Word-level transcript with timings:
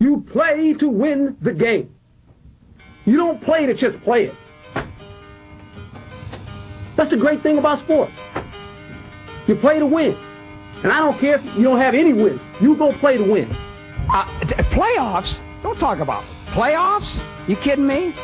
You 0.00 0.22
play 0.32 0.72
to 0.74 0.88
win 0.88 1.36
the 1.42 1.52
game. 1.52 1.94
You 3.04 3.18
don't 3.18 3.40
play 3.40 3.66
to 3.66 3.74
just 3.74 4.00
play 4.00 4.26
it. 4.26 4.34
That's 6.96 7.10
the 7.10 7.18
great 7.18 7.42
thing 7.42 7.58
about 7.58 7.78
sports. 7.78 8.12
You 9.46 9.56
play 9.56 9.78
to 9.78 9.86
win. 9.86 10.16
And 10.82 10.90
I 10.90 11.00
don't 11.00 11.18
care 11.18 11.34
if 11.34 11.44
you 11.56 11.64
don't 11.64 11.78
have 11.78 11.94
any 11.94 12.14
wins. 12.14 12.40
You 12.60 12.74
go 12.76 12.92
play 12.92 13.18
to 13.18 13.24
win. 13.24 13.54
Uh, 14.08 14.26
t- 14.40 14.54
playoffs? 14.74 15.38
Don't 15.62 15.78
talk 15.78 15.98
about 15.98 16.22
playoffs. 16.46 17.20
You 17.46 17.56
kidding 17.56 17.86
me? 17.86 18.14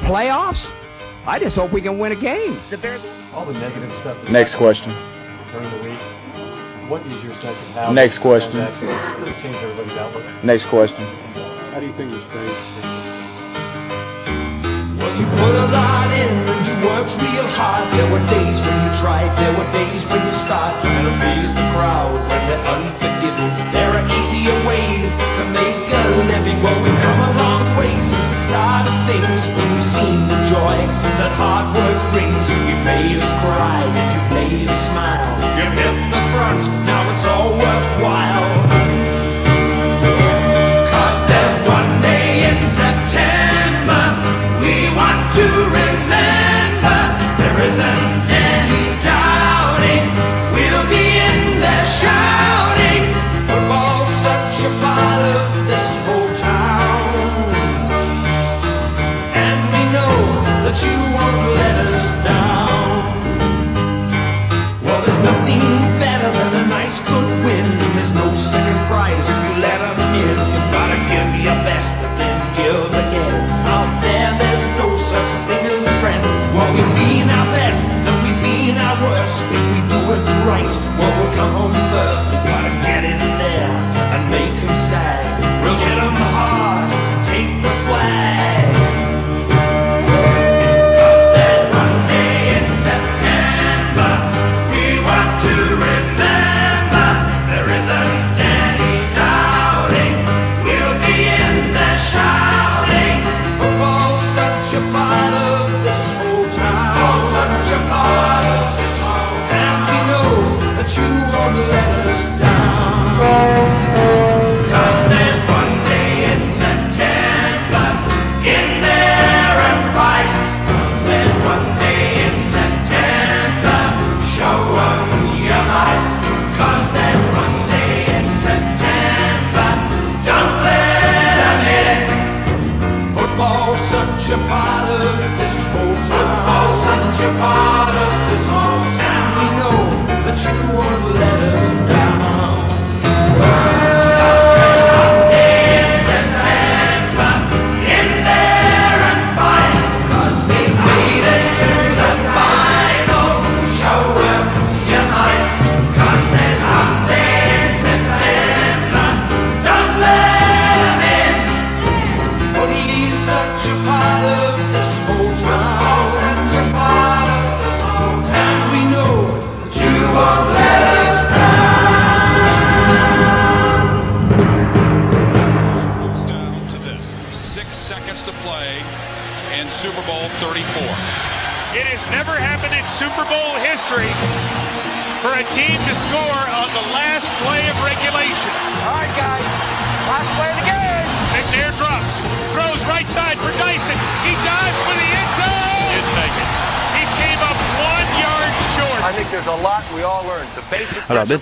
Playoffs? 0.00 0.72
I 1.26 1.38
just 1.38 1.56
hope 1.56 1.72
we 1.72 1.82
can 1.82 1.98
win 1.98 2.12
a 2.12 2.16
game. 2.16 2.56
The 2.70 2.78
Bears. 2.78 3.04
All 3.34 3.44
the 3.44 3.52
negative 3.54 3.90
stuff. 3.98 4.16
that's 4.16 4.30
Next 4.30 4.52
happened 4.52 4.64
question. 4.64 4.92
During 6.88 7.08
the 7.08 7.08
week, 7.08 7.12
what 7.12 7.18
is 7.18 7.24
your 7.24 7.34
sense 7.34 7.58
of 7.58 7.74
how 7.74 7.92
Next 7.92 8.18
question. 8.18 8.52
transaction 8.52 8.88
has 8.88 9.42
changed 9.42 9.58
everybody's 9.58 9.96
outlook? 9.98 10.24
Next 10.44 10.66
question. 10.66 11.04
How 11.72 11.80
do 11.80 11.86
you 11.86 11.92
think 11.92 12.10
this 12.10 12.22
changed? 12.30 12.86
Well, 14.98 15.12
you 15.18 15.26
put 15.26 15.54
a 15.54 15.66
lot 15.72 16.08
in 16.14 16.32
and 16.46 16.62
you 16.66 16.74
worked 16.86 17.14
real 17.18 17.48
hard. 17.58 17.84
There 17.92 18.10
were 18.10 18.24
days 18.30 18.62
when 18.62 18.76
you 18.86 18.90
tried, 18.96 19.30
there 19.38 19.54
were 19.58 19.68
days 19.72 20.06
when 20.06 20.20
you 20.24 20.32
start 20.32 20.80
trying 20.80 21.04
to 21.04 21.14
please 21.20 21.54
the 21.54 21.66
crowd 21.74 22.12
when 22.30 22.42
they're 22.48 22.64
unforgiving. 22.74 23.15
There 23.36 23.90
are 23.92 24.04
easier 24.16 24.56
ways 24.64 25.12
to 25.12 25.44
make 25.52 25.76
a 25.92 26.04
living. 26.24 26.56
Well, 26.64 26.72
we've 26.80 27.00
come 27.04 27.20
a 27.20 27.32
long 27.36 27.76
way 27.76 27.92
since 28.00 28.30
the 28.32 28.40
start 28.48 28.88
of 28.88 28.96
things 29.04 29.40
when 29.52 29.68
we've 29.76 29.84
seen 29.84 30.24
the 30.24 30.40
joy 30.48 30.76
that 31.20 31.32
hard 31.36 31.68
work 31.76 31.98
brings. 32.16 32.48
You 32.48 32.76
made 32.88 33.20
us 33.20 33.28
cry 33.44 33.84
and 33.84 34.08
you 34.16 34.22
made 34.40 34.68
us 34.72 34.80
smile. 34.88 35.28
You 35.52 35.68
hit 35.68 35.96
the 36.08 36.22
front, 36.32 36.64
now 36.88 37.12
it's 37.12 37.26
all 37.28 37.52
worthwhile. 37.60 38.48
Cause 40.88 41.20
there's 41.28 41.56
one 41.68 41.92
day 42.00 42.48
in 42.48 42.56
September 42.72 44.04
we 44.64 44.88
want 44.96 45.20
to 45.36 45.44
remember. 45.76 46.98
There 47.36 47.58
isn't 47.68 48.05
second 68.36 68.78
prize 68.88 69.24
if 69.28 69.38
you 69.46 69.54
let 69.62 69.80
'em 69.80 69.98
in. 70.24 70.36
You 70.52 70.60
gotta 70.76 70.98
give 71.10 71.26
me 71.32 71.40
your 71.48 71.60
best 71.68 71.92
and 72.04 72.14
then 72.20 72.36
give 72.58 72.90
again. 73.04 73.40
Out 73.74 73.90
there, 74.04 74.30
there's 74.40 74.66
no 74.80 74.88
such 75.12 75.30
thing 75.48 75.64
as 75.74 75.88
friends. 76.00 76.28
Well, 76.54 76.70
we 76.76 76.84
mean 77.00 77.26
our 77.38 77.48
best 77.56 77.82
and 78.08 78.16
we 78.24 78.32
mean 78.46 78.74
our 78.86 78.96
worst. 79.04 79.38
If 79.56 79.64
we 79.72 79.80
do 79.92 80.00
it 80.16 80.24
right, 80.52 80.74
well, 80.98 81.12
we'll 81.16 81.34
come 81.38 81.52
home 81.58 81.76
first. 81.92 82.22
We 82.30 82.36
gotta 82.50 82.85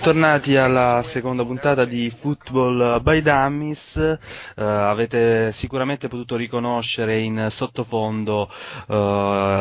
bentornati 0.05 0.55
alla 0.55 1.01
seconda 1.01 1.43
puntata 1.43 1.83
di 1.83 2.11
Football 2.11 3.01
by 3.01 3.23
Dummies. 3.23 3.95
Eh, 3.97 4.63
avete 4.63 5.51
sicuramente 5.51 6.07
potuto 6.07 6.35
riconoscere 6.35 7.17
in 7.17 7.47
sottofondo 7.49 8.47
eh, 8.87 8.93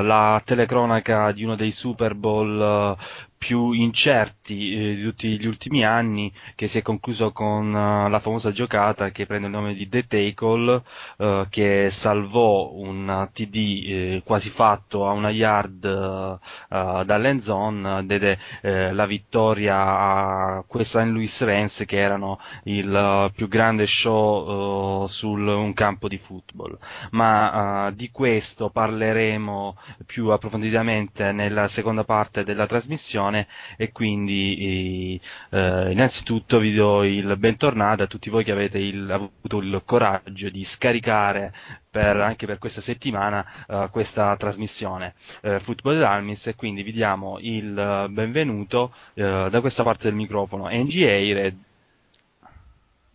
la 0.03 0.43
telecronaca 0.45 1.33
di 1.33 1.45
uno 1.45 1.57
dei 1.57 1.71
Super 1.71 2.15
Bowl 2.15 2.61
eh, 2.61 3.24
più 3.45 3.73
incerti 3.73 4.73
eh, 4.73 4.95
di 4.95 5.03
tutti 5.03 5.39
gli 5.39 5.45
ultimi 5.47 5.85
anni, 5.85 6.33
che 6.55 6.67
si 6.67 6.79
è 6.79 6.83
concluso 6.83 7.31
con 7.31 7.77
eh, 7.77 8.09
la 8.09 8.19
famosa 8.19 8.53
giocata 8.53 9.11
che 9.11 9.27
prende 9.27 9.49
il 9.49 9.53
nome 9.53 9.75
di 9.75 9.87
The 9.87 10.07
Tackle, 10.07 10.83
eh, 11.19 11.47
che 11.51 11.91
salvò 11.91 12.71
un 12.73 13.29
TD 13.31 13.55
eh, 13.55 14.23
quasi 14.25 14.49
fatto 14.49 15.07
a 15.07 15.11
una 15.11 15.29
yard 15.29 15.85
eh, 15.85 17.03
dall'end 17.05 17.41
zone, 17.41 18.07
diede 18.07 18.39
eh, 18.63 18.95
la 18.95 19.05
vittoria 19.05 19.77
a 19.77 20.65
quei 20.67 20.85
St. 20.87 21.03
Louis 21.05 21.43
Rams 21.45 21.85
che 21.87 21.99
erano 21.99 22.41
il 22.63 23.31
più 23.35 23.47
grande 23.47 23.85
show 23.85 25.07
su 25.07 25.33
un 25.33 25.73
campo 25.75 26.09
di 26.09 26.17
football. 26.17 26.79
Ma 27.11 27.91
di 27.95 28.11
questo 28.11 28.71
parleremo 28.71 29.77
più 30.07 30.29
approfonditamente 30.29 31.33
nella 31.33 31.69
seconda 31.69 32.05
parte 32.05 32.43
della 32.43 32.67
trasmissione 32.67 33.34
e 33.77 33.93
quindi 33.93 35.21
eh, 35.51 35.91
innanzitutto 35.93 36.59
vi 36.59 36.75
do 36.75 37.03
il 37.05 37.37
bentornato 37.37 38.03
a 38.03 38.07
tutti 38.07 38.31
voi 38.31 38.45
che 38.45 38.53
avete 38.53 38.79
il- 38.79 39.11
avuto 39.11 39.59
il 39.59 39.83
coraggio 39.85 40.49
di 40.51 40.65
scaricare 40.65 41.53
per- 41.91 42.17
anche 42.21 42.47
per 42.47 42.59
questa 42.59 42.81
settimana 42.81 43.45
eh, 43.69 43.89
questa 43.91 44.37
trasmissione 44.37 45.15
eh, 45.43 45.59
Football 45.61 46.03
Almis 46.03 46.47
e 46.49 46.55
quindi 46.57 46.83
vi 46.83 46.93
diamo 46.93 47.39
il 47.41 47.77
eh, 47.79 48.09
benvenuto 48.11 48.93
eh, 49.15 49.49
da 49.51 49.61
questa 49.61 49.83
parte 49.83 50.05
del 50.09 50.15
microfono 50.17 50.69
NGA 50.71 51.35
Red 51.35 51.57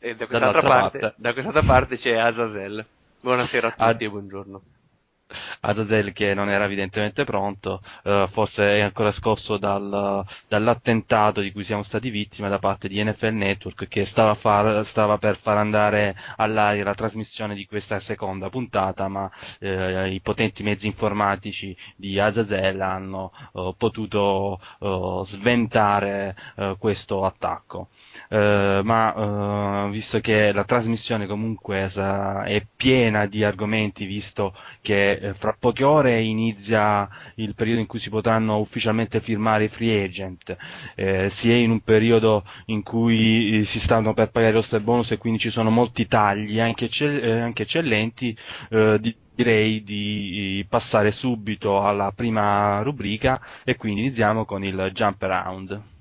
E 0.02 0.16
da 0.16 0.26
quest'altra 0.28 0.62
parte, 0.62 1.00
parte. 1.00 1.16
da 1.18 1.34
quest'altra 1.34 1.64
parte 1.64 1.98
c'è 1.98 2.16
Azazel. 2.18 2.86
Buonasera 3.22 3.68
a 3.68 3.72
tutti 3.72 3.84
Ad- 3.84 4.02
e 4.02 4.10
buongiorno. 4.10 4.62
Azazel 5.62 6.12
che 6.14 6.34
non 6.34 6.50
era 6.50 6.66
evidentemente 6.66 7.24
pronto, 7.24 7.82
eh, 8.04 8.26
forse 8.30 8.78
è 8.78 8.82
ancora 8.82 9.12
scorso 9.12 9.58
dal, 9.58 10.26
dall'attentato 10.48 11.42
di 11.42 11.52
cui 11.52 11.64
siamo 11.64 11.84
stati 11.84 12.10
vittime 12.10 12.50
da 12.50 12.60
parte 12.60 12.88
di 12.88 13.04
NFL 13.04 13.34
Network 13.34 13.88
che 13.88 14.06
stava, 14.06 14.34
far, 14.34 14.84
stava 14.86 15.18
per 15.18 15.38
far 15.38 15.58
andare 15.58 16.16
all'aria 16.38 16.84
la 16.84 16.94
trasmissione 16.94 17.56
di 17.56 17.66
questa 17.66 18.00
seconda 18.00 18.50
puntata, 18.50 19.08
ma 19.08 19.30
eh, 19.60 20.12
i 20.14 20.20
potenti 20.22 20.64
mezzi 20.64 20.88
informatici 20.88 21.76
di 21.96 22.20
Azazel 22.20 22.80
hanno 22.82 23.32
eh, 23.54 23.74
potuto 23.78 24.60
eh, 24.80 25.22
sventare 25.26 26.36
eh, 26.56 26.76
questo 26.80 27.26
attacco. 27.26 27.90
Eh, 28.30 28.82
ma 28.84 29.88
visto 29.92 30.20
che 30.20 30.52
la 30.52 30.64
trasmissione 30.64 31.28
comunque 31.28 31.88
è 31.88 32.66
piena 32.76 33.26
di 33.26 33.44
argomenti, 33.44 34.06
visto 34.06 34.56
che 34.82 35.19
eh, 35.20 35.34
fra 35.34 35.56
poche 35.58 35.84
ore 35.84 36.22
inizia 36.22 37.08
il 37.36 37.54
periodo 37.56 37.80
in 37.82 37.88
cui 37.88 38.00
si 38.00 38.10
potranno 38.10 38.58
ufficialmente 38.60 39.20
firmare 39.20 39.66
i 39.66 39.68
free 39.70 40.04
agent, 40.04 40.56
eh, 40.96 41.30
si 41.30 41.52
è 41.52 41.56
in 41.56 41.72
un 41.72 41.82
periodo 41.82 42.44
in 42.68 42.84
cui 42.84 43.60
eh, 43.60 43.64
si 43.66 43.80
stanno 43.80 44.14
per 44.14 44.30
pagare 44.32 44.52
i 44.52 44.56
roster 44.56 44.82
bonus 44.82 45.12
e 45.12 45.18
quindi 45.18 45.40
ci 45.40 45.50
sono 45.50 45.70
molti 45.70 46.08
tagli 46.08 46.60
anche, 46.60 46.86
eccell- 46.86 47.24
eh, 47.24 47.40
anche 47.40 47.64
eccellenti, 47.64 48.36
eh, 48.70 48.98
di- 49.00 49.16
direi 49.34 49.84
di 49.84 50.66
passare 50.68 51.12
subito 51.12 51.82
alla 51.82 52.12
prima 52.12 52.82
rubrica 52.82 53.40
e 53.64 53.76
quindi 53.78 54.02
iniziamo 54.02 54.44
con 54.46 54.64
il 54.66 54.90
jump 54.94 55.22
around. 55.24 55.99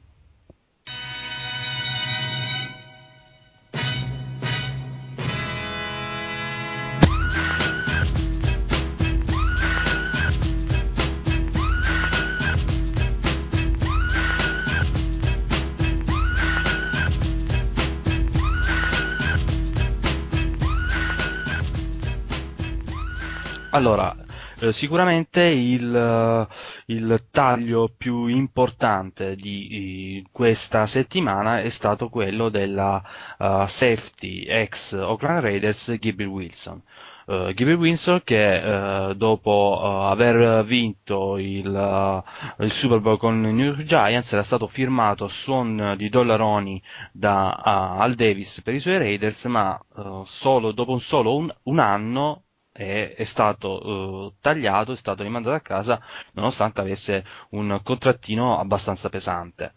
Allora, 23.78 24.12
eh, 24.58 24.72
sicuramente 24.72 25.40
il, 25.44 25.94
eh, 25.94 26.48
il, 26.86 27.26
taglio 27.30 27.88
più 27.96 28.26
importante 28.26 29.36
di, 29.36 29.68
di, 29.68 30.26
questa 30.32 30.84
settimana 30.88 31.60
è 31.60 31.68
stato 31.68 32.08
quello 32.08 32.48
della 32.48 33.00
uh, 33.38 33.64
safety 33.66 34.42
ex 34.42 34.94
Oakland 34.94 35.42
Raiders 35.42 35.96
Gabriel 36.00 36.28
Wilson. 36.30 36.82
Uh, 37.26 37.52
Gabriel 37.52 37.76
Wilson 37.76 38.22
che 38.24 38.56
uh, 38.56 39.14
dopo 39.14 39.78
uh, 39.80 39.86
aver 40.10 40.64
vinto 40.64 41.38
il, 41.38 42.24
il, 42.58 42.72
Super 42.72 42.98
Bowl 42.98 43.16
con 43.16 43.36
i 43.44 43.52
New 43.52 43.66
York 43.66 43.84
Giants 43.84 44.32
era 44.32 44.42
stato 44.42 44.66
firmato 44.66 45.22
a 45.24 45.28
suon 45.28 45.94
di 45.96 46.08
dollaroni 46.08 46.82
da 47.12 47.52
Al 47.52 48.14
Davis 48.14 48.60
per 48.60 48.74
i 48.74 48.80
suoi 48.80 48.98
Raiders 48.98 49.44
ma 49.44 49.80
solo, 50.24 50.72
dopo 50.72 50.90
un 50.90 51.00
solo 51.00 51.36
un, 51.36 51.54
un 51.64 51.78
anno 51.78 52.42
è, 52.78 53.14
è 53.16 53.24
stato 53.24 53.86
uh, 53.86 54.34
tagliato, 54.40 54.92
è 54.92 54.96
stato 54.96 55.24
rimandato 55.24 55.56
a 55.56 55.60
casa 55.60 56.00
nonostante 56.32 56.80
avesse 56.80 57.24
un 57.50 57.80
contrattino 57.82 58.56
abbastanza 58.56 59.08
pesante. 59.08 59.72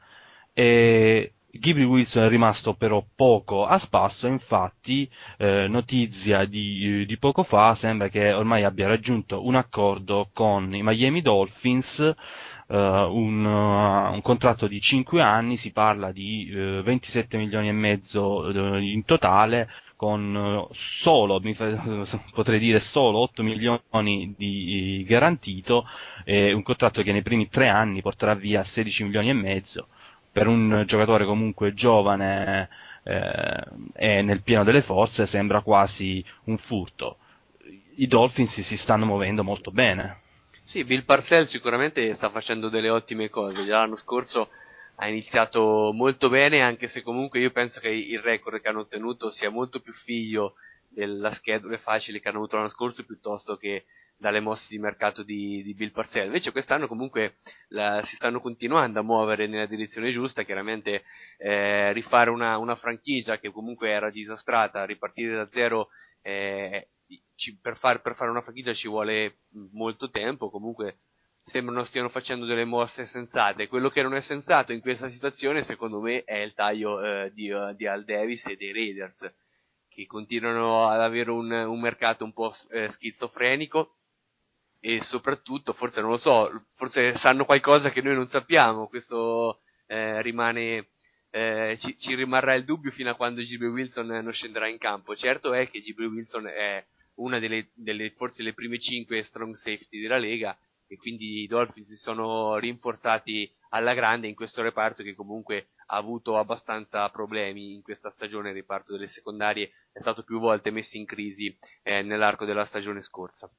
E 0.53 1.33
Ghibli 1.49 1.83
Wilson 1.83 2.23
è 2.23 2.29
rimasto 2.29 2.75
però 2.75 3.03
poco 3.15 3.65
a 3.65 3.77
spasso, 3.79 4.27
infatti 4.27 5.09
eh, 5.37 5.67
notizia 5.67 6.45
di, 6.45 7.05
di, 7.05 7.17
poco 7.17 7.43
fa 7.43 7.73
sembra 7.75 8.07
che 8.07 8.31
ormai 8.31 8.63
abbia 8.63 8.87
raggiunto 8.87 9.45
un 9.45 9.55
accordo 9.55 10.29
con 10.31 10.73
i 10.75 10.83
Miami 10.83 11.21
Dolphins, 11.21 12.13
Uh, 12.71 12.77
un, 12.77 13.43
uh, 13.43 14.13
un, 14.13 14.21
contratto 14.21 14.65
di 14.65 14.79
5 14.79 15.21
anni, 15.21 15.57
si 15.57 15.73
parla 15.73 16.13
di 16.13 16.49
uh, 16.55 16.81
27 16.81 17.35
milioni 17.37 17.67
e 17.67 17.73
mezzo 17.73 18.49
in 18.79 19.03
totale, 19.03 19.67
con 20.01 20.65
solo, 20.71 21.39
potrei 22.33 22.57
dire 22.57 22.79
solo 22.79 23.19
8 23.19 23.43
milioni 23.43 24.33
di 24.35 25.05
garantito, 25.07 25.85
e 26.25 26.51
un 26.53 26.63
contratto 26.63 27.03
che 27.03 27.11
nei 27.11 27.21
primi 27.21 27.49
tre 27.49 27.67
anni 27.67 28.01
porterà 28.01 28.33
via 28.33 28.63
16 28.63 29.03
milioni 29.03 29.29
e 29.29 29.33
mezzo, 29.33 29.89
per 30.31 30.47
un 30.47 30.85
giocatore 30.87 31.23
comunque 31.23 31.75
giovane 31.75 32.67
eh, 33.03 33.63
e 33.93 34.21
nel 34.23 34.41
pieno 34.41 34.63
delle 34.63 34.81
forze 34.81 35.27
sembra 35.27 35.61
quasi 35.61 36.25
un 36.45 36.57
furto. 36.57 37.17
I 37.97 38.07
Dolphins 38.07 38.59
si 38.61 38.77
stanno 38.77 39.05
muovendo 39.05 39.43
molto 39.43 39.69
bene. 39.69 40.21
Sì, 40.63 40.83
Bill 40.83 41.05
Parcell 41.05 41.45
sicuramente 41.45 42.11
sta 42.15 42.31
facendo 42.31 42.69
delle 42.69 42.89
ottime 42.89 43.29
cose. 43.29 43.65
Già 43.65 43.77
l'anno 43.77 43.97
scorso 43.97 44.49
ha 45.01 45.07
iniziato 45.07 45.91
molto 45.93 46.29
bene, 46.29 46.61
anche 46.61 46.87
se 46.87 47.01
comunque 47.01 47.39
io 47.39 47.49
penso 47.49 47.79
che 47.79 47.89
il 47.89 48.19
record 48.19 48.61
che 48.61 48.67
hanno 48.67 48.81
ottenuto 48.81 49.31
sia 49.31 49.49
molto 49.49 49.79
più 49.79 49.93
figlio 49.93 50.53
della 50.87 51.31
schedule 51.31 51.79
facili 51.79 52.19
che 52.19 52.27
hanno 52.27 52.37
avuto 52.37 52.57
l'anno 52.57 52.69
scorso 52.69 53.03
piuttosto 53.03 53.57
che 53.57 53.85
dalle 54.15 54.41
mosse 54.41 54.67
di 54.69 54.77
mercato 54.77 55.23
di, 55.23 55.63
di 55.63 55.73
Bill 55.73 55.89
Parcells. 55.89 56.27
Invece 56.27 56.51
quest'anno 56.51 56.85
comunque 56.87 57.37
la, 57.69 58.03
si 58.03 58.15
stanno 58.15 58.41
continuando 58.41 58.99
a 58.99 59.03
muovere 59.03 59.47
nella 59.47 59.65
direzione 59.65 60.11
giusta, 60.11 60.43
chiaramente 60.43 61.03
eh, 61.39 61.91
rifare 61.93 62.29
una, 62.29 62.59
una, 62.59 62.75
franchigia 62.75 63.39
che 63.39 63.51
comunque 63.51 63.89
era 63.89 64.11
disastrata, 64.11 64.85
ripartire 64.85 65.33
da 65.35 65.49
zero 65.49 65.89
eh, 66.21 66.89
ci, 67.33 67.57
per, 67.59 67.75
far, 67.77 68.03
per, 68.03 68.13
fare 68.13 68.29
una 68.29 68.43
franchigia 68.43 68.71
ci 68.73 68.87
vuole 68.87 69.37
molto 69.71 70.11
tempo, 70.11 70.51
comunque 70.51 70.97
sembrano 71.43 71.83
stiano 71.83 72.09
facendo 72.09 72.45
delle 72.45 72.65
mosse 72.65 73.05
sensate. 73.05 73.67
Quello 73.67 73.89
che 73.89 74.01
non 74.01 74.15
è 74.15 74.21
sensato 74.21 74.73
in 74.73 74.81
questa 74.81 75.09
situazione, 75.09 75.63
secondo 75.63 75.99
me, 75.99 76.23
è 76.23 76.37
il 76.37 76.53
taglio 76.53 77.01
eh, 77.03 77.31
di, 77.33 77.49
uh, 77.49 77.73
di, 77.73 77.87
Al 77.87 78.03
Davis 78.03 78.45
e 78.47 78.55
dei 78.55 78.71
Raiders, 78.71 79.33
che 79.89 80.05
continuano 80.05 80.87
ad 80.87 81.01
avere 81.01 81.31
un, 81.31 81.51
un 81.51 81.79
mercato 81.79 82.23
un 82.23 82.33
po' 82.33 82.53
eh, 82.69 82.89
schizofrenico 82.89 83.95
e 84.79 85.01
soprattutto, 85.01 85.73
forse 85.73 86.01
non 86.01 86.11
lo 86.11 86.17
so, 86.17 86.65
forse 86.75 87.15
sanno 87.17 87.45
qualcosa 87.45 87.91
che 87.91 88.01
noi 88.01 88.15
non 88.15 88.27
sappiamo. 88.27 88.87
Questo 88.87 89.61
eh, 89.87 90.21
rimane. 90.21 90.87
Eh, 91.33 91.77
ci, 91.79 91.97
ci, 91.97 92.13
rimarrà 92.13 92.55
il 92.55 92.65
dubbio 92.65 92.91
fino 92.91 93.09
a 93.09 93.15
quando 93.15 93.41
G.B. 93.41 93.61
Wilson 93.61 94.07
non 94.07 94.33
scenderà 94.33 94.67
in 94.67 94.77
campo. 94.77 95.15
Certo 95.15 95.53
è 95.53 95.69
che 95.69 95.79
G.B. 95.79 95.99
Wilson 95.99 96.47
è 96.47 96.85
una 97.15 97.39
delle, 97.39 97.69
delle 97.73 98.11
forse 98.11 98.43
le 98.43 98.53
prime 98.53 98.77
5 98.77 99.23
strong 99.23 99.55
safety 99.55 100.01
della 100.01 100.17
Lega 100.17 100.57
e 100.91 100.97
quindi 100.97 101.43
i 101.43 101.47
Dolphins 101.47 101.87
si 101.87 101.95
sono 101.95 102.57
rinforzati 102.57 103.49
alla 103.69 103.93
grande 103.93 104.27
in 104.27 104.35
questo 104.35 104.61
reparto 104.61 105.03
che 105.03 105.15
comunque 105.15 105.69
ha 105.85 105.95
avuto 105.95 106.37
abbastanza 106.37 107.07
problemi 107.07 107.73
in 107.73 107.81
questa 107.81 108.09
stagione, 108.09 108.49
il 108.49 108.55
reparto 108.55 108.91
delle 108.91 109.07
secondarie 109.07 109.71
è 109.93 110.01
stato 110.01 110.23
più 110.23 110.41
volte 110.41 110.69
messo 110.69 110.97
in 110.97 111.05
crisi 111.05 111.57
eh, 111.81 112.01
nell'arco 112.01 112.43
della 112.43 112.65
stagione 112.65 113.01
scorsa. 113.01 113.49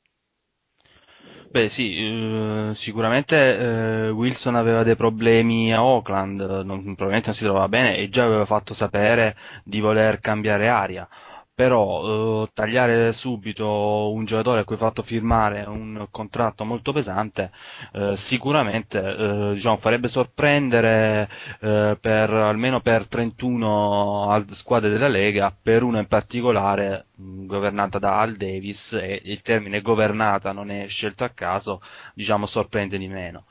Beh 1.49 1.71
sì, 1.71 1.97
eh, 1.97 2.73
sicuramente 2.75 3.57
eh, 3.59 4.11
Wilson 4.11 4.55
aveva 4.55 4.83
dei 4.83 4.97
problemi 4.97 5.73
a 5.73 5.83
Oakland, 5.83 6.41
non, 6.41 6.83
probabilmente 6.83 7.29
non 7.29 7.35
si 7.35 7.45
trovava 7.45 7.69
bene 7.69 7.97
e 7.97 8.11
già 8.11 8.25
aveva 8.25 8.45
fatto 8.45 8.75
sapere 8.75 9.37
di 9.65 9.81
voler 9.81 10.21
cambiare 10.21 10.69
aria 10.69 11.09
però 11.55 12.43
eh, 12.45 12.51
tagliare 12.55 13.13
subito 13.13 14.11
un 14.13 14.25
giocatore 14.25 14.61
a 14.61 14.65
cui 14.65 14.75
hai 14.77 14.81
fatto 14.81 15.03
firmare 15.03 15.63
un 15.67 16.07
contratto 16.11 16.65
molto 16.65 16.93
pesante 16.93 17.51
eh, 17.93 18.17
sicuramente 18.17 18.99
eh, 19.01 19.53
diciamo, 19.55 19.77
farebbe 19.77 20.09
sorprendere 20.09 21.29
eh, 21.61 21.97
per, 22.01 22.31
almeno 22.31 22.81
per 22.81 23.07
31 23.07 24.45
squadre 24.51 24.89
della 24.91 25.09
Lega, 25.09 25.55
per 25.61 25.83
una 25.83 25.99
in 26.01 26.07
particolare 26.07 27.07
mh, 27.17 27.47
governata 27.47 27.99
da 27.99 28.19
Al 28.19 28.37
Davis 28.37 28.93
e 28.95 29.21
il 29.25 29.43
termine 29.43 29.81
governata 29.83 30.53
non 30.53 30.71
è 30.71 30.87
scelto 30.89 31.25
a 31.25 31.29
caso, 31.31 31.81
diciamo 32.15 32.47
sorprende 32.47 32.99
di 32.99 33.09
meno. 33.09 33.45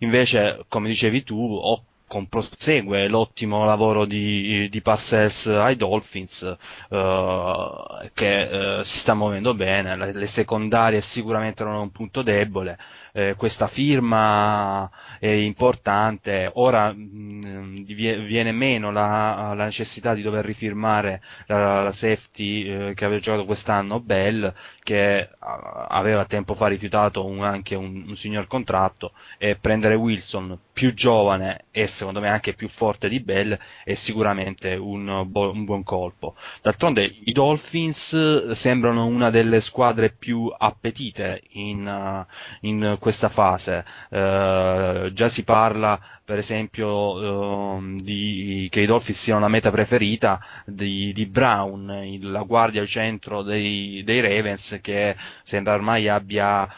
Invece, 0.00 0.64
come 0.68 0.88
dicevi 0.88 1.22
tu, 1.24 1.36
ho 1.36 1.82
prosegue 2.28 3.06
l'ottimo 3.08 3.64
lavoro 3.64 4.04
di, 4.04 4.68
di 4.70 4.80
Parcells 4.80 5.46
ai 5.46 5.76
Dolphins 5.76 6.42
uh, 6.88 8.08
che 8.14 8.78
uh, 8.78 8.82
si 8.82 8.98
sta 8.98 9.14
muovendo 9.14 9.54
bene, 9.54 9.96
le, 9.96 10.12
le, 10.12 10.26
secondarie 10.26 11.00
sicuramente 11.00 11.62
erano 11.62 11.82
un 11.82 11.90
punto 11.92 12.22
debole, 12.22 12.78
eh, 13.12 13.34
questa 13.36 13.66
firma 13.66 14.90
è 15.18 15.28
importante, 15.28 16.50
ora 16.54 16.92
mh, 16.92 17.84
viene 17.84 18.52
meno 18.52 18.90
la, 18.90 19.52
la, 19.54 19.64
necessità 19.64 20.14
di 20.14 20.22
dover 20.22 20.44
rifirmare 20.44 21.20
la, 21.46 21.82
la 21.82 21.92
safety 21.92 22.62
eh, 22.90 22.94
che 22.94 23.04
aveva 23.04 23.20
giocato 23.20 23.44
quest'anno 23.44 24.00
Bell 24.00 24.52
che 24.82 25.28
aveva 25.38 26.24
tempo 26.24 26.54
fa 26.54 26.66
rifiutato 26.68 27.24
un, 27.24 27.42
anche 27.44 27.74
un, 27.74 28.04
un 28.08 28.16
signor 28.16 28.46
contratto 28.46 29.12
e 29.36 29.56
prendere 29.56 29.94
Wilson 29.94 30.58
più 30.78 30.94
giovane 30.94 31.64
e 31.72 31.88
secondo 31.88 32.20
me 32.20 32.28
anche 32.28 32.54
più 32.54 32.68
forte 32.68 33.08
di 33.08 33.18
Bell 33.18 33.58
è 33.82 33.94
sicuramente 33.94 34.76
un, 34.76 35.24
bo- 35.26 35.50
un 35.50 35.64
buon 35.64 35.82
colpo. 35.82 36.36
D'altronde 36.62 37.16
i 37.24 37.32
Dolphins 37.32 38.50
sembrano 38.50 39.06
una 39.06 39.28
delle 39.28 39.58
squadre 39.58 40.10
più 40.10 40.54
appetite 40.56 41.42
in, 41.54 41.84
uh, 41.84 42.24
in 42.60 42.96
questa 43.00 43.28
fase. 43.28 43.84
Uh, 44.10 45.12
già 45.12 45.26
si 45.26 45.42
parla 45.42 45.98
per 46.24 46.38
esempio 46.38 46.88
uh, 46.88 47.96
di, 47.96 48.68
che 48.70 48.82
i 48.82 48.86
Dolphins 48.86 49.20
siano 49.20 49.40
la 49.40 49.48
meta 49.48 49.72
preferita 49.72 50.38
di, 50.64 51.12
di 51.12 51.26
Brown, 51.26 52.18
la 52.20 52.42
guardia 52.42 52.82
al 52.82 52.86
centro 52.86 53.42
dei, 53.42 54.02
dei, 54.04 54.20
Ravens 54.20 54.78
che 54.80 55.16
sembra 55.42 55.74
ormai 55.74 56.06
abbia 56.08 56.68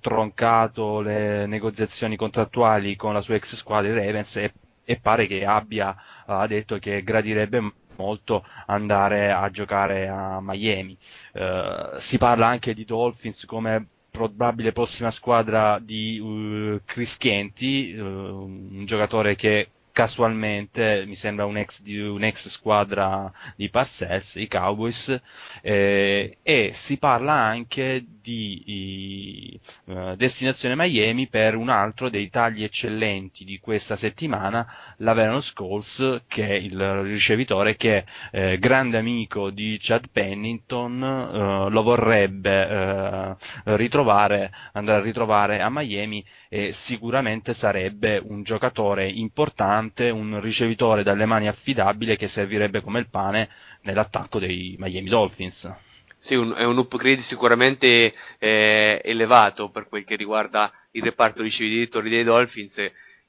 troncato 0.00 1.00
le 1.00 1.46
negoziazioni 1.46 2.16
contrattuali 2.16 2.96
con 2.96 3.12
la 3.12 3.20
sua 3.20 3.34
ex 3.42 3.56
squadra 3.56 3.90
i 3.90 3.94
Ravens 3.94 4.36
e, 4.36 4.52
e 4.84 4.98
pare 5.00 5.26
che 5.26 5.44
abbia 5.44 5.94
uh, 6.26 6.46
detto 6.46 6.78
che 6.78 7.02
gradirebbe 7.02 7.72
molto 7.96 8.44
andare 8.66 9.32
a 9.32 9.50
giocare 9.50 10.08
a 10.08 10.38
Miami. 10.40 10.96
Uh, 11.32 11.96
si 11.96 12.18
parla 12.18 12.46
anche 12.46 12.72
di 12.72 12.84
Dolphins 12.84 13.44
come 13.44 13.86
probabile 14.10 14.72
prossima 14.72 15.10
squadra 15.10 15.78
di 15.80 16.18
uh, 16.18 16.80
Chris 16.84 17.16
Chienti, 17.16 17.94
un 17.98 18.84
giocatore 18.86 19.34
che 19.34 19.68
casualmente 19.92 21.04
mi 21.06 21.14
sembra 21.14 21.44
un 21.44 21.56
ex 21.56 21.82
di 21.82 21.98
un'ex 21.98 22.48
squadra 22.48 23.30
di 23.56 23.68
Parcells, 23.68 24.36
i 24.36 24.48
Cowboys, 24.48 25.20
eh, 25.60 26.38
e 26.42 26.70
si 26.72 26.98
parla 26.98 27.34
anche 27.34 28.04
di 28.22 28.62
i, 28.66 29.60
uh, 29.86 30.14
destinazione 30.14 30.76
Miami 30.76 31.26
per 31.28 31.56
un 31.56 31.68
altro 31.68 32.08
dei 32.08 32.30
tagli 32.30 32.62
eccellenti 32.62 33.44
di 33.44 33.58
questa 33.58 33.96
settimana, 33.96 34.66
la 34.98 35.12
Vernon 35.12 35.42
Scholes, 35.42 36.22
che 36.28 36.46
è 36.46 36.52
il 36.52 37.02
ricevitore 37.02 37.76
che 37.76 38.04
eh, 38.30 38.58
grande 38.58 38.98
amico 38.98 39.50
di 39.50 39.76
Chad 39.80 40.08
Pennington 40.10 41.02
uh, 41.02 41.68
lo 41.68 41.82
vorrebbe 41.82 42.62
uh, 42.64 43.36
ritrovare, 43.76 44.52
andare 44.72 45.00
a 45.00 45.02
ritrovare 45.02 45.60
a 45.60 45.68
Miami 45.68 46.24
e 46.48 46.72
sicuramente 46.72 47.54
sarebbe 47.54 48.22
un 48.24 48.42
giocatore 48.42 49.08
importante, 49.08 49.80
un 50.10 50.40
ricevitore 50.40 51.02
dalle 51.02 51.26
mani 51.26 51.48
affidabile 51.48 52.16
che 52.16 52.28
servirebbe 52.28 52.80
come 52.80 53.00
il 53.00 53.08
pane 53.08 53.48
nell'attacco 53.82 54.38
dei 54.38 54.76
Miami 54.78 55.08
Dolphins. 55.08 55.72
Sì, 56.18 56.34
un, 56.34 56.54
è 56.56 56.64
un 56.64 56.78
upgrade 56.78 57.20
sicuramente 57.20 58.14
eh, 58.38 59.00
elevato 59.02 59.70
per 59.70 59.88
quel 59.88 60.04
che 60.04 60.14
riguarda 60.14 60.72
il 60.92 61.02
reparto 61.02 61.42
ricevitori 61.42 62.10
dei 62.10 62.22
Dolphins, 62.22 62.80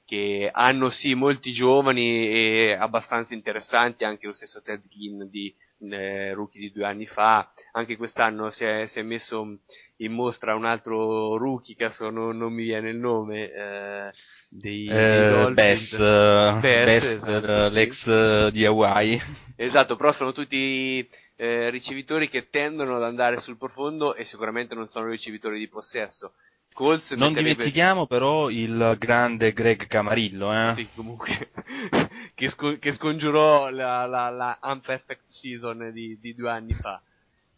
che 0.04 0.48
hanno 0.52 0.90
sì 0.90 1.14
molti 1.14 1.52
giovani 1.52 2.28
e 2.28 2.76
abbastanza 2.78 3.34
interessanti, 3.34 4.04
anche 4.04 4.26
lo 4.26 4.32
stesso 4.32 4.62
Ted 4.62 4.86
Ginn 4.88 5.22
di 5.24 5.52
eh, 5.90 6.32
rookie 6.34 6.60
di 6.60 6.72
due 6.72 6.84
anni 6.84 7.06
fa, 7.06 7.52
anche 7.72 7.96
quest'anno 7.96 8.50
si 8.50 8.64
è, 8.64 8.86
si 8.86 9.00
è, 9.00 9.02
messo 9.02 9.58
in 9.96 10.12
mostra 10.12 10.54
un 10.54 10.64
altro 10.64 11.36
rookie 11.36 11.74
che 11.74 11.90
sono, 11.90 12.32
non 12.32 12.52
mi 12.52 12.64
viene 12.64 12.90
il 12.90 12.96
nome, 12.96 13.50
eh, 13.50 14.10
dei, 14.54 14.86
eh, 14.86 15.28
dei 15.28 15.52
Bess, 15.52 15.98
Bess, 15.98 16.60
Bess 16.60 17.04
esatto, 17.04 17.68
l'ex 17.70 18.46
sì. 18.46 18.52
di 18.52 18.64
Hawaii. 18.64 19.22
Esatto, 19.56 19.96
però 19.96 20.12
sono 20.12 20.32
tutti 20.32 21.08
eh, 21.36 21.70
ricevitori 21.70 22.28
che 22.28 22.48
tendono 22.50 22.96
ad 22.96 23.02
andare 23.02 23.40
sul 23.40 23.56
profondo 23.56 24.14
e 24.14 24.24
sicuramente 24.24 24.74
non 24.74 24.88
sono 24.88 25.08
ricevitori 25.08 25.58
di 25.58 25.68
possesso. 25.68 26.34
Colts 26.72 27.12
non 27.12 27.32
dimentichiamo 27.32 28.06
però 28.06 28.50
il 28.50 28.96
grande 28.98 29.52
Greg 29.52 29.86
Camarillo, 29.86 30.52
eh? 30.52 30.74
Sì, 30.74 30.88
comunque, 30.94 31.50
che, 32.34 32.50
sco- 32.50 32.78
che, 32.78 32.92
scongiurò 32.92 33.70
la, 33.70 34.06
la, 34.06 34.28
la 34.30 34.58
unperfect 34.60 35.22
season 35.30 35.90
di, 35.92 36.18
di, 36.20 36.34
due 36.34 36.50
anni 36.50 36.74
fa. 36.74 37.00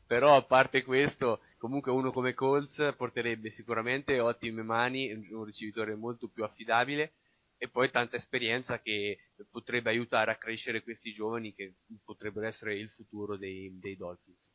Però 0.07 0.37
a 0.37 0.43
parte 0.43 0.85
questo, 0.85 1.41
comunque 1.57 1.91
uno 1.91 2.13
come 2.13 2.35
Colts 2.35 2.95
porterebbe 2.97 3.51
sicuramente 3.51 4.21
ottime 4.21 4.63
mani, 4.63 5.13
un 5.31 5.45
ricevitore 5.45 5.95
molto 5.95 6.29
più 6.29 6.45
affidabile 6.45 7.15
e 7.59 7.69
poi 7.69 7.91
tanta 7.91 8.17
esperienza 8.17 8.81
che 8.81 9.19
potrebbe 9.51 9.91
aiutare 9.91 10.31
a 10.31 10.37
crescere 10.37 10.83
questi 10.83 11.13
giovani 11.13 11.55
che 11.55 11.75
potrebbero 12.05 12.47
essere 12.47 12.77
il 12.77 12.91
futuro 12.91 13.37
dei, 13.37 13.79
dei 13.81 13.97
Dolphins. 13.97 14.51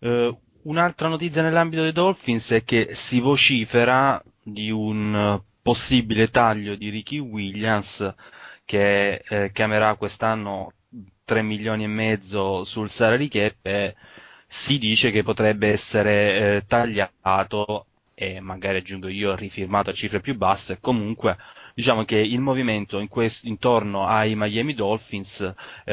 Uh, 0.00 0.36
un'altra 0.62 1.08
notizia 1.08 1.42
nell'ambito 1.42 1.82
dei 1.82 1.92
Dolphins 1.92 2.50
è 2.50 2.64
che 2.64 2.94
si 2.94 3.20
vocifera 3.20 4.22
di 4.42 4.70
un 4.70 5.40
possibile 5.62 6.28
taglio 6.28 6.74
di 6.74 6.90
Ricky 6.90 7.18
Williams 7.18 8.14
che 8.64 9.22
eh, 9.26 9.50
chiamerà 9.52 9.94
quest'anno 9.94 10.72
3 11.24 11.42
milioni 11.42 11.84
e 11.84 11.88
mezzo 11.88 12.64
sul 12.64 12.90
salary 12.90 13.28
cap 13.28 13.64
e 13.64 13.94
si 14.54 14.78
dice 14.78 15.10
che 15.10 15.24
potrebbe 15.24 15.68
essere 15.68 16.58
eh, 16.58 16.64
tagliato 16.64 17.86
e 18.14 18.38
magari 18.38 18.76
aggiungo 18.78 19.08
io 19.08 19.34
rifirmato 19.34 19.90
a 19.90 19.92
cifre 19.92 20.20
più 20.20 20.36
basse, 20.36 20.78
comunque 20.80 21.36
diciamo 21.74 22.04
che 22.04 22.18
il 22.18 22.40
movimento 22.40 23.00
in 23.00 23.08
quest- 23.08 23.44
intorno 23.46 24.06
ai 24.06 24.36
Miami 24.36 24.74
Dolphins 24.74 25.40
eh, 25.40 25.92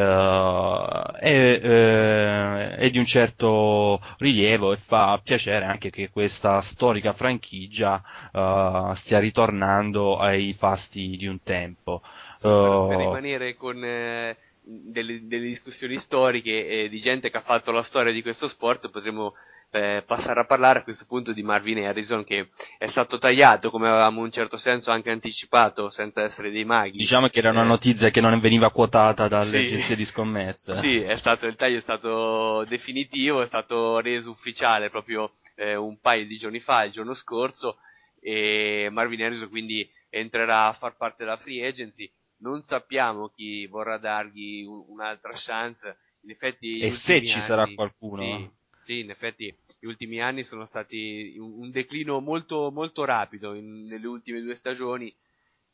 è, 1.19 1.59
eh, 1.63 2.75
è, 2.75 2.89
di 2.91 2.99
un 2.99 3.05
certo 3.05 3.99
rilievo 4.19 4.73
e 4.73 4.77
fa 4.77 5.19
piacere 5.23 5.65
anche 5.65 5.89
che 5.89 6.11
questa 6.11 6.61
storica 6.61 7.13
franchigia 7.13 7.99
eh, 8.31 8.91
stia 8.93 9.17
ritornando 9.17 10.19
ai 10.19 10.53
fasti 10.53 11.17
di 11.17 11.25
un 11.25 11.41
tempo. 11.41 12.03
Sì, 12.37 12.47
per, 12.47 12.85
per 12.87 12.97
rimanere 12.97 13.55
con 13.55 13.83
eh, 13.83 14.37
delle, 14.61 15.25
delle, 15.25 15.47
discussioni 15.47 15.97
storiche 15.97 16.87
di 16.89 16.99
gente 16.99 17.29
che 17.29 17.37
ha 17.37 17.41
fatto 17.41 17.71
la 17.71 17.83
storia 17.83 18.11
di 18.11 18.21
questo 18.21 18.47
sport, 18.47 18.89
potremmo 18.89 19.33
eh, 19.71 20.03
passare 20.05 20.41
a 20.41 20.45
parlare 20.45 20.79
a 20.79 20.83
questo 20.83 21.05
punto 21.07 21.31
di 21.31 21.43
Marvin 21.43 21.85
Harrison 21.85 22.25
che 22.25 22.49
è 22.77 22.87
stato 22.87 23.17
tagliato 23.17 23.71
come 23.71 23.87
avevamo 23.87 24.19
in 24.19 24.25
un 24.25 24.31
certo 24.31 24.57
senso 24.57 24.91
anche 24.91 25.09
anticipato 25.09 25.89
senza 25.89 26.23
essere 26.23 26.51
dei 26.51 26.65
maghi. 26.65 26.97
Diciamo 26.97 27.29
che 27.29 27.39
era 27.39 27.51
una 27.51 27.63
notizia 27.63 28.09
che 28.09 28.21
non 28.21 28.37
veniva 28.39 28.69
quotata 28.71 29.27
dalle 29.27 29.59
sì. 29.59 29.65
agenzie 29.65 29.95
di 29.95 30.05
scommesse. 30.05 30.79
Sì, 30.81 31.01
è 31.01 31.17
stato, 31.17 31.47
il 31.47 31.55
taglio 31.55 31.77
è 31.77 31.81
stato 31.81 32.65
definitivo, 32.65 33.41
è 33.41 33.47
stato 33.47 33.99
reso 33.99 34.29
ufficiale 34.29 34.89
proprio 34.89 35.35
eh, 35.55 35.75
un 35.75 35.99
paio 35.99 36.25
di 36.25 36.37
giorni 36.37 36.59
fa, 36.59 36.83
il 36.83 36.91
giorno 36.91 37.13
scorso, 37.13 37.77
e 38.19 38.89
Marvin 38.91 39.23
Harrison 39.23 39.49
quindi 39.49 39.89
entrerà 40.09 40.67
a 40.67 40.73
far 40.73 40.97
parte 40.97 41.23
della 41.23 41.37
free 41.37 41.65
agency. 41.65 42.11
Non 42.41 42.63
sappiamo 42.63 43.29
chi 43.29 43.65
vorrà 43.67 43.97
dargli 43.97 44.63
un'altra 44.63 45.31
chance. 45.33 45.97
In 46.21 46.29
effetti, 46.29 46.79
e 46.79 46.91
se 46.91 47.23
ci 47.23 47.33
anni, 47.33 47.41
sarà 47.41 47.67
qualcuno. 47.73 48.21
Sì, 48.23 48.49
sì, 48.81 48.99
in 48.99 49.09
effetti 49.09 49.55
gli 49.79 49.85
ultimi 49.85 50.21
anni 50.21 50.43
sono 50.43 50.65
stati 50.65 51.35
un, 51.39 51.71
declino 51.71 52.19
molto, 52.19 52.69
molto 52.71 53.03
rapido 53.03 53.55
in, 53.55 53.85
nelle 53.85 54.05
ultime 54.07 54.41
due 54.41 54.55
stagioni 54.55 55.13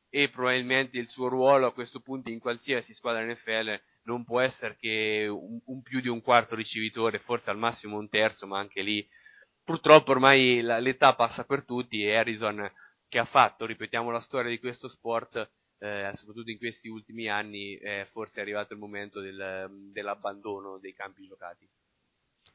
e 0.10 0.30
probabilmente 0.30 0.98
il 0.98 1.10
suo 1.10 1.28
ruolo 1.28 1.68
a 1.68 1.74
questo 1.74 2.00
punto 2.00 2.30
in 2.30 2.40
qualsiasi 2.40 2.94
squadra 2.94 3.26
NFL 3.26 3.80
non 4.04 4.24
può 4.24 4.40
essere 4.40 4.78
che 4.80 5.28
un, 5.30 5.60
un 5.66 5.82
più 5.82 6.00
di 6.00 6.08
un 6.08 6.22
quarto 6.22 6.56
ricevitore, 6.56 7.20
forse 7.20 7.50
al 7.50 7.58
massimo 7.58 7.98
un 7.98 8.08
terzo, 8.08 8.48
ma 8.48 8.60
anche 8.60 8.82
lì 8.82 9.06
purtroppo 9.64 10.12
ormai 10.12 10.62
la, 10.62 10.80
l'età 10.80 11.14
passa 11.16 11.44
per 11.44 11.66
tutti 11.66 12.02
e 12.02 12.16
Harrison 12.16 12.72
che 13.10 13.20
ha 13.20 13.26
fatto, 13.26 13.66
ripetiamo 13.66 14.10
la 14.12 14.22
storia 14.22 14.50
di 14.50 14.60
questo 14.60 14.88
sport, 14.88 15.50
eh, 15.80 16.10
soprattutto 16.14 16.52
in 16.52 16.58
questi 16.58 16.88
ultimi 16.88 17.30
anni, 17.30 17.76
eh, 17.78 18.08
forse 18.10 18.40
è 18.40 18.42
arrivato 18.42 18.74
il 18.74 18.80
momento 18.80 19.20
del, 19.20 19.70
dell'abbandono 19.92 20.78
dei 20.80 20.94
campi 20.94 21.24
giocati 21.24 21.68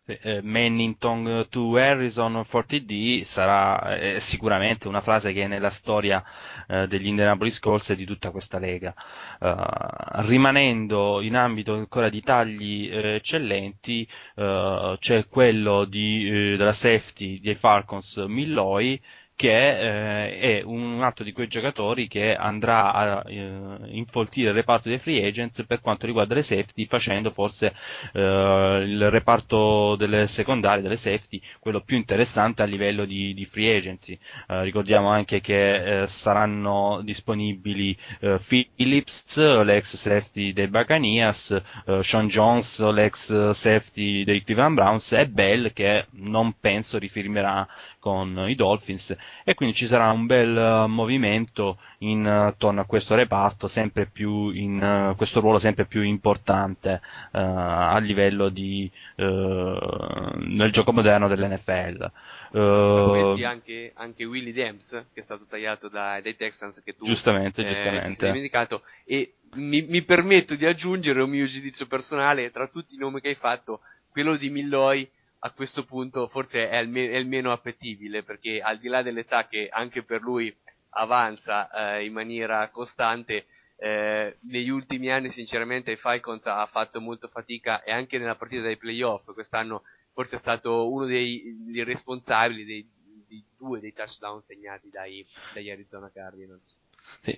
eh, 0.04 0.40
Mannington 0.42 1.46
to 1.48 1.76
Harrison 1.76 2.42
for 2.44 2.66
TD 2.66 3.22
sarà 3.22 3.96
eh, 3.96 4.20
sicuramente 4.20 4.88
una 4.88 5.00
frase 5.00 5.32
che 5.32 5.44
è 5.44 5.46
nella 5.46 5.70
storia 5.70 6.22
eh, 6.66 6.86
degli 6.88 7.06
Indianapolis 7.06 7.58
Colts 7.60 7.90
e 7.90 7.96
di 7.96 8.04
tutta 8.04 8.30
questa 8.30 8.58
lega. 8.58 8.94
Uh, 9.38 10.22
rimanendo 10.22 11.20
in 11.20 11.36
ambito 11.36 11.74
ancora 11.74 12.08
di 12.08 12.20
tagli 12.20 12.88
eh, 12.90 13.14
eccellenti, 13.14 14.06
uh, 14.36 14.96
c'è 14.98 15.26
quello 15.28 15.84
di, 15.84 16.56
della 16.56 16.72
safety 16.72 17.40
dei 17.40 17.54
Falcons 17.54 18.16
Milloy 18.16 19.00
che 19.42 20.28
eh, 20.28 20.38
è 20.38 20.62
un 20.64 21.02
altro 21.02 21.24
di 21.24 21.32
quei 21.32 21.48
giocatori 21.48 22.06
che 22.06 22.32
andrà 22.32 22.92
a 22.92 23.24
eh, 23.26 23.50
infoltire 23.88 24.50
il 24.50 24.54
reparto 24.54 24.88
dei 24.88 25.00
free 25.00 25.26
agent 25.26 25.64
per 25.64 25.80
quanto 25.80 26.06
riguarda 26.06 26.34
le 26.34 26.44
safety, 26.44 26.84
facendo 26.86 27.32
forse 27.32 27.74
eh, 28.12 28.84
il 28.86 29.10
reparto 29.10 29.96
delle 29.96 30.28
secondarie, 30.28 30.80
delle 30.80 30.96
safety, 30.96 31.42
quello 31.58 31.80
più 31.80 31.96
interessante 31.96 32.62
a 32.62 32.66
livello 32.66 33.04
di, 33.04 33.34
di 33.34 33.44
free 33.44 33.76
agency. 33.76 34.16
Eh, 34.46 34.62
ricordiamo 34.62 35.08
anche 35.08 35.40
che 35.40 36.02
eh, 36.02 36.06
saranno 36.06 37.00
disponibili 37.02 37.96
eh, 38.20 38.38
Phillips, 38.38 39.38
l'ex 39.64 39.96
safety 39.96 40.52
dei 40.52 40.68
Buccaneers, 40.68 41.60
Sean 42.02 42.28
Jones, 42.28 42.80
l'ex 42.92 43.50
safety 43.50 44.22
dei 44.22 44.44
Cleveland 44.44 44.76
Browns 44.76 45.10
e 45.10 45.26
Bell 45.28 45.72
che 45.72 46.06
non 46.10 46.54
penso 46.60 46.98
rifirmerà 46.98 47.66
con 47.98 48.44
i 48.48 48.54
Dolphins 48.54 49.16
e 49.44 49.54
quindi 49.54 49.74
ci 49.74 49.86
sarà 49.86 50.10
un 50.10 50.26
bel 50.26 50.56
uh, 50.56 50.86
movimento 50.88 51.78
intorno 51.98 52.80
a 52.80 52.84
questo 52.84 53.14
reparto, 53.14 53.68
sempre 53.68 54.06
più 54.06 54.50
in 54.50 55.10
uh, 55.10 55.16
questo 55.16 55.40
ruolo 55.40 55.58
sempre 55.58 55.86
più 55.86 56.02
importante 56.02 57.00
uh, 57.32 57.38
a 57.38 57.98
livello 57.98 58.48
di 58.48 58.90
nel 59.16 60.70
gioco 60.70 60.92
moderno 60.92 61.28
dell'NFL. 61.28 62.10
questi 62.50 63.44
anche, 63.44 63.92
anche 63.94 64.24
Willie 64.24 64.52
Dems, 64.52 65.06
che 65.12 65.20
è 65.20 65.22
stato 65.22 65.46
tagliato 65.48 65.88
da, 65.88 66.20
dai 66.20 66.36
Texans, 66.36 66.82
che 66.84 66.94
tu 66.94 67.04
giustamente, 67.04 67.62
eh, 67.62 67.66
giustamente. 67.66 68.26
hai 68.26 68.32
dimenticato, 68.32 68.82
e 69.04 69.34
mi, 69.54 69.82
mi 69.82 70.02
permetto 70.02 70.54
di 70.54 70.66
aggiungere 70.66 71.22
un 71.22 71.30
mio 71.30 71.46
giudizio 71.46 71.86
personale 71.86 72.50
tra 72.50 72.66
tutti 72.68 72.94
i 72.94 72.98
nomi 72.98 73.20
che 73.20 73.28
hai 73.28 73.34
fatto, 73.34 73.80
quello 74.10 74.36
di 74.36 74.50
Milloy 74.50 75.08
a 75.44 75.50
questo 75.50 75.84
punto 75.84 76.28
forse 76.28 76.68
è 76.68 76.78
il, 76.78 76.88
me- 76.88 77.10
è 77.10 77.16
il, 77.16 77.26
meno 77.26 77.50
appetibile 77.50 78.22
perché 78.22 78.60
al 78.60 78.78
di 78.78 78.88
là 78.88 79.02
dell'età 79.02 79.48
che 79.48 79.68
anche 79.68 80.02
per 80.04 80.20
lui 80.20 80.54
avanza 80.90 81.70
eh, 81.70 82.04
in 82.04 82.12
maniera 82.12 82.68
costante, 82.68 83.46
eh, 83.76 84.36
negli 84.42 84.68
ultimi 84.68 85.10
anni 85.10 85.30
sinceramente 85.30 85.90
i 85.90 85.96
Falcons 85.96 86.46
ha 86.46 86.66
fatto 86.66 87.00
molto 87.00 87.28
fatica 87.28 87.82
e 87.82 87.90
anche 87.90 88.18
nella 88.18 88.36
partita 88.36 88.62
dei 88.62 88.76
playoff 88.76 89.32
quest'anno 89.32 89.82
forse 90.12 90.36
è 90.36 90.38
stato 90.38 90.90
uno 90.90 91.06
dei, 91.06 91.42
dei 91.66 91.82
responsabili 91.82 92.64
dei, 92.64 92.88
dei, 93.26 93.44
due 93.56 93.80
dei 93.80 93.92
touchdown 93.92 94.42
segnati 94.44 94.90
dai, 94.90 95.26
dagli 95.54 95.70
Arizona 95.70 96.10
Cardinals. 96.12 96.80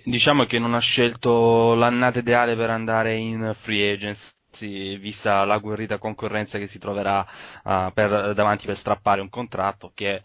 Diciamo 0.03 0.45
che 0.45 0.57
non 0.59 0.73
ha 0.73 0.79
scelto 0.79 1.73
l'annata 1.75 2.19
ideale 2.19 2.55
per 2.55 2.69
andare 2.69 3.15
in 3.15 3.51
free 3.53 3.93
agency, 3.93 4.97
vista 4.97 5.43
la 5.45 5.57
guerrita 5.57 5.97
concorrenza 5.97 6.57
che 6.57 6.67
si 6.67 6.79
troverà 6.79 7.25
uh, 7.63 7.91
per, 7.93 8.33
davanti 8.33 8.65
per 8.65 8.75
strappare 8.75 9.21
un 9.21 9.29
contratto 9.29 9.91
che 9.93 10.23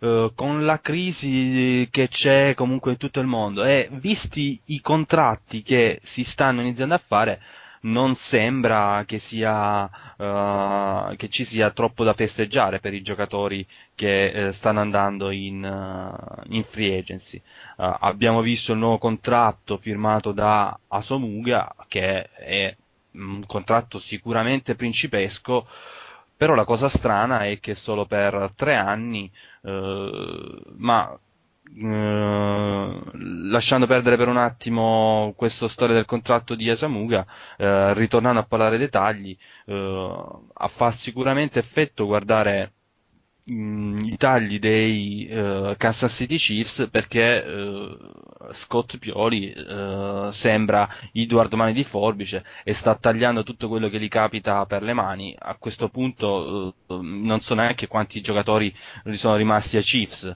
uh, 0.00 0.32
con 0.34 0.64
la 0.64 0.80
crisi 0.80 1.88
che 1.90 2.08
c'è 2.08 2.54
comunque 2.54 2.92
in 2.92 2.96
tutto 2.98 3.20
il 3.20 3.26
mondo 3.26 3.64
e 3.64 3.88
visti 3.92 4.60
i 4.66 4.80
contratti 4.80 5.62
che 5.62 6.00
si 6.02 6.22
stanno 6.24 6.60
iniziando 6.60 6.94
a 6.94 7.02
fare, 7.04 7.40
non 7.82 8.14
sembra 8.14 9.04
che, 9.06 9.18
sia, 9.18 9.84
uh, 10.16 11.14
che 11.16 11.28
ci 11.28 11.44
sia 11.44 11.70
troppo 11.70 12.04
da 12.04 12.12
festeggiare 12.14 12.80
per 12.80 12.94
i 12.94 13.02
giocatori 13.02 13.66
che 13.94 14.32
uh, 14.48 14.50
stanno 14.52 14.80
andando 14.80 15.30
in, 15.30 15.62
uh, 15.64 16.42
in 16.54 16.64
free 16.64 16.98
agency. 16.98 17.40
abbiamo 17.76 18.40
visto 18.40 18.72
il 18.72 18.78
nuovo 18.78 18.98
contratto 18.98 19.76
firmato 19.78 20.32
da 20.32 20.76
Asomuga, 20.88 21.74
che 21.86 22.22
è 22.30 22.76
un 23.12 23.44
contratto 23.46 23.98
sicuramente 23.98 24.74
principesco, 24.74 25.66
però 26.36 26.54
la 26.54 26.64
cosa 26.64 26.88
strana 26.88 27.46
è 27.46 27.58
che 27.58 27.74
solo 27.74 28.06
per 28.06 28.52
tre 28.54 28.76
anni, 28.76 29.30
ma 29.62 31.18
eh, 31.76 33.00
lasciando 33.48 33.86
perdere 33.86 34.16
per 34.16 34.28
un 34.28 34.36
attimo 34.36 35.32
questa 35.36 35.68
storia 35.68 35.94
del 35.94 36.04
contratto 36.04 36.54
di 36.54 36.68
Esamuga, 36.68 37.26
uh, 37.58 37.92
ritornando 37.94 38.40
a 38.40 38.44
parlare 38.44 38.78
dei 38.78 38.88
tagli, 38.88 39.36
uh, 39.66 40.46
fa 40.68 40.90
sicuramente 40.90 41.58
effetto 41.58 42.06
guardare 42.06 42.72
mh, 43.48 44.04
i 44.04 44.16
tagli 44.16 44.58
dei 44.58 45.28
uh, 45.30 45.74
Kansas 45.76 46.12
City 46.14 46.36
Chiefs 46.36 46.88
perché 46.90 47.38
uh, 47.46 47.96
Scott 48.52 48.98
Pioli 48.98 49.52
uh, 49.56 50.30
sembra 50.30 50.88
Edward 51.12 51.52
Mani 51.54 51.72
di 51.72 51.84
Forbice 51.84 52.44
e 52.64 52.72
sta 52.72 52.94
tagliando 52.94 53.42
tutto 53.42 53.68
quello 53.68 53.88
che 53.88 53.98
gli 53.98 54.08
capita 54.08 54.64
per 54.66 54.82
le 54.82 54.92
mani. 54.92 55.34
A 55.38 55.56
questo 55.58 55.88
punto 55.88 56.74
non 56.86 57.40
so 57.40 57.54
neanche 57.54 57.86
quanti 57.86 58.20
giocatori 58.20 58.74
sono 59.12 59.36
rimasti 59.36 59.76
ai 59.76 59.82
Chiefs. 59.82 60.34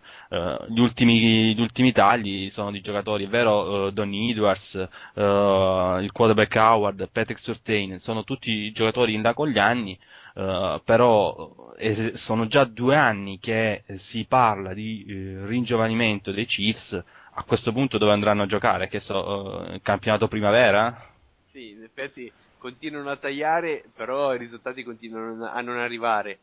Gli 0.68 0.80
ultimi, 0.80 1.54
gli, 1.54 1.60
ultimi, 1.60 1.92
tagli 1.92 2.48
sono 2.50 2.70
di 2.70 2.80
giocatori, 2.80 3.24
è 3.24 3.28
vero, 3.28 3.90
Donny 3.90 4.30
Edwards, 4.30 4.74
il 5.14 6.10
quarterback 6.12 6.54
Howard, 6.56 7.08
Patrick 7.10 7.40
Surtain, 7.40 7.98
sono 7.98 8.24
tutti 8.24 8.72
giocatori 8.72 9.14
in 9.14 9.22
là 9.22 9.34
con 9.34 9.48
gli 9.48 9.58
anni. 9.58 9.98
Uh, 10.34 10.80
però 10.82 11.74
eh, 11.76 12.16
sono 12.16 12.46
già 12.46 12.64
due 12.64 12.96
anni 12.96 13.38
che 13.38 13.84
si 13.96 14.24
parla 14.24 14.72
di 14.72 15.04
eh, 15.06 15.46
ringiovanimento 15.46 16.32
dei 16.32 16.46
Chiefs, 16.46 16.92
a 17.34 17.44
questo 17.44 17.70
punto 17.72 17.98
dove 17.98 18.12
andranno 18.12 18.42
a 18.42 18.46
giocare? 18.46 18.88
Che 18.88 18.98
so, 18.98 19.16
uh, 19.16 19.80
campionato 19.82 20.28
primavera? 20.28 21.10
Sì, 21.50 21.72
in 21.72 21.82
effetti 21.82 22.32
continuano 22.56 23.10
a 23.10 23.16
tagliare, 23.16 23.84
però 23.94 24.34
i 24.34 24.38
risultati 24.38 24.82
continuano 24.82 25.44
a 25.46 25.60
non 25.60 25.78
arrivare. 25.78 26.38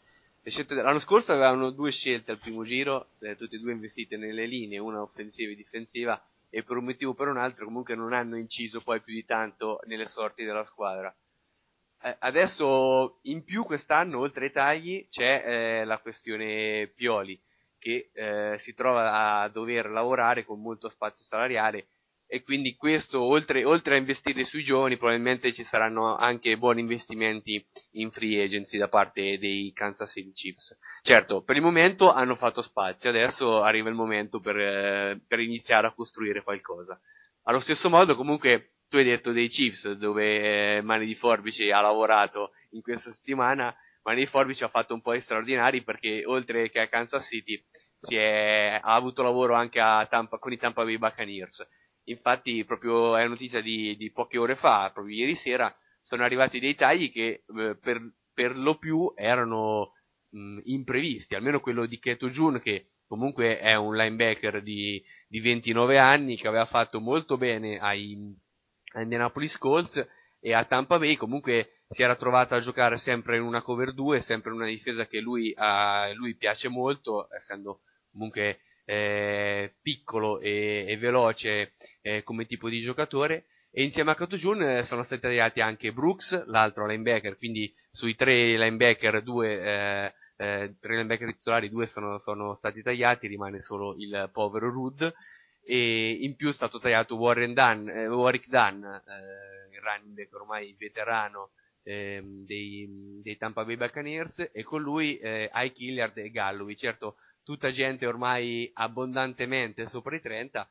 L'anno 0.67 0.99
scorso 0.99 1.31
avevano 1.31 1.71
due 1.71 1.91
scelte 1.91 2.31
al 2.31 2.37
primo 2.37 2.63
giro, 2.63 3.07
eh, 3.19 3.35
tutte 3.35 3.55
e 3.55 3.59
due 3.59 3.71
investite 3.71 4.17
nelle 4.17 4.45
linee, 4.45 4.77
una 4.77 5.01
offensiva 5.01 5.51
e 5.51 5.55
difensiva, 5.55 6.21
e 6.49 6.63
per 6.63 6.77
un 6.77 6.85
motivo 6.85 7.11
o 7.11 7.13
per 7.13 7.27
un 7.27 7.37
altro 7.37 7.65
comunque 7.65 7.95
non 7.95 8.13
hanno 8.13 8.37
inciso 8.37 8.81
poi 8.81 9.01
più 9.01 9.13
di 9.13 9.25
tanto 9.25 9.79
nelle 9.85 10.07
sorti 10.07 10.43
della 10.43 10.63
squadra 10.63 11.07
eh, 11.09 11.28
adesso 12.19 13.19
in 13.23 13.43
più 13.43 13.63
quest'anno, 13.63 14.19
oltre 14.19 14.45
ai 14.45 14.51
tagli, 14.51 15.07
c'è 15.09 15.43
eh, 15.45 15.85
la 15.85 15.99
questione 15.99 16.91
Pioli, 16.95 17.39
che 17.77 18.11
eh, 18.13 18.55
si 18.59 18.73
trova 18.73 19.41
a 19.41 19.49
dover 19.49 19.89
lavorare 19.89 20.43
con 20.45 20.61
molto 20.61 20.89
spazio 20.89 21.23
salariale 21.25 21.87
e 22.31 22.43
quindi 22.43 22.75
questo, 22.75 23.23
oltre, 23.23 23.63
oltre, 23.63 23.95
a 23.95 23.97
investire 23.97 24.45
sui 24.45 24.63
giovani, 24.63 24.97
probabilmente 24.97 25.51
ci 25.51 25.63
saranno 25.63 26.15
anche 26.15 26.59
buoni 26.59 26.81
investimenti 26.81 27.65
in 27.93 28.11
free 28.11 28.43
agency 28.43 28.77
da 28.77 28.87
parte 28.87 29.39
dei 29.39 29.71
Kansas 29.73 30.11
City 30.11 30.31
Chiefs. 30.31 30.77
Certo, 31.01 31.41
per 31.41 31.55
il 31.55 31.63
momento 31.63 32.11
hanno 32.11 32.35
fatto 32.35 32.61
spazio, 32.61 33.09
adesso 33.09 33.63
arriva 33.63 33.89
il 33.89 33.95
momento 33.95 34.39
per, 34.39 34.57
eh, 34.59 35.21
per 35.27 35.39
iniziare 35.39 35.87
a 35.87 35.93
costruire 35.93 36.43
qualcosa. 36.43 37.01
Allo 37.45 37.61
stesso 37.61 37.89
modo, 37.89 38.15
comunque, 38.15 38.73
tu 38.89 38.97
hai 38.97 39.03
detto 39.03 39.31
dei 39.31 39.47
Chiefs 39.47 39.91
dove 39.93 40.77
eh, 40.77 40.81
Mani 40.81 41.05
di 41.05 41.15
Forbice 41.15 41.71
ha 41.71 41.79
lavorato 41.79 42.51
in 42.71 42.81
questa 42.81 43.11
settimana, 43.11 43.73
Mani 44.03 44.21
di 44.21 44.25
Forbice 44.25 44.65
ha 44.65 44.69
fatto 44.69 44.93
un 44.93 45.01
po' 45.01 45.17
straordinari 45.21 45.83
perché 45.83 46.23
oltre 46.25 46.69
che 46.69 46.79
a 46.79 46.87
Kansas 46.87 47.27
City 47.27 47.63
è, 48.01 48.79
ha 48.81 48.93
avuto 48.93 49.21
lavoro 49.21 49.53
anche 49.53 49.79
Tampa, 50.09 50.39
con 50.39 50.51
i 50.51 50.57
Tampa 50.57 50.83
Bay 50.83 50.97
Buccaneers. 50.97 51.65
Infatti 52.05 52.65
proprio 52.65 53.15
è 53.15 53.27
notizia 53.27 53.61
di, 53.61 53.95
di, 53.95 54.11
poche 54.11 54.39
ore 54.39 54.55
fa, 54.55 54.89
proprio 54.91 55.15
ieri 55.15 55.35
sera, 55.35 55.73
sono 56.01 56.23
arrivati 56.23 56.59
dei 56.59 56.73
tagli 56.73 57.11
che 57.11 57.43
eh, 57.45 57.77
per, 57.79 58.01
per, 58.33 58.57
lo 58.57 58.79
più 58.79 59.13
erano 59.15 59.93
mh, 60.31 60.61
imprevisti, 60.63 61.35
almeno 61.35 61.59
quello 61.59 61.85
di 61.85 61.99
Keto 61.99 62.29
Jun 62.29 62.59
che 62.61 62.87
comunque 63.07 63.59
è 63.59 63.75
un 63.75 63.95
linebacker 63.95 64.63
di, 64.63 65.03
di 65.27 65.39
29 65.39 65.99
anni 65.99 66.35
che 66.35 66.47
aveva 66.47 66.65
fatto 66.65 66.99
molto 66.99 67.37
bene 67.37 67.77
ai 67.77 68.17
Indianapolis 68.95 69.57
Colts 69.57 70.07
e 70.39 70.53
a 70.53 70.65
Tampa 70.65 70.97
Bay. 70.97 71.15
Comunque 71.15 71.81
si 71.89 72.01
era 72.01 72.15
trovato 72.15 72.55
a 72.55 72.59
giocare 72.59 72.97
sempre 72.97 73.37
in 73.37 73.43
una 73.43 73.61
cover 73.61 73.93
2, 73.93 74.21
sempre 74.21 74.51
in 74.51 74.57
una 74.57 74.67
difesa 74.67 75.05
che 75.05 75.19
lui, 75.19 75.53
a 75.55 76.11
lui 76.13 76.35
piace 76.35 76.67
molto, 76.67 77.27
essendo 77.33 77.81
comunque 78.11 78.59
eh, 78.85 79.73
piccolo 79.81 80.39
e, 80.39 80.85
e 80.87 80.97
veloce 80.97 81.73
eh, 82.01 82.23
come 82.23 82.45
tipo 82.45 82.69
di 82.69 82.81
giocatore. 82.81 83.45
E 83.71 83.83
insieme 83.83 84.11
a 84.11 84.15
Jun 84.15 84.63
eh, 84.63 84.83
sono 84.83 85.03
stati 85.03 85.21
tagliati 85.21 85.61
anche 85.61 85.93
Brooks, 85.93 86.45
l'altro 86.47 86.87
linebacker, 86.87 87.37
quindi 87.37 87.71
sui 87.91 88.15
tre 88.15 88.57
linebacker, 88.57 89.21
due, 89.21 89.61
eh, 89.61 90.13
eh, 90.37 90.75
tre 90.79 90.95
linebacker 90.95 91.35
titolari, 91.35 91.69
due 91.69 91.85
sono, 91.85 92.17
sono, 92.19 92.55
stati 92.55 92.81
tagliati, 92.81 93.27
rimane 93.27 93.59
solo 93.59 93.95
il 93.97 94.29
povero 94.33 94.71
Rudd 94.71 95.03
e 95.69 96.17
in 96.21 96.35
più 96.35 96.49
è 96.49 96.53
stato 96.53 96.79
tagliato 96.79 97.15
Warren 97.15 97.53
Dunn, 97.53 97.87
eh, 97.89 98.07
Warwick 98.07 98.47
Dunn, 98.47 98.83
eh, 98.83 99.69
il 99.71 99.79
running 99.79 100.15
back 100.15 100.33
ormai 100.33 100.75
veterano 100.75 101.51
eh, 101.83 102.23
dei, 102.23 103.19
dei, 103.21 103.37
Tampa 103.37 103.63
Bay 103.63 103.77
Buccaneers 103.77 104.49
e 104.51 104.63
con 104.63 104.81
lui 104.81 105.19
eh, 105.19 105.47
Ike 105.53 105.83
Hilliard 105.83 106.17
e 106.17 106.31
Gallowi, 106.31 106.75
certo 106.75 107.17
tutta 107.43 107.69
gente 107.69 108.07
ormai 108.07 108.67
abbondantemente 108.73 109.85
sopra 109.85 110.15
i 110.15 110.21
30 110.21 110.67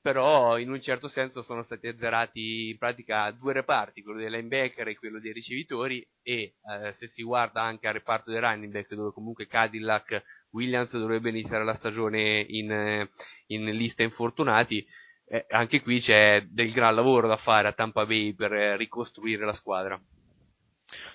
però 0.00 0.58
in 0.58 0.70
un 0.70 0.80
certo 0.80 1.08
senso 1.08 1.42
sono 1.42 1.62
stati 1.62 1.88
azzerati 1.88 2.70
in 2.70 2.78
pratica 2.78 3.30
due 3.32 3.52
reparti, 3.52 4.02
quello 4.02 4.20
dei 4.20 4.30
linebacker 4.30 4.88
e 4.88 4.96
quello 4.96 5.20
dei 5.20 5.32
ricevitori 5.32 6.06
e 6.22 6.54
eh, 6.62 6.92
se 6.94 7.08
si 7.08 7.22
guarda 7.22 7.60
anche 7.62 7.86
al 7.86 7.92
reparto 7.92 8.30
dei 8.30 8.40
running 8.40 8.72
back 8.72 8.94
dove 8.94 9.12
comunque 9.12 9.46
Cadillac 9.46 10.22
Williams 10.50 10.92
dovrebbe 10.92 11.30
iniziare 11.30 11.64
la 11.64 11.74
stagione 11.74 12.44
in, 12.48 12.70
eh, 12.70 13.10
in 13.46 13.64
lista 13.66 14.02
infortunati, 14.02 14.86
eh, 15.28 15.46
anche 15.50 15.80
qui 15.82 16.00
c'è 16.00 16.44
del 16.48 16.72
gran 16.72 16.94
lavoro 16.94 17.28
da 17.28 17.36
fare 17.36 17.68
a 17.68 17.72
Tampa 17.72 18.04
Bay 18.04 18.34
per 18.34 18.52
eh, 18.52 18.76
ricostruire 18.76 19.44
la 19.44 19.52
squadra. 19.52 20.00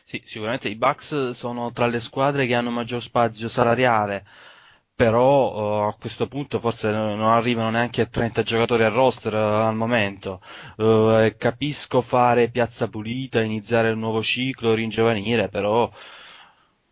Sì, 0.06 0.22
sicuramente 0.24 0.70
i 0.70 0.76
Bucks 0.76 1.32
sono 1.32 1.72
tra 1.72 1.88
le 1.88 2.00
squadre 2.00 2.46
che 2.46 2.56
hanno 2.56 2.70
maggior 2.72 3.02
spazio 3.02 3.50
salariale, 3.50 4.26
però 4.96 5.88
uh, 5.88 5.88
a 5.90 5.96
questo 6.00 6.28
punto 6.28 6.60
forse 6.60 6.92
non 6.92 7.22
arrivano 7.22 7.72
neanche 7.72 8.02
a 8.02 8.06
30 8.06 8.44
giocatori 8.44 8.84
al 8.84 8.94
roster 8.94 9.34
uh, 9.34 9.68
al 9.68 9.76
momento. 9.76 10.42
Uh, 10.78 11.34
capisco 11.38 12.00
fare 12.02 12.50
piazza 12.50 12.88
pulita, 12.88 13.42
iniziare 13.42 13.92
un 13.92 14.00
nuovo 14.00 14.22
ciclo, 14.22 14.74
ringiovanire, 14.74 15.50
però 15.50 15.92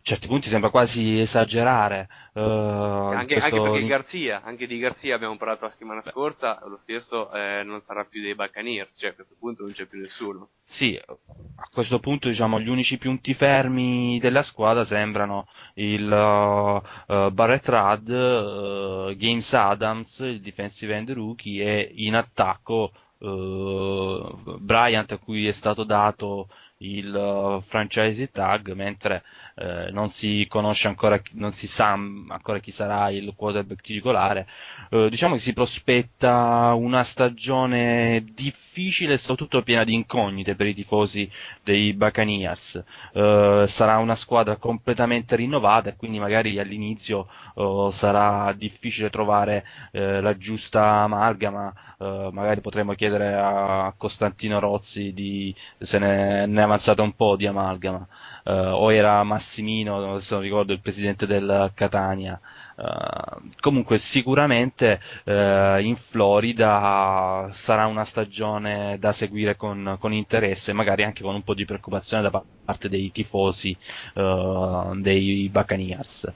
certi 0.04 0.26
punti 0.28 0.48
sembra 0.50 0.68
quasi 0.68 1.18
esagerare. 1.18 2.08
eh, 2.34 2.40
Anche, 2.40 3.38
questo- 3.38 3.56
anche 3.56 3.70
perché 3.70 3.86
Garzia, 3.86 4.42
anche 4.44 4.66
di 4.66 4.78
Garzia 4.78 5.14
abbiamo 5.14 5.36
parlato 5.38 5.64
la 5.64 5.70
settimana 5.70 6.02
scorsa, 6.02 6.60
lo 6.66 6.76
stesso 6.76 7.32
eh, 7.32 7.62
non 7.64 7.80
sarà 7.82 8.04
più 8.04 8.20
dei 8.20 8.34
Buccaneers, 8.34 8.96
cioè 8.98 9.10
a 9.10 9.14
questo 9.14 9.34
punto 9.38 9.62
non 9.62 9.72
c'è 9.72 9.86
più 9.86 10.00
nessuno. 10.00 10.50
Sì, 10.66 11.00
a 11.06 11.68
questo 11.72 12.00
punto 12.00 12.28
diciamo 12.28 12.60
gli 12.60 12.68
unici 12.68 12.98
punti 12.98 13.32
fermi 13.32 14.18
della 14.20 14.42
squadra 14.42 14.84
sembrano 14.84 15.48
il 15.74 16.04
uh, 16.10 17.12
uh, 17.14 17.30
Barrett 17.30 17.66
Rudd, 17.68 18.08
uh, 18.10 19.14
James 19.14 19.52
Adams, 19.54 20.18
il 20.18 20.40
defensive 20.42 20.94
end 20.94 21.10
rookie 21.12 21.64
e 21.64 21.92
in 21.96 22.14
attacco 22.14 22.92
uh, 23.18 24.58
Bryant 24.58 25.12
a 25.12 25.18
cui 25.18 25.46
è 25.46 25.52
stato 25.52 25.84
dato 25.84 26.48
il 26.78 27.14
uh, 27.14 27.60
franchise 27.60 28.30
tag 28.30 28.72
mentre 28.72 29.22
eh, 29.56 29.90
non 29.92 30.10
si 30.10 30.46
conosce 30.48 30.88
ancora, 30.88 31.20
non 31.32 31.52
si 31.52 31.66
sa 31.66 31.92
ancora 31.92 32.58
chi 32.58 32.70
sarà 32.70 33.10
il 33.10 33.32
quarterback 33.36 33.80
titolare. 33.82 34.46
Eh, 34.90 35.08
diciamo 35.08 35.34
che 35.34 35.40
si 35.40 35.52
prospetta 35.52 36.74
una 36.74 37.04
stagione 37.04 38.24
difficile 38.32 39.14
e 39.14 39.18
soprattutto 39.18 39.62
piena 39.62 39.84
di 39.84 39.94
incognite 39.94 40.54
per 40.56 40.66
i 40.66 40.74
tifosi 40.74 41.30
dei 41.62 41.92
Buccaneers. 41.94 42.82
Eh, 43.12 43.64
sarà 43.66 43.98
una 43.98 44.14
squadra 44.16 44.56
completamente 44.56 45.36
rinnovata 45.36 45.90
e 45.90 45.96
quindi 45.96 46.18
magari 46.18 46.58
all'inizio 46.58 47.28
eh, 47.56 47.88
sarà 47.92 48.52
difficile 48.52 49.10
trovare 49.10 49.64
eh, 49.92 50.20
la 50.20 50.36
giusta 50.36 51.02
amalgama. 51.02 51.72
Eh, 51.98 52.28
magari 52.32 52.60
potremmo 52.60 52.94
chiedere 52.94 53.34
a 53.34 53.92
Costantino 53.96 54.58
Rozzi 54.58 55.12
di, 55.12 55.54
se 55.78 55.98
ne, 55.98 56.46
ne 56.46 56.62
avanzata 56.64 57.02
un 57.02 57.14
po' 57.14 57.36
di 57.36 57.46
amalgama. 57.46 58.06
Eh, 58.44 58.52
o 58.52 58.92
era 58.92 59.22
Massimino, 59.22 60.10
adesso 60.12 60.34
non 60.34 60.42
ricordo, 60.42 60.72
il 60.72 60.80
presidente 60.80 61.26
del 61.26 61.70
Catania. 61.74 62.40
Eh, 62.76 63.50
comunque 63.60 63.98
sicuramente 63.98 65.00
eh, 65.24 65.80
in 65.82 65.96
Florida 65.96 67.48
sarà 67.52 67.86
una 67.86 68.04
stagione 68.04 68.98
da 68.98 69.12
seguire 69.12 69.56
con, 69.56 69.96
con 70.00 70.12
interesse, 70.12 70.72
magari 70.72 71.04
anche 71.04 71.22
con 71.22 71.34
un 71.34 71.42
po' 71.42 71.54
di 71.54 71.64
preoccupazione 71.64 72.22
da 72.22 72.30
pa- 72.30 72.44
parte 72.64 72.88
dei 72.88 73.10
tifosi 73.12 73.76
eh, 74.14 74.90
dei 74.96 75.48
Buccaneers. 75.50 76.32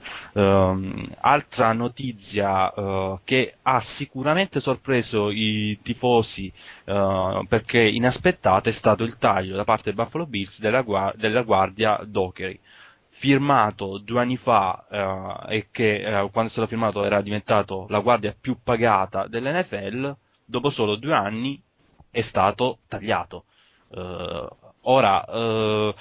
Altra 1.21 1.73
notizia 1.73 2.71
che 3.23 3.57
ha 3.61 3.79
sicuramente 3.79 4.59
sorpreso 4.59 5.29
i 5.29 5.79
tifosi 5.81 6.51
perché 7.47 7.79
inaspettata 7.81 8.69
è 8.69 8.71
stato 8.71 9.03
il 9.03 9.17
taglio 9.17 9.55
da 9.55 9.63
parte 9.63 9.91
dei 9.93 10.03
Buffalo 10.03 10.25
Bills 10.25 10.59
della, 10.59 10.81
gua- 10.81 11.13
della 11.15 11.41
guardia 11.43 11.99
Dockery 12.05 12.59
firmato 13.19 13.97
due 13.97 14.21
anni 14.21 14.37
fa 14.37 14.85
eh, 14.89 15.55
e 15.57 15.67
che 15.71 15.95
eh, 16.03 16.29
quando 16.31 16.45
è 16.45 16.49
stato 16.49 16.67
firmato 16.67 17.03
era 17.03 17.21
diventato 17.21 17.85
la 17.89 17.99
guardia 17.99 18.33
più 18.39 18.57
pagata 18.63 19.27
dell'NFL, 19.27 20.15
dopo 20.45 20.69
solo 20.69 20.95
due 20.95 21.13
anni 21.13 21.61
è 22.09 22.21
stato 22.21 22.77
tagliato. 22.87 23.43
Eh, 23.89 24.47
ora, 24.83 25.25
eh, 25.25 25.93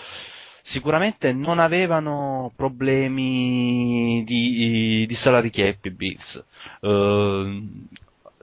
sicuramente 0.62 1.32
non 1.32 1.58
avevano 1.58 2.52
problemi 2.54 4.22
di, 4.24 5.04
di 5.04 5.14
salary 5.14 5.50
cap 5.50 5.84
i 5.86 5.90
Bills. 5.90 6.44
Eh, 6.80 7.62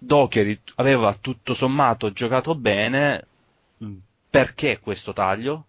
Dockery 0.01 0.59
aveva 0.75 1.13
tutto 1.13 1.53
sommato 1.53 2.11
giocato 2.11 2.53
bene, 2.55 3.25
perché 4.29 4.79
questo 4.81 5.13
taglio? 5.13 5.63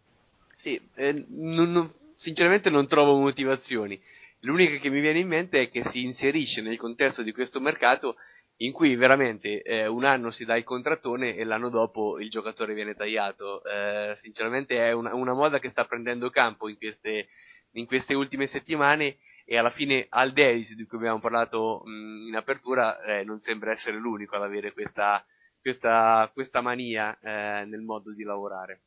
Sì, 0.57 0.81
eh, 0.97 1.25
non- 1.29 1.89
sinceramente 2.17 2.71
non 2.71 2.89
trovo 2.89 3.19
motivazioni. 3.19 4.01
L'unica 4.41 4.77
che 4.77 4.91
mi 4.91 5.01
viene 5.01 5.21
in 5.21 5.29
mente 5.29 5.63
è 5.63 5.71
che 5.71 5.85
si 5.91 6.03
inserisce 6.03 6.61
nel 6.61 6.77
contesto 6.77 7.23
di 7.23 7.33
questo 7.33 7.61
mercato 7.61 8.17
in 8.59 8.73
cui 8.73 8.95
veramente 8.97 9.63
eh, 9.63 9.87
un 9.87 10.05
anno 10.05 10.31
si 10.31 10.45
dà 10.45 10.57
il 10.57 10.65
contrattone 10.65 11.35
e 11.35 11.45
l'anno 11.45 11.69
dopo 11.69 12.19
il 12.19 12.31
giocatore 12.31 12.75
viene 12.75 12.95
tagliato. 12.95 13.63
Eh, 13.65 14.15
sinceramente 14.17 14.77
è 14.77 14.93
una, 14.93 15.15
una 15.15 15.35
moda 15.35 15.59
che 15.59 15.69
sta 15.69 15.85
prendendo 15.85 16.31
campo 16.31 16.69
in 16.69 16.77
queste, 16.77 17.29
in 17.73 17.87
queste 17.87 18.15
ultime 18.15 18.47
settimane 18.47 19.19
e 19.45 19.57
alla 19.57 19.71
fine 19.71 20.07
Al 20.09 20.33
Davis, 20.33 20.75
di 20.75 20.87
cui 20.87 20.99
abbiamo 20.99 21.21
parlato 21.21 21.83
mh, 21.85 22.29
in 22.29 22.37
apertura, 22.37 23.01
eh, 23.03 23.25
non 23.25 23.41
sembra 23.41 23.73
essere 23.73 23.97
l'unico 23.97 24.37
ad 24.37 24.43
avere 24.43 24.73
questa, 24.73 25.25
questa, 25.61 26.31
questa 26.33 26.61
mania 26.63 27.17
eh, 27.21 27.65
nel 27.65 27.83
modo 27.83 28.13
di 28.13 28.23
lavorare. 28.23 28.81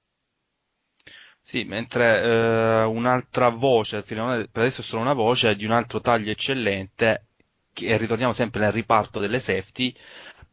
Sì, 1.49 1.63
mentre 1.63 2.21
eh, 2.21 2.83
un'altra 2.83 3.49
voce, 3.49 4.03
per 4.03 4.19
adesso 4.19 4.81
è 4.81 4.83
solo 4.83 5.01
una 5.01 5.13
voce, 5.13 5.55
di 5.55 5.65
un 5.65 5.71
altro 5.71 5.99
taglio 5.99 6.29
eccellente, 6.29 7.25
e 7.73 7.97
ritorniamo 7.97 8.33
sempre 8.33 8.59
nel 8.62 8.71
riparto 8.71 9.19
delle 9.19 9.39
safety, 9.39 9.91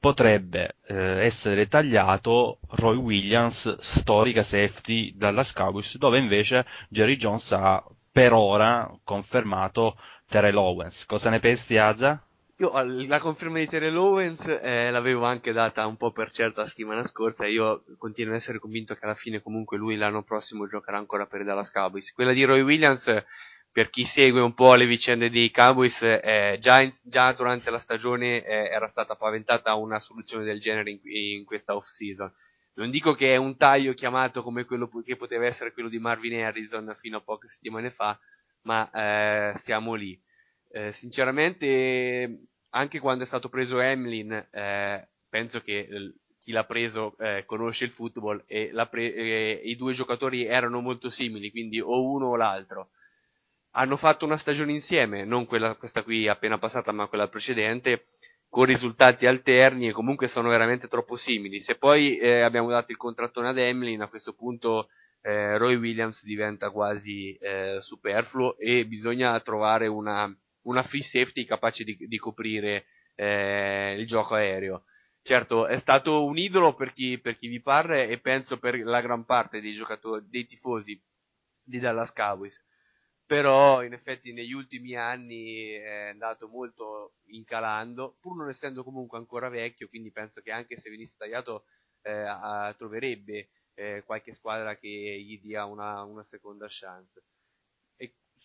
potrebbe 0.01 0.77
eh, 0.87 1.23
essere 1.25 1.69
tagliato 1.69 2.61
Roy 2.71 2.97
Williams, 2.97 3.77
storica 3.79 4.43
safety 4.43 5.15
dalla 5.15 5.45
Cowboys, 5.53 5.99
dove 5.99 6.19
invece 6.19 6.65
Jerry 6.89 7.17
Jones 7.17 7.53
ha 7.53 7.85
per 8.11 8.33
ora 8.33 8.91
confermato 9.05 9.99
Terrell 10.27 10.57
Owens. 10.57 11.05
Cosa 11.05 11.29
ne 11.29 11.41
pensi, 11.41 11.77
Aza? 11.77 12.26
Io 12.59 12.71
la 13.07 13.21
conferma 13.21 13.59
di 13.59 13.67
Terrell 13.67 13.97
Owens 13.97 14.41
eh, 14.47 14.91
l'avevo 14.91 15.27
anche 15.27 15.53
data 15.53 15.87
un 15.87 15.99
po' 15.99 16.11
per 16.11 16.31
certa 16.31 16.63
la 16.63 16.69
settimana 16.69 17.07
scorsa 17.07 17.45
e 17.45 17.53
io 17.53 17.85
continuo 17.99 18.33
ad 18.33 18.41
essere 18.41 18.59
convinto 18.59 18.95
che 18.95 19.05
alla 19.05 19.15
fine 19.15 19.43
comunque 19.43 19.77
lui 19.77 19.95
l'anno 19.97 20.23
prossimo 20.23 20.67
giocherà 20.67 20.97
ancora 20.97 21.27
per 21.27 21.43
i 21.43 21.45
Dallas 21.45 21.71
Cowboys. 21.71 22.11
Quella 22.13 22.33
di 22.33 22.45
Roy 22.45 22.63
Williams, 22.63 23.25
per 23.71 23.91
chi 23.91 24.07
segue 24.07 24.41
un 24.41 24.55
po' 24.55 24.75
le 24.75 24.87
vicende 24.87 25.29
dei 25.29 25.51
Cowboys, 25.51 26.01
eh, 26.01 26.57
già, 26.59 26.81
in- 26.81 26.95
già 27.03 27.31
durante 27.35 27.69
la 27.69 27.79
stagione 27.79 28.43
eh, 28.43 28.71
era 28.71 28.89
stata 28.89 29.17
paventata 29.17 29.75
una 29.75 29.99
soluzione 29.99 30.45
del 30.45 30.59
genere 30.59 30.89
in, 30.93 31.01
in 31.03 31.45
questa 31.45 31.77
off-season. 31.77 32.33
Non 32.77 32.91
dico 32.91 33.13
che 33.13 33.35
è 33.35 33.37
un 33.37 33.59
taglio 33.59 33.93
chiamato 33.93 34.43
come 34.43 34.65
quello 34.65 34.89
che 35.05 35.17
poteva 35.17 35.45
essere 35.45 35.75
quello 35.75 35.91
di 35.91 35.99
Marvin 35.99 36.43
Harrison 36.43 36.97
fino 37.01 37.19
a 37.19 37.23
poche 37.23 37.49
settimane 37.49 37.91
fa, 37.91 38.19
ma 38.63 38.91
eh, 38.91 39.59
siamo 39.59 39.93
lì. 39.93 40.19
Eh, 40.77 40.93
sinceramente, 40.93 42.49
anche 42.73 43.01
quando 43.01 43.25
è 43.25 43.27
stato 43.27 43.49
preso 43.49 43.81
Hamlin, 43.81 44.31
eh, 44.51 45.09
penso 45.27 45.63
che 45.63 45.79
eh, 45.79 46.13
chi 46.39 46.53
l'ha 46.53 46.65
preso 46.65 47.17
eh, 47.19 47.45
conosce 47.47 47.87
il 47.87 47.93
football 47.93 48.45
e 48.47 48.71
pre- 48.91 49.15
eh, 49.15 49.61
i 49.65 49.75
due 49.75 49.95
giocatori 49.95 50.45
erano 50.45 50.81
molto 50.83 51.09
simili, 51.09 51.51
quindi 51.51 51.81
o 51.81 52.03
uno 52.03 52.27
o 52.27 52.37
l'altro. 52.37 52.91
Hanno 53.71 53.97
fatto 53.97 54.27
una 54.27 54.37
stagione 54.37 54.73
insieme, 54.73 55.25
non 55.25 55.47
quella, 55.47 55.77
questa 55.77 56.03
qui 56.03 56.29
appena 56.29 56.59
passata, 56.59 56.93
ma 56.93 57.07
quella 57.07 57.29
precedente, 57.29 58.09
con 58.51 58.67
risultati 58.67 59.25
alterni 59.25 59.89
e 59.89 59.93
comunque 59.93 60.29
sono 60.29 60.51
veramente 60.51 60.89
troppo 60.89 61.17
simili. 61.17 61.63
Se 61.63 61.77
poi 61.77 62.21
abbiamo 62.21 62.69
dato 62.69 62.93
il 62.93 62.99
contrattone 62.99 63.49
ad 63.49 63.59
Hamlin, 63.59 64.03
a 64.03 64.09
questo 64.09 64.35
punto 64.35 64.89
Roy 65.23 65.75
Williams 65.77 66.23
diventa 66.25 66.71
quasi 66.71 67.39
superfluo 67.81 68.57
e 68.57 68.87
bisogna 68.87 69.39
trovare 69.41 69.89
una, 69.89 70.35
una 70.67 70.83
free 70.85 71.03
safety 71.03 71.45
capace 71.45 71.85
di, 71.85 71.97
di 71.97 72.19
coprire 72.19 72.87
eh, 73.15 73.97
il 73.99 74.07
gioco 74.07 74.35
aereo. 74.35 74.85
Certo, 75.23 75.67
è 75.67 75.79
stato 75.79 76.25
un 76.25 76.39
idolo 76.39 76.75
per 76.75 76.93
chi, 76.93 77.19
per 77.19 77.37
chi 77.39 77.49
vi 77.49 77.61
parla 77.61 78.03
e 78.03 78.19
penso 78.21 78.59
per 78.59 78.79
la 78.85 79.01
gran 79.01 79.25
parte 79.25 79.61
dei 79.61 79.75
dei 80.29 80.47
tifosi 80.47 81.01
di 81.65 81.79
Dallas 81.79 82.13
Cowboys. 82.13 82.63
Però 83.27 83.83
in 83.83 83.93
effetti 83.93 84.33
negli 84.33 84.53
ultimi 84.53 84.95
anni 84.95 85.71
è 85.71 86.09
andato 86.11 86.47
molto 86.49 87.15
incalando, 87.27 88.17
pur 88.21 88.37
non 88.37 88.49
essendo 88.49 88.85
comunque 88.85 89.19
ancora 89.19 89.49
vecchio, 89.49 89.89
quindi 89.89 90.13
penso 90.13 90.41
che 90.43 90.53
anche 90.53 90.79
se 90.79 90.91
venisse 90.91 91.17
tagliato 91.19 91.65
eh, 92.03 92.13
a- 92.13 92.73
troverebbe 92.79 93.49
eh, 93.75 94.03
qualche 94.07 94.33
squadra 94.33 94.77
che 94.77 94.89
gli 94.89 95.41
dia 95.41 95.65
una, 95.65 96.03
una 96.05 96.23
seconda 96.23 96.67
chance. 96.69 97.21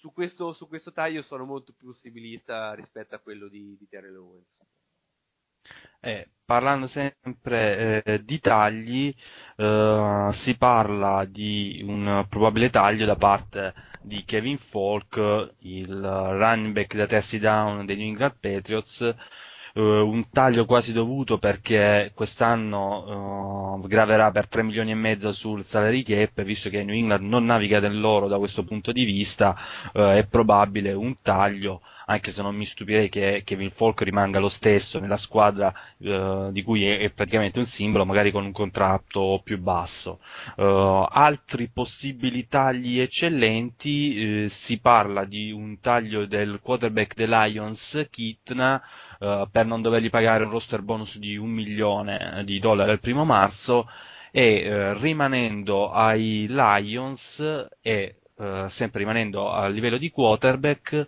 Su 0.02 0.12
questo, 0.12 0.52
su 0.52 0.68
questo 0.68 0.92
taglio 0.92 1.22
sono 1.22 1.46
molto 1.46 1.74
più 1.78 1.92
possibilista 1.92 2.74
rispetto 2.74 3.14
a 3.14 3.20
quello 3.20 3.48
di, 3.48 3.78
di 3.78 3.88
Terrell 3.88 4.16
Owens. 4.16 4.60
Eh, 6.00 6.28
parlando 6.44 6.88
sempre 6.88 8.02
eh, 8.04 8.24
di 8.24 8.40
tagli, 8.40 9.14
eh, 9.58 10.28
si 10.32 10.58
parla 10.58 11.24
di 11.26 11.84
un 11.86 12.26
probabile 12.28 12.72
taglio 12.72 13.06
da 13.06 13.16
parte 13.16 13.76
di 14.02 14.24
Kevin 14.26 14.58
Falk, 14.58 15.54
il 15.60 16.02
running 16.02 16.74
back 16.74 16.96
da 16.96 17.06
terzi 17.06 17.38
down 17.38 17.86
dei 17.86 17.96
New 17.98 18.08
England 18.08 18.38
Patriots, 18.40 19.16
eh, 19.74 19.82
un 19.82 20.30
taglio 20.30 20.66
quasi 20.66 20.94
dovuto 20.94 21.38
perché 21.38 22.12
quest'anno 22.14 23.80
eh, 23.84 23.88
graverà 23.88 24.32
per 24.32 24.48
3 24.48 24.64
milioni 24.64 24.92
e 24.92 24.96
mezzo 24.96 25.32
sul 25.32 25.64
salary 25.64 26.04
cap, 26.04 26.42
visto 26.44 26.70
che 26.70 26.84
New 26.84 26.96
England 26.96 27.24
non 27.28 27.46
naviga 27.46 27.80
nell'oro 27.80 28.28
da 28.28 28.38
questo 28.38 28.64
punto 28.64 28.92
di 28.92 29.04
vista, 29.04 29.56
eh, 29.94 30.18
è 30.20 30.26
probabile 30.28 30.94
un 30.94 31.16
taglio 31.22 31.82
anche 32.12 32.32
se 32.32 32.42
non 32.42 32.56
mi 32.56 32.66
stupirei 32.66 33.10
che 33.10 33.42
Kevin 33.46 33.72
Falk 33.72 34.02
rimanga 34.02 34.40
lo 34.40 34.50
stesso 34.50 35.00
nella 35.00 35.18
squadra 35.18 35.74
eh, 36.00 36.50
di 36.52 36.62
cui 36.64 36.86
è, 36.86 37.00
è, 37.00 37.10
praticamente 37.10 37.60
un 37.60 37.66
simbolo, 37.66 38.06
magari 38.06 38.32
con 38.32 38.46
un 38.46 38.52
contratto 38.52 39.42
più 39.44 39.60
basso. 39.60 40.20
Uh, 40.58 41.06
altri 41.10 41.70
possibili 41.70 42.48
tagli 42.48 43.00
eccellenti, 43.00 44.44
eh, 44.44 44.50
si 44.50 44.80
parla 44.80 45.26
di 45.26 45.52
un 45.52 45.80
taglio 45.80 46.26
del 46.26 46.60
quarterback 46.62 47.16
dei 47.16 47.28
Lions, 47.28 48.08
Kitna, 48.10 48.82
uh, 49.20 49.50
per 49.50 49.66
non 49.66 49.82
dovergli 49.82 50.10
pagare 50.10 50.44
un 50.44 50.52
roster 50.52 50.82
bonus 50.82 51.18
di 51.18 51.38
un 51.38 51.50
milione 51.50 52.44
di 52.46 52.60
dollari 52.60 52.92
al 52.92 53.00
primo 53.00 53.26
marzo, 53.26 53.88
e 54.32 54.62
eh, 54.62 54.94
rimanendo 54.94 55.92
ai 55.92 56.48
Lions 56.50 57.68
e 57.82 58.16
eh, 58.38 58.66
sempre 58.70 59.00
rimanendo 59.00 59.52
a 59.52 59.68
livello 59.68 59.98
di 59.98 60.10
quarterback 60.10 61.08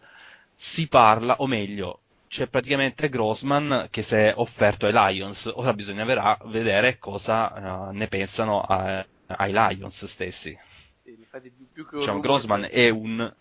si 0.65 0.87
parla, 0.87 1.35
o 1.39 1.45
meglio, 1.45 2.03
c'è 2.29 2.47
praticamente 2.47 3.09
Grossman 3.09 3.89
che 3.91 4.01
si 4.01 4.15
è 4.15 4.33
offerto 4.33 4.85
ai 4.85 4.93
Lions. 4.93 5.51
Ora 5.53 5.73
bisogna 5.73 6.05
vedere 6.45 6.97
cosa 6.99 7.89
uh, 7.89 7.91
ne 7.91 8.07
pensano 8.07 8.61
a, 8.61 9.05
ai 9.27 9.51
Lions 9.51 10.05
stessi. 10.05 10.57
Sì, 11.03 11.15
infatti, 11.19 11.51
più 11.69 11.85
che 11.85 11.97
diciamo, 11.97 12.21
Grossman 12.21 12.69
è 12.71 12.87
un... 12.87 13.35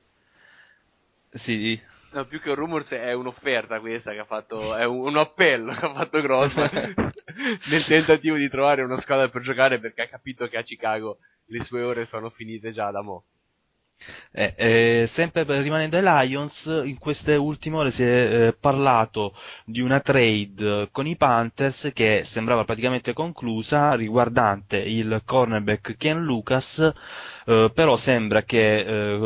Sì. 1.30 1.80
No, 2.10 2.26
più 2.26 2.40
che 2.40 2.50
un 2.50 2.56
rumors 2.56 2.90
è 2.90 3.12
un'offerta 3.12 3.78
questa 3.78 4.10
che 4.10 4.18
ha 4.18 4.24
fatto, 4.24 4.74
è 4.74 4.84
un, 4.84 5.06
un 5.06 5.16
appello 5.16 5.72
che 5.74 5.86
ha 5.86 5.94
fatto 5.94 6.20
Grossman 6.20 7.12
nel 7.70 7.84
tentativo 7.84 8.34
di 8.34 8.48
trovare 8.48 8.82
una 8.82 9.00
squadra 9.00 9.28
per 9.28 9.42
giocare 9.42 9.78
perché 9.78 10.02
ha 10.02 10.08
capito 10.08 10.48
che 10.48 10.56
a 10.56 10.62
Chicago 10.62 11.18
le 11.46 11.62
sue 11.62 11.82
ore 11.82 12.04
sono 12.04 12.30
finite 12.30 12.72
già 12.72 12.90
da 12.90 13.00
mo'. 13.00 13.22
Eh, 14.30 14.54
eh, 14.56 15.06
sempre 15.06 15.44
rimanendo 15.60 15.96
ai 15.96 16.28
Lions, 16.28 16.64
in 16.84 16.98
queste 16.98 17.36
ultime 17.36 17.76
ore 17.76 17.90
si 17.90 18.02
è 18.02 18.46
eh, 18.48 18.52
parlato 18.58 19.34
di 19.64 19.80
una 19.80 20.00
trade 20.00 20.88
con 20.90 21.06
i 21.06 21.16
Panthers 21.16 21.90
che 21.92 22.22
sembrava 22.24 22.64
praticamente 22.64 23.12
conclusa 23.12 23.94
riguardante 23.94 24.78
il 24.78 25.22
cornerback 25.24 25.96
Ken 25.96 26.22
Lucas, 26.22 26.78
eh, 27.46 27.70
però 27.74 27.96
sembra 27.96 28.42
che 28.42 28.78
eh, 28.78 29.16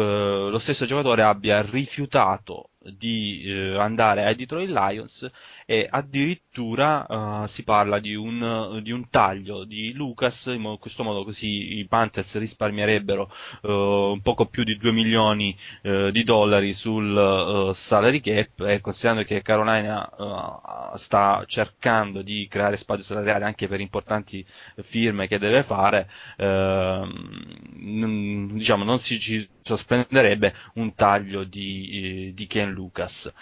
lo 0.51 0.59
stesso 0.59 0.87
giocatore 0.87 1.23
abbia 1.23 1.63
rifiutato 1.63 2.71
di 2.97 3.43
eh, 3.45 3.79
andare 3.79 4.25
ai 4.25 4.35
Detroit 4.35 4.69
Lions 4.69 5.29
e 5.65 5.87
addirittura 5.91 7.43
uh, 7.43 7.47
si 7.47 7.65
parla 7.65 7.99
di 7.99 8.15
un, 8.15 8.81
di 8.83 8.93
un, 8.93 9.09
taglio 9.11 9.65
di 9.65 9.93
Lucas, 9.93 10.47
in 10.47 10.77
questo 10.79 11.03
modo 11.03 11.25
così 11.25 11.79
i 11.79 11.87
Panthers 11.87 12.39
risparmierebbero 12.39 13.31
un 13.63 14.21
poco 14.23 14.47
più 14.47 14.65
di 14.65 14.77
2 14.77 14.93
milioni 14.93 15.57
uh, 15.83 16.11
di 16.11 16.25
dollari 16.25 16.73
sul 16.73 17.73
salary 17.75 18.21
cap 18.21 18.61
e 18.61 18.81
considerando 18.81 19.25
che 19.25 19.43
Carolina 19.43 20.93
sta 20.95 21.45
cercando 21.47 22.23
di 22.23 22.47
creare 22.49 22.77
spazio 22.77 23.05
salariale 23.05 23.45
anche 23.45 23.69
per 23.69 23.81
importanti 23.81 24.45
firme 24.83 25.27
che 25.27 25.39
deve 25.39 25.63
fare, 25.63 26.09
ehm, 26.37 28.53
diciamo 28.53 28.85
non 28.85 29.01
si 29.01 29.19
ci 29.19 29.49
sorprenderebbe 29.63 30.55
un 30.75 30.95
taglio 30.95 31.45
di, 31.45 32.33
di 32.35 32.47
Ken 32.47 32.71
Lucas, 32.77 33.33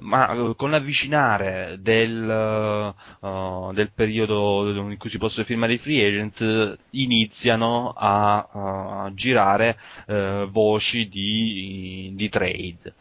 ma 0.00 0.54
con 0.56 0.70
l'avvicinare 0.70 1.76
del, 1.80 2.94
uh, 3.20 3.72
del, 3.72 3.90
periodo 3.92 4.68
in 4.90 4.96
cui 4.98 5.10
si 5.10 5.18
possono 5.18 5.46
firmare 5.46 5.74
i 5.74 5.78
free 5.78 6.06
agent 6.06 6.78
iniziano 6.90 7.92
a, 7.96 9.04
a 9.04 9.10
girare 9.14 9.78
uh, 10.06 10.48
voci 10.50 11.08
di, 11.08 12.10
di 12.14 12.28
trade 12.28 12.94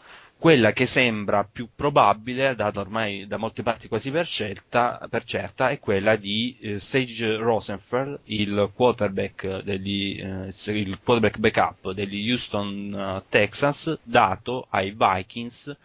quella 0.45 0.73
che 0.73 0.86
sembra 0.86 1.43
più 1.43 1.69
probabile, 1.73 2.53
data 2.53 2.79
ormai 2.79 3.25
da 3.25 3.38
molte 3.38 3.63
parti 3.63 3.88
quasi 3.88 4.12
per, 4.12 4.27
scelta, 4.27 5.08
per 5.10 5.23
certa, 5.23 5.69
è 5.69 5.79
quella 5.79 6.17
di 6.17 6.55
eh, 6.62 6.79
Sage 6.79 7.36
Rosenfeld, 7.38 8.19
il 8.25 8.69
quarterback, 8.75 9.63
degli, 9.63 10.21
eh, 10.21 10.53
il 10.71 10.99
quarterback 11.03 11.39
backup 11.39 11.93
degli 11.93 12.29
Houston 12.29 12.93
uh, 12.93 13.23
Texans, 13.27 13.97
dato 14.03 14.67
ai 14.69 14.95
Vikings 14.95 15.75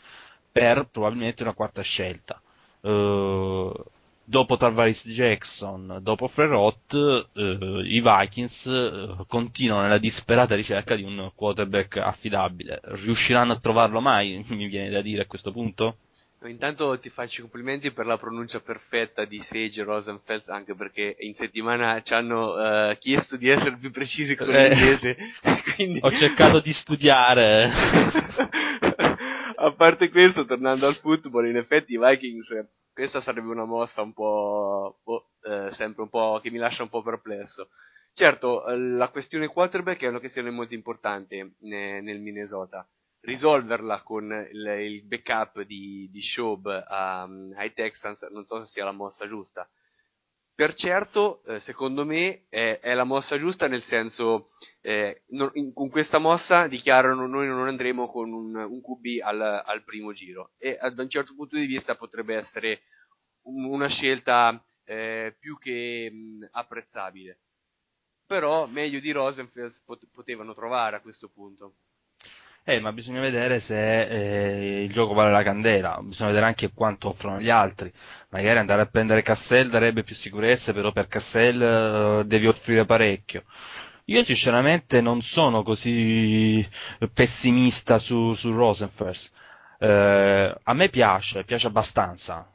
per 0.52 0.86
probabilmente 0.90 1.42
una 1.42 1.54
quarta 1.54 1.80
scelta. 1.80 2.38
Uh, 2.80 3.72
dopo 4.30 4.56
Tarvaris 4.56 5.08
Jackson, 5.08 5.98
dopo 6.02 6.28
Frerot, 6.28 6.92
uh, 6.92 7.80
i 7.80 8.00
Vikings 8.00 8.64
uh, 8.64 9.26
continuano 9.26 9.82
nella 9.82 9.98
disperata 9.98 10.54
ricerca 10.54 10.94
di 10.94 11.02
un 11.02 11.32
quarterback 11.34 11.96
affidabile. 11.96 12.78
Riusciranno 12.84 13.52
a 13.52 13.58
trovarlo 13.58 14.00
mai? 14.00 14.44
Mi 14.50 14.68
viene 14.68 14.88
da 14.88 15.02
dire 15.02 15.22
a 15.22 15.26
questo 15.26 15.50
punto? 15.50 15.96
Intanto 16.44 16.96
ti 17.00 17.10
faccio 17.10 17.40
i 17.40 17.42
complimenti 17.42 17.90
per 17.90 18.06
la 18.06 18.16
pronuncia 18.16 18.60
perfetta 18.60 19.24
di 19.24 19.40
Sage 19.40 19.82
Rosenfeld, 19.82 20.44
anche 20.46 20.74
perché 20.76 21.16
in 21.18 21.34
settimana 21.34 22.00
ci 22.02 22.14
hanno 22.14 22.52
uh, 22.52 22.96
chiesto 22.98 23.36
di 23.36 23.48
essere 23.48 23.76
più 23.78 23.90
precisi 23.90 24.36
con 24.36 24.48
eh, 24.48 24.68
l'inglese. 24.68 25.16
Quindi... 25.74 25.98
Ho 26.02 26.12
cercato 26.12 26.60
di 26.60 26.72
studiare. 26.72 27.68
a 29.56 29.72
parte 29.76 30.08
questo, 30.08 30.44
tornando 30.44 30.86
al 30.86 30.94
football, 30.94 31.46
in 31.46 31.56
effetti 31.56 31.94
i 31.94 31.98
Vikings, 31.98 32.48
questa 32.92 33.20
sarebbe 33.20 33.48
una 33.48 33.64
mossa 33.64 34.02
un 34.02 34.12
po', 34.12 35.00
oh, 35.02 35.30
eh, 35.42 35.70
sempre 35.74 36.02
un 36.02 36.08
po', 36.08 36.40
che 36.42 36.50
mi 36.50 36.58
lascia 36.58 36.82
un 36.82 36.88
po' 36.88 37.02
perplesso. 37.02 37.68
Certo, 38.12 38.66
eh, 38.66 38.76
la 38.76 39.08
questione 39.08 39.48
quarterback 39.48 40.02
è 40.02 40.08
una 40.08 40.18
questione 40.18 40.50
molto 40.50 40.74
importante 40.74 41.54
nel 41.60 42.20
Minnesota. 42.20 42.86
Risolverla 43.22 44.02
con 44.02 44.48
il, 44.52 45.02
backup 45.04 45.62
di, 45.62 46.08
di 46.10 46.22
Schaub 46.22 46.66
um, 46.66 47.52
ai 47.54 47.72
Texans 47.74 48.22
non 48.30 48.46
so 48.46 48.64
se 48.64 48.70
sia 48.70 48.84
la 48.84 48.92
mossa 48.92 49.28
giusta 49.28 49.68
per 50.60 50.74
certo, 50.74 51.42
eh, 51.46 51.60
secondo 51.60 52.04
me, 52.04 52.42
è, 52.50 52.80
è, 52.82 52.92
la 52.92 53.04
mossa 53.04 53.38
giusta 53.38 53.66
nel 53.66 53.82
senso, 53.84 54.50
eh, 54.82 55.22
non, 55.28 55.50
in, 55.54 55.72
con 55.72 55.88
questa 55.88 56.18
mossa 56.18 56.66
dichiarano 56.66 57.26
noi 57.26 57.46
non 57.46 57.66
andremo 57.66 58.10
con 58.10 58.30
un, 58.30 58.54
un 58.54 58.82
QB 58.82 59.22
al, 59.22 59.40
al, 59.40 59.82
primo 59.84 60.12
giro 60.12 60.50
e 60.58 60.76
da 60.92 61.02
un 61.02 61.08
certo 61.08 61.34
punto 61.34 61.56
di 61.56 61.64
vista 61.64 61.94
potrebbe 61.94 62.36
essere 62.36 62.82
un, 63.44 63.64
una 63.64 63.88
scelta 63.88 64.62
eh, 64.84 65.34
più 65.40 65.56
che 65.56 66.10
mh, 66.12 66.48
apprezzabile. 66.50 67.38
Però 68.26 68.66
meglio 68.66 69.00
di 69.00 69.12
Rosenfeld 69.12 69.80
pot- 69.86 70.10
potevano 70.12 70.52
trovare 70.52 70.96
a 70.96 71.00
questo 71.00 71.30
punto. 71.30 71.76
Eh, 72.64 72.78
ma 72.80 72.92
bisogna 72.92 73.20
vedere 73.20 73.58
se 73.58 74.02
eh, 74.02 74.84
il 74.84 74.92
gioco 74.92 75.12
vale 75.14 75.32
la 75.32 75.42
candela, 75.42 75.98
bisogna 76.02 76.28
vedere 76.28 76.46
anche 76.46 76.72
quanto 76.72 77.08
offrono 77.08 77.40
gli 77.40 77.48
altri. 77.50 77.92
Magari 78.28 78.58
andare 78.58 78.82
a 78.82 78.86
prendere 78.86 79.22
Cassell 79.22 79.68
darebbe 79.70 80.02
più 80.04 80.14
sicurezza, 80.14 80.72
però 80.72 80.92
per 80.92 81.08
Cassell 81.08 81.60
eh, 82.20 82.24
devi 82.26 82.46
offrire 82.46 82.84
parecchio. 82.84 83.44
Io 84.06 84.22
sinceramente 84.24 85.00
non 85.00 85.20
sono 85.22 85.62
così 85.62 86.66
pessimista 87.12 87.98
su, 87.98 88.34
su 88.34 88.52
Rosenfers. 88.52 89.32
Eh, 89.78 90.54
a 90.62 90.72
me 90.74 90.88
piace, 90.90 91.44
piace 91.44 91.66
abbastanza. 91.66 92.46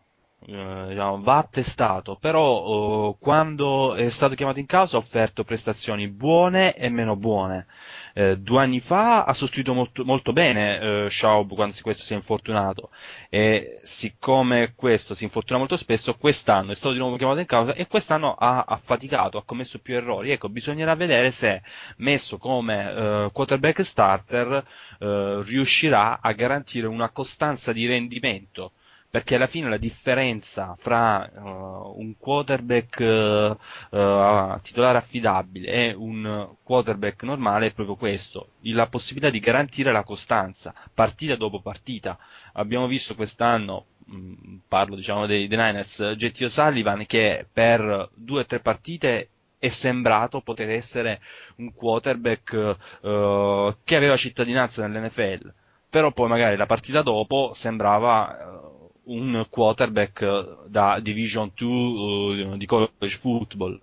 Eh, 0.48 0.86
diciamo, 0.90 1.22
va 1.24 1.38
attestato, 1.38 2.18
però 2.18 3.14
eh, 3.14 3.16
quando 3.20 3.96
è 3.96 4.10
stato 4.10 4.36
chiamato 4.36 4.60
in 4.60 4.68
causa 4.68 4.96
ha 4.96 5.00
offerto 5.00 5.44
prestazioni 5.44 6.08
buone 6.08 6.76
e 6.76 6.90
meno 6.90 7.16
buone. 7.16 7.66
Eh, 8.14 8.38
due 8.38 8.62
anni 8.62 8.80
fa 8.80 9.24
ha 9.24 9.34
sostituito 9.34 9.74
molto, 9.74 10.06
molto 10.06 10.34
bene 10.34 10.80
eh, 11.06 11.10
Schaub 11.10 11.56
quando 11.56 11.76
questo 11.82 12.04
si 12.04 12.14
è 12.14 12.16
infortunato. 12.16 12.92
E 13.28 13.80
siccome 13.82 14.74
questo 14.76 15.16
si 15.16 15.24
infortuna 15.24 15.58
molto 15.58 15.78
spesso 15.78 16.16
quest'anno 16.16 16.72
è 16.72 16.76
stato 16.76 16.94
di 16.94 17.00
nuovo 17.00 17.18
chiamato 17.18 17.40
in 17.40 17.48
causa 17.48 17.74
e 17.74 17.88
quest'anno 17.88 18.36
ha, 18.36 18.66
ha 18.68 18.78
faticato, 18.78 19.40
ha 19.40 19.44
commesso 19.44 19.80
più 19.80 19.96
errori. 19.96 20.30
Ecco 20.30 20.50
bisognerà 20.50 20.94
vedere 20.94 21.32
se 21.32 21.64
messo 21.98 22.38
come 22.38 22.94
eh, 22.94 23.30
quarterback 23.34 23.84
starter 23.84 24.64
eh, 25.00 25.42
riuscirà 25.44 26.20
a 26.22 26.32
garantire 26.34 26.86
una 26.86 27.10
costanza 27.10 27.74
di 27.74 27.88
rendimento 27.88 28.74
perché 29.16 29.36
alla 29.36 29.48
fine 29.48 29.70
la 29.70 29.78
differenza 29.78 30.76
fra 30.78 31.32
uh, 31.34 31.98
un 31.98 32.16
quarterback 32.20 33.00
uh, 33.00 34.60
titolare 34.62 34.98
affidabile 34.98 35.68
e 35.72 35.94
un 35.94 36.50
quarterback 36.62 37.24
normale 37.24 37.68
è 37.68 37.72
proprio 37.72 37.96
questo, 37.96 38.50
la 38.64 38.88
possibilità 38.88 39.30
di 39.32 39.40
garantire 39.40 39.94
la 39.94 40.04
costanza, 40.04 40.74
partita 40.94 41.38
dopo 41.38 41.62
partita. 41.62 42.20
Abbiamo 42.56 42.88
visto 42.88 43.16
quest'anno, 43.16 43.86
mh, 44.04 44.18
mm, 44.18 44.56
parlo 44.68 44.98
diciamo 44.98 45.26
dei, 45.28 45.48
dei 45.48 45.58
Niners, 45.58 46.16
Jetty 46.18 46.44
O'Sullivan 46.44 47.06
che 47.06 47.48
per 47.50 48.10
due 48.14 48.42
o 48.42 48.46
tre 48.46 48.60
partite 48.60 49.30
è 49.58 49.70
sembrato 49.70 50.42
poter 50.42 50.72
essere 50.72 51.22
un 51.56 51.74
quarterback 51.74 52.52
uh, 53.00 53.78
che 53.82 53.96
aveva 53.96 54.18
cittadinanza 54.18 54.86
nell'NFL, 54.86 55.54
però 55.90 56.12
poi 56.12 56.28
magari 56.28 56.58
la 56.58 56.66
partita 56.66 57.02
dopo 57.02 57.52
sembrava 57.54 58.60
uh, 58.62 58.75
un 59.06 59.46
quarterback 59.50 60.22
eh, 60.22 60.56
da 60.68 61.00
Division 61.00 61.52
2 61.54 61.68
uh, 61.68 62.54
eh, 62.54 62.58
di 62.58 62.66
college 62.66 63.16
football. 63.18 63.80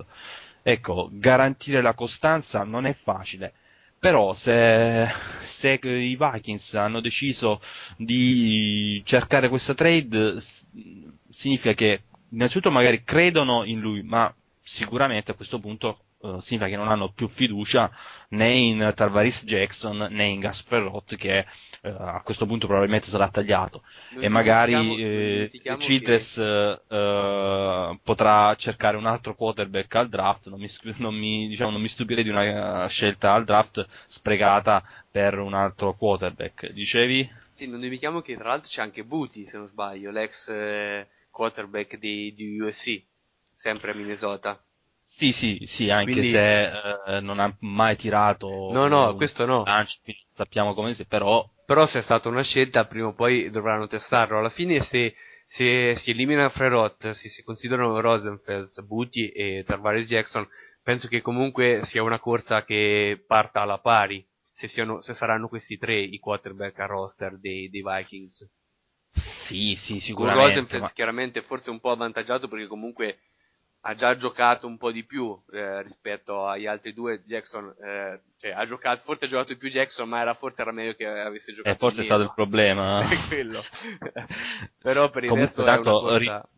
Ecco, 0.62 1.08
garantire 1.12 1.82
la 1.82 1.94
costanza 1.94 2.62
non 2.64 2.87
è 2.87 2.92
facile, 2.92 3.52
però 3.98 4.32
se, 4.32 5.08
se 5.44 5.78
i 5.82 6.16
Vikings 6.16 6.74
hanno 6.74 7.00
deciso 7.00 7.61
di 7.96 9.02
cercare 9.04 9.48
questa 9.48 9.74
trade, 9.74 10.37
significa 11.28 11.72
che 11.74 12.02
innanzitutto 12.30 12.70
magari 12.70 13.02
credono 13.02 13.64
in 13.64 13.80
lui, 13.80 14.02
ma 14.02 14.32
sicuramente 14.61 15.32
a 15.32 15.35
questo 15.35 15.58
punto 15.58 15.98
eh, 16.22 16.37
significa 16.40 16.68
che 16.68 16.76
non 16.76 16.88
hanno 16.88 17.11
più 17.11 17.28
fiducia 17.28 17.90
né 18.28 18.50
in 18.50 18.92
Tarvaris 18.94 19.44
Jackson 19.44 20.06
né 20.11 20.24
in 20.24 20.40
Gas 20.40 20.62
Ferrot 20.62 21.16
che 21.16 21.38
eh, 21.82 21.88
a 21.88 22.20
questo 22.22 22.46
punto 22.46 22.66
probabilmente 22.66 23.08
sarà 23.08 23.28
tagliato 23.28 23.82
Non 24.11 24.24
e 24.24 24.28
magari 24.28 25.02
eh, 25.02 25.50
Childress 25.78 26.38
eh, 26.38 26.80
eh, 26.88 27.98
potrà 28.02 28.54
cercare 28.56 28.96
un 28.96 29.06
altro 29.06 29.35
quarterback 29.35 29.94
al 29.96 30.08
draft 30.08 30.48
non 30.48 30.61
mi, 30.61 30.68
non 30.98 31.14
mi, 31.14 31.48
diciamo, 31.48 31.70
non 31.70 31.80
mi 31.80 31.88
stupirei 31.88 32.22
di 32.22 32.30
una 32.30 32.87
scelta 32.87 33.32
al 33.32 33.44
draft 33.44 33.85
sprecata 34.06 34.82
per 35.11 35.38
un 35.38 35.54
altro 35.54 35.94
quarterback 35.94 36.70
dicevi? 36.70 37.40
Sì, 37.52 37.66
non 37.66 37.80
dimentichiamo 37.80 38.22
che 38.22 38.35
tra 38.35 38.48
l'altro 38.48 38.68
c'è 38.68 38.80
anche 38.80 39.04
Booty, 39.04 39.46
se 39.46 39.58
non 39.58 39.68
sbaglio, 39.68 40.11
l'ex 40.11 40.50
quarterback 41.30 41.96
di, 41.96 42.32
di 42.35 42.58
USC, 42.58 43.02
sempre 43.54 43.90
a 43.90 43.94
Minnesota. 43.94 44.62
Sì, 45.14 45.31
sì, 45.33 45.61
sì, 45.66 45.90
anche 45.90 46.12
Quindi- 46.12 46.29
se 46.31 46.62
eh, 47.16 47.20
non 47.20 47.38
ha 47.38 47.55
mai 47.61 47.96
tirato 47.96 48.46
No, 48.72 48.88
no, 48.88 49.14
questo 49.14 49.44
no. 49.44 49.62
lancio, 49.64 49.98
sappiamo 50.35 50.75
come 50.75 50.94
si, 50.94 51.05
però 51.07 51.46
Però 51.66 51.87
se 51.87 51.98
è 52.01 52.03
stata 52.03 52.29
una 52.29 52.42
scelta, 52.42 52.87
prima 52.87 53.09
o 53.09 53.14
poi 53.14 53.51
dovranno 53.51 53.87
testarlo. 53.87 54.38
Alla 54.38 54.51
fine 54.51 54.81
se, 54.83 55.14
se 55.46 55.94
si 55.96 56.11
elimina 56.11 56.48
Frerot, 56.51 57.12
se 57.12 57.29
si 57.29 57.42
considerano 57.42 58.01
Rosenfels, 58.01 58.81
Booty 58.83 59.27
e 59.29 59.64
Tarvaris 59.66 60.07
Jackson, 60.09 60.46
penso 60.83 61.09
che 61.09 61.20
comunque 61.22 61.81
sia 61.85 62.03
una 62.03 62.18
corsa 62.18 62.64
che 62.64 63.22
parta 63.27 63.61
alla 63.61 63.79
pari, 63.79 64.25
se, 64.53 64.66
siano, 64.68 65.01
se 65.01 65.14
saranno 65.14 65.48
questi 65.48 65.79
tre 65.79 65.98
i 66.01 66.18
quarterback 66.18 66.79
a 66.81 66.87
roster 66.87 67.38
dei, 67.38 67.68
dei 67.70 67.83
Vikings. 67.83 68.48
sì, 69.14 69.75
sì, 69.77 69.94
Con 69.94 70.01
sicuramente. 70.01 70.44
Rosenfels 70.48 70.83
ma- 70.83 70.92
chiaramente 70.92 71.42
forse 71.42 71.70
un 71.70 71.81
po' 71.81 71.90
avvantaggiato 71.90 72.48
perché 72.48 72.66
comunque 72.66 73.18
ha 73.85 73.95
già 73.95 74.14
giocato 74.16 74.66
un 74.66 74.79
po' 74.79 74.92
di 74.92 75.05
più 75.05 75.38
eh, 75.53 75.83
rispetto 75.83 76.47
agli 76.47 76.66
altri 76.66 76.92
due. 76.95 77.23
Jackson, 77.25 77.75
eh, 77.83 78.21
cioè 78.38 78.51
ha 78.53 78.64
giocato, 78.66 79.03
forse 79.05 79.25
ha 79.27 79.29
giocato 79.29 79.53
di 79.53 79.59
più 79.59 79.71
Jackson, 79.71 80.09
ma 80.09 80.21
era 80.21 80.35
forse 80.35 80.62
era 80.62 80.73
meglio 80.73 80.95
che 80.95 81.07
avesse 81.07 81.53
giocato 81.53 81.75
Eh, 81.75 81.79
forse 81.79 82.01
è 82.01 82.05
stato 82.05 82.23
il 82.23 82.33
problema. 82.35 83.03
Quello. 83.29 83.62
Però 84.81 85.11
per 85.11 85.25
il 85.25 85.31
Comunque, 85.31 85.55
resto 85.55 85.64
tanto, 85.64 86.01
corsa... 86.01 86.49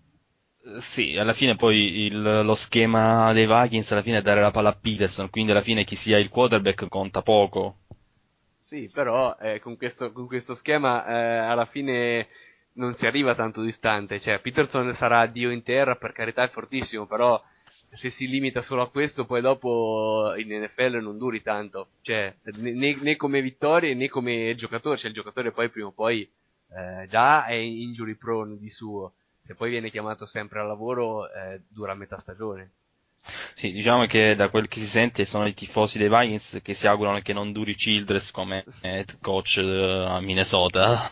Sì, 0.78 1.16
alla 1.16 1.32
fine 1.32 1.54
poi 1.56 2.06
il- 2.06 2.20
lo 2.44 2.54
schema 2.54 3.32
dei 3.32 3.46
Vikings 3.46 3.92
alla 3.92 4.02
fine 4.02 4.18
è 4.18 4.22
dare 4.22 4.40
la 4.40 4.50
palla 4.50 4.70
a 4.70 4.74
Peterson, 4.74 5.30
quindi 5.30 5.52
alla 5.52 5.60
fine 5.60 5.84
chi 5.84 5.94
sia 5.94 6.18
il 6.18 6.28
quarterback 6.28 6.88
conta 6.88 7.22
poco. 7.22 7.76
Sì, 8.64 8.88
però 8.92 9.36
eh, 9.40 9.60
con, 9.60 9.76
questo, 9.76 10.10
con 10.12 10.26
questo 10.26 10.54
schema 10.54 11.06
eh, 11.06 11.36
alla 11.36 11.66
fine 11.66 12.28
non 12.74 12.94
si 12.94 13.06
arriva 13.06 13.34
tanto 13.34 13.62
distante. 13.62 14.20
Cioè, 14.20 14.40
Peterson 14.40 14.92
sarà 14.94 15.26
Dio 15.26 15.50
in 15.50 15.62
terra, 15.62 15.96
per 15.96 16.12
carità 16.12 16.42
è 16.42 16.48
fortissimo, 16.48 17.06
però 17.06 17.42
se 17.92 18.10
si 18.10 18.26
limita 18.28 18.62
solo 18.62 18.82
a 18.82 18.90
questo, 18.90 19.24
poi 19.24 19.40
dopo 19.40 20.34
in 20.36 20.48
NFL 20.48 20.98
non 21.00 21.18
duri 21.18 21.42
tanto. 21.42 21.88
Cioè, 22.02 22.34
né, 22.56 22.96
né 23.00 23.16
come 23.16 23.40
vittorie 23.40 23.94
né 23.94 24.08
come 24.08 24.54
giocatore. 24.56 24.96
Cioè, 24.96 25.08
il 25.08 25.14
giocatore 25.14 25.52
poi 25.52 25.68
prima 25.68 25.88
o 25.88 25.92
poi 25.92 26.22
eh, 26.22 27.06
già 27.08 27.46
è 27.46 27.54
injury 27.54 28.14
prone 28.14 28.56
di 28.58 28.70
suo. 28.70 29.12
Se 29.44 29.54
poi 29.54 29.70
viene 29.70 29.90
chiamato 29.90 30.26
sempre 30.26 30.60
al 30.60 30.66
lavoro, 30.66 31.30
eh, 31.30 31.60
dura 31.68 31.94
metà 31.94 32.18
stagione. 32.18 32.70
Sì, 33.54 33.72
diciamo 33.72 34.04
che 34.06 34.34
da 34.34 34.48
quel 34.48 34.68
che 34.68 34.80
si 34.80 34.86
sente 34.86 35.24
sono 35.24 35.46
i 35.46 35.54
tifosi 35.54 35.96
dei 35.96 36.08
Vikings 36.10 36.60
che 36.62 36.74
si 36.74 36.86
augurano 36.86 37.20
che 37.20 37.32
non 37.32 37.52
duri 37.52 37.74
Childress 37.74 38.30
come 38.30 38.64
head 38.82 39.18
coach 39.20 39.58
eh, 39.58 40.06
a 40.08 40.20
Minnesota. 40.20 41.10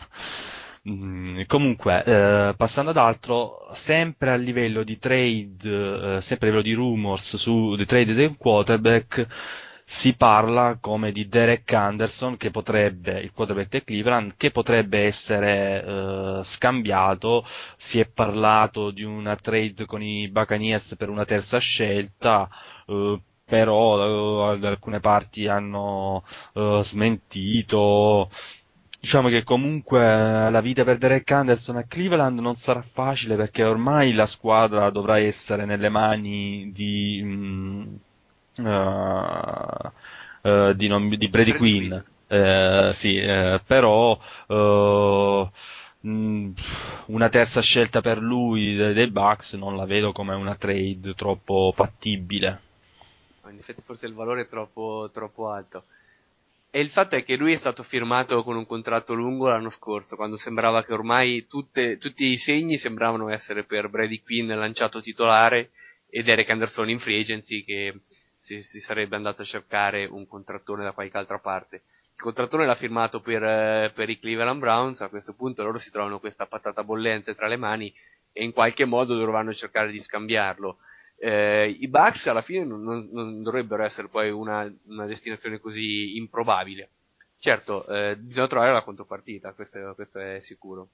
Mm, 0.89 1.43
comunque, 1.47 2.03
eh, 2.03 2.53
passando 2.57 2.89
ad 2.91 2.97
altro, 2.97 3.69
sempre 3.73 4.31
a 4.31 4.35
livello 4.35 4.83
di 4.83 4.97
trade, 4.99 6.15
eh, 6.17 6.21
sempre 6.21 6.47
a 6.47 6.51
livello 6.51 6.61
di 6.61 6.73
rumors 6.73 7.37
su 7.37 7.75
the 7.77 7.85
trade 7.85 8.13
del 8.13 8.35
quarterback, 8.37 9.25
si 9.85 10.13
parla 10.15 10.77
come 10.81 11.11
di 11.13 11.27
Derek 11.29 11.71
Anderson 11.73 12.35
che 12.35 12.51
potrebbe, 12.51 13.19
il 13.21 13.31
quarterback 13.31 13.69
del 13.69 13.83
Cleveland, 13.85 14.33
che 14.35 14.51
potrebbe 14.51 15.03
essere 15.03 15.83
eh, 16.39 16.43
scambiato. 16.43 17.45
Si 17.77 17.99
è 18.01 18.05
parlato 18.05 18.91
di 18.91 19.03
una 19.03 19.35
trade 19.37 19.85
con 19.85 20.01
i 20.01 20.27
Buccaneers 20.29 20.95
per 20.97 21.07
una 21.09 21.23
terza 21.25 21.59
scelta, 21.59 22.49
eh, 22.87 23.21
però 23.45 24.53
eh, 24.55 24.67
alcune 24.67 24.99
parti 24.99 25.47
hanno 25.47 26.23
eh, 26.55 26.79
smentito. 26.83 28.29
Diciamo 29.03 29.27
che 29.27 29.43
comunque 29.43 29.99
la 29.99 30.61
vita 30.61 30.85
per 30.85 30.97
Derek 30.97 31.29
Anderson 31.29 31.75
a 31.75 31.83
Cleveland 31.83 32.39
non 32.39 32.55
sarà 32.55 32.81
facile 32.81 33.35
perché 33.35 33.61
ormai 33.65 34.13
la 34.13 34.25
squadra 34.25 34.89
dovrà 34.91 35.17
essere 35.19 35.65
nelle 35.65 35.89
mani 35.89 36.71
di, 36.71 37.19
mm, 37.21 37.95
eh, 38.65 39.91
eh, 40.43 40.73
di, 40.77 40.87
non- 40.87 41.09
di 41.09 41.27
Brady 41.27 41.53
Quinn. 41.57 41.93
Eh, 42.27 42.89
sì, 42.93 43.17
eh, 43.17 43.59
però 43.67 44.17
eh, 44.47 45.49
mh, 45.99 46.51
una 47.07 47.27
terza 47.27 47.59
scelta 47.61 47.99
per 47.99 48.19
lui 48.19 48.73
dei, 48.75 49.11
Bucks 49.11 49.53
non 49.55 49.75
la 49.75 49.85
vedo 49.85 50.13
come 50.13 50.33
una 50.33 50.55
trade 50.55 51.13
troppo 51.13 51.73
fattibile. 51.75 52.61
In 53.49 53.57
effetti 53.59 53.81
forse 53.85 54.05
il 54.05 54.13
valore 54.13 54.43
è 54.43 54.47
troppo, 54.47 55.09
troppo 55.11 55.49
alto. 55.49 55.83
E 56.75 56.79
il 56.79 56.89
fatto 56.89 57.13
è 57.15 57.23
che 57.23 57.35
lui 57.35 57.53
è 57.53 57.57
stato 57.57 57.83
firmato 57.83 58.41
con 58.41 58.55
un 58.55 58.65
contratto 58.65 59.13
lungo 59.13 59.47
l'anno 59.47 59.69
scorso, 59.69 60.15
quando 60.15 60.37
sembrava 60.37 60.83
che 60.83 60.91
ormai 60.91 61.45
tutte- 61.45 61.99
tutti 61.99 62.25
i 62.25 62.39
segni 62.39 62.79
sembravano 62.79 63.29
essere 63.29 63.63
per 63.63 63.89
Brady 63.89 64.23
Quinn 64.23 64.51
lanciato 64.51 64.99
titolare 64.99 65.69
ed 66.09 66.27
Eric 66.27 66.49
Anderson 66.49 66.89
in 66.89 66.97
free 66.97 67.19
agency 67.19 67.63
che 67.63 67.99
si, 68.39 68.63
si 68.63 68.79
sarebbe 68.79 69.15
andato 69.15 69.43
a 69.43 69.45
cercare 69.45 70.05
un 70.05 70.25
contrattone 70.27 70.83
da 70.83 70.93
qualche 70.93 71.15
altra 71.15 71.37
parte. 71.37 71.83
Il 72.15 72.21
contrattone 72.21 72.65
l'ha 72.65 72.73
firmato 72.73 73.21
per, 73.21 73.43
eh, 73.43 73.91
per 73.93 74.09
i 74.09 74.17
Cleveland 74.17 74.59
Browns, 74.59 75.01
a 75.01 75.09
questo 75.09 75.35
punto 75.35 75.61
loro 75.61 75.77
si 75.77 75.91
trovano 75.91 76.19
questa 76.19 76.47
patata 76.47 76.83
bollente 76.83 77.35
tra 77.35 77.45
le 77.45 77.57
mani 77.57 77.93
e 78.31 78.43
in 78.43 78.51
qualche 78.51 78.85
modo 78.85 79.15
dovranno 79.15 79.53
cercare 79.53 79.91
di 79.91 80.01
scambiarlo. 80.01 80.77
Eh, 81.25 81.77
I 81.79 81.87
Bucks 81.87 82.27
alla 82.27 82.41
fine 82.41 82.65
non, 82.65 82.83
non- 82.83 83.43
dovrebbero 83.43 83.83
essere 83.83 84.09
poi 84.09 84.29
una, 84.29 84.69
una 84.87 85.05
destinazione 85.05 85.59
così 85.59 86.17
improbabile. 86.17 86.89
Certo, 87.37 87.85
eh, 87.87 88.17
bisogna 88.17 88.47
trovare 88.47 88.73
la 88.73 88.83
contropartita, 88.83 89.53
questo, 89.53 89.93
questo 89.95 90.19
è 90.19 90.39
sicuro. 90.41 90.89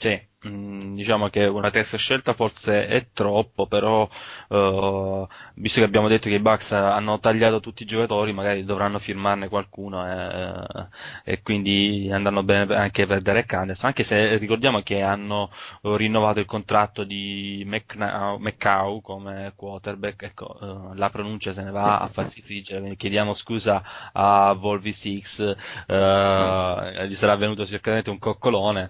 Sì, 0.00 0.16
mm, 0.46 0.94
diciamo 0.94 1.28
che 1.28 1.44
una 1.46 1.70
terza 1.70 1.96
scelta 1.96 2.32
forse 2.32 2.86
è 2.86 3.08
troppo, 3.12 3.66
però 3.66 4.08
eh, 4.48 5.26
visto 5.54 5.80
che 5.80 5.86
abbiamo 5.86 6.06
detto 6.06 6.28
che 6.28 6.36
i 6.36 6.38
Bucks 6.40 6.70
hanno 6.70 7.18
tagliato 7.18 7.58
tutti 7.58 7.82
i 7.82 7.86
giocatori, 7.86 8.32
magari 8.32 8.64
dovranno 8.64 9.00
firmarne 9.00 9.48
qualcuno 9.48 10.06
e, 10.08 10.88
e 11.24 11.42
quindi 11.42 12.08
andranno 12.12 12.44
bene 12.44 12.76
anche 12.76 13.06
per 13.06 13.22
Derek 13.22 13.52
Anderson, 13.54 13.88
anche 13.88 14.04
se 14.04 14.36
ricordiamo 14.36 14.82
che 14.82 15.02
hanno 15.02 15.50
eh, 15.82 15.96
rinnovato 15.96 16.38
il 16.38 16.46
contratto 16.46 17.02
di 17.02 17.64
McCow 17.66 19.00
come 19.00 19.52
quarterback, 19.56 20.22
ecco, 20.22 20.92
eh, 20.92 20.96
la 20.96 21.10
pronuncia 21.10 21.52
se 21.52 21.64
ne 21.64 21.72
va 21.72 21.98
a 21.98 22.06
farsi 22.06 22.40
friggere, 22.42 22.78
quindi 22.78 22.96
chiediamo 22.96 23.32
scusa 23.32 23.82
a 24.12 24.52
Volvi 24.52 24.92
Six, 24.92 25.40
eh, 25.86 27.06
gli 27.08 27.14
sarà 27.14 27.34
venuto 27.36 27.64
sicuramente 27.64 28.10
un 28.10 28.18
coccolone, 28.20 28.88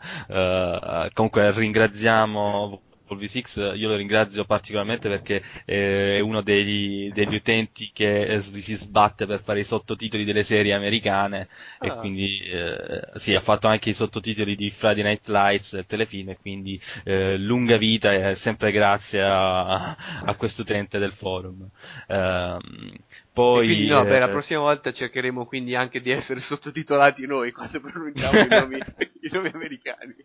comunque 1.13 1.51
ringraziamo 1.53 2.83
Volvi 3.09 3.27
Six, 3.27 3.57
io 3.75 3.89
lo 3.89 3.97
ringrazio 3.97 4.45
particolarmente 4.45 5.09
perché 5.09 5.43
eh, 5.65 6.17
è 6.19 6.21
uno 6.21 6.43
degli, 6.43 7.11
degli 7.11 7.37
utenti 7.37 7.91
che 7.91 8.25
eh, 8.25 8.41
si 8.43 8.75
sbatte 8.75 9.25
per 9.25 9.43
fare 9.43 9.61
i 9.61 9.65
sottotitoli 9.65 10.25
delle 10.25 10.43
serie 10.43 10.75
americane 10.75 11.49
e 11.81 11.89
Ah. 11.89 11.95
quindi 11.95 12.39
eh, 12.41 13.01
sì, 13.15 13.35
ha 13.35 13.41
fatto 13.41 13.67
anche 13.67 13.89
i 13.91 13.95
sottotitoli 13.95 14.55
di 14.55 14.69
Friday 14.71 15.03
Night 15.03 15.27
Lights 15.29 15.75
del 15.75 15.87
telefilm 15.87 16.29
e 16.31 16.37
quindi 16.39 16.79
eh, 17.05 17.39
lunga 17.39 17.79
vita 17.79 18.13
e 18.13 18.35
sempre 18.35 18.71
grazie 18.73 19.23
a, 19.23 19.97
a 20.25 20.35
questo 20.37 20.63
utente 20.63 20.99
del 20.99 21.13
forum. 21.15 21.67
Poi 23.39 23.67
quindi 23.67 23.87
no, 23.87 24.03
beh, 24.03 24.19
la 24.19 24.27
eh, 24.27 24.31
prossima 24.31 24.59
volta 24.59 24.91
cercheremo 24.91 25.47
quindi 25.47 25.77
anche 25.77 26.01
di 26.01 26.11
essere 26.11 26.41
sottotitolati 26.41 27.25
noi 27.25 27.53
quando 27.53 27.79
pronunciamo 27.79 28.37
i 28.37 28.49
nomi, 28.49 28.79
i 29.23 29.29
nomi 29.31 29.51
americani. 29.55 30.17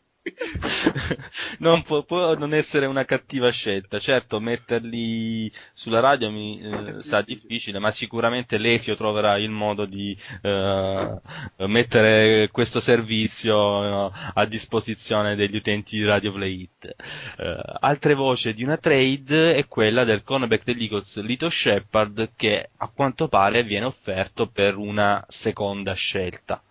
non 1.60 1.82
può, 1.82 2.04
può 2.04 2.36
non 2.36 2.54
essere 2.54 2.86
una 2.86 3.06
cattiva 3.06 3.52
scelta. 3.52 4.00
Certo, 4.00 4.40
metterli 4.40 5.52
sulla 5.74 6.00
radio 6.00 6.32
mi 6.32 6.62
eh, 6.62 7.04
sa 7.04 7.22
difficile, 7.22 7.80
ma 7.80 7.92
sicuramente 7.92 8.58
Lefio 8.58 8.96
troverà 8.96 9.38
il 9.38 9.50
modo 9.50 9.86
di 9.86 10.18
eh, 10.42 11.22
mettere 11.58 12.50
questo 12.52 12.80
servizio 12.80 14.08
eh, 14.08 14.12
a 14.34 14.46
disposizione 14.46 15.36
degli 15.36 15.58
utenti 15.58 15.98
di 15.98 16.06
Radio 16.06 16.32
Play 16.32 16.62
It. 16.62 16.96
Eh, 17.38 17.62
altre 17.80 18.14
voci 18.14 18.54
di 18.54 18.64
una 18.64 18.78
trade 18.78 19.56
è 19.56 19.68
quella 19.68 20.04
del 20.04 20.24
cornerback 20.24 20.64
degli 20.64 20.84
Eagles 20.84 21.22
Lito 21.22 21.50
Shepard 21.50 22.32
che 22.36 22.70
a 22.78 22.88
quanto 22.88 23.03
pare 23.12 23.64
viene 23.64 23.86
offerto 23.86 24.48
per 24.48 24.78
una 24.78 25.24
seconda 25.28 25.94
scelta. 25.94 26.62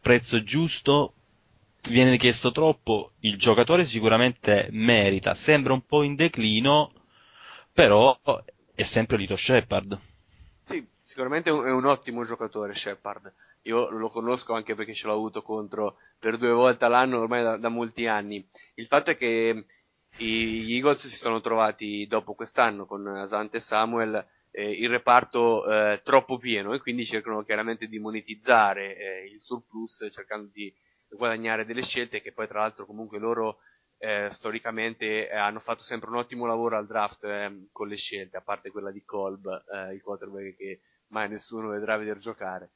Prezzo 0.00 0.42
giusto 0.42 1.14
viene 1.90 2.16
chiesto 2.16 2.52
troppo, 2.52 3.12
il 3.20 3.38
giocatore 3.38 3.84
sicuramente 3.84 4.68
merita, 4.72 5.34
sembra 5.34 5.72
un 5.72 5.84
po' 5.84 6.02
in 6.02 6.14
declino, 6.14 6.92
però 7.72 8.18
è 8.74 8.82
sempre 8.82 9.16
Lito 9.16 9.36
Shepard. 9.36 9.98
Sì, 10.66 10.86
sicuramente 11.02 11.50
è 11.50 11.52
un, 11.52 11.84
ottimo 11.84 12.24
giocatore 12.24 12.74
Shepard. 12.74 13.32
Io 13.62 13.88
lo 13.90 14.08
conosco 14.08 14.54
anche 14.54 14.74
perché 14.74 14.94
ce 14.94 15.06
l'ho 15.06 15.14
avuto 15.14 15.42
contro 15.42 15.96
per 16.18 16.38
due 16.38 16.52
volte 16.52 16.84
all'anno 16.84 17.20
ormai 17.20 17.42
da, 17.42 17.56
da 17.56 17.68
molti 17.68 18.06
anni. 18.06 18.46
Il 18.74 18.86
fatto 18.86 19.10
è 19.10 19.16
che 19.16 19.64
gli 20.16 20.74
Eagles 20.74 21.06
si 21.06 21.16
sono 21.16 21.40
trovati 21.40 22.06
dopo 22.06 22.34
quest'anno 22.34 22.86
con 22.86 23.06
Asante 23.06 23.60
Samuel 23.60 24.24
eh, 24.56 24.70
il 24.70 24.88
reparto 24.88 25.70
eh, 25.70 26.00
troppo 26.02 26.38
pieno 26.38 26.72
e 26.72 26.80
quindi 26.80 27.04
cercano 27.04 27.44
chiaramente 27.44 27.86
di 27.88 27.98
monetizzare 27.98 28.96
eh, 28.96 29.24
il 29.26 29.40
surplus 29.42 30.08
cercando 30.10 30.48
di 30.50 30.74
guadagnare 31.10 31.66
delle 31.66 31.82
scelte 31.82 32.22
che 32.22 32.32
poi 32.32 32.48
tra 32.48 32.60
l'altro 32.60 32.86
comunque 32.86 33.18
loro 33.18 33.58
eh, 33.98 34.28
storicamente 34.30 35.28
eh, 35.28 35.36
hanno 35.36 35.60
fatto 35.60 35.82
sempre 35.82 36.08
un 36.08 36.16
ottimo 36.16 36.46
lavoro 36.46 36.78
al 36.78 36.86
draft 36.86 37.24
eh, 37.24 37.68
con 37.70 37.86
le 37.88 37.96
scelte, 37.96 38.38
a 38.38 38.42
parte 38.42 38.70
quella 38.70 38.90
di 38.90 39.04
Kolb, 39.04 39.46
eh, 39.46 39.92
il 39.92 40.00
quarterback 40.00 40.56
che 40.56 40.80
mai 41.08 41.28
nessuno 41.28 41.68
vedrà 41.68 41.98
vedere 41.98 42.18
giocare. 42.18 42.70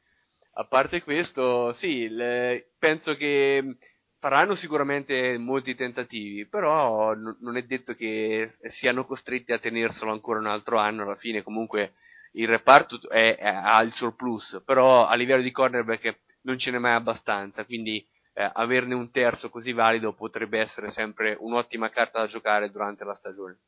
A 0.55 0.65
parte 0.65 1.03
questo, 1.03 1.73
sì, 1.73 2.09
le, 2.09 2.73
penso 2.79 3.15
che 3.15 3.77
faranno 4.21 4.55
sicuramente 4.55 5.39
molti 5.39 5.75
tentativi, 5.75 6.47
però 6.47 7.15
n- 7.15 7.37
non 7.41 7.57
è 7.57 7.63
detto 7.63 7.95
che 7.95 8.53
siano 8.69 9.05
costretti 9.07 9.53
a 9.53 9.59
tenerselo 9.59 10.13
ancora 10.13 10.39
un 10.39 10.47
altro 10.47 10.79
anno, 10.79 11.03
alla 11.03 11.17
fine 11.17 11.43
comunque 11.43 11.95
il 12.33 12.47
reparto 12.47 13.01
è, 13.09 13.37
è, 13.37 13.49
ha 13.49 13.83
il 13.83 13.93
surplus, 13.93 14.63
però 14.65 15.07
a 15.07 15.15
livello 15.15 15.43
di 15.43 15.51
cornerback 15.51 16.19
non 16.43 16.59
ce 16.59 16.71
n'è 16.71 16.79
mai 16.79 16.93
abbastanza, 16.93 17.65
quindi 17.65 18.07
eh, 18.35 18.51
averne 18.53 18.95
un 18.95 19.11
terzo 19.11 19.49
così 19.49 19.73
valido 19.73 20.13
potrebbe 20.13 20.61
essere 20.61 20.91
sempre 20.91 21.37
un'ottima 21.41 21.89
carta 21.89 22.21
da 22.21 22.27
giocare 22.27 22.71
durante 22.71 23.05
la 23.05 23.15
stagione. 23.15 23.59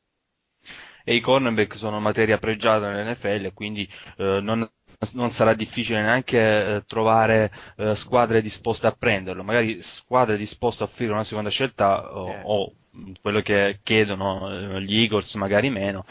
E 1.05 1.15
i 1.15 1.19
cornerback 1.19 1.75
sono 1.75 1.99
materia 1.99 2.37
pregiata 2.37 2.89
nell'NFL, 2.89 3.53
quindi 3.53 3.87
eh, 4.17 4.39
non, 4.41 4.67
non, 5.13 5.29
sarà 5.29 5.53
difficile 5.53 6.01
neanche 6.01 6.39
eh, 6.39 6.83
trovare 6.85 7.51
eh, 7.77 7.95
squadre 7.95 8.41
disposte 8.41 8.87
a 8.87 8.91
prenderlo, 8.91 9.43
magari 9.43 9.81
squadre 9.81 10.37
disposte 10.37 10.83
a 10.83 10.85
offrire 10.85 11.11
una 11.11 11.23
seconda 11.23 11.49
scelta 11.49 12.15
o, 12.15 12.41
o 12.43 12.73
quello 13.21 13.41
che 13.41 13.79
chiedono 13.83 14.51
eh, 14.51 14.81
gli 14.81 14.99
Eagles 14.99 15.33
magari 15.35 15.69
meno, 15.69 16.05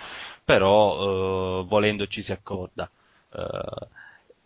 però 0.45 1.61
eh, 1.61 1.65
volendo 1.65 2.07
ci 2.07 2.23
si 2.23 2.33
accorda. 2.33 2.91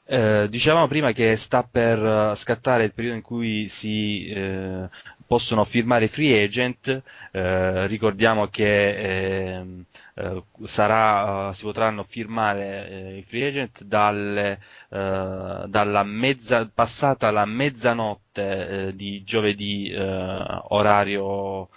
Eh, 0.08 0.46
dicevamo 0.48 0.86
prima 0.86 1.10
che 1.10 1.36
sta 1.36 1.64
per 1.64 1.98
uh, 2.00 2.32
scattare 2.34 2.84
il 2.84 2.92
periodo 2.92 3.16
in 3.16 3.22
cui 3.22 3.66
si 3.66 4.28
eh, 4.28 4.88
possono 5.26 5.64
firmare 5.64 6.04
i 6.04 6.08
free 6.08 6.44
agent, 6.44 7.02
eh, 7.32 7.86
ricordiamo 7.88 8.46
che 8.46 9.54
ehm, 9.56 9.84
eh, 10.14 10.42
sarà, 10.62 11.52
si 11.52 11.64
potranno 11.64 12.04
firmare 12.04 13.16
i 13.18 13.22
free 13.22 13.48
agent 13.48 13.82
dalle, 13.82 14.60
dalla 14.88 16.02
mezza, 16.04 16.70
passata 16.72 17.32
la 17.32 17.44
mezzanotte 17.44 18.92
di 18.94 19.24
giovedì 19.24 19.92
orario 19.92 21.68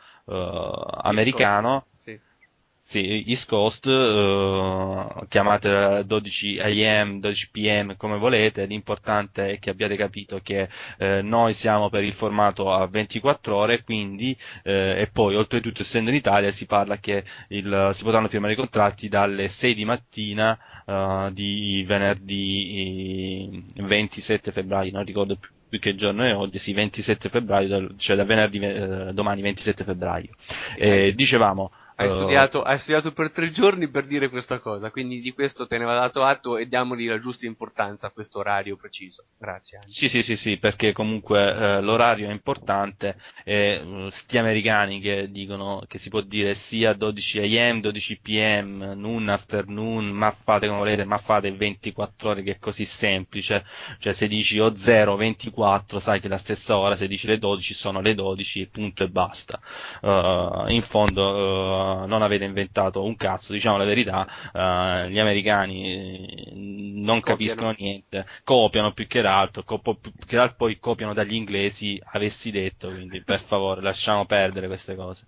americano 1.02 1.86
sì, 2.90 3.24
East 3.28 3.48
Coast, 3.48 3.86
uh, 3.86 5.28
chiamate 5.28 6.04
12 6.08 6.58
AM, 6.60 7.20
12 7.20 7.50
PM 7.52 7.96
come 7.98 8.18
volete, 8.18 8.66
l'importante 8.66 9.52
è 9.52 9.60
che 9.60 9.70
abbiate 9.70 9.96
capito 9.96 10.40
che 10.42 10.68
eh, 10.98 11.22
noi 11.22 11.54
siamo 11.54 11.90
per 11.90 12.04
il 12.04 12.14
formato 12.14 12.74
a 12.74 12.88
24 12.88 13.56
ore, 13.56 13.84
quindi, 13.84 14.36
eh, 14.64 15.02
e 15.02 15.08
poi 15.08 15.36
oltretutto 15.36 15.84
essendo 15.84 16.10
in 16.10 16.16
Italia 16.16 16.50
si 16.50 16.66
parla 16.66 16.98
che 16.98 17.24
il, 17.50 17.92
si 17.94 18.04
potranno 18.04 18.28
firmare 18.28 18.54
i 18.54 18.56
contratti 18.56 19.08
dalle 19.08 19.50
6 19.50 19.74
di 19.76 19.86
mattina 19.86 20.58
uh, 20.86 21.30
di 21.32 21.86
venerdì 21.88 23.66
27 23.76 24.52
febbraio, 24.52 24.92
non 24.94 25.06
ricordo 25.06 25.36
più 25.36 25.50
più 25.70 25.78
che 25.80 25.94
giorno 25.94 26.24
è 26.24 26.34
oggi, 26.36 26.58
sì, 26.58 26.74
27 26.74 27.30
febbraio, 27.30 27.96
cioè 27.96 28.16
da 28.16 28.26
venerdì, 28.26 28.58
eh, 28.58 29.12
domani 29.14 29.44
27 29.44 29.84
febbraio. 29.84 30.30
Eh, 30.76 31.14
dicevamo, 31.14 31.72
hai, 32.00 32.08
uh, 32.08 32.16
studiato, 32.16 32.64
hai, 32.64 32.80
studiato, 32.80 33.12
per 33.12 33.32
tre 33.32 33.52
giorni 33.52 33.90
per 33.90 34.08
dire 34.08 34.30
questa 34.30 34.60
cosa, 34.60 34.90
quindi 34.90 35.20
di 35.20 35.34
questo 35.34 35.68
te 35.68 35.78
ne 35.78 35.84
va 35.84 36.00
dato 36.00 36.24
atto 36.24 36.58
e 36.58 36.66
diamogli 36.66 37.08
la 37.08 37.20
giusta 37.20 37.46
importanza 37.46 38.08
a 38.08 38.12
questo 38.12 38.40
orario 38.40 38.78
preciso. 38.78 39.26
Grazie. 39.38 39.80
Anche. 39.80 39.92
Sì, 39.92 40.08
sì, 40.08 40.24
sì, 40.24 40.38
sì, 40.38 40.58
perché 40.58 40.94
comunque 40.94 41.54
eh, 41.54 41.82
l'orario 41.82 42.30
è 42.30 42.32
importante 42.32 43.18
e 43.44 43.82
uh, 43.84 44.08
sti 44.10 44.38
americani 44.38 45.02
che 45.02 45.30
dicono 45.30 45.84
che 45.88 45.98
si 45.98 46.10
può 46.10 46.22
dire 46.22 46.54
sia 46.54 46.94
12 46.94 47.58
am, 47.60 47.82
12 47.82 48.20
pm, 48.22 48.94
noon, 48.96 49.28
afternoon, 49.28 50.08
ma 50.08 50.32
fate 50.32 50.68
come 50.68 50.80
volete, 50.80 51.04
ma 51.04 51.18
fate 51.18 51.52
24 51.52 52.30
ore 52.30 52.44
che 52.44 52.52
è 52.52 52.60
così 52.60 52.86
semplice, 52.86 53.66
cioè 53.98 54.14
se 54.14 54.30
dici 54.30 54.58
o 54.60 54.74
0, 54.74 55.18
24, 55.18 56.00
sai 56.00 56.22
che 56.22 56.30
la 56.30 56.38
stessa 56.38 56.78
ora, 56.78 56.96
se 56.96 57.08
dici 57.08 57.28
le 57.28 57.38
12 57.38 57.74
sono 57.74 58.00
le 58.00 58.16
12, 58.16 58.68
punto 58.68 59.04
e 59.04 59.10
basta. 59.10 59.60
Uh, 60.02 60.70
in 60.70 60.82
fondo 60.82 61.88
non 62.06 62.22
avete 62.22 62.44
inventato 62.44 63.04
un 63.04 63.16
cazzo, 63.16 63.54
diciamo 63.54 63.78
la 63.78 63.86
verità, 63.86 64.28
uh, 64.54 65.10
gli 65.10 65.20
americani 65.20 65.94
eh, 65.94 66.52
non 66.54 67.20
copiano. 67.20 67.22
capiscono 67.22 67.76
niente, 67.78 68.26
copiano 68.44 68.94
più 68.94 69.08
che 69.08 69.22
l'altro, 69.22 69.64
copo, 69.64 69.96
più 69.96 70.12
che 70.26 70.36
l'altro 70.36 70.58
poi 70.58 70.80
copiano 70.80 71.14
dagli 71.14 71.34
inglesi, 71.34 72.02
avessi 72.12 72.52
detto, 72.52 72.90
quindi 72.90 73.22
per 73.22 73.40
favore 73.40 73.82
lasciamo 73.82 74.26
perdere 74.26 74.68
queste 74.68 74.96
cose. 74.96 75.26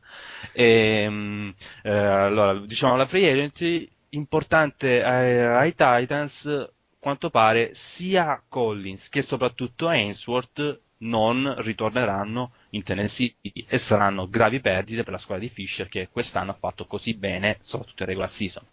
E, 0.54 1.06
um, 1.08 1.54
eh, 1.84 1.92
allora, 1.92 2.54
diciamo 2.60 2.96
la 2.96 3.06
free 3.06 3.32
agency 3.32 3.90
importante 4.10 5.04
ai, 5.04 5.40
ai 5.40 5.76
Titans 5.76 6.70
quanto 7.00 7.32
pare 7.32 7.74
sia 7.74 8.44
Collins 8.48 9.10
che 9.10 9.24
soprattutto 9.24 9.88
Ainsworth 9.88 10.82
non 11.02 11.56
ritorneranno 11.58 12.52
in 12.72 12.84
Tennessee 12.84 13.36
e 13.42 13.78
saranno 13.78 14.28
gravi 14.28 14.60
perdite 14.60 15.04
per 15.04 15.14
la 15.14 15.20
squadra 15.20 15.46
di 15.46 15.52
Fisher 15.52 15.88
che 15.88 16.10
quest'anno 16.12 16.52
ha 16.52 16.56
fatto 16.56 16.86
così 16.86 17.14
bene, 17.14 17.58
soprattutto 17.62 18.04
in 18.04 18.10
regular 18.10 18.30
season. 18.30 18.64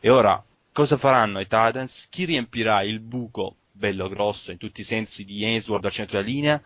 E 0.00 0.10
ora, 0.10 0.42
cosa 0.72 0.96
faranno 0.96 1.40
i 1.40 1.46
Titans? 1.46 2.08
Chi 2.10 2.24
riempirà 2.24 2.82
il 2.82 3.00
buco 3.00 3.56
bello 3.72 4.08
grosso 4.08 4.50
in 4.50 4.58
tutti 4.58 4.82
i 4.82 4.84
sensi 4.84 5.24
di 5.24 5.44
Ainsworth 5.44 5.84
al 5.84 5.90
centro 5.90 6.18
della 6.18 6.30
linea? 6.30 6.62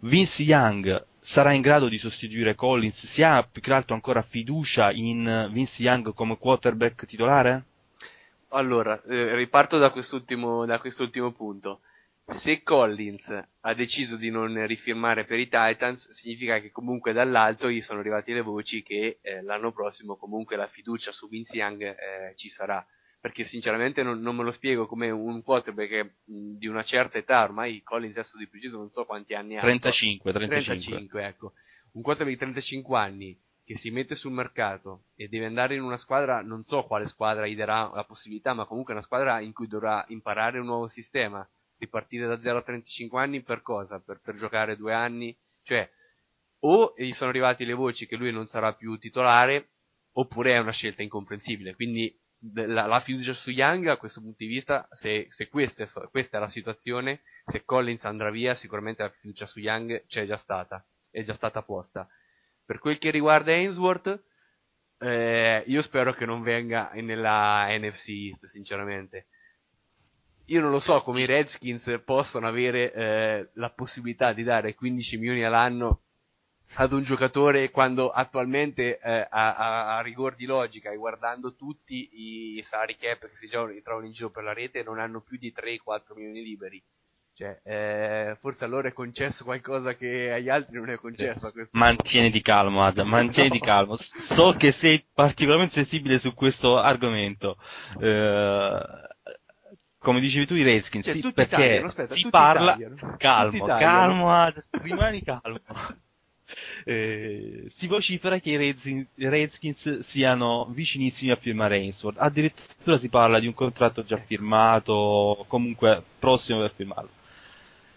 Vince 0.00 0.42
Young 0.42 1.04
sarà 1.18 1.52
in 1.52 1.62
grado 1.62 1.88
di 1.88 1.98
sostituire 1.98 2.54
Collins? 2.54 3.06
Si 3.06 3.22
ha 3.22 3.42
più 3.42 3.60
che 3.60 3.72
altro 3.72 3.94
ancora 3.94 4.22
fiducia 4.22 4.90
in 4.92 5.48
Vince 5.50 5.82
Young 5.82 6.12
come 6.14 6.38
quarterback 6.38 7.06
titolare? 7.06 7.64
Allora, 8.50 9.02
eh, 9.02 9.34
riparto 9.34 9.76
da 9.78 9.90
quest'ultimo, 9.90 10.64
da 10.64 10.78
quest'ultimo 10.78 11.32
punto 11.32 11.80
se 12.34 12.62
Collins 12.62 13.28
ha 13.60 13.74
deciso 13.74 14.16
di 14.16 14.30
non 14.30 14.66
rifirmare 14.66 15.24
per 15.24 15.38
i 15.38 15.48
Titans, 15.48 16.10
significa 16.10 16.58
che 16.58 16.72
comunque 16.72 17.12
dall'alto 17.12 17.70
gli 17.70 17.80
sono 17.80 18.00
arrivate 18.00 18.32
le 18.32 18.40
voci 18.40 18.82
che 18.82 19.18
eh, 19.20 19.42
l'anno 19.42 19.72
prossimo 19.72 20.16
comunque 20.16 20.56
la 20.56 20.66
fiducia 20.66 21.12
su 21.12 21.28
Vince 21.28 21.56
Young 21.56 21.82
eh, 21.82 22.32
ci 22.34 22.48
sarà. 22.48 22.84
Perché 23.20 23.44
sinceramente 23.44 24.02
non, 24.02 24.20
non, 24.20 24.36
me 24.36 24.42
lo 24.42 24.50
spiego 24.52 24.86
come 24.86 25.10
un 25.10 25.42
quarterback 25.42 26.14
mh, 26.24 26.58
di 26.58 26.66
una 26.66 26.82
certa 26.82 27.18
età, 27.18 27.42
ormai 27.42 27.82
Collins 27.82 28.16
adesso 28.16 28.36
di 28.36 28.48
preciso 28.48 28.76
non 28.76 28.90
so 28.90 29.04
quanti 29.04 29.34
anni 29.34 29.56
ha. 29.56 29.60
35, 29.60 30.32
35. 30.32 30.84
35, 30.84 31.26
ecco. 31.26 31.52
Un 31.92 32.02
quarterback 32.02 32.36
di 32.36 32.42
35 32.42 32.98
anni 32.98 33.40
che 33.64 33.76
si 33.76 33.90
mette 33.90 34.14
sul 34.14 34.32
mercato 34.32 35.06
e 35.16 35.28
deve 35.28 35.46
andare 35.46 35.74
in 35.74 35.82
una 35.82 35.96
squadra, 35.96 36.40
non 36.40 36.64
so 36.64 36.84
quale 36.84 37.06
squadra 37.06 37.46
gli 37.46 37.56
darà 37.56 37.90
la 37.92 38.04
possibilità, 38.04 38.52
ma 38.52 38.64
comunque 38.64 38.92
una 38.92 39.02
squadra 39.02 39.40
in 39.40 39.52
cui 39.52 39.66
dovrà 39.66 40.04
imparare 40.08 40.58
un 40.58 40.66
nuovo 40.66 40.86
sistema 40.88 41.48
ripartire 41.78 42.26
da 42.26 42.40
0 42.40 42.58
a 42.58 42.62
35 42.62 43.20
anni 43.20 43.42
per 43.42 43.62
cosa? 43.62 44.00
Per, 44.00 44.20
per 44.20 44.36
giocare 44.36 44.76
due 44.76 44.92
anni? 44.92 45.36
Cioè, 45.62 45.90
o 46.60 46.94
gli 46.96 47.12
sono 47.12 47.30
arrivate 47.30 47.64
le 47.64 47.74
voci 47.74 48.06
che 48.06 48.16
lui 48.16 48.32
non 48.32 48.46
sarà 48.46 48.74
più 48.74 48.96
titolare, 48.96 49.70
oppure 50.12 50.52
è 50.52 50.58
una 50.58 50.72
scelta 50.72 51.02
incomprensibile. 51.02 51.74
Quindi 51.74 52.14
la, 52.54 52.86
la 52.86 53.00
fiducia 53.00 53.34
su 53.34 53.50
Young 53.50 53.86
a 53.86 53.96
questo 53.96 54.20
punto 54.20 54.36
di 54.38 54.46
vista, 54.46 54.88
se, 54.92 55.26
se 55.30 55.48
questa, 55.48 55.84
è, 55.84 55.88
questa, 56.10 56.36
è, 56.38 56.40
la 56.40 56.48
situazione, 56.48 57.22
se 57.44 57.64
Collins 57.64 58.04
andrà 58.04 58.30
via, 58.30 58.54
sicuramente 58.54 59.02
la 59.02 59.10
fiducia 59.10 59.46
su 59.46 59.60
Young 59.60 60.06
c'è 60.06 60.26
già 60.26 60.36
stata, 60.36 60.84
è 61.10 61.22
già 61.22 61.34
stata 61.34 61.62
posta. 61.62 62.08
Per 62.64 62.78
quel 62.78 62.98
che 62.98 63.10
riguarda 63.10 63.52
Ainsworth, 63.52 64.24
eh, 64.98 65.62
io 65.66 65.82
spero 65.82 66.12
che 66.12 66.24
non 66.26 66.42
venga 66.42 66.90
nella 66.94 67.66
NFC 67.68 68.08
East, 68.08 68.46
sinceramente. 68.46 69.26
Io 70.46 70.60
non 70.60 70.70
lo 70.70 70.78
so 70.78 71.00
come 71.02 71.22
i 71.22 71.26
Redskins 71.26 72.02
possono 72.04 72.46
avere 72.46 72.92
eh, 72.92 73.48
la 73.54 73.70
possibilità 73.70 74.32
di 74.32 74.44
dare 74.44 74.74
15 74.74 75.16
milioni 75.16 75.44
all'anno 75.44 76.00
ad 76.74 76.92
un 76.92 77.02
giocatore 77.02 77.70
quando 77.70 78.10
attualmente 78.10 78.98
eh, 78.98 79.26
a, 79.28 79.56
a, 79.56 79.96
a 79.96 80.00
rigor 80.02 80.34
di 80.36 80.44
logica 80.44 80.90
e 80.90 80.96
guardando 80.96 81.54
tutti 81.54 82.10
i 82.12 82.62
salary 82.62 82.96
cap 82.96 83.20
che 83.28 83.36
si 83.36 83.48
trovano 83.48 84.06
in 84.06 84.12
giro 84.12 84.30
per 84.30 84.44
la 84.44 84.52
rete 84.52 84.82
non 84.82 84.98
hanno 84.98 85.20
più 85.20 85.36
di 85.38 85.52
3-4 85.56 86.14
milioni 86.14 86.42
liberi. 86.42 86.82
Cioè, 87.34 87.60
eh, 87.64 88.36
forse 88.40 88.64
a 88.64 88.66
loro 88.66 88.88
è 88.88 88.94
concesso 88.94 89.44
qualcosa 89.44 89.94
che 89.94 90.32
agli 90.32 90.48
altri 90.48 90.76
non 90.76 90.88
è 90.88 90.96
concesso. 90.96 91.46
A 91.46 91.52
questo 91.52 91.76
Mantieniti 91.76 92.40
calmo, 92.40 92.82
Ada, 92.82 93.04
mantieniti 93.04 93.58
No. 93.58 93.64
calmo. 93.64 93.96
So 93.96 94.54
che 94.56 94.72
sei 94.72 95.04
particolarmente 95.12 95.74
sensibile 95.74 96.16
su 96.16 96.32
questo 96.32 96.78
argomento. 96.78 97.58
Eh, 98.00 99.05
come 100.06 100.20
dicevi 100.20 100.46
tu, 100.46 100.54
i 100.54 100.62
Redskins, 100.62 101.04
Cioè, 101.04 101.14
sì, 101.14 101.32
perché 101.32 101.56
tagliano, 101.56 101.86
aspetta, 101.86 102.14
si 102.14 102.30
parla... 102.30 102.72
tagliano. 102.72 103.16
Calmo, 103.76 104.32
Ada, 104.32 104.62
rimani 104.70 105.22
calmo. 105.22 105.60
Eh, 106.84 107.64
si 107.66 107.88
vocifera 107.88 108.38
che 108.38 108.50
i 108.50 108.56
Redskins, 108.56 109.08
Redskins 109.16 109.98
siano 109.98 110.68
vicinissimi 110.70 111.32
a 111.32 111.36
firmare 111.36 111.74
Ainsworth. 111.74 112.20
Addirittura 112.20 112.96
si 112.98 113.08
parla 113.08 113.40
di 113.40 113.48
un 113.48 113.52
contratto 113.52 114.04
già 114.04 114.16
firmato, 114.16 115.44
comunque 115.48 116.00
prossimo 116.20 116.60
per 116.60 116.72
firmarlo. 116.76 117.10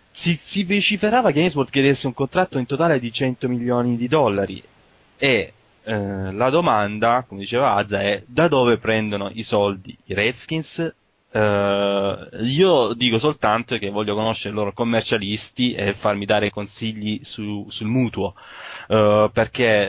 Si, 0.10 0.36
si 0.36 0.64
vociferava 0.64 1.30
che 1.30 1.42
Ainsworth 1.42 1.70
chiedesse 1.70 2.08
un 2.08 2.16
contratto 2.16 2.58
in 2.58 2.66
totale 2.66 3.00
di 3.00 3.14
100 3.14 3.48
milioni 3.48 3.96
di 3.96 4.08
dollari 4.08 4.64
e 5.16 5.54
eh, 5.84 6.32
la 6.32 6.50
domanda, 6.50 7.24
come 7.28 7.42
diceva 7.42 7.76
Azza, 7.76 8.02
è 8.02 8.24
da 8.26 8.48
dove 8.48 8.80
prendono 8.80 9.30
i 9.32 9.44
soldi 9.44 9.96
i 10.06 10.16
Redskins? 10.16 10.92
Eh, 11.32 12.30
io 12.42 12.94
dico 12.94 13.20
soltanto 13.20 13.78
che 13.78 13.90
voglio 13.92 14.16
conoscere 14.16 14.52
i 14.54 14.58
loro 14.58 14.74
commercialisti 14.74 15.74
e 15.74 15.94
farmi 15.94 16.26
dare 16.26 16.50
consigli 16.50 17.24
su- 17.24 17.66
sul 17.70 17.88
mutuo, 17.88 18.34
eh, 18.92 19.30
perché 19.32 19.88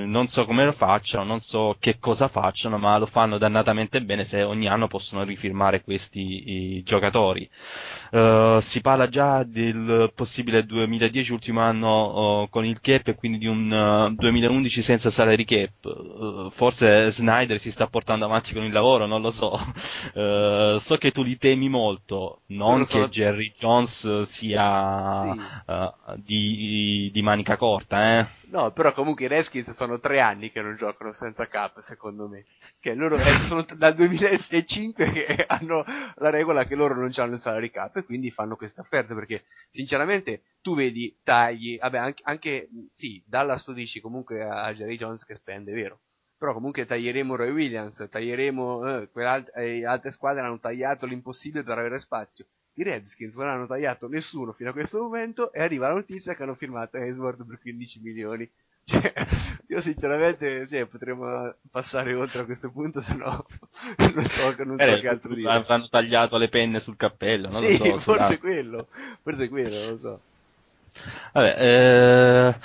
eh, 0.00 0.04
non 0.06 0.28
so 0.28 0.44
come 0.44 0.64
lo 0.64 0.72
facciano, 0.72 1.24
non 1.24 1.40
so 1.40 1.76
che 1.78 1.98
cosa 2.00 2.26
facciano, 2.26 2.78
ma 2.78 2.98
lo 2.98 3.06
fanno 3.06 3.38
dannatamente 3.38 4.02
bene 4.02 4.24
se 4.24 4.42
ogni 4.42 4.66
anno 4.66 4.88
possono 4.88 5.22
rifirmare 5.22 5.82
questi 5.82 6.82
giocatori. 6.82 7.48
Eh, 8.10 8.58
si 8.60 8.80
parla 8.80 9.08
già 9.08 9.44
del 9.44 10.10
possibile 10.14 10.64
2010 10.64 11.32
ultimo 11.32 11.60
anno 11.60 12.48
con 12.50 12.64
il 12.64 12.80
cap 12.80 13.06
e 13.08 13.14
quindi 13.14 13.38
di 13.38 13.46
un 13.46 13.72
eh, 13.72 14.14
2011 14.16 14.82
senza 14.82 15.10
salary 15.10 15.44
cap. 15.44 16.50
Forse 16.50 17.10
Snyder 17.10 17.58
si 17.60 17.70
sta 17.70 17.86
portando 17.86 18.24
avanti 18.24 18.52
con 18.52 18.64
il 18.64 18.72
lavoro, 18.72 19.06
non 19.06 19.20
lo 19.20 19.30
so. 19.30 19.56
So 20.84 20.96
che 20.96 21.10
tu 21.12 21.22
li 21.22 21.36
temi 21.38 21.68
molto, 21.68 22.42
non 22.46 22.80
Io 22.80 22.86
che 22.86 23.08
Jerry 23.08 23.52
Jones 23.58 24.22
sia 24.22 25.34
Sì. 25.34 25.40
di, 26.16 27.10
di 27.12 27.22
manica 27.22 27.56
corta, 27.56 28.18
eh. 28.20 28.23
No, 28.48 28.72
però 28.72 28.92
comunque 28.92 29.24
i 29.24 29.28
Redskins 29.28 29.70
sono 29.70 29.98
tre 29.98 30.20
anni 30.20 30.50
che 30.50 30.62
non 30.62 30.76
giocano 30.76 31.12
senza 31.12 31.46
cap, 31.48 31.80
secondo 31.80 32.28
me. 32.28 32.44
Che 32.78 32.94
loro 32.94 33.16
eh, 33.16 33.38
sono 33.48 33.64
dal 33.76 33.94
2005 33.94 35.10
che 35.10 35.26
hanno 35.48 35.84
la 36.16 36.30
regola 36.30 36.64
che 36.64 36.74
loro 36.74 36.94
non 36.94 37.10
hanno 37.16 37.34
il 37.34 37.40
salary 37.40 37.70
cap 37.70 37.96
e 37.96 38.04
quindi 38.04 38.30
fanno 38.30 38.56
queste 38.56 38.80
offerte 38.80 39.14
perché 39.14 39.44
sinceramente 39.70 40.42
tu 40.60 40.74
vedi 40.74 41.18
tagli, 41.22 41.78
vabbè 41.78 41.98
anche, 41.98 42.22
anche 42.24 42.68
sì, 42.94 43.22
Dallas 43.26 43.64
tu 43.64 43.72
dici 43.72 44.00
comunque 44.00 44.42
a 44.42 44.72
Jerry 44.72 44.96
Jones 44.96 45.24
che 45.24 45.34
spende, 45.34 45.72
è 45.72 45.74
vero. 45.74 46.00
Però 46.36 46.52
comunque 46.52 46.84
taglieremo 46.84 47.36
Roy 47.36 47.50
Williams, 47.50 48.06
taglieremo 48.10 49.00
eh, 49.02 49.08
eh, 49.54 49.86
altre 49.86 50.10
squadre 50.10 50.42
hanno 50.42 50.58
tagliato 50.58 51.06
l'impossibile 51.06 51.62
per 51.64 51.78
avere 51.78 51.98
spazio. 51.98 52.46
I 52.74 52.82
Redskins 52.82 53.36
non 53.36 53.48
hanno 53.48 53.66
tagliato 53.66 54.08
nessuno 54.08 54.52
fino 54.52 54.70
a 54.70 54.72
questo 54.72 55.00
momento 55.02 55.52
e 55.52 55.60
arriva 55.62 55.88
la 55.88 55.94
notizia 55.94 56.34
che 56.34 56.42
hanno 56.42 56.54
firmato 56.54 56.96
Hayward 56.96 57.44
per 57.46 57.58
15 57.60 58.00
milioni. 58.00 58.50
Cioè, 58.86 59.14
io 59.68 59.80
sinceramente 59.80 60.66
cioè, 60.68 60.84
potremmo 60.86 61.54
passare 61.70 62.12
oltre 62.14 62.42
a 62.42 62.44
questo 62.44 62.70
punto, 62.70 63.00
se 63.00 63.14
no 63.14 63.46
non 64.14 64.28
so, 64.28 64.54
non 64.64 64.78
so 64.80 64.82
Eh, 64.82 64.98
che 64.98 65.08
altro 65.08 65.34
dire. 65.34 65.48
avranno 65.50 65.88
tagliato 65.88 66.36
le 66.36 66.48
penne 66.48 66.80
sul 66.80 66.96
cappello, 66.96 67.48
non 67.48 67.62
sì, 67.62 67.70
lo 67.70 67.76
so. 67.76 67.98
forse 67.98 68.36
sulla- 68.36 68.38
quello, 68.38 68.88
forse 69.22 69.48
quello, 69.48 69.78
non 69.80 69.90
lo 69.90 69.98
so. 69.98 70.24
Vabbè, 71.32 71.56
eh, 71.58 72.58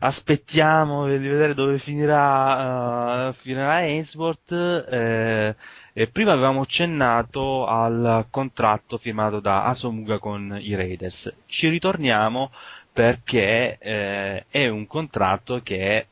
aspettiamo 0.00 1.06
di 1.06 1.28
vedere 1.28 1.54
dove 1.54 1.78
finirà, 1.78 3.28
eh, 3.28 3.32
finirà 3.32 3.72
Ainsworth. 3.74 4.52
eh, 4.52 5.54
e 5.94 6.06
prima 6.08 6.32
avevamo 6.32 6.62
accennato 6.62 7.66
al 7.66 8.26
contratto 8.30 8.96
firmato 8.98 9.40
da 9.40 9.64
Asomuga 9.64 10.18
con 10.18 10.56
i 10.60 10.74
Raiders. 10.74 11.32
Ci 11.46 11.68
ritorniamo 11.68 12.50
perché 12.92 13.76
eh, 13.78 14.44
è 14.48 14.68
un 14.68 14.86
contratto 14.86 15.60
che 15.62 16.06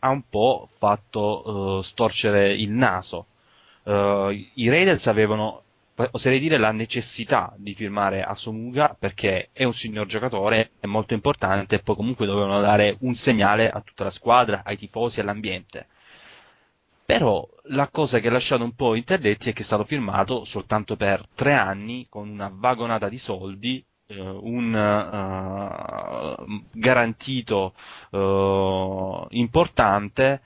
ha 0.00 0.08
un 0.10 0.22
po' 0.28 0.68
fatto 0.78 1.78
eh, 1.80 1.82
storcere 1.82 2.52
il 2.52 2.70
naso. 2.70 3.26
Eh, 3.84 4.50
I 4.54 4.68
Raiders 4.68 5.06
avevano 5.08 5.63
oserei 6.10 6.40
dire 6.40 6.58
la 6.58 6.72
necessità 6.72 7.52
di 7.56 7.74
firmare 7.74 8.22
Asomuga 8.22 8.96
perché 8.98 9.50
è 9.52 9.64
un 9.64 9.74
signor 9.74 10.06
giocatore, 10.06 10.72
è 10.80 10.86
molto 10.86 11.14
importante 11.14 11.76
e 11.76 11.78
poi 11.80 11.94
comunque 11.96 12.26
dovevano 12.26 12.60
dare 12.60 12.96
un 13.00 13.14
segnale 13.14 13.70
a 13.70 13.80
tutta 13.80 14.04
la 14.04 14.10
squadra, 14.10 14.62
ai 14.64 14.76
tifosi, 14.76 15.20
all'ambiente. 15.20 15.86
Però 17.06 17.46
la 17.64 17.88
cosa 17.88 18.18
che 18.18 18.28
ha 18.28 18.32
lasciato 18.32 18.64
un 18.64 18.74
po' 18.74 18.94
interdetti 18.94 19.50
è 19.50 19.52
che 19.52 19.60
è 19.60 19.64
stato 19.64 19.84
firmato 19.84 20.44
soltanto 20.44 20.96
per 20.96 21.22
tre 21.34 21.52
anni 21.52 22.06
con 22.08 22.28
una 22.28 22.50
vagonata 22.52 23.08
di 23.08 23.18
soldi, 23.18 23.84
eh, 24.06 24.18
un 24.20 24.74
eh, 24.74 26.44
garantito 26.72 27.74
eh, 28.10 29.26
importante 29.30 30.42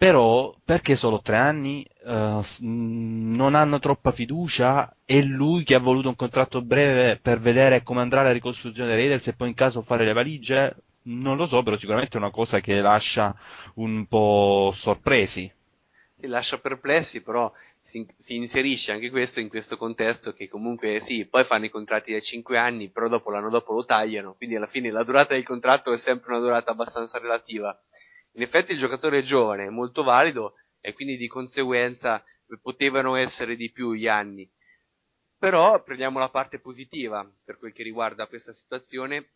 però 0.00 0.54
perché 0.64 0.96
solo 0.96 1.20
tre 1.20 1.36
anni? 1.36 1.86
Mh, 2.06 3.34
non 3.36 3.54
hanno 3.54 3.78
troppa 3.78 4.12
fiducia? 4.12 4.96
È 5.04 5.20
lui 5.20 5.62
che 5.62 5.74
ha 5.74 5.78
voluto 5.78 6.08
un 6.08 6.16
contratto 6.16 6.62
breve 6.62 7.18
per 7.20 7.38
vedere 7.38 7.82
come 7.82 8.00
andrà 8.00 8.22
la 8.22 8.32
ricostruzione 8.32 8.88
dei 8.88 8.96
Raiders 8.96 9.26
e 9.26 9.34
poi 9.34 9.48
in 9.48 9.54
caso 9.54 9.82
fare 9.82 10.06
le 10.06 10.14
valigie? 10.14 10.74
Non 11.02 11.36
lo 11.36 11.44
so, 11.44 11.62
però 11.62 11.76
sicuramente 11.76 12.16
è 12.16 12.20
una 12.20 12.30
cosa 12.30 12.60
che 12.60 12.80
lascia 12.80 13.36
un 13.74 14.06
po' 14.06 14.70
sorpresi. 14.72 15.52
Lascia 16.22 16.56
perplessi, 16.56 17.20
però 17.20 17.52
si, 17.82 18.06
si 18.18 18.36
inserisce 18.36 18.92
anche 18.92 19.10
questo 19.10 19.38
in 19.40 19.50
questo 19.50 19.76
contesto 19.76 20.32
che 20.32 20.48
comunque 20.48 21.00
sì, 21.02 21.26
poi 21.26 21.44
fanno 21.44 21.66
i 21.66 21.70
contratti 21.70 22.12
da 22.12 22.20
5 22.20 22.56
anni, 22.56 22.88
però 22.88 23.08
dopo 23.08 23.30
l'anno 23.30 23.50
dopo 23.50 23.74
lo 23.74 23.84
tagliano, 23.84 24.32
quindi 24.32 24.56
alla 24.56 24.66
fine 24.66 24.90
la 24.90 25.02
durata 25.02 25.34
del 25.34 25.44
contratto 25.44 25.92
è 25.92 25.98
sempre 25.98 26.30
una 26.32 26.40
durata 26.40 26.70
abbastanza 26.70 27.18
relativa. 27.18 27.78
In 28.32 28.42
effetti 28.42 28.72
il 28.72 28.78
giocatore 28.78 29.18
è 29.18 29.22
giovane, 29.22 29.66
è 29.66 29.70
molto 29.70 30.02
valido 30.02 30.54
e 30.80 30.92
quindi 30.92 31.16
di 31.16 31.26
conseguenza 31.26 32.24
potevano 32.62 33.16
essere 33.16 33.56
di 33.56 33.70
più 33.70 33.92
gli 33.92 34.06
anni. 34.06 34.50
Però 35.38 35.82
prendiamo 35.82 36.18
la 36.18 36.28
parte 36.28 36.60
positiva 36.60 37.28
per 37.44 37.58
quel 37.58 37.72
che 37.72 37.82
riguarda 37.82 38.26
questa 38.26 38.52
situazione, 38.52 39.32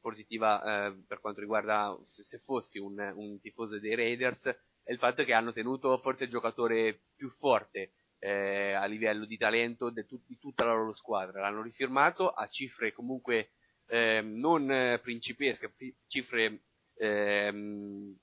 positiva 0.00 0.86
eh, 0.86 1.02
per 1.06 1.20
quanto 1.20 1.40
riguarda 1.40 1.98
se, 2.04 2.22
se 2.22 2.38
fossi 2.44 2.78
un, 2.78 2.98
un 3.16 3.40
tifoso 3.40 3.78
dei 3.78 3.94
Raiders, 3.94 4.46
è 4.84 4.92
il 4.92 4.98
fatto 4.98 5.24
che 5.24 5.32
hanno 5.32 5.52
tenuto 5.52 5.98
forse 5.98 6.24
il 6.24 6.30
giocatore 6.30 7.02
più 7.16 7.28
forte 7.30 7.92
eh, 8.18 8.72
a 8.72 8.84
livello 8.84 9.24
di 9.24 9.36
talento 9.36 9.90
de 9.90 10.06
tut- 10.06 10.26
di 10.26 10.38
tutta 10.38 10.64
la 10.64 10.74
loro 10.74 10.94
squadra. 10.94 11.40
L'hanno 11.40 11.62
rifirmato 11.62 12.30
a 12.30 12.46
cifre 12.48 12.92
comunque 12.92 13.50
eh, 13.88 14.20
non 14.22 14.70
eh, 14.70 15.00
principesche, 15.00 15.74
cifre 16.06 16.62
ehm, 17.02 18.16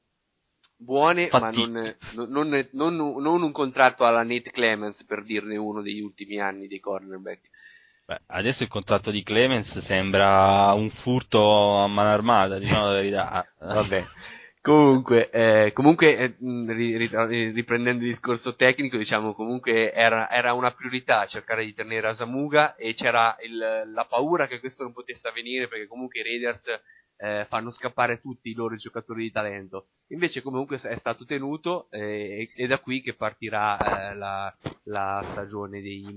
buone, 0.77 1.27
Fatti- 1.27 1.67
ma 1.69 1.95
non, 2.13 2.29
non- 2.29 2.67
non- 2.71 2.95
non- 3.21 3.41
un 3.43 3.51
contratto 3.51 4.05
alla 4.05 4.23
Nate 4.23 4.51
Clemens 4.51 5.03
per 5.03 5.23
dirne 5.23 5.57
uno 5.57 5.81
degli 5.81 6.01
ultimi 6.01 6.39
anni 6.39 6.67
dei 6.67 6.79
cornerback. 6.79 7.49
Beh, 8.05 8.21
adesso 8.27 8.63
il 8.63 8.69
contratto 8.69 9.11
di 9.11 9.21
Clemens 9.21 9.77
sembra 9.79 10.73
un 10.73 10.89
furto 10.89 11.75
a 11.77 11.87
mano 11.87 12.09
armata, 12.09 12.57
diciamo 12.57 12.85
la 12.87 12.93
verità. 12.93 13.45
Vabbè. 13.59 14.07
Comunque, 14.61 15.29
eh, 15.29 15.71
comunque 15.73 16.17
eh, 16.17 16.35
riprendendo 17.53 18.03
il 18.03 18.09
discorso 18.09 18.55
tecnico, 18.55 18.97
diciamo 18.97 19.33
comunque 19.33 19.93
era, 19.93 20.29
era 20.29 20.53
una 20.53 20.73
priorità 20.73 21.25
cercare 21.27 21.63
di 21.63 21.73
tenere 21.73 22.09
Asamuga 22.09 22.75
e 22.75 22.93
c'era 22.93 23.37
il- 23.41 23.91
la 23.93 24.05
paura 24.05 24.47
che 24.47 24.59
questo 24.59 24.83
non 24.83 24.91
potesse 24.91 25.27
avvenire 25.29 25.67
perché 25.69 25.87
comunque 25.87 26.19
i 26.19 26.23
Raiders 26.23 26.65
eh, 27.21 27.45
fanno 27.49 27.69
scappare 27.69 28.19
tutti 28.19 28.49
i 28.49 28.53
loro 28.53 28.75
giocatori 28.75 29.23
di 29.23 29.31
talento. 29.31 29.87
Invece 30.07 30.41
comunque 30.41 30.79
è 30.81 30.97
stato 30.97 31.25
tenuto 31.25 31.87
eh, 31.91 32.49
e, 32.55 32.63
e 32.63 32.67
da 32.67 32.79
qui 32.79 33.01
che 33.01 33.13
partirà 33.13 33.77
eh, 33.77 34.15
la, 34.15 34.55
la 34.83 35.25
stagione 35.31 35.81
dei, 35.81 36.15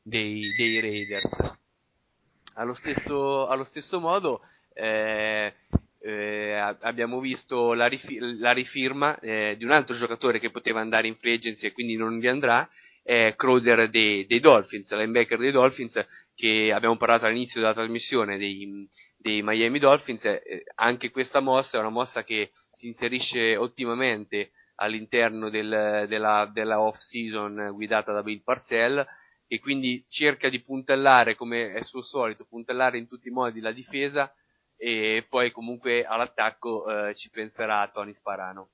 dei, 0.00 0.48
dei 0.56 0.80
Raiders. 0.80 1.58
Allo 2.54 2.74
stesso, 2.74 3.48
allo 3.48 3.64
stesso 3.64 3.98
modo, 3.98 4.42
eh, 4.72 5.52
eh, 5.98 6.52
abbiamo 6.80 7.18
visto 7.18 7.72
la, 7.72 7.86
rifi- 7.86 8.18
la 8.38 8.52
rifirma 8.52 9.18
eh, 9.18 9.56
di 9.58 9.64
un 9.64 9.72
altro 9.72 9.96
giocatore 9.96 10.38
che 10.38 10.50
poteva 10.50 10.80
andare 10.80 11.08
in 11.08 11.16
free 11.16 11.34
agency 11.34 11.66
e 11.66 11.72
quindi 11.72 11.96
non 11.96 12.20
vi 12.20 12.28
andrà, 12.28 12.68
è 13.02 13.34
Crowder 13.36 13.90
dei, 13.90 14.24
dei 14.26 14.38
Dolphins, 14.38 14.92
linebacker 14.92 15.38
dei 15.38 15.50
Dolphins, 15.50 16.06
che 16.34 16.72
abbiamo 16.72 16.96
parlato 16.96 17.26
all'inizio 17.26 17.60
della 17.60 17.74
trasmissione 17.74 18.38
dei, 18.38 18.88
dei 19.24 19.40
Miami 19.42 19.78
Dolphins. 19.78 20.22
eh, 20.26 20.64
anche 20.74 21.10
questa 21.10 21.40
mossa 21.40 21.78
è 21.78 21.80
una 21.80 21.88
mossa 21.88 22.24
che 22.24 22.52
si 22.72 22.88
inserisce 22.88 23.56
ottimamente 23.56 24.50
all'interno 24.74 25.48
del- 25.48 26.04
della, 26.08 26.50
della 26.52 26.78
off-season 26.82 27.70
guidata 27.72 28.12
da 28.12 28.22
Bill 28.22 28.42
Parcell 28.42 29.02
e 29.46 29.60
quindi 29.60 30.04
cerca 30.10 30.50
di 30.50 30.60
puntellare 30.60 31.36
come 31.36 31.72
è 31.72 31.82
suo 31.84 32.02
solito, 32.02 32.44
puntellare 32.44 32.98
in 32.98 33.06
tutti 33.06 33.28
i 33.28 33.30
modi 33.30 33.60
la 33.60 33.72
difesa 33.72 34.30
e 34.76 35.24
poi 35.26 35.52
comunque 35.52 36.04
all'attacco 36.04 37.08
eh, 37.08 37.14
ci 37.14 37.30
penserà 37.30 37.88
Tony 37.88 38.12
Sparano. 38.12 38.72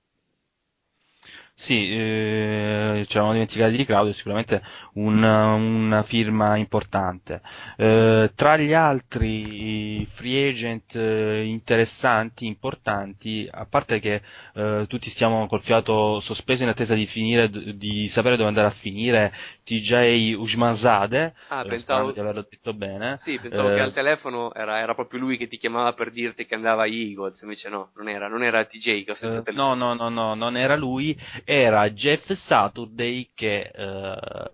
Sì, 1.60 1.90
eh, 1.92 3.04
ci 3.06 3.12
eravamo 3.12 3.32
dimenticati 3.34 3.76
di 3.76 3.84
Claudio, 3.84 4.14
sicuramente 4.14 4.62
un- 4.94 5.22
una 5.22 6.02
firma 6.02 6.56
importante. 6.56 7.42
Eh, 7.76 8.32
tra 8.34 8.56
gli 8.56 8.72
altri 8.72 10.06
free 10.06 10.48
agent 10.48 10.94
eh, 10.96 11.44
interessanti, 11.44 12.46
importanti, 12.46 13.46
a 13.50 13.66
parte 13.66 13.98
che 14.00 14.22
eh, 14.54 14.86
tutti 14.88 15.10
stiamo 15.10 15.46
col 15.48 15.60
fiato 15.60 16.18
sospeso 16.20 16.62
in 16.62 16.70
attesa 16.70 16.94
di 16.94 17.04
finire, 17.06 17.50
di 17.50 18.08
sapere 18.08 18.36
dove 18.36 18.48
andare 18.48 18.66
a 18.68 18.70
finire, 18.70 19.30
TJ 19.62 20.32
Ujmanzade, 20.32 21.34
Ah, 21.48 21.60
eh, 21.62 21.66
pensavo- 21.68 22.12
di 22.12 22.20
averlo 22.20 22.46
detto 22.48 22.72
bene. 22.72 23.18
Sì, 23.18 23.38
pensavo 23.38 23.68
Eh, 23.68 23.74
che 23.74 23.80
al 23.80 23.92
telefono 23.92 24.54
era, 24.54 24.78
era 24.78 24.94
proprio 24.94 25.20
lui 25.20 25.36
che 25.36 25.46
ti 25.46 25.58
chiamava 25.58 25.92
per 25.92 26.10
dirti 26.10 26.46
che 26.46 26.54
andava 26.54 26.84
agli 26.84 27.00
Eagles, 27.10 27.42
invece 27.42 27.68
no, 27.68 27.90
non 27.96 28.08
era, 28.08 28.28
non 28.28 28.42
era 28.42 28.64
TJ 28.64 29.04
che 29.04 29.10
ho 29.10 29.14
Eh, 29.14 29.16
sentito 29.18 29.52
no, 29.52 29.74
no, 29.74 29.92
no, 29.94 30.08
no, 30.08 30.34
non 30.34 30.56
era 30.56 30.74
lui, 30.76 31.14
era 31.52 31.90
Jeff 31.90 32.30
Saturday 32.32 33.30
che 33.34 33.72
eh, 33.74 34.50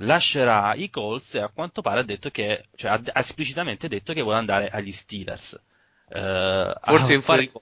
lascerà 0.00 0.74
i 0.74 0.88
Colts 0.88 1.34
e 1.34 1.40
a 1.40 1.48
quanto 1.48 1.82
pare 1.82 2.00
ha 2.00 2.02
detto 2.02 2.30
che, 2.30 2.64
cioè 2.76 2.92
ha, 2.92 3.02
esplicitamente 3.14 3.88
detto 3.88 4.14
che 4.14 4.22
vuole 4.22 4.38
andare 4.38 4.70
agli 4.70 4.90
Steelers. 4.90 5.60
Eh, 6.08 6.74
Forse, 6.82 7.12
influ- 7.12 7.52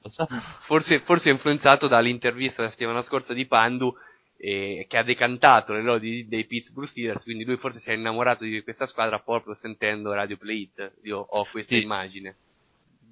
forse, 0.66 1.01
forse 1.01 1.30
influenzato 1.30 1.88
dall'intervista 1.88 2.62
la 2.62 2.70
settimana 2.70 3.03
scorsa 3.03 3.32
di 3.32 3.47
Pandu 3.47 3.92
eh, 4.36 4.86
che 4.88 4.97
ha 4.97 5.03
decantato 5.03 5.72
le 5.72 5.82
lodi 5.82 6.28
dei 6.28 6.44
Pittsburgh 6.44 6.86
Steelers, 6.86 7.24
quindi 7.24 7.44
lui 7.44 7.57
forse 7.57 7.80
si 7.80 7.90
è 7.90 7.94
innamorato 7.94 8.44
di 8.44 8.62
questa 8.62 8.86
squadra 8.86 9.18
proprio 9.18 9.55
sentendo 9.55 10.12
Radio 10.12 10.36
Play 10.36 10.61
It. 10.62 10.92
Io 11.03 11.18
ho 11.18 11.44
questa 11.51 11.74
Sì. 11.74 11.82
immagine. 11.82 12.36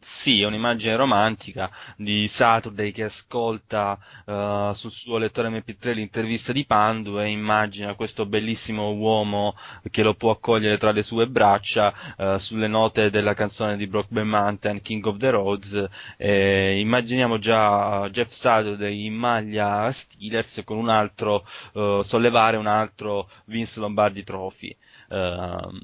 Sì, 0.06 0.42
è 0.42 0.46
un'immagine 0.46 0.96
romantica 0.96 1.70
di 1.96 2.28
Saturday 2.28 2.90
che 2.92 3.04
ascolta 3.04 3.98
eh, 4.26 4.70
sul 4.74 4.90
suo 4.92 5.16
lettore 5.16 5.48
MP3 5.48 5.94
l'intervista 5.94 6.52
di 6.52 6.66
Pandu 6.66 7.18
e 7.18 7.30
immagina 7.30 7.94
questo 7.94 8.26
bellissimo 8.26 8.92
uomo 8.92 9.56
che 9.90 10.02
lo 10.02 10.12
può 10.14 10.30
accogliere 10.32 10.76
tra 10.76 10.90
le 10.92 11.02
sue 11.02 11.26
braccia 11.26 11.94
eh, 12.18 12.38
sulle 12.38 12.68
note 12.68 13.08
della 13.08 13.32
canzone 13.32 13.78
di 13.78 13.86
Brokeback 13.86 14.26
Mountain, 14.26 14.82
King 14.82 15.06
of 15.06 15.16
the 15.16 15.30
Roads. 15.30 15.88
E 16.18 16.78
immaginiamo 16.80 17.38
già 17.38 18.06
Jeff 18.10 18.30
Saturday 18.30 19.06
in 19.06 19.14
maglia 19.14 19.90
Steelers 19.90 20.60
con 20.66 20.76
un 20.76 20.90
altro, 20.90 21.46
eh, 21.72 22.00
sollevare 22.04 22.58
un 22.58 22.66
altro 22.66 23.30
Vince 23.46 23.80
Lombardi 23.80 24.22
Trophy. 24.22 24.76
Ehm, 25.08 25.80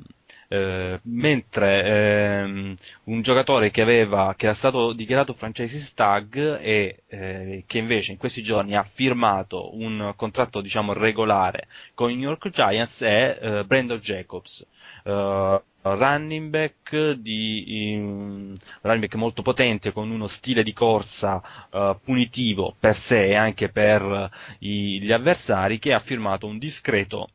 eh, 0.53 0.99
mentre 1.05 1.85
ehm, 1.85 2.77
un 3.05 3.23
giocatore 3.23 3.71
che 3.71 3.83
aveva 3.83 4.35
che 4.37 4.47
era 4.47 4.55
stato 4.55 4.93
dichiarato 4.93 5.33
franchise 5.33 5.93
tag 5.95 6.59
e 6.61 7.03
eh, 7.07 7.63
che 7.67 7.79
invece 7.79 8.11
in 8.13 8.19
questi 8.19 8.43
giorni 8.43 8.75
ha 8.75 8.83
firmato 8.83 9.77
un 9.77 10.13
contratto 10.17 10.61
diciamo 10.61 10.93
regolare 10.93 11.69
con 11.95 12.11
i 12.11 12.17
New 12.17 12.29
York 12.29 12.49
Giants 12.51 13.03
è 13.03 13.39
eh, 13.41 13.65
Brandon 13.65 13.99
Jacobs. 13.99 14.67
Eh, 15.05 15.63
running 15.83 16.51
back 16.51 17.13
di 17.13 17.97
um, 17.99 18.55
running 18.83 19.01
back 19.01 19.15
molto 19.15 19.41
potente 19.43 19.93
con 19.93 20.11
uno 20.11 20.27
stile 20.27 20.63
di 20.63 20.73
corsa 20.75 21.41
eh, 21.71 21.97
punitivo 22.03 22.75
per 22.79 22.95
sé 22.97 23.29
e 23.29 23.35
anche 23.35 23.69
per 23.71 24.31
i- 24.59 25.01
gli 25.01 25.13
avversari 25.13 25.79
che 25.79 25.93
ha 25.95 25.99
firmato 25.99 26.47
un 26.47 26.59
discreto 26.59 27.29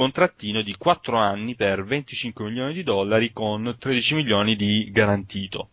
contrattino 0.00 0.62
di 0.62 0.74
4 0.78 1.18
anni 1.18 1.54
per 1.54 1.84
25 1.84 2.46
milioni 2.46 2.72
di 2.72 2.82
dollari 2.82 3.34
con 3.34 3.76
13 3.78 4.14
milioni 4.14 4.56
di 4.56 4.88
garantito. 4.90 5.68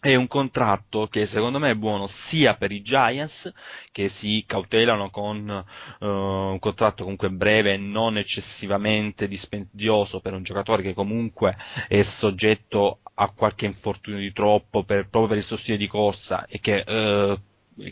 È 0.00 0.12
un 0.16 0.26
contratto 0.26 1.06
che 1.06 1.24
secondo 1.24 1.60
me 1.60 1.70
è 1.70 1.74
buono 1.76 2.08
sia 2.08 2.56
per 2.56 2.72
i 2.72 2.82
Giants 2.82 3.52
che 3.92 4.08
si 4.08 4.42
cautelano 4.44 5.08
con 5.08 5.48
eh, 5.48 6.04
un 6.04 6.58
contratto 6.58 7.04
comunque 7.04 7.30
breve 7.30 7.74
e 7.74 7.76
non 7.76 8.18
eccessivamente 8.18 9.28
dispendioso 9.28 10.18
per 10.18 10.34
un 10.34 10.42
giocatore 10.42 10.82
che 10.82 10.92
comunque 10.92 11.56
è 11.86 12.02
soggetto 12.02 12.98
a 13.14 13.28
qualche 13.30 13.66
infortunio 13.66 14.18
di 14.18 14.32
troppo 14.32 14.82
per- 14.82 15.02
proprio 15.06 15.28
per 15.28 15.36
il 15.36 15.44
suo 15.44 15.56
stile 15.56 15.76
di 15.76 15.86
corsa 15.86 16.44
e 16.46 16.58
che 16.58 16.82
eh, 16.84 17.38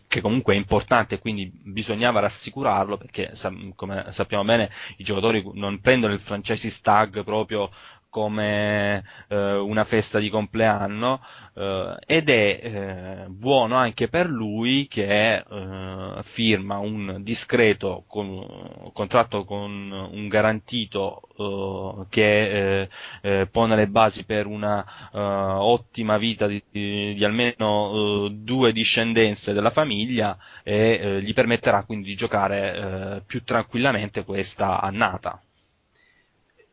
che 0.06 0.20
comunque 0.20 0.54
è 0.54 0.56
importante, 0.56 1.18
quindi 1.18 1.50
bisognava 1.52 2.20
rassicurarlo 2.20 2.96
perché 2.96 3.32
come 3.74 4.06
sappiamo 4.10 4.44
bene 4.44 4.70
i 4.98 5.04
giocatori 5.04 5.42
non 5.54 5.80
prendono 5.80 6.12
il 6.12 6.20
franchise 6.20 6.78
tag 6.82 7.24
proprio 7.24 7.70
come 8.12 9.02
eh, 9.28 9.54
una 9.54 9.84
festa 9.84 10.18
di 10.18 10.28
compleanno 10.28 11.20
eh, 11.54 11.96
ed 12.06 12.28
è 12.28 12.60
eh, 12.62 13.26
buono 13.28 13.76
anche 13.76 14.08
per 14.08 14.28
lui 14.28 14.86
che 14.86 15.36
eh, 15.38 16.18
firma 16.22 16.76
un 16.76 17.16
discreto 17.22 18.04
con- 18.06 18.90
contratto 18.92 19.44
con 19.44 19.90
un 20.12 20.28
garantito 20.28 21.22
eh, 21.38 22.06
che 22.10 22.88
eh, 23.22 23.46
pone 23.46 23.76
le 23.76 23.88
basi 23.88 24.24
per 24.26 24.46
una 24.46 24.84
ottima 25.14 26.18
vita 26.18 26.46
di, 26.46 26.62
di- 26.70 27.24
almeno 27.24 28.28
due 28.30 28.72
discendenze 28.72 29.52
della 29.54 29.70
famiglia 29.70 30.36
e 30.62 31.20
gli 31.22 31.32
permetterà 31.32 31.84
quindi 31.84 32.08
di 32.10 32.14
giocare 32.16 33.22
più 33.26 33.42
tranquillamente 33.44 34.24
questa 34.24 34.80
annata. 34.80 35.40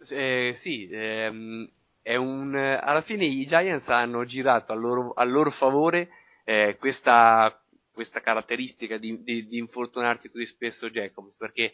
Eh, 0.08 0.54
sì, 0.56 0.88
ehm, 0.90 1.70
è 2.02 2.16
un, 2.16 2.56
alla 2.56 3.02
fine 3.02 3.26
i 3.26 3.46
Giants 3.46 3.90
hanno 3.90 4.24
girato 4.26 4.72
a 4.72 4.76
loro, 4.76 5.12
a 5.14 5.24
loro 5.26 5.52
favore 5.52 6.10
eh, 6.46 6.78
questa, 6.80 7.62
questa 7.92 8.22
caratteristica 8.22 8.98
di, 8.98 9.22
di- 9.24 9.48
di 9.48 9.58
infortunarsi 9.58 10.30
così 10.32 10.46
spesso 10.46 10.90
Jacobs, 10.90 11.36
perché 11.36 11.74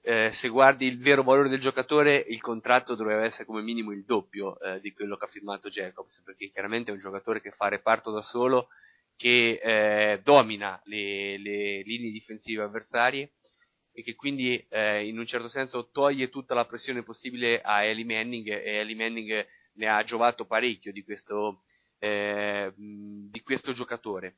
eh, 0.00 0.30
se 0.32 0.48
guardi 0.48 0.86
il 0.86 0.98
vero 1.00 1.22
valore 1.22 1.50
del 1.50 1.60
giocatore, 1.60 2.16
il 2.16 2.40
contratto 2.40 2.94
doveva 2.94 3.24
essere 3.24 3.44
come 3.44 3.60
minimo 3.60 3.92
il 3.92 4.04
doppio 4.04 4.58
eh, 4.60 4.80
di 4.80 4.92
quello 4.92 5.16
che 5.16 5.26
ha 5.26 5.28
firmato 5.28 5.68
Jacobs, 5.68 6.22
perché 6.24 6.48
chiaramente 6.50 6.90
è 6.90 6.94
un 6.94 7.00
giocatore 7.00 7.42
che 7.42 7.50
fa 7.50 7.68
reparto 7.68 8.10
da 8.10 8.22
solo, 8.22 8.68
che 9.16 9.60
eh, 9.62 10.20
domina 10.22 10.80
le, 10.84 11.36
le 11.38 11.82
linee 11.82 12.10
difensive 12.10 12.62
avversarie 12.62 13.32
e 13.96 14.02
che 14.02 14.14
quindi 14.14 14.62
eh, 14.68 15.06
in 15.06 15.18
un 15.18 15.24
certo 15.24 15.48
senso 15.48 15.88
toglie 15.90 16.28
tutta 16.28 16.52
la 16.52 16.66
pressione 16.66 17.02
possibile 17.02 17.62
a 17.62 17.82
Eli 17.82 18.04
Manning 18.04 18.46
e 18.48 18.74
Eli 18.80 18.94
Manning 18.94 19.46
ne 19.72 19.88
ha 19.88 20.04
giovato 20.04 20.44
parecchio 20.44 20.92
di 20.92 21.02
questo, 21.02 21.62
eh, 21.98 22.70
di 22.76 23.40
questo 23.42 23.72
giocatore. 23.72 24.36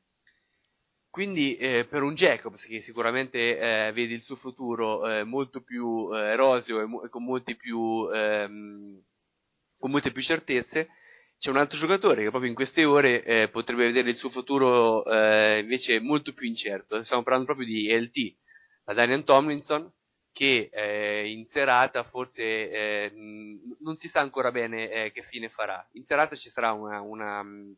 Quindi 1.09 1.57
eh, 1.57 1.85
per 1.89 2.03
un 2.03 2.13
Jacobs 2.13 2.65
che 2.67 2.81
sicuramente 2.81 3.59
eh, 3.59 3.91
vede 3.91 4.13
il 4.13 4.21
suo 4.21 4.37
futuro 4.37 5.05
eh, 5.05 5.25
molto 5.25 5.61
più 5.61 6.09
eh, 6.13 6.37
roseo 6.37 6.79
e, 6.79 6.85
mo- 6.85 7.03
e 7.03 7.09
con, 7.09 7.43
più, 7.57 8.09
ehm, 8.13 9.03
con 9.77 9.91
molte 9.91 10.13
più 10.13 10.21
certezze, 10.21 10.87
c'è 11.37 11.49
un 11.49 11.57
altro 11.57 11.77
giocatore 11.77 12.23
che 12.23 12.29
proprio 12.29 12.49
in 12.49 12.55
queste 12.55 12.85
ore 12.85 13.23
eh, 13.23 13.49
potrebbe 13.49 13.87
vedere 13.87 14.09
il 14.11 14.15
suo 14.15 14.29
futuro 14.29 15.03
eh, 15.03 15.59
invece 15.59 15.99
molto 15.99 16.31
più 16.31 16.47
incerto. 16.47 17.03
Stiamo 17.03 17.23
parlando 17.23 17.53
proprio 17.53 17.67
di 17.67 17.91
LT, 17.91 18.37
la 18.89 18.95
Daniel 18.95 19.23
Tomlinson, 19.23 19.91
che 20.31 20.69
eh, 20.71 21.29
in 21.29 21.45
serata 21.45 22.03
forse 22.03 22.41
eh, 22.41 23.11
non 23.81 23.97
si 23.97 24.07
sa 24.07 24.19
ancora 24.21 24.51
bene 24.51 24.89
eh, 24.89 25.11
che 25.11 25.21
fine 25.21 25.47
farà. 25.49 25.87
In 25.91 26.05
serata 26.05 26.35
ci 26.35 26.49
sarà 26.49 26.71
una, 26.71 26.99
una, 26.99 27.43
mh, 27.43 27.77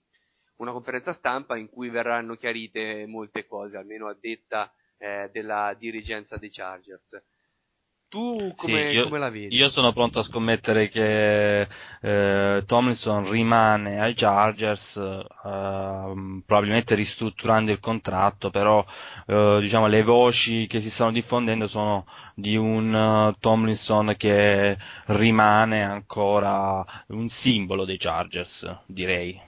una 0.58 0.72
conferenza 0.72 1.12
stampa 1.12 1.58
in 1.58 1.70
cui 1.70 1.90
verranno 1.90 2.38
chiarite 2.38 3.06
molte 3.08 3.46
cose, 3.46 3.76
almeno 3.76 4.08
a 4.08 4.16
detta 4.18 4.72
eh, 4.98 5.30
della 5.34 5.76
dirigenza 5.78 6.38
dei 6.38 6.50
Chargers. 6.50 7.22
Tu 8.12 8.54
come, 8.56 8.92
Sì, 8.92 8.92
io, 8.92 9.10
come 9.10 9.18
la 9.18 9.30
vedi? 9.32 9.60
io 9.60 9.68
sono 9.70 9.92
pronto 9.92 10.20
a 10.20 10.24
scommettere 10.24 10.88
che 10.90 11.68
eh, 12.02 12.64
Tomlinson 12.66 13.30
rimane 13.30 14.00
ai 14.00 14.14
Chargers, 14.14 14.98
eh, 14.98 16.42
probabilmente 16.46 16.96
ristrutturando 16.96 17.72
il 17.72 17.80
contratto, 17.80 18.50
però 18.50 18.86
eh, 19.28 19.58
diciamo 19.62 19.88
le 19.88 20.04
voci 20.04 20.68
che 20.68 20.80
si 20.80 20.90
stanno 20.90 21.12
diffondendo 21.12 21.68
sono 21.68 22.06
di 22.36 22.56
un 22.56 22.94
eh, 22.96 23.36
Tomlinson 23.40 24.16
che 24.18 24.78
rimane 25.08 25.84
ancora 25.84 26.84
un 27.08 27.28
simbolo 27.30 27.86
dei 27.86 27.98
Chargers, 27.98 28.74
direi. 28.86 29.40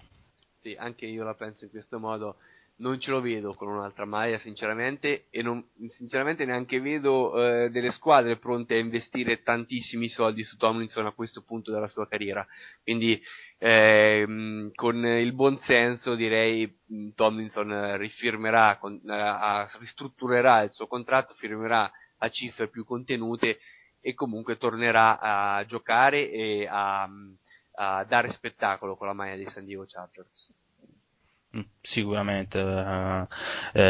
Sì, 0.61 0.75
anche 0.79 1.05
io 1.05 1.23
la 1.23 1.35
penso 1.35 1.65
in 1.65 1.69
questo 1.69 1.99
modo. 1.99 2.37
Non 2.75 2.99
ce 2.99 3.11
lo 3.11 3.21
vedo 3.21 3.53
con 3.53 3.67
un'altra 3.67 4.05
maglia, 4.05 4.39
sinceramente, 4.39 5.27
e 5.29 5.43
non, 5.43 5.63
sinceramente 5.89 6.43
neanche 6.43 6.81
vedo 6.81 7.63
eh, 7.63 7.69
delle 7.69 7.91
squadre 7.91 8.37
pronte 8.37 8.73
a 8.73 8.79
investire 8.79 9.43
tantissimi 9.43 10.09
soldi 10.09 10.43
su 10.43 10.57
Tomlinson 10.57 11.05
a 11.05 11.11
questo 11.13 11.43
punto 11.43 11.71
della 11.71 11.87
sua 11.87 12.07
carriera. 12.07 12.45
Quindi, 12.81 13.21
ehm, 13.59 14.71
con 14.73 15.05
il 15.05 15.33
buon 15.33 15.59
senso, 15.59 16.15
direi 16.15 16.65
mh, 16.85 17.09
Tomlinson 17.13 17.71
eh, 17.71 17.97
rifirmerà, 17.97 18.77
con, 18.79 18.99
eh, 19.05 19.13
a- 19.13 19.69
ristrutturerà 19.79 20.63
il 20.63 20.73
suo 20.73 20.87
contratto, 20.87 21.35
firmerà 21.35 21.89
a 22.17 22.29
cifre 22.29 22.69
più 22.69 22.83
contenute 22.85 23.59
e 24.01 24.15
comunque 24.15 24.57
tornerà 24.57 25.19
a 25.19 25.63
giocare 25.65 26.29
e 26.29 26.67
a, 26.69 27.07
a 27.75 28.03
dare 28.03 28.31
spettacolo 28.31 28.97
con 28.97 29.07
la 29.07 29.13
maglia 29.13 29.35
dei 29.35 29.49
San 29.49 29.63
Diego 29.63 29.85
Chargers. 29.85 30.51
Mm, 31.55 31.61
Sicuramente, 31.81 32.59
eh, 32.59 33.27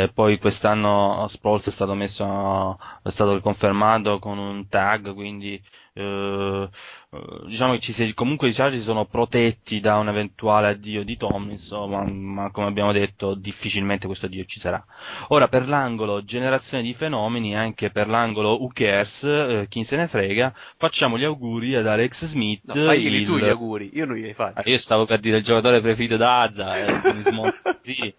eh, 0.04 0.12
poi 0.14 0.38
quest'anno 0.40 1.26
Sproles 1.28 1.68
è 1.68 1.72
stato 1.72 1.94
messo, 1.94 2.78
è 3.04 3.10
stato 3.10 3.34
riconfermato 3.36 4.20
con 4.20 4.38
un 4.38 4.68
tag, 4.68 5.14
quindi 5.14 5.62
eh, 5.94 6.70
eh, 7.12 7.20
diciamo 7.46 7.74
che 7.74 7.80
ci 7.80 7.92
si- 7.94 8.14
comunque 8.14 8.50
i 8.50 8.54
Chargers 8.54 8.84
sono 8.84 9.06
protetti 9.06 9.80
da 9.80 9.96
un 9.98 10.10
eventuale 10.10 10.68
addio 10.70 11.04
di 11.04 11.18
Tomlinson, 11.18 11.90
ma, 11.90 12.04
ma 12.04 12.52
come 12.52 12.68
abbiamo 12.68 12.92
detto 12.92 13.36
difficilmente 13.36 14.08
questo 14.08 14.26
addio 14.26 14.46
ci 14.46 14.60
sarà. 14.60 14.84
Ora 15.30 15.48
per 15.48 15.68
l'angolo 15.68 16.24
generazione 16.24 16.84
di 16.84 16.94
fenomeni, 16.94 17.56
anche 17.56 17.92
per 17.92 18.08
l'angolo 18.08 18.60
who 18.60 18.70
cares, 18.74 19.24
eh, 19.24 19.66
chi 19.70 19.84
se 19.84 19.98
ne 19.98 20.08
frega, 20.08 20.54
facciamo 20.78 21.18
gli 21.18 21.24
auguri 21.24 21.76
ad 21.76 21.88
Alex 21.88 22.26
Smith, 22.26 22.62
No, 22.66 22.74
faglieli 22.74 23.18
il- 23.18 23.26
tu 23.26 23.38
gli 23.38 23.48
auguri, 23.48 23.90
io 23.94 24.06
non 24.06 24.16
glieli 24.16 24.34
faccio. 24.34 24.60
Ah, 24.60 24.64
io 24.66 24.78
stavo 24.78 25.06
per 25.06 25.20
dire 25.20 25.38
il 25.38 25.44
giocatore 25.44 25.82
preferito 25.82 26.18
da 26.18 26.42
Azza, 26.42 26.78
eh, 26.78 27.00
così. 27.84 28.16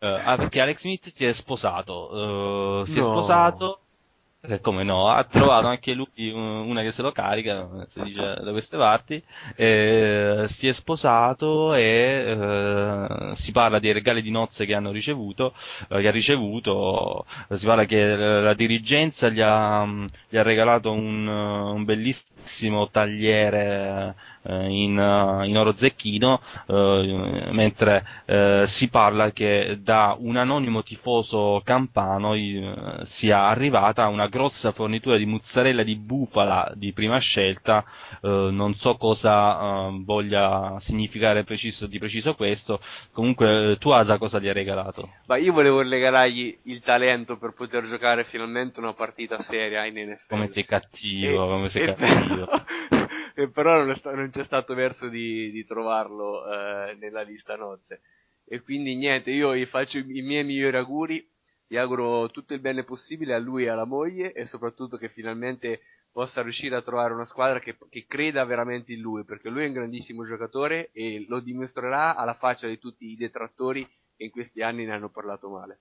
Eh, 0.00 0.20
ah, 0.24 0.36
perché 0.36 0.60
Alex 0.60 0.80
Smith 0.80 1.08
si 1.08 1.24
è 1.24 1.32
sposato, 1.32 2.82
eh, 2.82 2.86
si 2.86 2.98
è 2.98 3.02
No. 3.02 3.06
sposato, 3.08 3.80
eh, 4.44 4.60
come 4.60 4.82
no, 4.82 5.08
ha 5.08 5.22
trovato 5.22 5.68
anche 5.68 5.92
lui 5.94 6.30
un- 6.30 6.68
una 6.68 6.82
che 6.82 6.90
se 6.90 7.02
lo 7.02 7.12
carica, 7.12 7.68
si 7.88 8.02
dice 8.02 8.34
da 8.42 8.50
queste 8.50 8.76
parti, 8.76 9.22
eh, 9.54 10.44
si 10.48 10.66
è 10.66 10.72
sposato 10.72 11.74
e 11.74 11.80
eh, 13.30 13.34
si 13.34 13.52
parla 13.52 13.78
dei 13.78 13.92
regali 13.92 14.20
di 14.20 14.32
nozze 14.32 14.66
che 14.66 14.74
hanno 14.74 14.90
ricevuto, 14.90 15.54
eh, 15.88 16.00
che 16.00 16.08
ha 16.08 16.10
ricevuto, 16.10 17.24
eh, 17.48 17.56
si 17.56 17.66
parla 17.66 17.84
che 17.84 18.04
la 18.16 18.54
dirigenza 18.54 19.28
gli 19.28 19.40
ha, 19.40 19.86
gli 20.28 20.36
ha 20.36 20.42
regalato 20.42 20.90
un, 20.92 21.24
un 21.28 21.84
bellissimo 21.84 22.88
tagliere 22.90 24.14
in, 24.44 24.98
in 25.44 25.56
oro 25.56 25.72
zecchino, 25.72 26.40
mentre 27.52 28.04
si 28.66 28.88
parla 28.88 29.30
che 29.30 29.78
da 29.80 30.16
un 30.18 30.36
anonimo 30.36 30.82
tifoso 30.82 31.60
campano 31.64 32.34
sia 33.04 33.42
arrivata 33.46 34.08
una 34.08 34.28
grossa 34.32 34.72
fornitura 34.72 35.16
di 35.18 35.26
mozzarella 35.26 35.82
di 35.82 35.96
bufala 35.96 36.72
di 36.74 36.92
prima 36.94 37.18
scelta, 37.18 37.84
eh, 38.22 38.48
non 38.50 38.74
so 38.74 38.96
cosa 38.96 39.88
eh, 39.88 40.00
voglia 40.04 40.76
significare 40.80 41.44
preciso, 41.44 41.86
di 41.86 41.98
preciso 41.98 42.34
questo, 42.34 42.80
comunque 43.12 43.72
eh, 43.72 43.78
tu 43.78 43.90
Asa 43.90 44.16
cosa 44.18 44.38
gli 44.40 44.48
hai 44.48 44.54
regalato? 44.54 45.10
Ma 45.26 45.36
io 45.36 45.52
volevo 45.52 45.82
regalargli 45.82 46.60
il 46.64 46.80
talento 46.80 47.36
per 47.36 47.52
poter 47.52 47.86
giocare 47.86 48.24
finalmente 48.24 48.80
una 48.80 48.94
partita 48.94 49.38
seria 49.40 49.84
in 49.86 49.94
NFL. 49.94 50.26
Come 50.28 50.46
sei 50.48 50.64
cattivo, 50.64 51.44
E- 51.44 51.46
come 51.46 51.68
sei 51.68 51.82
e 51.82 51.92
cattivo. 51.94 52.46
Però, 52.46 52.64
però 53.52 53.84
non, 53.84 53.96
sta- 53.96 54.14
non 54.14 54.30
c'è 54.30 54.44
stato 54.44 54.74
verso 54.74 55.08
di, 55.08 55.50
di 55.50 55.64
trovarlo 55.64 56.44
eh, 56.46 56.94
nella 57.00 57.22
lista 57.22 57.56
nozze. 57.56 58.02
E 58.44 58.60
quindi 58.62 58.96
niente, 58.96 59.30
io 59.30 59.54
gli 59.56 59.66
faccio 59.66 59.98
i 59.98 60.22
miei 60.22 60.44
migliori 60.44 60.76
auguri, 60.76 61.26
gli 61.72 61.78
auguro 61.78 62.28
tutto 62.30 62.52
il 62.52 62.60
bene 62.60 62.84
possibile 62.84 63.32
a 63.32 63.38
lui 63.38 63.64
e 63.64 63.70
alla 63.70 63.86
moglie 63.86 64.34
e 64.34 64.44
soprattutto 64.44 64.98
che 64.98 65.08
finalmente 65.08 65.80
possa 66.12 66.42
riuscire 66.42 66.76
a 66.76 66.82
trovare 66.82 67.14
una 67.14 67.24
squadra 67.24 67.60
che, 67.60 67.78
che 67.88 68.04
creda 68.06 68.44
veramente 68.44 68.92
in 68.92 69.00
lui, 69.00 69.24
perché 69.24 69.48
lui 69.48 69.64
è 69.64 69.68
un 69.68 69.72
grandissimo 69.72 70.26
giocatore 70.26 70.90
e 70.92 71.24
lo 71.26 71.40
dimostrerà 71.40 72.14
alla 72.14 72.34
faccia 72.34 72.66
di 72.66 72.78
tutti 72.78 73.10
i 73.10 73.16
detrattori 73.16 73.88
che 74.14 74.24
in 74.24 74.30
questi 74.30 74.60
anni 74.60 74.84
ne 74.84 74.92
hanno 74.92 75.08
parlato 75.08 75.48
male. 75.48 75.78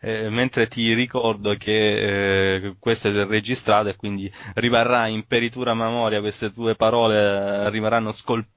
Eh, 0.00 0.30
mentre 0.30 0.66
ti 0.66 0.92
ricordo 0.94 1.54
che 1.54 2.56
eh, 2.56 2.76
questo 2.80 3.06
è 3.06 3.24
registrato 3.24 3.90
e 3.90 3.94
quindi 3.94 4.28
rimarrà 4.54 5.06
in 5.06 5.28
peritura 5.28 5.74
memoria, 5.74 6.18
queste 6.18 6.50
tue 6.50 6.74
parole 6.74 7.14
eh, 7.14 7.70
rimarranno 7.70 8.10
scolpite 8.10 8.56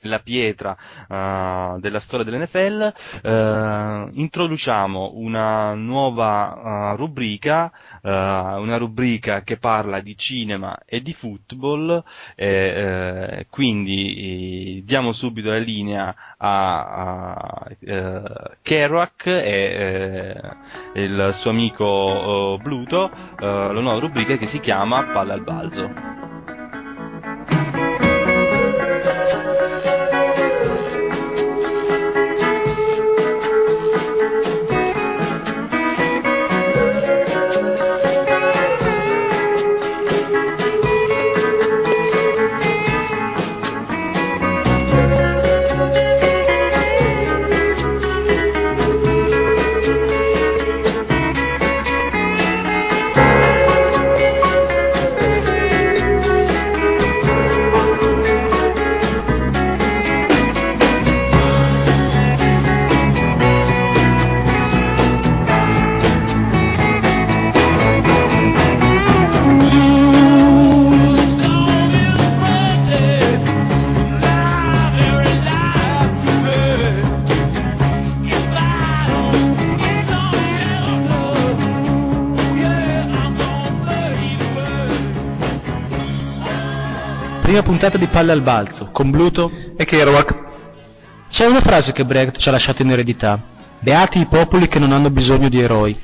nella 0.00 0.20
pietra 0.20 0.76
eh, 1.08 1.76
della 1.78 2.00
storia 2.00 2.24
dell'NFL. 2.24 2.92
Eh, 3.22 4.08
introduciamo 4.12 5.12
una 5.14 5.74
nuova 5.74 6.92
eh, 6.92 6.96
rubrica, 6.96 7.72
una 8.02 8.76
rubrica 8.76 9.42
che 9.42 9.56
parla 9.56 10.00
di 10.00 10.16
cinema 10.16 10.78
e 10.84 11.02
di 11.02 11.12
football, 11.12 12.02
e, 12.34 13.46
quindi 13.50 14.82
diamo 14.84 15.12
subito 15.12 15.50
la 15.50 15.58
linea 15.58 16.14
a, 16.36 16.86
a 16.86 17.66
Kerouac 18.62 19.26
e 19.26 20.40
il 20.94 21.30
suo 21.32 21.50
amico 21.50 22.58
Bluto, 22.62 23.10
la 23.38 23.72
nuova 23.72 23.98
rubrica 23.98 24.36
che 24.36 24.46
si 24.46 24.60
chiama 24.60 25.04
Palla 25.04 25.34
al 25.34 25.42
balzo. 25.42 26.37
Puntata 87.78 88.04
di 88.04 88.08
Palle 88.08 88.32
al 88.32 88.42
balzo, 88.42 88.88
con 88.90 89.08
Bluto 89.12 89.52
e 89.76 89.84
Kerouac. 89.84 90.34
C'è 91.30 91.46
una 91.46 91.60
frase 91.60 91.92
che 91.92 92.04
Brecht 92.04 92.38
ci 92.38 92.48
ha 92.48 92.50
lasciato 92.50 92.82
in 92.82 92.90
eredità. 92.90 93.40
Beati 93.78 94.18
i 94.18 94.26
popoli 94.26 94.66
che 94.66 94.80
non 94.80 94.90
hanno 94.90 95.10
bisogno 95.10 95.48
di 95.48 95.60
eroi. 95.60 95.96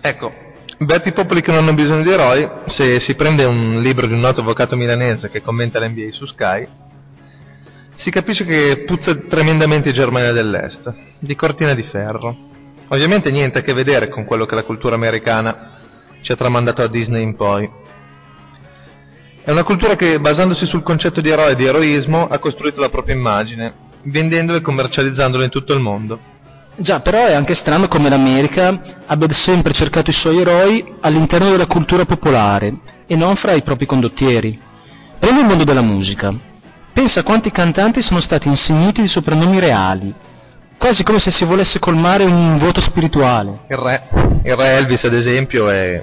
Ecco, 0.00 0.32
beati 0.78 1.10
i 1.10 1.12
popoli 1.12 1.42
che 1.42 1.50
non 1.50 1.64
hanno 1.64 1.74
bisogno 1.74 2.02
di 2.02 2.10
eroi, 2.10 2.48
se 2.64 2.98
si 2.98 3.14
prende 3.14 3.44
un 3.44 3.82
libro 3.82 4.06
di 4.06 4.14
un 4.14 4.20
noto 4.20 4.40
avvocato 4.40 4.74
milanese 4.74 5.28
che 5.28 5.42
commenta 5.42 5.78
l'NBA 5.78 6.10
su 6.10 6.24
Sky, 6.24 6.66
si 7.94 8.10
capisce 8.10 8.46
che 8.46 8.84
puzza 8.86 9.14
tremendamente 9.14 9.92
Germania 9.92 10.32
dell'Est, 10.32 10.90
di 11.18 11.34
cortina 11.34 11.74
di 11.74 11.82
ferro. 11.82 12.34
Ovviamente 12.88 13.30
niente 13.30 13.58
a 13.58 13.60
che 13.60 13.74
vedere 13.74 14.08
con 14.08 14.24
quello 14.24 14.46
che 14.46 14.54
la 14.54 14.64
cultura 14.64 14.94
americana 14.94 15.72
ci 16.22 16.32
ha 16.32 16.36
tramandato 16.36 16.80
a 16.80 16.88
Disney 16.88 17.22
in 17.22 17.36
poi. 17.36 17.82
È 19.46 19.50
una 19.50 19.62
cultura 19.62 19.94
che, 19.94 20.18
basandosi 20.20 20.64
sul 20.64 20.82
concetto 20.82 21.20
di 21.20 21.28
eroe 21.28 21.50
e 21.50 21.54
di 21.54 21.66
eroismo, 21.66 22.26
ha 22.26 22.38
costruito 22.38 22.80
la 22.80 22.88
propria 22.88 23.14
immagine, 23.14 23.74
vendendolo 24.04 24.56
e 24.56 24.62
commercializzandolo 24.62 25.44
in 25.44 25.50
tutto 25.50 25.74
il 25.74 25.80
mondo. 25.80 26.18
Già, 26.76 27.00
però 27.00 27.26
è 27.26 27.34
anche 27.34 27.54
strano 27.54 27.86
come 27.86 28.08
l'America 28.08 29.02
abbia 29.04 29.30
sempre 29.34 29.74
cercato 29.74 30.08
i 30.08 30.14
suoi 30.14 30.40
eroi 30.40 30.94
all'interno 31.00 31.50
della 31.50 31.66
cultura 31.66 32.06
popolare 32.06 32.74
e 33.06 33.16
non 33.16 33.36
fra 33.36 33.52
i 33.52 33.60
propri 33.60 33.84
condottieri. 33.84 34.58
Prendi 35.18 35.42
il 35.42 35.46
mondo 35.46 35.64
della 35.64 35.82
musica. 35.82 36.34
Pensa 36.94 37.20
a 37.20 37.22
quanti 37.22 37.50
cantanti 37.50 38.00
sono 38.00 38.20
stati 38.20 38.48
insigniti 38.48 39.02
di 39.02 39.08
soprannomi 39.08 39.60
reali, 39.60 40.14
quasi 40.78 41.02
come 41.02 41.18
se 41.18 41.30
si 41.30 41.44
volesse 41.44 41.78
colmare 41.78 42.24
un 42.24 42.56
vuoto 42.56 42.80
spirituale. 42.80 43.66
Il 43.68 43.76
re, 43.76 44.08
il 44.42 44.56
re 44.56 44.76
Elvis 44.78 45.04
ad 45.04 45.12
esempio 45.12 45.68
è, 45.68 46.02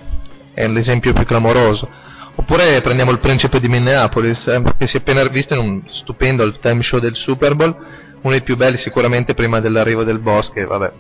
è 0.54 0.68
l'esempio 0.68 1.12
più 1.12 1.26
clamoroso. 1.26 1.90
Oppure 2.36 2.82
prendiamo 2.82 3.12
il 3.12 3.20
principe 3.20 3.60
di 3.60 3.68
Minneapolis, 3.68 4.48
eh, 4.48 4.62
che 4.78 4.88
si 4.88 4.98
è 4.98 5.00
appena 5.00 5.24
visto 5.24 5.54
in 5.54 5.60
un 5.60 5.82
stupendo 5.88 6.44
halftime 6.44 6.82
show 6.82 7.00
del 7.00 7.16
Super 7.16 7.56
Bowl, 7.56 7.76
uno 8.22 8.32
dei 8.32 8.42
più 8.42 8.56
belli 8.56 8.78
sicuramente 8.78 9.34
prima 9.34 9.60
dell'arrivo 9.60 10.04
del 10.04 10.20
boss, 10.20 10.52
che 10.52 10.66
vabbè, 10.66 10.92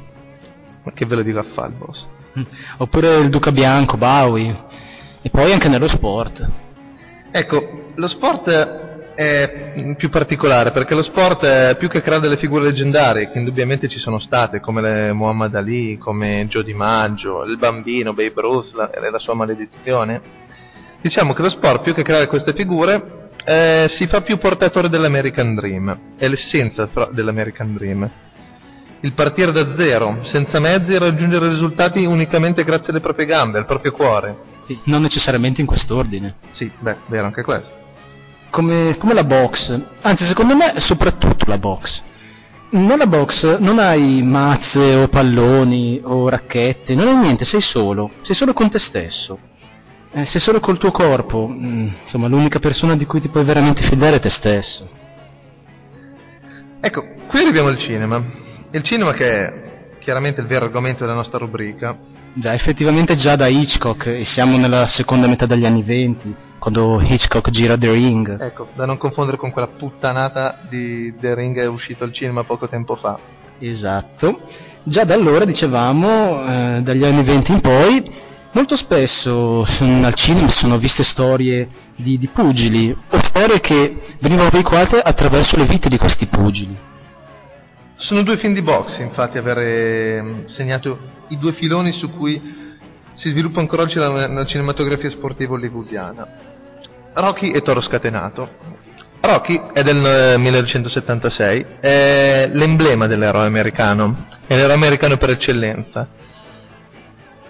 ma 0.83 0.91
che 0.93 1.05
ve 1.05 1.15
lo 1.15 1.21
dico 1.21 1.39
a 1.39 1.43
fare 1.43 1.69
il 1.69 1.75
boss? 1.75 2.07
Oppure 2.77 3.17
il 3.17 3.29
Duca 3.29 3.51
Bianco, 3.51 3.97
Bowie. 3.97 4.63
E 5.21 5.29
poi 5.29 5.51
anche 5.51 5.67
nello 5.67 5.87
sport. 5.87 6.47
Ecco, 7.31 7.91
lo 7.95 8.07
sport 8.07 8.49
è 9.13 9.93
più 9.97 10.09
particolare 10.09 10.71
perché 10.71 10.95
lo 10.95 11.03
sport 11.03 11.43
è 11.45 11.75
più 11.77 11.89
che 11.89 12.01
creare 12.01 12.21
delle 12.21 12.37
figure 12.37 12.63
leggendarie 12.63 13.29
che 13.29 13.37
indubbiamente 13.37 13.87
ci 13.87 13.99
sono 13.99 14.19
state 14.19 14.59
come 14.59 14.81
le 14.81 15.13
Muhammad 15.13 15.53
Ali, 15.53 15.97
come 15.97 16.45
Joe 16.47 16.63
Di 16.63 16.73
Maggio, 16.73 17.43
il 17.43 17.57
bambino, 17.57 18.13
Babe 18.13 18.33
Ruth 18.41 18.71
la- 18.73 18.89
la 19.11 19.19
sua 19.19 19.33
maledizione. 19.35 20.21
Diciamo 21.01 21.33
che 21.33 21.41
lo 21.41 21.49
sport 21.49 21.81
più 21.81 21.93
che 21.95 22.03
creare 22.03 22.27
queste 22.27 22.53
figure 22.53 23.29
eh, 23.43 23.87
si 23.89 24.05
fa 24.05 24.21
più 24.21 24.37
portatore 24.37 24.87
dell'American 24.87 25.55
Dream, 25.55 25.99
è 26.15 26.27
l'essenza 26.27 26.87
dell'American 27.11 27.73
Dream. 27.73 28.09
Il 28.99 29.13
partire 29.13 29.51
da 29.51 29.75
zero, 29.75 30.19
senza 30.21 30.59
mezzi 30.59 30.93
e 30.93 30.99
raggiungere 30.99 31.47
risultati 31.47 32.05
unicamente 32.05 32.63
grazie 32.63 32.91
alle 32.91 32.99
proprie 32.99 33.25
gambe, 33.25 33.57
al 33.57 33.65
proprio 33.65 33.91
cuore. 33.91 34.37
Sì, 34.61 34.79
non 34.83 35.01
necessariamente 35.01 35.59
in 35.59 35.65
quest'ordine. 35.65 36.35
Sì, 36.51 36.71
beh, 36.77 36.97
vero 37.07 37.25
anche 37.25 37.41
questo. 37.41 37.73
Come, 38.51 38.95
come 38.99 39.15
la 39.15 39.23
box. 39.23 39.79
Anzi, 40.01 40.23
secondo 40.25 40.55
me, 40.55 40.73
soprattutto 40.77 41.45
la 41.47 41.57
box. 41.57 42.03
Nella 42.69 43.07
box 43.07 43.57
non 43.57 43.79
hai 43.79 44.21
mazze 44.21 44.93
o 44.95 45.07
palloni 45.07 45.99
o 46.03 46.29
racchette, 46.29 46.93
non 46.93 47.07
hai 47.07 47.15
niente, 47.15 47.43
sei 47.43 47.59
solo, 47.59 48.11
sei 48.21 48.35
solo 48.35 48.53
con 48.53 48.69
te 48.69 48.77
stesso. 48.77 49.49
Eh, 50.13 50.25
sei 50.25 50.41
solo 50.41 50.59
col 50.59 50.77
tuo 50.77 50.91
corpo, 50.91 51.47
mm, 51.47 51.87
insomma 52.03 52.27
l'unica 52.27 52.59
persona 52.59 52.97
di 52.97 53.05
cui 53.05 53.21
ti 53.21 53.29
puoi 53.29 53.45
veramente 53.45 53.81
fidare 53.81 54.17
è 54.17 54.19
te 54.19 54.29
stesso. 54.29 54.89
Ecco, 56.81 57.05
qui 57.27 57.39
arriviamo 57.39 57.69
al 57.69 57.77
cinema. 57.77 58.21
Il 58.71 58.83
cinema 58.83 59.13
che 59.13 59.25
è 59.25 59.63
chiaramente 59.99 60.41
il 60.41 60.47
vero 60.47 60.65
argomento 60.65 61.05
della 61.05 61.15
nostra 61.15 61.37
rubrica. 61.37 61.97
Già, 62.33 62.53
effettivamente 62.53 63.15
già 63.15 63.37
da 63.37 63.47
Hitchcock, 63.47 64.07
e 64.07 64.25
siamo 64.25 64.57
nella 64.57 64.87
seconda 64.87 65.27
metà 65.27 65.45
degli 65.45 65.65
anni 65.65 65.83
venti, 65.83 66.33
quando 66.59 66.99
Hitchcock 67.01 67.49
gira 67.49 67.77
The 67.77 67.91
Ring. 67.91 68.41
Ecco, 68.41 68.67
da 68.73 68.85
non 68.85 68.97
confondere 68.97 69.37
con 69.37 69.51
quella 69.51 69.67
puttanata 69.67 70.59
di 70.67 71.13
The 71.17 71.35
Ring 71.35 71.57
è 71.57 71.67
uscito 71.67 72.03
al 72.03 72.11
cinema 72.11 72.43
poco 72.43 72.67
tempo 72.67 72.95
fa. 72.95 73.17
Esatto. 73.59 74.41
Già 74.83 75.05
da 75.05 75.13
allora, 75.13 75.45
dicevamo, 75.45 76.45
eh, 76.47 76.81
dagli 76.81 77.05
anni 77.05 77.23
20 77.23 77.51
in 77.51 77.61
poi, 77.61 78.11
molto 78.53 78.75
spesso 78.75 79.65
mm, 79.83 80.03
al 80.03 80.13
cinema 80.13 80.49
sono 80.49 80.77
viste 80.77 81.03
storie 81.03 81.67
di, 81.95 82.17
di 82.17 82.27
pugili, 82.27 82.95
o 83.09 83.19
storie 83.21 83.59
che 83.59 84.01
venivano 84.19 84.49
veicolate 84.49 84.99
attraverso 84.99 85.57
le 85.57 85.65
vite 85.65 85.89
di 85.89 85.97
questi 85.97 86.25
pugili. 86.25 86.77
Sono 87.95 88.23
due 88.23 88.37
film 88.37 88.53
di 88.53 88.61
box, 88.61 88.99
infatti, 88.99 89.37
aver 89.37 90.21
mm, 90.23 90.45
segnato 90.45 90.99
i 91.29 91.37
due 91.37 91.53
filoni 91.53 91.91
su 91.91 92.09
cui 92.09 92.59
si 93.13 93.29
sviluppa 93.29 93.59
ancora 93.59 93.83
oggi 93.83 93.97
la, 93.99 94.27
la 94.27 94.45
cinematografia 94.45 95.09
sportiva 95.09 95.53
hollywoodiana. 95.53 96.27
Rocky 97.13 97.51
e 97.51 97.61
Toro 97.61 97.81
Scatenato. 97.81 98.79
Rocky 99.19 99.61
è 99.73 99.83
del 99.83 100.03
eh, 100.33 100.37
1976, 100.37 101.65
è 101.79 102.49
l'emblema 102.51 103.05
dell'eroe 103.05 103.45
americano, 103.45 104.25
è 104.47 104.55
l'eroe 104.55 104.73
americano 104.73 105.17
per 105.17 105.29
eccellenza. 105.29 106.07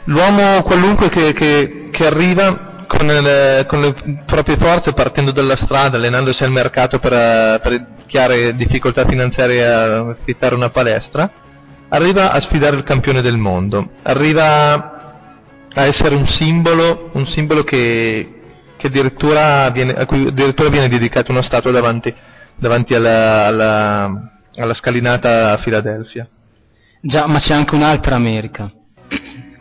L'uomo 0.06 0.62
qualunque 0.64 1.10
che, 1.10 1.34
che- 1.34 1.88
che 1.92 2.06
arriva 2.06 2.86
con 2.88 3.06
le, 3.06 3.66
con 3.68 3.82
le 3.82 3.94
proprie 4.26 4.58
forze 4.58 4.94
partendo 4.94 5.32
dalla 5.32 5.56
strada, 5.56 5.98
allenandosi 5.98 6.44
al 6.44 6.52
mercato 6.52 7.00
per, 7.00 7.60
per 7.62 7.86
chiare 8.08 8.56
difficoltà 8.56 9.06
finanziarie 9.06 9.66
a 9.66 10.00
affittare 10.10 10.56
una 10.56 10.70
palestra, 10.70 11.30
arriva 11.90 12.32
a 12.32 12.40
sfidare 12.40 12.76
il 12.76 12.84
campione 12.84 13.22
del 13.22 13.38
mondo, 13.38 13.92
arriva 14.04 14.74
a 15.74 15.86
essere 15.86 16.16
un 16.16 16.26
simbolo, 16.26 17.12
un 17.14 17.26
simbolo 17.26 17.64
che, 17.64 18.42
che 18.76 18.88
addirittura 18.88 19.70
viene, 19.70 19.94
a 19.94 20.06
cui 20.06 20.28
addirittura 20.28 20.70
viene 20.70 20.90
dedicata 20.90 21.32
una 21.32 21.42
statua 21.42 21.72
davanti, 21.72 22.14
davanti 22.56 22.94
alla, 22.96 23.46
alla- 23.46 24.32
alla 24.56 24.74
scalinata 24.74 25.52
a 25.54 25.58
Filadelfia. 25.58 26.28
Già, 27.00 27.26
ma 27.28 27.40
c'è 27.40 27.54
anche 27.54 27.76
un'altra 27.76 28.16
America. 28.16 28.70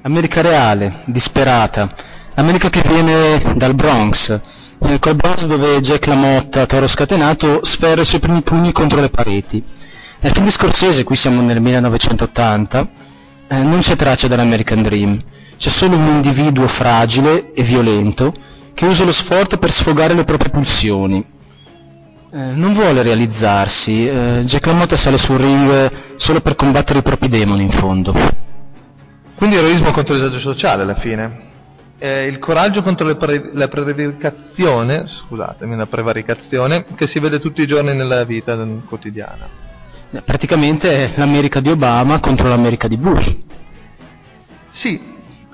America 0.03 0.41
reale, 0.41 1.03
disperata. 1.05 1.95
America 2.37 2.71
che 2.71 2.83
viene 2.87 3.53
dal 3.57 3.75
Bronx. 3.75 4.41
Quel 4.79 5.15
Bronx 5.15 5.45
dove 5.45 5.79
Jack 5.81 6.07
LaMotta, 6.07 6.65
toro 6.65 6.87
scatenato, 6.87 7.61
sferra 7.65 8.01
i 8.01 8.07
suoi 8.07 8.21
primi 8.21 8.41
pugni 8.41 8.73
contro 8.73 8.99
le 9.03 9.11
pareti. 9.11 9.63
Nel 10.21 10.33
film 10.33 10.47
di 10.47 10.51
Scorsese, 10.51 11.05
qui 11.05 11.17
siamo 11.17 11.43
nel 11.43 11.61
1980, 11.61 12.89
eh, 13.49 13.59
non 13.59 13.81
c'è 13.81 13.95
traccia 13.97 14.27
dell'American 14.27 14.81
Dream. 14.81 15.19
C'è 15.59 15.69
solo 15.69 15.97
un 15.97 16.07
individuo 16.09 16.67
fragile 16.67 17.53
e 17.53 17.63
violento 17.63 18.33
che 18.73 18.87
usa 18.87 19.05
lo 19.05 19.13
sforzo 19.13 19.59
per 19.59 19.71
sfogare 19.71 20.15
le 20.15 20.25
proprie 20.25 20.51
pulsioni. 20.51 21.23
Eh, 22.33 22.39
non 22.39 22.73
vuole 22.73 23.03
realizzarsi, 23.03 24.09
eh, 24.09 24.43
Jack 24.47 24.65
LaMotta 24.65 24.97
sale 24.97 25.19
sul 25.19 25.37
ring 25.37 25.91
solo 26.17 26.41
per 26.41 26.55
combattere 26.55 27.01
i 27.01 27.03
propri 27.03 27.29
demoni 27.29 27.65
in 27.65 27.71
fondo. 27.71 28.49
Quindi 29.41 29.57
eroismo 29.57 29.91
contro 29.91 30.13
il 30.13 30.21
disagio 30.21 30.39
sociale 30.39 30.83
alla 30.83 30.97
fine. 30.97 31.49
Eh, 31.97 32.27
il 32.27 32.39
coraggio 32.39 32.83
contro 32.83 33.17
pre- 33.17 33.49
la 33.55 33.69
prevaricazione, 33.69 35.07
scusatemi, 35.07 35.77
la 35.77 35.87
prevaricazione 35.87 36.85
che 36.95 37.07
si 37.07 37.19
vede 37.21 37.39
tutti 37.41 37.63
i 37.63 37.67
giorni 37.67 37.95
nella 37.95 38.23
vita 38.25 38.55
quotidiana. 38.87 39.49
Praticamente 40.27 41.15
è 41.15 41.17
l'America 41.17 41.61
di 41.61 41.71
Obama 41.71 42.21
contro 42.21 42.49
l'America 42.49 42.87
di 42.87 42.99
Bush. 42.99 43.35
Sì, 44.69 45.10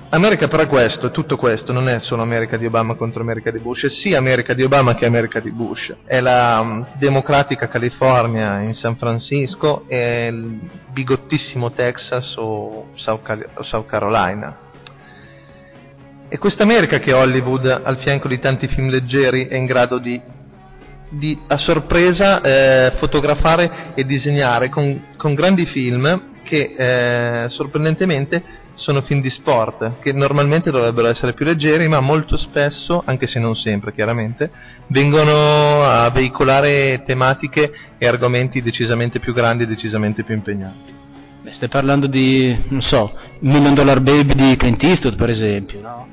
America 0.09 0.47
però 0.47 0.63
è 0.63 0.67
questo, 0.67 1.11
tutto 1.11 1.35
questo, 1.35 1.73
non 1.73 1.89
è 1.89 1.99
solo 1.99 2.21
America 2.21 2.55
di 2.55 2.65
Obama 2.65 2.95
contro 2.95 3.21
America 3.21 3.51
di 3.51 3.59
Bush, 3.59 3.83
è 3.83 3.89
sia 3.89 4.17
America 4.17 4.53
di 4.53 4.63
Obama 4.63 4.95
che 4.95 5.05
America 5.05 5.41
di 5.41 5.51
Bush. 5.51 5.93
È 6.05 6.21
la 6.21 6.63
mm, 6.63 6.81
democratica 6.93 7.67
California 7.67 8.61
in 8.61 8.73
San 8.73 8.95
Francisco 8.95 9.83
e 9.85 10.27
il 10.27 10.59
bigottissimo 10.93 11.71
Texas 11.71 12.35
o 12.37 12.91
South, 12.95 13.21
Cal- 13.21 13.49
o 13.55 13.63
South 13.63 13.85
Carolina. 13.85 14.57
È 16.29 16.37
questa 16.37 16.63
America 16.63 16.99
che 16.99 17.11
Hollywood, 17.11 17.65
al 17.65 17.97
fianco 17.97 18.29
di 18.29 18.39
tanti 18.39 18.67
film 18.67 18.89
leggeri, 18.89 19.47
è 19.47 19.55
in 19.55 19.65
grado 19.65 19.97
di, 19.97 20.21
di, 21.09 21.37
a 21.47 21.57
sorpresa 21.57 22.41
eh, 22.41 22.93
fotografare 22.95 23.91
e 23.93 24.05
disegnare 24.05 24.69
con, 24.69 25.07
con 25.17 25.33
grandi 25.33 25.65
film 25.65 26.35
che 26.43 26.75
eh, 27.43 27.49
sorprendentemente 27.49 28.65
sono 28.77 29.01
film 29.01 29.21
di 29.21 29.31
sport, 29.31 29.93
che 29.99 30.13
normalmente 30.13 30.69
dovrebbero 30.69 31.07
essere 31.07 31.33
più 31.33 31.45
leggeri, 31.45 31.87
ma 31.87 31.99
molto 31.99 32.37
spesso, 32.37 33.01
anche 33.03 33.25
se 33.25 33.39
non 33.39 33.55
sempre 33.55 33.91
chiaramente, 33.91 34.51
vengono 34.87 35.81
a 35.83 36.07
veicolare 36.11 37.01
tematiche 37.03 37.73
e 37.97 38.07
argomenti 38.07 38.61
decisamente 38.61 39.19
più 39.19 39.33
grandi 39.33 39.63
e 39.63 39.67
decisamente 39.67 40.23
più 40.23 40.35
impegnati. 40.35 40.93
Beh, 41.41 41.51
stai 41.51 41.69
parlando 41.69 42.05
di, 42.05 42.55
non 42.67 42.81
so, 42.81 43.13
Million 43.39 43.73
Dollar 43.73 43.99
Baby 43.99 44.35
di 44.35 44.55
Clint 44.55 44.83
Eastwood 44.83 45.17
per 45.17 45.31
esempio, 45.31 45.81
no? 45.81 46.07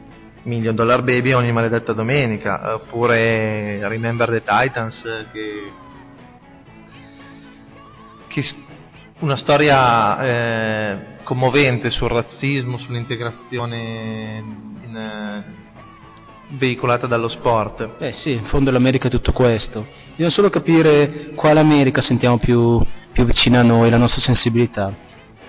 Million 0.44 0.74
Dollar 0.74 1.02
Baby 1.02 1.32
ogni 1.32 1.52
maledetta 1.52 1.92
domenica, 1.92 2.76
oppure 2.76 3.86
Remember 3.86 4.30
the 4.30 4.42
Titans, 4.42 5.04
eh, 5.04 5.26
che, 5.30 5.72
che 8.26 8.42
una 9.20 9.36
storia 9.36 10.20
eh, 10.22 10.96
commovente 11.22 11.90
sul 11.90 12.08
razzismo, 12.08 12.78
sull'integrazione 12.78 14.42
in, 14.84 14.96
eh, 14.96 15.44
veicolata 16.48 17.06
dallo 17.06 17.28
sport. 17.28 17.96
Eh 17.98 18.12
sì, 18.12 18.32
in 18.32 18.44
fondo 18.44 18.70
l'America 18.70 19.08
è 19.08 19.10
tutto 19.10 19.32
questo. 19.32 19.86
Bisogna 20.10 20.30
solo 20.30 20.50
capire 20.50 21.30
quale 21.34 21.60
America 21.60 22.00
sentiamo 22.00 22.38
più, 22.38 22.80
più 23.12 23.24
vicina 23.24 23.60
a 23.60 23.62
noi, 23.62 23.90
la 23.90 23.96
nostra 23.96 24.20
sensibilità. 24.20 24.92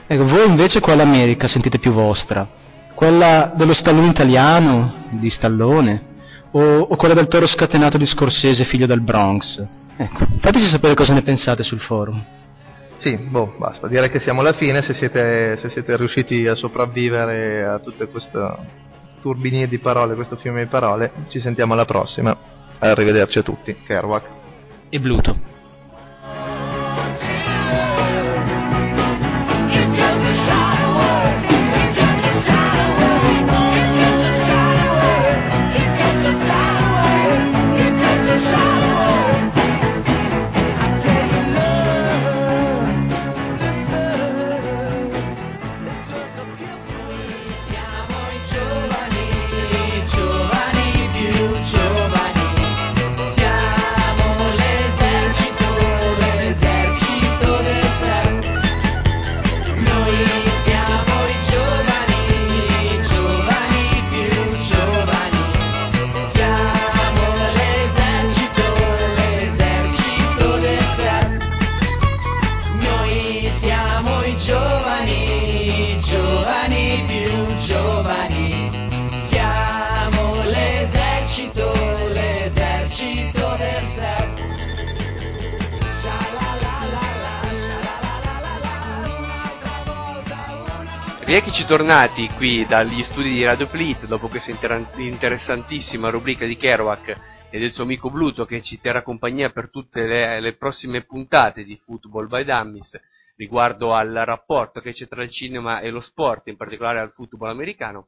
Ecco, 0.07 0.27
voi 0.27 0.47
invece 0.47 0.79
quale 0.79 1.01
America 1.01 1.47
sentite 1.47 1.79
più 1.79 1.91
vostra? 1.91 2.47
Quella 2.93 3.51
dello 3.55 3.73
stallone 3.73 4.07
italiano, 4.07 5.07
di 5.09 5.29
Stallone? 5.29 6.13
O, 6.51 6.79
o 6.79 6.95
quella 6.95 7.13
del 7.13 7.27
toro 7.27 7.47
scatenato 7.47 7.97
di 7.97 8.05
Scorsese, 8.05 8.63
figlio 8.63 8.85
del 8.85 9.01
Bronx? 9.01 9.61
Ecco, 9.97 10.25
fateci 10.39 10.65
sapere 10.65 10.93
cosa 10.93 11.13
ne 11.13 11.21
pensate 11.21 11.63
sul 11.63 11.79
forum. 11.79 12.23
Sì, 12.97 13.17
boh, 13.17 13.53
basta. 13.57 13.87
Direi 13.87 14.09
che 14.09 14.19
siamo 14.19 14.41
alla 14.41 14.53
fine. 14.53 14.81
Se 14.81 14.93
siete, 14.93 15.57
se 15.57 15.69
siete 15.69 15.95
riusciti 15.97 16.47
a 16.47 16.55
sopravvivere 16.55 17.65
a 17.65 17.79
tutte 17.79 18.07
queste 18.07 18.39
turbinie 19.21 19.67
di 19.67 19.79
parole, 19.79 20.15
questo 20.15 20.35
fiume 20.35 20.63
di 20.63 20.69
parole, 20.69 21.11
ci 21.27 21.39
sentiamo 21.39 21.73
alla 21.73 21.85
prossima. 21.85 22.35
Arrivederci 22.79 23.39
a 23.39 23.43
tutti. 23.43 23.75
Kerouac. 23.83 24.23
E 24.89 24.99
Bluto. 24.99 25.54
Rieccoci 91.85 92.03
tornati 92.07 92.27
qui 92.35 92.65
dagli 92.65 93.03
studi 93.03 93.29
di 93.29 93.45
Radio 93.45 93.67
Fleet 93.67 94.07
dopo 94.07 94.27
questa 94.27 94.49
inter- 94.49 94.97
interessantissima 94.97 96.09
rubrica 96.09 96.43
di 96.43 96.57
Kerouac 96.57 97.13
e 97.51 97.59
del 97.59 97.73
suo 97.73 97.83
amico 97.83 98.09
Bluto 98.09 98.47
che 98.47 98.63
ci 98.63 98.81
terrà 98.81 99.03
compagnia 99.03 99.51
per 99.51 99.69
tutte 99.69 100.07
le, 100.07 100.39
le 100.39 100.55
prossime 100.55 101.03
puntate 101.03 101.63
di 101.63 101.79
Football 101.85 102.27
by 102.27 102.43
Dummies 102.43 102.99
riguardo 103.35 103.93
al 103.93 104.11
rapporto 104.11 104.81
che 104.81 104.93
c'è 104.93 105.07
tra 105.07 105.21
il 105.21 105.29
cinema 105.29 105.79
e 105.81 105.91
lo 105.91 106.01
sport, 106.01 106.47
in 106.47 106.57
particolare 106.57 106.99
al 107.01 107.11
football 107.11 107.49
americano. 107.49 108.07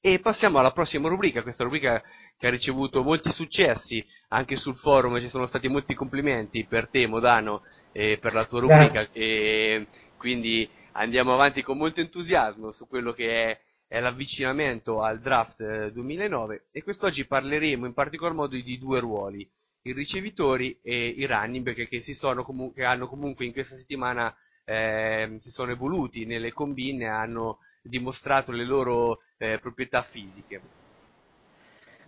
E 0.00 0.20
passiamo 0.20 0.58
alla 0.58 0.72
prossima 0.72 1.10
rubrica, 1.10 1.42
questa 1.42 1.64
rubrica 1.64 2.02
che 2.38 2.46
ha 2.46 2.50
ricevuto 2.50 3.02
molti 3.02 3.30
successi, 3.32 4.02
anche 4.28 4.56
sul 4.56 4.76
forum 4.76 5.20
ci 5.20 5.28
sono 5.28 5.46
stati 5.46 5.68
molti 5.68 5.94
complimenti 5.94 6.64
per 6.64 6.88
te 6.88 7.06
Modano 7.06 7.64
e 7.92 8.16
per 8.18 8.32
la 8.32 8.46
tua 8.46 8.60
rubrica 8.60 9.04
e 9.12 9.86
quindi 10.16 10.80
andiamo 10.92 11.34
avanti 11.34 11.62
con 11.62 11.76
molto 11.76 12.00
entusiasmo 12.00 12.72
su 12.72 12.86
quello 12.86 13.12
che 13.12 13.50
è, 13.50 13.60
è 13.86 14.00
l'avvicinamento 14.00 15.02
al 15.02 15.20
draft 15.20 15.60
eh, 15.60 15.92
2009 15.92 16.66
e 16.70 16.82
quest'oggi 16.82 17.26
parleremo 17.26 17.86
in 17.86 17.94
particolar 17.94 18.34
modo 18.34 18.56
di 18.56 18.78
due 18.78 19.00
ruoli, 19.00 19.48
i 19.82 19.92
ricevitori 19.92 20.78
e 20.82 21.08
i 21.08 21.26
running 21.26 21.64
back 21.64 21.88
che, 21.88 22.02
comu- 22.42 22.74
che 22.74 22.84
hanno 22.84 23.06
comunque 23.08 23.44
in 23.44 23.52
questa 23.52 23.76
settimana 23.76 24.34
eh, 24.64 25.36
si 25.38 25.50
sono 25.50 25.72
evoluti 25.72 26.24
nelle 26.24 26.52
combine 26.52 27.04
e 27.04 27.08
hanno 27.08 27.58
dimostrato 27.82 28.52
le 28.52 28.64
loro 28.64 29.22
eh, 29.38 29.58
proprietà 29.60 30.02
fisiche. 30.02 30.60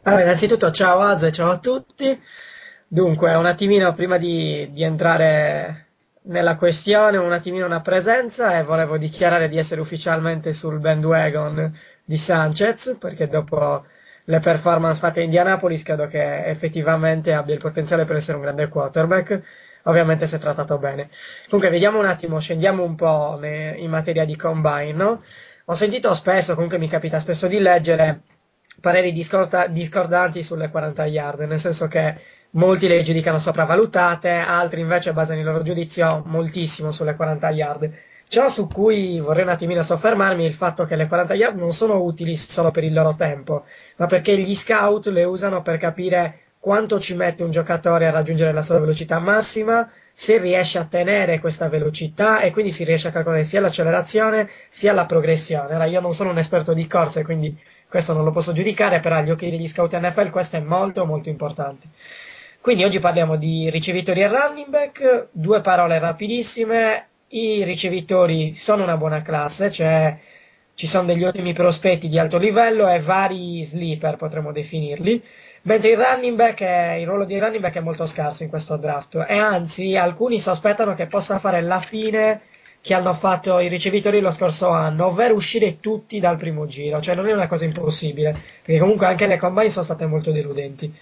Allora, 0.02 0.22
innanzitutto 0.22 0.70
ciao 0.70 1.00
Az 1.00 1.22
e 1.24 1.32
ciao 1.32 1.50
a 1.50 1.58
tutti. 1.58 2.20
Dunque, 2.86 3.34
un 3.34 3.46
attimino 3.46 3.92
prima 3.94 4.18
di, 4.18 4.70
di 4.70 4.82
entrare 4.82 5.93
nella 6.26 6.56
questione, 6.56 7.16
un 7.16 7.32
attimino 7.32 7.66
una 7.66 7.80
presenza 7.80 8.58
e 8.58 8.62
volevo 8.62 8.96
dichiarare 8.96 9.48
di 9.48 9.58
essere 9.58 9.80
ufficialmente 9.80 10.52
sul 10.52 10.78
bandwagon 10.78 11.76
di 12.04 12.16
Sanchez, 12.16 12.96
perché 12.98 13.28
dopo 13.28 13.84
le 14.24 14.38
performance 14.38 15.00
fatte 15.00 15.20
a 15.20 15.24
Indianapolis 15.24 15.82
credo 15.82 16.06
che 16.06 16.46
effettivamente 16.46 17.32
abbia 17.34 17.54
il 17.54 17.60
potenziale 17.60 18.04
per 18.04 18.16
essere 18.16 18.36
un 18.36 18.42
grande 18.42 18.68
quarterback. 18.68 19.42
Ovviamente 19.86 20.24
è 20.24 20.38
trattato 20.38 20.78
bene. 20.78 21.10
Comunque, 21.48 21.70
vediamo 21.70 21.98
un 21.98 22.06
attimo, 22.06 22.40
scendiamo 22.40 22.82
un 22.82 22.94
po' 22.94 23.38
in 23.42 23.90
materia 23.90 24.24
di 24.24 24.34
combine, 24.34 24.92
no? 24.92 25.22
Ho 25.66 25.74
sentito 25.74 26.14
spesso, 26.14 26.54
comunque 26.54 26.78
mi 26.78 26.88
capita 26.88 27.18
spesso 27.18 27.46
di 27.48 27.58
leggere 27.58 28.20
pareri 28.84 29.12
discorda- 29.12 29.66
discordanti 29.66 30.42
sulle 30.42 30.68
40 30.68 31.06
yard, 31.06 31.40
nel 31.40 31.58
senso 31.58 31.86
che 31.88 32.14
molti 32.50 32.86
le 32.86 33.02
giudicano 33.02 33.38
sopravvalutate, 33.38 34.28
altri 34.28 34.82
invece 34.82 35.14
basano 35.14 35.38
il 35.38 35.46
loro 35.46 35.62
giudizio 35.62 36.22
moltissimo 36.26 36.92
sulle 36.92 37.16
40 37.16 37.48
yard. 37.50 37.90
Ciò 38.28 38.46
su 38.48 38.66
cui 38.68 39.18
vorrei 39.20 39.44
un 39.44 39.48
attimino 39.48 39.82
soffermarmi 39.82 40.44
è 40.44 40.46
il 40.46 40.52
fatto 40.52 40.84
che 40.84 40.96
le 40.96 41.06
40 41.06 41.32
yard 41.34 41.56
non 41.56 41.72
sono 41.72 42.02
utili 42.02 42.36
solo 42.36 42.70
per 42.70 42.84
il 42.84 42.92
loro 42.92 43.14
tempo, 43.14 43.64
ma 43.96 44.04
perché 44.04 44.36
gli 44.36 44.54
scout 44.54 45.06
le 45.06 45.24
usano 45.24 45.62
per 45.62 45.78
capire 45.78 46.40
quanto 46.58 47.00
ci 47.00 47.14
mette 47.14 47.42
un 47.42 47.50
giocatore 47.50 48.06
a 48.06 48.10
raggiungere 48.10 48.52
la 48.52 48.62
sua 48.62 48.78
velocità 48.80 49.18
massima, 49.18 49.90
se 50.12 50.36
riesce 50.38 50.78
a 50.78 50.84
tenere 50.84 51.40
questa 51.40 51.68
velocità 51.70 52.40
e 52.40 52.50
quindi 52.50 52.70
si 52.70 52.84
riesce 52.84 53.08
a 53.08 53.12
calcolare 53.12 53.44
sia 53.44 53.60
l'accelerazione 53.60 54.48
sia 54.68 54.92
la 54.92 55.06
progressione. 55.06 55.74
Ora 55.74 55.86
io 55.86 56.00
non 56.00 56.12
sono 56.12 56.30
un 56.30 56.38
esperto 56.38 56.74
di 56.74 56.86
corse, 56.86 57.24
quindi 57.24 57.58
questo 57.94 58.12
non 58.12 58.24
lo 58.24 58.32
posso 58.32 58.50
giudicare, 58.50 58.98
però 58.98 59.14
agli 59.14 59.30
occhi 59.30 59.48
degli 59.48 59.68
scout 59.68 59.96
NFL 59.96 60.30
questo 60.30 60.56
è 60.56 60.60
molto 60.60 61.06
molto 61.06 61.28
importante. 61.28 61.86
Quindi 62.60 62.82
oggi 62.82 62.98
parliamo 62.98 63.36
di 63.36 63.70
ricevitori 63.70 64.20
e 64.20 64.26
running 64.26 64.66
back, 64.66 65.28
due 65.30 65.60
parole 65.60 66.00
rapidissime, 66.00 67.06
i 67.28 67.62
ricevitori 67.62 68.52
sono 68.52 68.82
una 68.82 68.96
buona 68.96 69.22
classe, 69.22 69.70
cioè 69.70 70.18
ci 70.74 70.88
sono 70.88 71.06
degli 71.06 71.22
ottimi 71.22 71.52
prospetti 71.52 72.08
di 72.08 72.18
alto 72.18 72.36
livello 72.36 72.88
e 72.88 72.98
vari 72.98 73.62
sleeper 73.62 74.16
potremmo 74.16 74.50
definirli, 74.50 75.22
mentre 75.62 75.90
il 75.90 75.96
running 75.96 76.34
back 76.36 76.62
è, 76.62 76.92
il 76.94 77.06
ruolo 77.06 77.24
di 77.24 77.38
running 77.38 77.62
back 77.62 77.76
è 77.76 77.80
molto 77.80 78.06
scarso 78.06 78.42
in 78.42 78.48
questo 78.48 78.76
draft. 78.76 79.24
E 79.28 79.38
anzi 79.38 79.96
alcuni 79.96 80.40
sospettano 80.40 80.96
che 80.96 81.06
possa 81.06 81.38
fare 81.38 81.60
la 81.60 81.78
fine 81.78 82.40
che 82.84 82.92
hanno 82.92 83.14
fatto 83.14 83.60
i 83.60 83.68
ricevitori 83.68 84.20
lo 84.20 84.30
scorso 84.30 84.68
anno, 84.68 85.06
ovvero 85.06 85.32
uscire 85.32 85.80
tutti 85.80 86.20
dal 86.20 86.36
primo 86.36 86.66
giro, 86.66 87.00
cioè 87.00 87.14
non 87.14 87.26
è 87.26 87.32
una 87.32 87.46
cosa 87.46 87.64
impossibile, 87.64 88.38
perché 88.62 88.78
comunque 88.78 89.06
anche 89.06 89.26
le 89.26 89.38
combine 89.38 89.70
sono 89.70 89.86
state 89.86 90.04
molto 90.04 90.30
deludenti. 90.32 90.92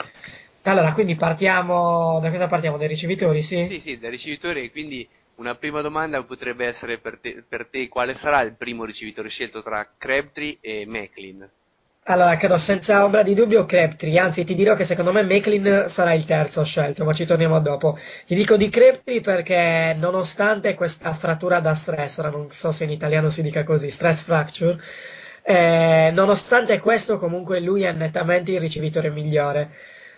Allora, 0.63 0.93
quindi 0.93 1.17
partiamo, 1.17 2.21
da 2.23 2.31
cosa 2.31 2.47
partiamo? 2.47 2.77
Dai 2.77 2.87
ricevitori, 2.87 3.43
sì? 3.43 3.67
Sì, 3.69 3.81
sì, 3.81 3.99
da 3.99 4.09
ricevitore, 4.09 4.71
quindi 4.71 5.09
una 5.37 5.57
prima 5.57 5.81
domanda 5.81 6.23
potrebbe 6.23 6.69
essere 6.69 6.99
per 6.99 7.19
te, 7.21 7.43
per 7.49 7.67
te 7.69 7.89
quale 7.89 8.15
sarà 8.15 8.43
il 8.43 8.55
primo 8.55 8.85
ricevitore 8.85 9.29
scelto 9.29 9.61
tra 9.61 9.85
Crabtree 9.99 10.59
e 10.61 10.87
Macklin? 10.87 11.51
Allora, 12.07 12.37
credo 12.37 12.59
senza 12.59 13.05
ombra 13.05 13.23
di 13.23 13.33
dubbio 13.35 13.65
Crabtree, 13.65 14.19
anzi 14.19 14.45
ti 14.45 14.55
dirò 14.57 14.75
che 14.75 14.85
secondo 14.85 15.13
me 15.13 15.23
Macklin 15.25 15.85
sarà 15.87 16.13
il 16.15 16.25
terzo 16.25 16.65
scelto, 16.65 17.05
ma 17.05 17.13
ci 17.13 17.25
torniamo 17.25 17.61
dopo. 17.61 17.97
Ti 18.27 18.35
dico 18.35 18.57
di 18.57 18.69
Crabtree 18.69 19.21
perché 19.21 19.95
nonostante 19.99 20.75
questa 20.75 21.13
frattura 21.15 21.61
da 21.61 21.75
stress, 21.75 22.19
ora 22.19 22.31
non 22.31 22.51
so 22.51 22.73
se 22.73 22.85
in 22.85 22.91
italiano 22.91 23.29
si 23.31 23.41
dica 23.43 23.63
così, 23.65 23.89
stress 23.91 24.23
fracture, 24.23 24.81
eh, 25.45 26.11
nonostante 26.13 26.79
questo 26.81 27.19
comunque 27.19 27.61
lui 27.61 27.83
è 27.85 27.93
nettamente 27.93 28.51
il 28.53 28.61
ricevitore 28.61 29.11
migliore. 29.11 29.71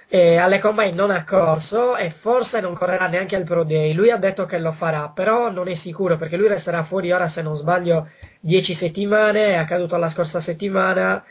E 0.09 0.37
alle 0.37 0.59
combine 0.59 0.93
non 0.93 1.11
ha 1.11 1.25
corso 1.25 1.97
e 1.97 2.09
forse 2.11 2.61
non 2.61 2.73
correrà 2.75 3.09
neanche 3.09 3.37
al 3.37 3.43
Pro 3.45 3.65
Day. 3.65 3.93
Lui 3.95 4.11
ha 4.11 4.17
detto 4.17 4.45
che 4.47 4.59
lo 4.59 4.71
farà, 4.73 5.09
però 5.11 5.51
non 5.51 5.69
è 5.69 5.75
sicuro 5.75 6.17
perché 6.17 6.37
lui 6.37 6.49
resterà 6.49 6.83
fuori 6.83 7.11
ora, 7.13 7.27
se 7.27 7.43
non 7.43 7.55
sbaglio, 7.57 8.09
10 8.41 8.75
settimane, 8.75 9.49
è 9.49 9.55
accaduto 9.57 9.97
la 9.97 10.09
scorsa 10.09 10.41
settimana 10.41 11.23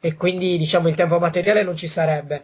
e 0.00 0.14
quindi 0.14 0.56
diciamo 0.58 0.88
il 0.88 0.94
tempo 0.94 1.18
materiale 1.18 1.62
non 1.62 1.76
ci 1.76 1.86
sarebbe. 1.88 2.42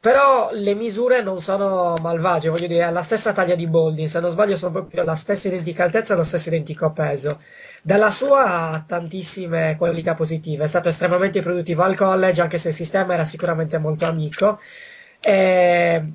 Però 0.00 0.50
le 0.52 0.74
misure 0.74 1.22
non 1.22 1.40
sono 1.40 1.94
malvagie, 2.00 2.50
voglio 2.50 2.68
dire, 2.68 2.84
ha 2.84 2.90
la 2.90 3.02
stessa 3.02 3.32
taglia 3.32 3.56
di 3.56 3.66
Boldin, 3.66 4.08
se 4.08 4.20
non 4.20 4.30
sbaglio 4.30 4.56
sono 4.56 4.70
proprio 4.72 5.02
la 5.02 5.16
stessa 5.16 5.48
identica 5.48 5.82
altezza 5.82 6.14
e 6.14 6.16
lo 6.16 6.22
stesso 6.22 6.48
identico 6.50 6.92
peso. 6.92 7.40
Dalla 7.82 8.10
sua 8.12 8.70
ha 8.70 8.84
tantissime 8.86 9.74
qualità 9.76 10.14
positive, 10.14 10.64
è 10.64 10.66
stato 10.68 10.88
estremamente 10.88 11.40
produttivo 11.42 11.82
al 11.82 11.96
college, 11.96 12.40
anche 12.40 12.58
se 12.58 12.68
il 12.68 12.74
sistema 12.74 13.14
era 13.14 13.24
sicuramente 13.24 13.76
molto 13.78 14.04
amico. 14.06 14.60
E, 15.20 16.12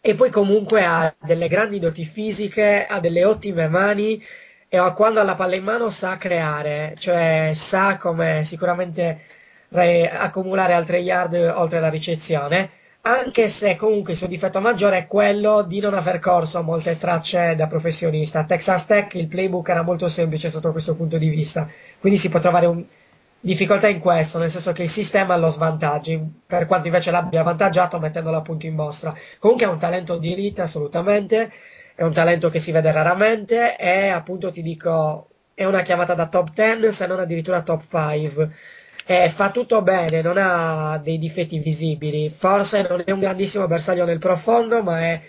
e 0.00 0.14
poi 0.14 0.30
comunque 0.30 0.84
ha 0.84 1.14
delle 1.20 1.48
grandi 1.48 1.78
doti 1.80 2.04
fisiche, 2.04 2.86
ha 2.86 3.00
delle 3.00 3.24
ottime 3.24 3.68
mani 3.68 4.22
e 4.68 4.92
quando 4.94 5.20
ha 5.20 5.24
la 5.24 5.34
palla 5.34 5.56
in 5.56 5.64
mano 5.64 5.90
sa 5.90 6.16
creare, 6.16 6.94
cioè 6.98 7.50
sa 7.54 7.96
come 7.96 8.44
sicuramente 8.44 9.22
re- 9.70 10.10
accumulare 10.10 10.72
altre 10.72 10.98
yard 10.98 11.34
oltre 11.34 11.80
la 11.80 11.88
ricezione, 11.88 12.70
anche 13.02 13.48
se 13.48 13.76
comunque 13.76 14.12
il 14.12 14.18
suo 14.18 14.26
difetto 14.26 14.60
maggiore 14.60 14.98
è 14.98 15.06
quello 15.06 15.62
di 15.62 15.80
non 15.80 15.94
aver 15.94 16.18
corso 16.18 16.62
molte 16.62 16.98
tracce 16.98 17.54
da 17.56 17.66
professionista. 17.66 18.44
Texas 18.44 18.86
Tech 18.86 19.14
il 19.14 19.26
playbook 19.28 19.68
era 19.68 19.82
molto 19.82 20.08
semplice 20.08 20.50
sotto 20.50 20.72
questo 20.72 20.94
punto 20.96 21.16
di 21.18 21.28
vista, 21.28 21.68
quindi 21.98 22.18
si 22.18 22.28
può 22.28 22.40
trovare 22.40 22.66
un, 22.66 22.84
difficoltà 23.40 23.88
in 23.88 23.98
questo, 23.98 24.38
nel 24.38 24.50
senso 24.50 24.72
che 24.72 24.82
il 24.82 24.90
sistema 24.90 25.36
lo 25.36 25.48
svantaggi, 25.48 26.20
per 26.46 26.66
quanto 26.66 26.88
invece 26.88 27.10
l'abbia 27.10 27.40
avvantaggiato 27.40 27.98
mettendolo 27.98 28.36
appunto 28.36 28.66
in 28.66 28.74
mostra. 28.74 29.14
Comunque 29.38 29.66
è 29.66 29.68
un 29.68 29.78
talento 29.78 30.16
di 30.18 30.32
elite 30.32 30.60
assolutamente, 30.62 31.50
è 31.94 32.02
un 32.02 32.12
talento 32.12 32.50
che 32.50 32.58
si 32.58 32.70
vede 32.72 32.92
raramente 32.92 33.76
e 33.76 34.08
appunto 34.08 34.50
ti 34.50 34.62
dico 34.62 35.28
è 35.54 35.64
una 35.64 35.82
chiamata 35.82 36.14
da 36.14 36.26
top 36.26 36.52
10 36.52 36.92
se 36.92 37.06
non 37.06 37.18
addirittura 37.20 37.62
top 37.62 37.82
5. 37.82 38.50
E 39.12 39.28
fa 39.28 39.50
tutto 39.50 39.82
bene, 39.82 40.22
non 40.22 40.36
ha 40.38 40.96
dei 41.02 41.18
difetti 41.18 41.58
visibili. 41.58 42.30
Forse 42.30 42.86
non 42.88 43.02
è 43.04 43.10
un 43.10 43.18
grandissimo 43.18 43.66
bersaglio 43.66 44.04
nel 44.04 44.20
profondo, 44.20 44.84
ma 44.84 45.00
è 45.00 45.20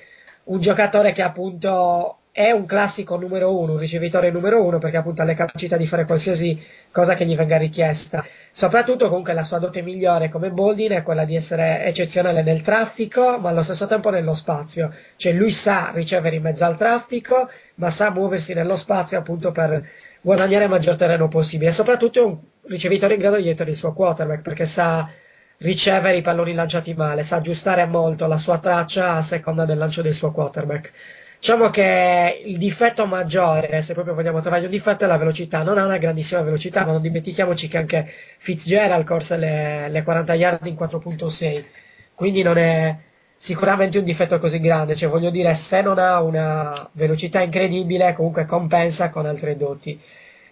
un 0.43 0.59
giocatore 0.59 1.13
che 1.13 1.23
appunto 1.23 2.19
è 2.31 2.51
un 2.51 2.67
classico 2.67 3.17
numero 3.17 3.57
uno, 3.57 3.71
un 3.71 3.79
ricevitore 3.79 4.29
numero 4.29 4.63
uno 4.63 4.77
perché 4.77 4.97
appunto 4.97 5.23
ha 5.23 5.25
le 5.25 5.33
capacità 5.33 5.77
di 5.77 5.87
fare 5.87 6.05
qualsiasi 6.05 6.63
cosa 6.91 7.15
che 7.15 7.25
gli 7.25 7.35
venga 7.35 7.57
richiesta. 7.57 8.23
Soprattutto 8.51 9.09
comunque 9.09 9.33
la 9.33 9.43
sua 9.43 9.57
dote 9.57 9.81
migliore 9.81 10.29
come 10.29 10.51
Boldin 10.51 10.91
è 10.91 11.01
quella 11.01 11.25
di 11.25 11.35
essere 11.35 11.83
eccezionale 11.83 12.43
nel 12.43 12.61
traffico 12.61 13.39
ma 13.39 13.49
allo 13.49 13.63
stesso 13.63 13.87
tempo 13.87 14.11
nello 14.11 14.35
spazio. 14.35 14.93
Cioè 15.15 15.33
lui 15.33 15.49
sa 15.49 15.89
ricevere 15.91 16.35
in 16.35 16.43
mezzo 16.43 16.65
al 16.65 16.77
traffico 16.77 17.49
ma 17.75 17.89
sa 17.89 18.11
muoversi 18.11 18.53
nello 18.53 18.75
spazio 18.75 19.17
appunto 19.17 19.51
per 19.51 19.83
guadagnare 20.21 20.65
il 20.65 20.69
maggior 20.69 20.95
terreno 20.95 21.27
possibile. 21.27 21.71
Soprattutto 21.71 22.19
è 22.19 22.23
un 22.23 22.37
ricevitore 22.71 23.13
in 23.15 23.19
grado 23.19 23.35
di 23.37 23.43
aiutare 23.47 23.71
il 23.71 23.75
suo 23.75 23.93
quarterback 23.93 24.41
perché 24.41 24.65
sa 24.65 25.09
ricevere 25.57 26.17
i 26.17 26.21
palloni 26.21 26.53
lanciati 26.53 26.93
male, 26.93 27.23
sa 27.23 27.35
aggiustare 27.37 27.85
molto 27.85 28.25
la 28.27 28.37
sua 28.37 28.57
traccia 28.59 29.13
a 29.15 29.21
seconda 29.21 29.65
del 29.65 29.77
lancio 29.77 30.01
del 30.01 30.13
suo 30.13 30.31
quarterback. 30.31 30.91
Diciamo 31.37 31.69
che 31.71 32.43
il 32.45 32.57
difetto 32.57 33.07
maggiore, 33.07 33.81
se 33.81 33.93
proprio 33.93 34.13
vogliamo 34.13 34.41
trovare 34.41 34.63
un 34.65 34.69
difetto, 34.69 35.05
è 35.05 35.07
la 35.07 35.17
velocità. 35.17 35.63
Non 35.63 35.77
ha 35.79 35.85
una 35.85 35.97
grandissima 35.97 36.41
velocità, 36.43 36.85
ma 36.85 36.91
non 36.91 37.01
dimentichiamoci 37.01 37.67
che 37.67 37.77
anche 37.77 38.07
Fitzgerald 38.37 39.03
corse 39.05 39.37
le, 39.37 39.89
le 39.89 40.03
40 40.03 40.33
yard 40.35 40.65
in 40.67 40.75
4.6. 40.75 41.65
Quindi 42.13 42.43
non 42.43 42.57
è 42.59 42.95
sicuramente 43.35 43.97
un 43.97 44.03
difetto 44.03 44.37
così 44.39 44.59
grande. 44.59 44.95
Cioè, 44.95 45.09
voglio 45.09 45.31
dire, 45.31 45.55
se 45.55 45.81
non 45.81 45.97
ha 45.97 46.21
una 46.21 46.87
velocità 46.93 47.41
incredibile, 47.41 48.13
comunque 48.13 48.45
compensa 48.45 49.09
con 49.09 49.25
altre 49.25 49.57
doti. 49.57 49.99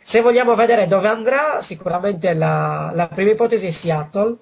Se 0.02 0.22
vogliamo 0.22 0.56
vedere 0.56 0.88
dove 0.88 1.08
andrà, 1.08 1.62
sicuramente 1.62 2.34
la, 2.34 2.92
la 2.94 3.08
prima 3.08 3.32
ipotesi 3.32 3.68
è 3.68 3.72
Seattle, 3.72 4.36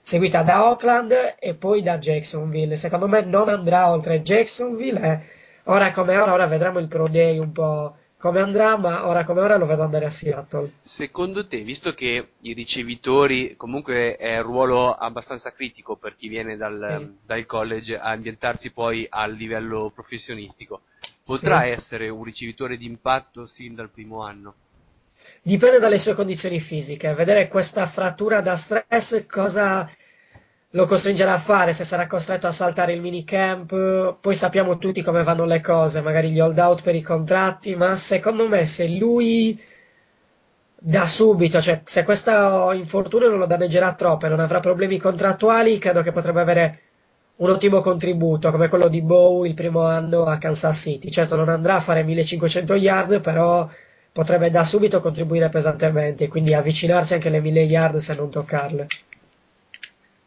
seguita 0.00 0.42
da 0.42 0.68
Oakland 0.68 1.36
e 1.38 1.54
poi 1.54 1.82
da 1.82 1.98
Jacksonville. 1.98 2.76
Secondo 2.76 3.06
me 3.06 3.20
non 3.22 3.48
andrà 3.48 3.90
oltre 3.90 4.22
Jacksonville. 4.22 5.00
E 5.00 5.20
ora 5.64 5.90
come 5.92 6.16
ora, 6.16 6.32
ora 6.32 6.46
vedremo 6.46 6.78
il 6.78 6.88
Pro 6.88 7.06
Day 7.08 7.38
un 7.38 7.52
po' 7.52 7.94
come 8.18 8.40
andrà, 8.40 8.76
ma 8.78 9.06
ora 9.06 9.24
come 9.24 9.40
ora 9.40 9.56
lo 9.56 9.66
vedo 9.66 9.82
andare 9.82 10.06
a 10.06 10.10
Seattle. 10.10 10.72
Secondo 10.82 11.46
te, 11.46 11.60
visto 11.60 11.94
che 11.94 12.30
i 12.40 12.52
ricevitori 12.52 13.54
comunque 13.56 14.16
è 14.16 14.38
un 14.38 14.42
ruolo 14.42 14.94
abbastanza 14.94 15.52
critico 15.52 15.96
per 15.96 16.16
chi 16.16 16.28
viene 16.28 16.56
dal, 16.56 16.78
Sì. 16.98 17.16
dal 17.26 17.46
college 17.46 17.98
a 17.98 18.10
ambientarsi 18.10 18.70
poi 18.70 19.06
a 19.08 19.26
livello 19.26 19.90
professionistico, 19.94 20.82
potrà 21.24 21.62
Sì. 21.64 21.68
essere 21.70 22.08
un 22.08 22.24
ricevitore 22.24 22.76
di 22.76 22.86
impatto 22.86 23.46
sin 23.46 23.74
dal 23.74 23.90
primo 23.90 24.22
anno? 24.22 24.54
Dipende 25.42 25.78
dalle 25.78 25.98
sue 25.98 26.14
condizioni 26.14 26.60
fisiche. 26.60 27.14
Vedere 27.14 27.48
questa 27.48 27.86
frattura 27.86 28.40
da 28.40 28.56
stress 28.56 29.24
cosa 29.26 29.90
lo 30.72 30.86
costringerà 30.86 31.32
a 31.34 31.38
fare, 31.38 31.72
se 31.72 31.84
sarà 31.84 32.06
costretto 32.06 32.46
a 32.46 32.52
saltare 32.52 32.92
il 32.92 33.00
minicamp. 33.00 34.18
Poi 34.20 34.34
sappiamo 34.34 34.78
tutti 34.78 35.02
come 35.02 35.22
vanno 35.22 35.44
le 35.46 35.60
cose, 35.60 36.00
magari 36.02 36.30
gli 36.30 36.40
hold 36.40 36.58
out 36.58 36.82
per 36.82 36.94
i 36.94 37.02
contratti, 37.02 37.74
ma 37.74 37.96
secondo 37.96 38.48
me 38.48 38.66
se 38.66 38.86
lui 38.88 39.58
da 40.82 41.06
subito, 41.06 41.60
cioè 41.60 41.82
se 41.84 42.04
questo 42.04 42.72
infortunio 42.72 43.28
non 43.28 43.38
lo 43.38 43.46
danneggerà 43.46 43.94
troppo 43.94 44.26
e 44.26 44.28
non 44.28 44.40
avrà 44.40 44.60
problemi 44.60 44.98
contrattuali, 44.98 45.78
credo 45.78 46.02
che 46.02 46.12
potrebbe 46.12 46.40
avere 46.40 46.80
un 47.36 47.50
ottimo 47.50 47.80
contributo 47.80 48.50
come 48.50 48.68
quello 48.68 48.88
di 48.88 49.00
Bow 49.02 49.44
il 49.44 49.54
primo 49.54 49.82
anno 49.86 50.24
a 50.24 50.38
Kansas 50.38 50.78
City. 50.78 51.10
Certo 51.10 51.36
non 51.36 51.48
andrà 51.48 51.76
a 51.76 51.80
fare 51.80 52.02
1500 52.02 52.74
yard, 52.74 53.20
però 53.20 53.68
potrebbe 54.12 54.50
da 54.50 54.64
subito 54.64 55.00
contribuire 55.00 55.48
pesantemente 55.48 56.24
e 56.24 56.28
quindi 56.28 56.54
avvicinarsi 56.54 57.14
anche 57.14 57.28
alle 57.28 57.40
1000 57.40 57.62
yard 57.62 57.96
se 57.98 58.14
non 58.14 58.30
toccarle. 58.30 58.86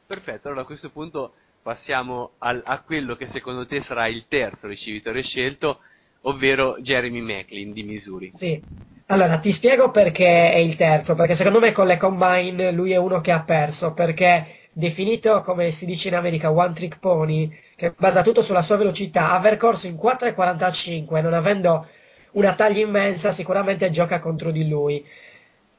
Perfetto, 0.06 0.48
allora 0.48 0.62
a 0.62 0.66
questo 0.66 0.90
punto 0.90 1.34
passiamo 1.62 2.32
al- 2.40 2.62
a 2.66 2.82
quello 2.82 3.16
che 3.16 3.28
secondo 3.28 3.66
te 3.66 3.82
sarà 3.82 4.08
il 4.08 4.26
terzo 4.28 4.68
ricevitore 4.68 5.24
scelto, 5.24 5.80
ovvero 6.22 6.78
Jeremy 6.80 7.22
Macklin 7.22 7.74
di 7.74 7.84
Missouri. 7.84 8.32
Sì. 8.32 8.62
Allora, 9.08 9.38
ti 9.40 9.52
spiego 9.52 9.92
perché 9.92 10.52
è 10.52 10.58
il 10.58 10.76
terzo, 10.76 11.16
perché 11.16 11.36
secondo 11.36 11.60
me 11.60 11.72
con 11.72 11.88
le 11.88 11.98
combine 11.98 12.72
lui 12.72 12.92
è 12.94 12.98
uno 12.98 13.22
che 13.22 13.32
ha 13.32 13.44
perso, 13.44 13.94
perché 13.94 14.70
definito 14.72 15.42
come 15.42 15.72
si 15.72 15.86
dice 15.86 16.08
in 16.08 16.16
America 16.16 16.52
one 16.52 16.74
trick 16.74 17.00
pony, 17.00 17.50
che 17.76 17.94
basa 17.98 18.24
tutto 18.24 18.42
sulla 18.42 18.62
sua 18.62 18.78
velocità, 18.78 19.32
aver 19.32 19.58
corso 19.58 19.88
in 19.88 19.96
4,45 19.98 21.22
non 21.22 21.34
avendo 21.34 21.88
una 22.34 22.54
taglia 22.56 22.84
immensa 22.84 23.32
sicuramente 23.32 23.90
gioca 23.90 24.20
contro 24.20 24.52
di 24.52 24.68
lui. 24.68 25.06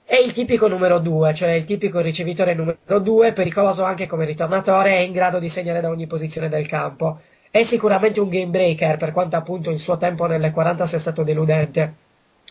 È 0.07 0.17
il 0.17 0.33
tipico 0.33 0.69
numero 0.69 0.99
2, 0.99 1.35
cioè 1.35 1.53
il 1.53 1.65
tipico 1.65 2.01
ricevitore 2.01 2.55
numero 2.55 2.99
2, 2.99 3.33
pericoloso 3.33 3.85
anche 3.85 4.07
come 4.07 4.27
ritornatore, 4.27 4.91
è 4.91 4.99
in 4.99 5.13
grado 5.13 5.39
di 5.39 5.49
segnare 5.49 5.81
da 5.81 5.89
ogni 5.89 6.07
posizione 6.07 6.49
del 6.49 6.67
campo. 6.67 7.21
È 7.51 7.63
sicuramente 7.63 8.21
un 8.21 8.29
game 8.29 8.51
breaker, 8.51 8.97
per 8.97 9.13
quanto 9.13 9.37
appunto 9.37 9.71
il 9.71 9.79
suo 9.79 9.97
tempo 9.97 10.27
nelle 10.27 10.51
40 10.51 10.87
sia 10.87 10.99
stato 10.99 11.23
deludente. 11.23 11.95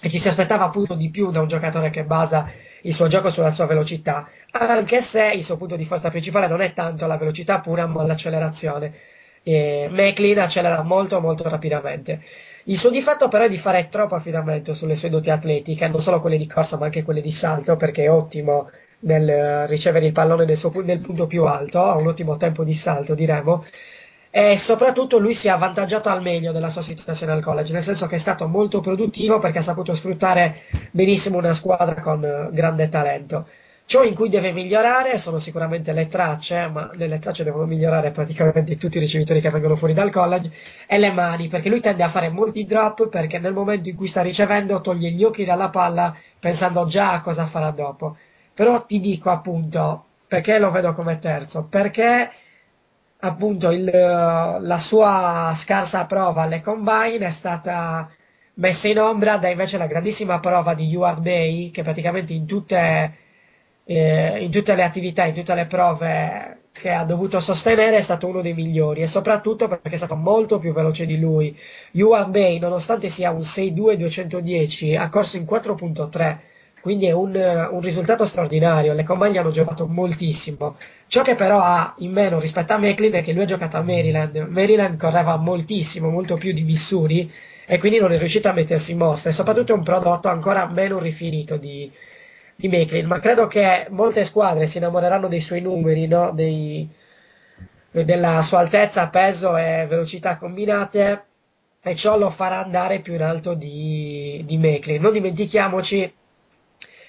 E 0.02 0.10
ci 0.10 0.18
si 0.18 0.28
aspettava 0.28 0.66
appunto 0.66 0.96
di 0.96 1.10
più 1.10 1.30
da 1.30 1.42
un 1.42 1.48
giocatore 1.48 1.90
che 1.90 2.04
basa 2.04 2.52
il 2.82 2.94
suo 2.94 3.08
gioco 3.08 3.30
sulla 3.30 3.52
sua 3.52 3.66
velocità, 3.66 4.28
anche 4.52 5.02
se 5.02 5.32
il 5.34 5.44
suo 5.44 5.58
punto 5.58 5.76
di 5.76 5.86
forza 5.86 6.10
principale 6.10 6.48
non 6.48 6.60
è 6.62 6.74
tanto 6.74 7.06
la 7.06 7.18
velocità 7.18 7.60
pura, 7.62 7.86
ma 7.86 8.04
l'accelerazione. 8.06 8.94
E 9.44 9.88
Macklin 9.92 10.40
accelera 10.40 10.82
molto 10.82 11.22
molto 11.22 11.48
rapidamente. 11.48 12.22
Il 12.66 12.78
suo 12.78 12.90
difetto 12.90 13.28
però 13.28 13.44
è 13.46 13.50
di 13.50 13.58
fare 13.58 13.88
troppo 13.90 14.16
affidamento 14.16 14.74
sulle 14.74 14.96
sue 14.96 15.10
doti 15.10 15.30
atletiche, 15.30 15.88
non 15.88 16.00
solo 16.02 16.20
quelle 16.22 16.38
di 16.38 16.48
corsa 16.48 16.78
ma 16.78 16.86
anche 16.86 17.04
quelle 17.04 17.22
di 17.22 17.32
salto, 17.32 17.76
perché 17.76 18.04
è 18.04 18.12
ottimo 18.12 18.70
nel 19.00 19.28
eh, 19.30 19.68
ricevere 19.68 20.06
il 20.06 20.12
pallone 20.14 20.46
nel, 20.46 20.58
suo 20.58 20.72
nel 20.82 21.00
punto 21.00 21.28
più 21.28 21.44
alto, 21.46 21.82
ha 21.82 21.96
un 21.96 22.08
ottimo 22.08 22.38
tempo 22.38 22.64
di 22.64 22.74
salto 22.74 23.16
diremo, 23.16 23.66
e 24.30 24.58
soprattutto 24.58 25.20
lui 25.20 25.34
si 25.34 25.48
è 25.48 25.52
avvantaggiato 25.52 26.10
al 26.10 26.22
meglio 26.22 26.52
della 26.52 26.70
sua 26.70 26.82
situazione 26.82 27.34
al 27.34 27.44
college, 27.44 27.74
nel 27.74 27.84
senso 27.84 28.08
che 28.08 28.16
è 28.16 28.18
stato 28.20 28.48
molto 28.48 28.80
produttivo 28.80 29.40
perché 29.40 29.60
ha 29.60 29.62
saputo 29.62 29.94
sfruttare 29.94 30.64
benissimo 30.92 31.38
una 31.38 31.54
squadra 31.54 32.00
con 32.02 32.24
eh, 32.24 32.50
grande 32.52 32.90
talento. 32.90 33.48
Ciò 33.86 34.04
in 34.04 34.16
cui 34.16 34.30
deve 34.30 34.52
migliorare 34.52 35.18
sono 35.20 35.38
sicuramente 35.40 35.92
le 35.94 36.08
tracce, 36.08 36.68
ma 36.68 36.90
nelle 36.96 37.20
tracce 37.20 37.44
devono 37.44 37.66
migliorare 37.66 38.12
praticamente 38.12 38.76
tutti 38.78 38.98
i 38.98 39.00
ricevitori 39.00 39.40
che 39.40 39.50
vengono 39.50 39.76
fuori 39.76 39.94
dal 39.94 40.10
college, 40.10 40.52
e 40.88 40.98
le 40.98 41.12
mani, 41.12 41.48
perché 41.48 41.70
lui 41.70 41.80
tende 41.80 42.02
a 42.04 42.10
fare 42.10 42.30
molti 42.30 42.66
drop 42.66 43.08
perché 43.10 43.40
nel 43.40 43.54
momento 43.54 43.90
in 43.90 43.96
cui 43.96 44.08
sta 44.08 44.22
ricevendo 44.22 44.82
toglie 44.82 45.12
gli 45.12 45.24
occhi 45.24 45.46
dalla 45.46 45.70
palla 45.70 46.16
pensando 46.40 46.86
già 46.86 47.14
a 47.14 47.22
cosa 47.22 47.46
farà 47.46 47.70
dopo. 47.72 48.18
Però 48.54 48.84
ti 48.86 49.00
dico 49.00 49.30
appunto, 49.30 50.06
perché 50.28 50.58
lo 50.60 50.72
vedo 50.72 50.94
come 50.94 51.20
terzo? 51.20 51.66
Perché 51.70 52.32
appunto 53.20 53.72
il, 53.72 53.86
la 53.86 54.80
sua 54.80 55.54
scarsa 55.56 56.06
prova 56.06 56.44
alle 56.44 56.62
combine 56.62 57.26
è 57.28 57.30
stata 57.30 58.10
messa 58.56 58.88
in 58.88 59.00
ombra 59.00 59.38
da 59.38 59.50
invece 59.50 59.78
la 59.78 59.88
grandissima 59.88 60.40
prova 60.40 60.74
di 60.74 60.94
UR 60.96 61.20
Day 61.20 61.72
che 61.72 61.84
praticamente 61.84 62.34
in 62.34 62.46
tutte, 62.46 63.18
eh, 63.86 64.44
in 64.44 64.52
tutte 64.52 64.76
le 64.76 64.84
attività, 64.84 65.26
in 65.26 65.34
tutte 65.34 65.54
le 65.56 65.66
prove 65.66 66.58
che 66.72 66.90
ha 66.90 67.04
dovuto 67.04 67.40
sostenere 67.40 67.98
è 67.98 68.02
stato 68.02 68.28
uno 68.28 68.42
dei 68.42 68.54
migliori 68.54 69.02
e 69.02 69.08
soprattutto 69.08 69.68
perché 69.68 69.92
è 69.92 69.98
stato 69.98 70.16
molto 70.16 70.60
più 70.60 70.74
veloce 70.74 71.06
di 71.06 71.20
lui. 71.20 71.56
UR 71.92 72.28
Day 72.30 72.60
nonostante 72.60 73.10
sia 73.10 73.32
un 73.32 73.40
6-2-210 73.40 74.98
ha 74.98 75.10
corso 75.10 75.38
in 75.38 75.44
4.3 75.44 76.38
quindi 76.84 77.06
è 77.06 77.14
un, 77.14 77.34
un 77.72 77.80
risultato 77.80 78.26
straordinario. 78.26 78.92
Le 78.92 79.06
combine 79.06 79.38
hanno 79.38 79.52
giocato 79.52 79.88
moltissimo. 79.88 80.76
Ciò 81.08 81.22
che 81.22 81.34
però 81.34 81.62
ha 81.62 81.96
in 82.00 82.12
meno 82.12 82.42
rispetto 82.42 82.74
a 82.74 82.78
Macklin 82.78 83.14
è 83.14 83.24
che 83.24 83.32
lui 83.32 83.44
ha 83.44 83.46
giocato 83.46 83.78
a 83.78 83.82
Maryland. 83.82 84.36
Maryland 84.50 85.00
correva 85.00 85.38
moltissimo, 85.38 86.10
molto 86.10 86.36
più 86.36 86.52
di 86.52 86.64
Missouri, 86.64 87.32
e 87.66 87.78
quindi 87.78 88.00
non 88.00 88.12
è 88.12 88.18
riuscito 88.18 88.50
a 88.50 88.52
mettersi 88.52 88.92
in 88.92 88.98
mostra. 88.98 89.30
E 89.30 89.34
soprattutto 89.34 89.72
è 89.72 89.78
un 89.78 89.84
prodotto 89.84 90.28
ancora 90.28 90.68
meno 90.68 91.00
rifinito 91.00 91.56
di, 91.56 91.90
di 92.56 92.68
Macklin. 92.68 93.06
Ma 93.06 93.20
credo 93.20 93.48
che 93.48 93.88
molte 93.90 94.24
squadre 94.24 94.68
si 94.68 94.78
innamoreranno 94.78 95.28
dei 95.28 95.42
suoi 95.42 95.62
numeri, 95.62 96.08
no? 96.08 96.32
Dei- 96.32 96.90
della 97.92 98.42
sua 98.42 98.60
altezza, 98.60 99.10
peso 99.10 99.56
e 99.56 99.86
velocità 99.88 100.38
combinate, 100.38 101.26
e 101.82 101.96
ciò 101.96 102.18
lo 102.18 102.30
farà 102.30 102.64
andare 102.64 103.00
più 103.02 103.14
in 103.14 103.22
alto 103.22 103.54
di, 103.54 104.42
di 104.46 104.58
Macklin. 104.58 105.02
Non 105.02 105.12
dimentichiamoci 105.14 106.14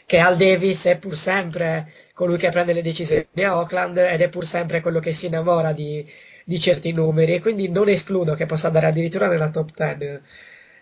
che 0.06 0.18
Al 0.18 0.36
Davis 0.36 0.84
è 0.86 0.98
pur 0.98 1.16
sempre 1.16 1.92
colui 2.12 2.36
che 2.36 2.50
prende 2.50 2.72
le 2.72 2.82
decisioni 2.82 3.26
a 3.44 3.56
Oakland 3.56 3.96
ed 3.96 4.20
è 4.20 4.28
pur 4.28 4.44
sempre 4.44 4.80
quello 4.80 5.00
che 5.00 5.12
si 5.12 5.26
innamora 5.26 5.72
di, 5.72 6.06
di 6.44 6.60
certi 6.60 6.92
numeri 6.92 7.34
e 7.34 7.40
quindi 7.40 7.68
non 7.68 7.88
escludo 7.88 8.34
che 8.34 8.46
possa 8.46 8.66
andare 8.68 8.86
addirittura 8.86 9.28
nella 9.28 9.50
top 9.50 9.70
10 9.74 10.20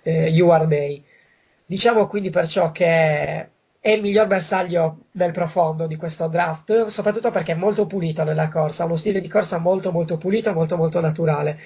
eh, 0.03 0.43
UR 0.43 0.67
May. 0.67 1.03
Diciamo 1.65 2.07
quindi 2.09 2.31
perciò 2.31 2.73
che 2.73 3.49
è 3.85 3.91
il 3.91 4.01
miglior 4.01 4.28
bersaglio 4.28 5.07
del 5.11 5.33
profondo 5.33 5.89
di 5.89 5.97
questo 5.97 6.28
draft, 6.28 6.86
soprattutto 6.86 7.32
perché 7.32 7.51
è 7.51 7.55
molto 7.57 7.85
pulito 7.85 8.23
nella 8.23 8.47
corsa, 8.48 8.85
ha 8.85 8.86
uno 8.86 8.94
stile 8.94 9.20
di 9.20 9.27
corsa 9.27 9.59
molto 9.59 9.90
molto 9.90 10.19
pulito, 10.19 10.52
molto 10.52 10.77
molto 10.77 11.01
naturale. 11.01 11.59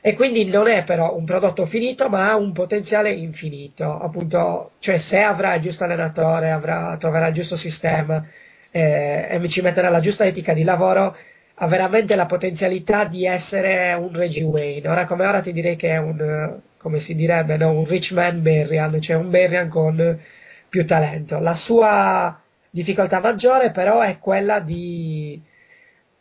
E 0.00 0.14
quindi 0.14 0.44
non 0.44 0.68
è 0.68 0.84
però 0.84 1.16
un 1.16 1.24
prodotto 1.24 1.66
finito, 1.66 2.08
ma 2.08 2.30
ha 2.30 2.36
un 2.36 2.52
potenziale 2.52 3.10
infinito. 3.10 3.98
Appunto, 3.98 4.72
cioè 4.78 4.96
se 4.98 5.20
avrà 5.20 5.54
il 5.54 5.62
giusto 5.62 5.82
allenatore, 5.82 6.52
avrà, 6.52 6.96
troverà 6.96 7.26
il 7.26 7.34
giusto 7.34 7.56
sistema 7.56 8.24
eh, 8.70 9.26
e 9.28 9.48
ci 9.48 9.60
metterà 9.60 9.88
la 9.88 9.98
giusta 9.98 10.24
etica 10.24 10.52
di 10.52 10.62
lavoro, 10.62 11.16
ha 11.54 11.66
veramente 11.66 12.14
la 12.14 12.26
potenzialità 12.26 13.04
di 13.04 13.26
essere 13.26 13.94
un 13.94 14.12
Reggie 14.12 14.44
Wayne. 14.44 14.88
Ora 14.88 15.06
come 15.06 15.26
ora 15.26 15.40
ti 15.40 15.52
direi 15.52 15.74
che 15.74 15.88
è 15.90 15.96
un, 15.98 16.56
come 16.76 17.00
si 17.00 17.16
direbbe, 17.16 17.56
no? 17.56 17.72
un 17.72 17.84
rich 17.84 18.12
man 18.12 18.42
Berrian, 18.42 19.00
cioè 19.00 19.16
un 19.16 19.30
Berrian 19.30 19.68
con 19.68 20.18
più 20.68 20.86
talento. 20.86 21.38
La 21.38 21.54
sua 21.54 22.40
difficoltà 22.70 23.20
maggiore 23.20 23.70
però 23.70 24.00
è 24.00 24.18
quella 24.18 24.60
di, 24.60 25.40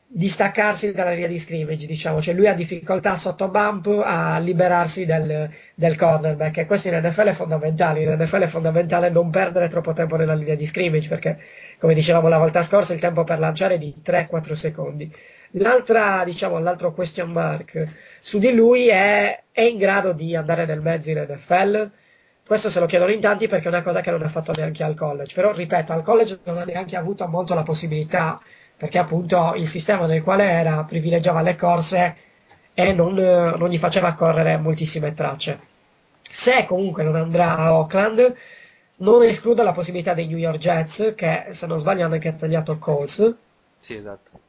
di 0.09 0.29
staccarsi 0.29 0.93
dalla 0.93 1.11
linea 1.11 1.27
di 1.27 1.37
scrimmage, 1.37 1.85
diciamo, 1.85 2.21
cioè 2.21 2.33
lui 2.33 2.47
ha 2.47 2.53
difficoltà 2.53 3.15
sotto 3.17 3.49
bump 3.49 3.87
a 4.03 4.39
liberarsi 4.39 5.05
del, 5.05 5.49
del 5.75 5.95
cornerback 5.97 6.57
e 6.59 6.65
questo 6.65 6.87
in 6.87 6.99
NFL 7.03 7.27
è 7.27 7.33
fondamentale, 7.33 8.03
in 8.03 8.17
NFL 8.17 8.43
è 8.43 8.47
fondamentale 8.47 9.09
non 9.09 9.29
perdere 9.29 9.67
troppo 9.67 9.93
tempo 9.93 10.15
nella 10.15 10.33
linea 10.33 10.55
di 10.55 10.65
scrimmage 10.65 11.09
perché 11.09 11.37
come 11.77 11.93
dicevamo 11.93 12.29
la 12.29 12.37
volta 12.37 12.63
scorsa 12.63 12.93
il 12.93 12.99
tempo 13.01 13.23
per 13.25 13.39
lanciare 13.39 13.75
è 13.75 13.77
di 13.77 13.93
3-4 14.03 14.53
secondi. 14.53 15.13
L'altra, 15.51 16.23
diciamo, 16.23 16.57
l'altro 16.59 16.93
question 16.93 17.31
mark 17.31 17.87
su 18.19 18.39
di 18.39 18.53
lui 18.53 18.87
è, 18.87 19.43
è 19.51 19.61
in 19.61 19.77
grado 19.77 20.13
di 20.13 20.35
andare 20.35 20.65
nel 20.65 20.81
mezzo 20.81 21.11
in 21.11 21.25
NFL? 21.29 21.91
Questo 22.47 22.69
se 22.69 22.79
lo 22.79 22.85
chiedono 22.87 23.11
in 23.11 23.19
tanti 23.19 23.47
perché 23.47 23.65
è 23.65 23.67
una 23.67 23.83
cosa 23.83 24.01
che 24.01 24.09
non 24.11 24.23
ha 24.23 24.29
fatto 24.29 24.51
neanche 24.55 24.83
al 24.83 24.95
college, 24.95 25.33
però 25.35 25.51
ripeto, 25.53 25.91
al 25.93 26.01
college 26.01 26.39
non 26.43 26.57
ha 26.57 26.63
neanche 26.63 26.95
avuto 26.95 27.27
molto 27.27 27.53
la 27.53 27.61
possibilità 27.63 28.41
perché 28.75 28.97
appunto 28.97 29.53
il 29.55 29.67
sistema 29.67 30.05
nel 30.05 30.23
quale 30.23 30.45
era 30.45 30.83
privilegiava 30.85 31.41
le 31.41 31.55
corse 31.55 32.15
e 32.73 32.93
non, 32.93 33.13
non 33.15 33.69
gli 33.69 33.77
faceva 33.77 34.13
correre 34.13 34.57
moltissime 34.57 35.13
tracce. 35.13 35.59
Se 36.21 36.65
comunque 36.65 37.03
non 37.03 37.15
andrà 37.15 37.55
a 37.57 37.73
Oakland, 37.73 38.33
non 38.97 39.23
escludo 39.23 39.63
la 39.63 39.71
possibilità 39.73 40.13
dei 40.13 40.27
New 40.27 40.37
York 40.37 40.57
Jets, 40.59 41.13
che 41.15 41.47
se 41.51 41.67
non 41.67 41.77
sbaglio 41.79 42.05
hanno 42.05 42.15
anche 42.15 42.35
tagliato 42.35 42.77
Colts, 42.79 43.35
Sì, 43.79 43.95
esatto. 43.95 44.39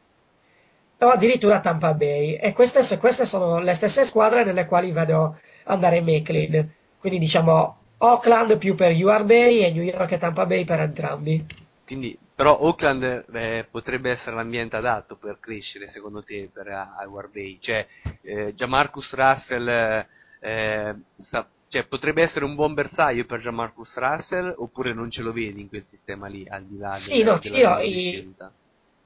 o 1.01 1.07
addirittura 1.09 1.61
Tampa 1.61 1.95
Bay. 1.95 2.35
E 2.35 2.53
queste, 2.53 2.99
queste 2.99 3.25
sono 3.27 3.59
le 3.59 3.75
stesse 3.75 4.05
squadre 4.05 4.45
nelle 4.45 4.67
quali 4.67 4.91
vedo 4.93 5.39
andare 5.65 6.01
Macklin. 6.01 6.69
Quindi 6.99 7.19
diciamo 7.19 7.77
Oakland 7.99 8.59
più 8.59 8.75
per 8.75 8.93
UR 8.93 9.25
Bay 9.25 9.61
e 9.61 9.71
New 9.71 9.83
York 9.85 10.13
e 10.13 10.19
Tampa 10.19 10.47
Bay 10.47 10.65
per 10.65 10.81
entrambi. 10.81 11.47
Quindi, 11.85 12.19
però 12.35 12.59
Oakland 12.61 13.25
eh, 13.33 13.67
potrebbe 13.71 14.11
essere 14.11 14.37
l'ambiente 14.37 14.77
adatto 14.77 15.17
per 15.17 15.39
crescere, 15.41 15.89
secondo 15.91 16.23
te, 16.23 16.51
per 16.53 16.67
Iowa 16.67 17.27
Bay. 17.33 17.59
Cioè, 17.61 17.87
eh, 18.23 18.55
Jamarcus 18.55 19.13
Russell 19.15 19.67
eh, 19.69 20.07
eh, 20.41 20.95
sa- 21.17 21.49
cioè, 21.67 21.87
potrebbe 21.87 22.23
essere 22.23 22.45
un 22.45 22.55
buon 22.55 22.75
bersaglio 22.75 23.25
per 23.25 23.41
Jamarcus 23.41 23.97
Russell 23.97 24.55
oppure 24.59 24.93
non 24.93 25.11
ce 25.11 25.23
lo 25.23 25.33
vedi 25.33 25.61
in 25.61 25.69
quel 25.69 25.87
sistema 25.87 26.27
lì, 26.29 26.47
al 26.49 26.65
di 26.67 26.77
là 26.79 26.99
Sì, 27.01 27.23
della, 27.23 27.23
no, 27.23 27.39
ti 27.39 27.51
della 27.51 27.61
dirò, 27.61 27.81
grande 27.81 27.97
i- 27.97 27.97
scelta? 27.97 28.53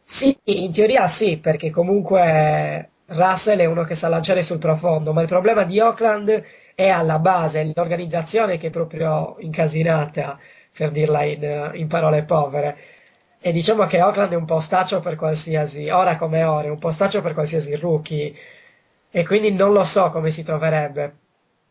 Sì, 0.05 0.37
in 0.45 0.73
teoria 0.73 1.09
sì, 1.09 1.39
perché 1.39 1.71
comunque 1.71 2.91
Russell 3.07 3.59
è 3.61 3.65
uno 3.67 3.85
che 3.85 3.95
sa 3.95 4.09
lanciare 4.09 4.43
sul 4.43 4.59
profondo, 4.59 5.13
ma 5.13 5.23
il 5.23 5.29
problema 5.29 5.65
di 5.65 5.81
Oakland 5.81 6.45
è 6.75 6.89
alla 6.89 7.19
base, 7.19 7.73
l'organizzazione 7.75 8.59
che 8.59 8.69
è 8.69 8.71
proprio 8.71 9.37
incasinata, 9.41 10.39
per 10.77 10.91
dirla 10.91 11.23
in, 11.25 11.71
in 11.75 11.87
parole 11.89 12.23
povere. 12.25 12.77
E 13.41 13.53
diciamo 13.53 13.87
che 13.87 14.01
Oakland 14.01 14.33
è 14.33 14.37
un 14.37 14.45
postaccio 14.45 15.01
per 15.01 15.17
qualsiasi, 15.17 15.89
ora 15.91 16.17
come 16.17 16.43
ora, 16.45 16.67
è 16.69 16.71
un 16.71 16.79
postaccio 16.79 17.21
per 17.23 17.35
qualsiasi 17.35 17.75
rookie. 17.77 18.33
E 19.11 19.27
quindi 19.27 19.53
non 19.53 19.73
lo 19.73 19.85
so 19.85 20.09
come 20.11 20.31
si 20.31 20.43
troverebbe. 20.43 21.17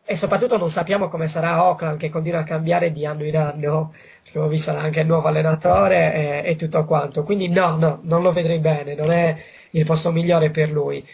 E 0.04 0.16
soprattutto 0.16 0.58
non 0.58 0.68
sappiamo 0.70 1.08
come 1.08 1.28
sarà 1.28 1.64
Oakland, 1.64 1.98
che 1.98 2.08
continua 2.10 2.40
a 2.40 2.44
cambiare 2.44 2.92
di 2.92 3.06
anno 3.06 3.24
in 3.24 3.36
anno, 3.36 3.92
perché 4.22 4.38
ho 4.38 4.48
visto 4.48 4.70
anche 4.76 5.00
il 5.00 5.06
nuovo 5.06 5.28
allenatore 5.28 6.42
e, 6.44 6.50
e 6.50 6.56
tutto 6.56 6.84
quanto. 6.84 7.22
Quindi 7.24 7.48
no, 7.48 7.76
no, 7.76 8.00
non 8.02 8.22
lo 8.22 8.32
vedrei 8.32 8.58
bene, 8.58 8.94
non 8.94 9.10
è 9.10 9.36
il 9.70 9.84
posto 9.84 10.12
migliore 10.12 10.50
per 10.50 10.70
lui. 10.70 11.04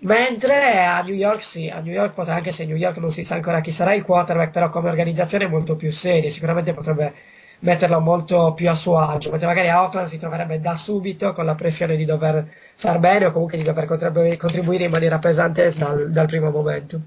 Mentre 0.00 0.84
a 0.84 1.02
New 1.02 1.14
York 1.14 1.40
sì, 1.42 1.68
a 1.68 1.78
New 1.80 1.92
York 1.92 2.12
potrà, 2.14 2.34
anche 2.34 2.50
se 2.52 2.64
New 2.66 2.74
York 2.76 2.96
non 2.96 3.10
si 3.12 3.24
sa 3.24 3.36
ancora 3.36 3.60
chi 3.60 3.70
sarà 3.70 3.94
il 3.94 4.02
quarterback, 4.04 4.50
però 4.50 4.68
come 4.70 4.88
organizzazione 4.88 5.44
è 5.44 5.48
molto 5.48 5.76
più 5.76 5.90
seria, 5.92 6.30
sicuramente 6.30 6.72
potrebbe 6.72 7.14
metterlo 7.60 8.00
molto 8.00 8.54
più 8.54 8.68
a 8.70 8.74
suo 8.74 8.98
agio, 8.98 9.30
mentre 9.30 9.46
magari 9.46 9.68
a 9.68 9.82
Oakland 9.82 10.08
si 10.08 10.18
troverebbe 10.18 10.60
da 10.60 10.74
subito 10.76 11.32
con 11.32 11.44
la 11.44 11.54
pressione 11.54 11.96
di 11.96 12.04
dover 12.04 12.46
far 12.76 12.98
bene 12.98 13.26
o 13.26 13.30
comunque 13.32 13.56
di 13.58 13.64
dover 13.64 13.84
contribu- 13.86 14.36
contribuire 14.36 14.84
in 14.84 14.90
maniera 14.90 15.18
pesante 15.18 15.70
dal, 15.76 16.10
dal 16.10 16.26
primo 16.26 16.50
momento. 16.50 17.00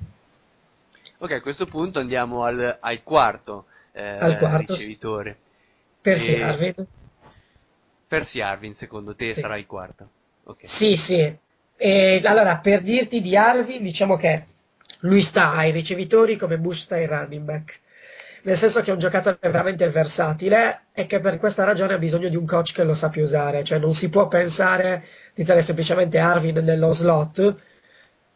Ok, 1.20 1.32
a 1.32 1.42
questo 1.42 1.68
punto 1.68 2.00
andiamo 2.00 2.44
al, 2.44 2.78
al 2.82 3.04
quarto, 3.04 3.68
eh, 3.94 4.02
Al 4.28 4.38
quarto, 4.38 4.74
ricevitore. 4.74 5.38
Percy 6.04 6.36
E- 6.36 6.36
Harvin? 6.36 6.88
Percy 8.10 8.42
Arvin, 8.42 8.76
secondo 8.76 9.16
te, 9.16 9.34
Sì. 9.34 9.42
sarà 9.42 9.58
il 9.58 9.66
quarto? 9.66 10.10
Ok. 10.44 10.70
Sì, 10.76 10.96
sì. 10.96 11.38
E, 11.84 12.22
allora, 12.26 12.58
per 12.58 12.82
dirti 12.84 13.22
di 13.22 13.36
Harvin, 13.36 13.82
diciamo 13.82 14.16
che 14.16 14.46
lui 15.00 15.24
sta 15.24 15.54
ai 15.54 15.72
ricevitori 15.72 16.36
come 16.36 16.60
Bush 16.60 16.82
sta 16.82 16.94
ai 16.96 17.08
running 17.08 17.44
back. 17.44 17.80
Nel 18.44 18.56
senso 18.56 18.82
che 18.82 18.92
è 18.92 18.94
un 18.94 19.00
giocatore 19.00 19.38
veramente 19.42 19.90
versatile 19.90 20.90
e 20.94 21.08
che 21.08 21.20
per 21.20 21.40
questa 21.40 21.64
ragione 21.64 21.94
ha 21.94 21.98
bisogno 21.98 22.30
di 22.30 22.36
un 22.36 22.46
coach 22.46 22.74
che 22.74 22.84
lo 22.84 22.94
sappia 22.94 23.24
usare. 23.24 23.64
Cioè 23.64 23.80
non 23.80 23.94
si 23.94 24.10
può 24.10 24.28
pensare 24.28 25.04
di 25.34 25.42
usare 25.42 25.64
semplicemente 25.64 26.20
Arvin 26.20 26.58
nello 26.64 26.92
slot 26.94 27.56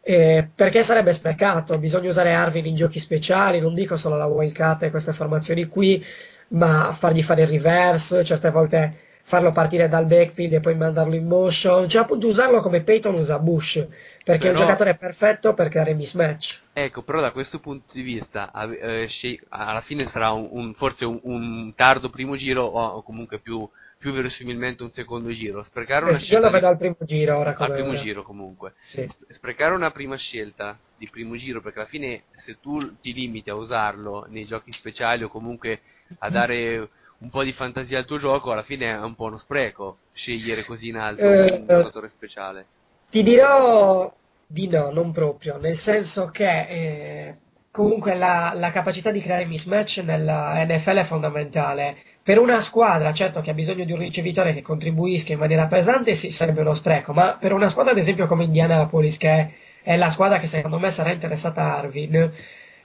eh, 0.00 0.48
perché 0.52 0.82
sarebbe 0.82 1.12
sprecato. 1.12 1.78
Bisogna 1.78 2.08
usare 2.08 2.32
Arvin 2.32 2.66
in 2.66 2.74
giochi 2.74 2.98
speciali, 2.98 3.60
non 3.60 3.74
dico 3.74 3.96
solo 3.96 4.16
la 4.16 4.26
wildcat 4.26 4.82
e 4.84 4.90
queste 4.90 5.12
formazioni 5.12 5.66
qui, 5.66 6.04
ma 6.48 6.92
fargli 6.92 7.22
fare 7.22 7.42
il 7.42 7.48
reverse, 7.48 8.24
certe 8.24 8.50
volte 8.50 9.05
farlo 9.28 9.50
partire 9.50 9.88
dal 9.88 10.06
backfield 10.06 10.52
e 10.52 10.60
poi 10.60 10.76
mandarlo 10.76 11.16
in 11.16 11.26
motion, 11.26 11.88
cioè 11.88 12.02
appunto 12.02 12.28
usarlo 12.28 12.60
come 12.60 12.82
Peyton 12.82 13.14
usa 13.16 13.40
Bush, 13.40 13.84
perché 14.22 14.46
è 14.46 14.50
un 14.50 14.54
Però- 14.54 14.66
giocatore 14.66 14.94
perfetto 14.94 15.52
per 15.52 15.68
creare 15.68 15.94
mismatch. 15.94 16.60
Ecco, 16.72 17.02
però 17.02 17.20
da 17.20 17.32
questo 17.32 17.58
punto 17.58 17.92
di 17.92 18.02
vista, 18.02 18.52
eh, 18.70 19.08
alla 19.48 19.80
fine 19.80 20.06
sarà 20.06 20.30
un, 20.30 20.46
un- 20.52 20.74
forse 20.74 21.04
un, 21.04 21.18
un 21.24 21.72
tardo 21.74 22.08
primo 22.08 22.36
giro 22.36 22.64
o, 22.66 23.02
comunque 23.02 23.40
più, 23.40 23.68
più 23.98 24.12
verosimilmente 24.12 24.84
un 24.84 24.92
secondo 24.92 25.30
giro. 25.32 25.64
Sprecare 25.64 26.04
una 26.04 26.12
Eh 26.12 26.16
sì, 26.18 26.20
io 26.22 26.28
scelta 26.28 26.46
lo 26.46 26.52
vedo 26.52 26.66
di- 26.66 26.72
al 26.72 26.78
primo 26.78 26.96
giro 27.00 27.36
ora 27.38 27.56
al 27.56 27.72
primo 27.72 27.88
ora. 27.88 27.98
giro 27.98 28.22
comunque. 28.22 28.74
Sì. 28.78 29.06
Sp- 29.10 29.24
Sprecare 29.32 29.74
una 29.74 29.90
prima 29.90 30.14
scelta 30.16 30.78
di 30.96 31.08
primo 31.08 31.34
giro 31.36 31.60
perché 31.60 31.80
alla 31.80 31.88
fine 31.88 32.22
se 32.36 32.58
tu 32.60 33.00
ti 33.00 33.12
limiti 33.12 33.50
a 33.50 33.54
usarlo 33.56 34.24
nei 34.28 34.44
giochi 34.46 34.70
speciali 34.70 35.24
o 35.24 35.28
comunque 35.28 35.80
a 36.18 36.30
dare 36.30 36.88
un 37.18 37.30
po' 37.30 37.42
di 37.42 37.52
fantasia 37.52 37.98
al 37.98 38.04
tuo 38.04 38.18
gioco, 38.18 38.52
alla 38.52 38.62
fine 38.62 38.90
è 38.90 38.98
un 38.98 39.14
po' 39.14 39.24
uno 39.24 39.38
spreco 39.38 39.98
scegliere 40.12 40.64
così 40.64 40.88
in 40.88 40.96
alto 40.96 41.22
Eh, 41.22 41.40
un 41.40 41.66
giocatore 41.66 42.08
speciale. 42.08 42.66
Ti 43.08 43.22
dirò 43.22 44.12
di 44.46 44.68
no, 44.68 44.90
non 44.90 45.12
proprio, 45.12 45.56
nel 45.58 45.76
senso 45.76 46.30
che 46.30 46.66
eh, 46.68 47.36
comunque 47.70 48.14
la, 48.14 48.52
la 48.54 48.70
capacità 48.70 49.10
di 49.10 49.20
creare 49.20 49.44
mismatch 49.46 49.98
nella 50.04 50.64
NFL 50.64 50.96
è 50.98 51.04
fondamentale. 51.04 51.96
Per 52.22 52.38
una 52.38 52.60
squadra, 52.60 53.12
certo 53.12 53.40
che 53.40 53.50
ha 53.50 53.54
bisogno 53.54 53.84
di 53.84 53.92
un 53.92 53.98
ricevitore 53.98 54.52
che 54.52 54.62
contribuisca 54.62 55.32
in 55.32 55.38
maniera 55.38 55.66
pesante, 55.68 56.14
sì, 56.14 56.30
sarebbe 56.32 56.60
uno 56.60 56.74
spreco, 56.74 57.12
ma 57.12 57.36
per 57.36 57.52
una 57.52 57.68
squadra 57.68 57.92
ad 57.92 57.98
esempio 57.98 58.26
come 58.26 58.44
Indianapolis, 58.44 59.16
che 59.16 59.28
è, 59.30 59.50
è 59.82 59.96
la 59.96 60.10
squadra 60.10 60.38
che 60.38 60.48
secondo 60.48 60.78
me 60.78 60.90
sarà 60.90 61.12
interessata 61.12 61.62
a 61.62 61.78
Arvin, 61.78 62.32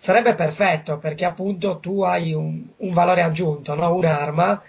sarebbe 0.05 0.33
perfetto 0.35 0.97
perché 0.97 1.25
appunto 1.25 1.79
tu 1.79 2.01
hai 2.03 2.33
un, 2.33 2.63
un 2.77 2.93
valore 2.93 3.21
aggiunto, 3.21 3.75
no? 3.75 3.93
un'arma 3.95 4.61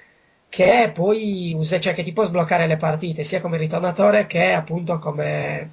che 0.49 0.91
poi 0.95 1.55
usa, 1.57 1.81
cioè 1.81 1.95
che 1.95 2.03
ti 2.03 2.13
può 2.13 2.25
sbloccare 2.25 2.67
le 2.67 2.77
partite 2.77 3.25
sia 3.25 3.41
come 3.41 3.57
ritornatore 3.57 4.27
che 4.27 4.53
appunto 4.53 4.99
come, 4.99 5.71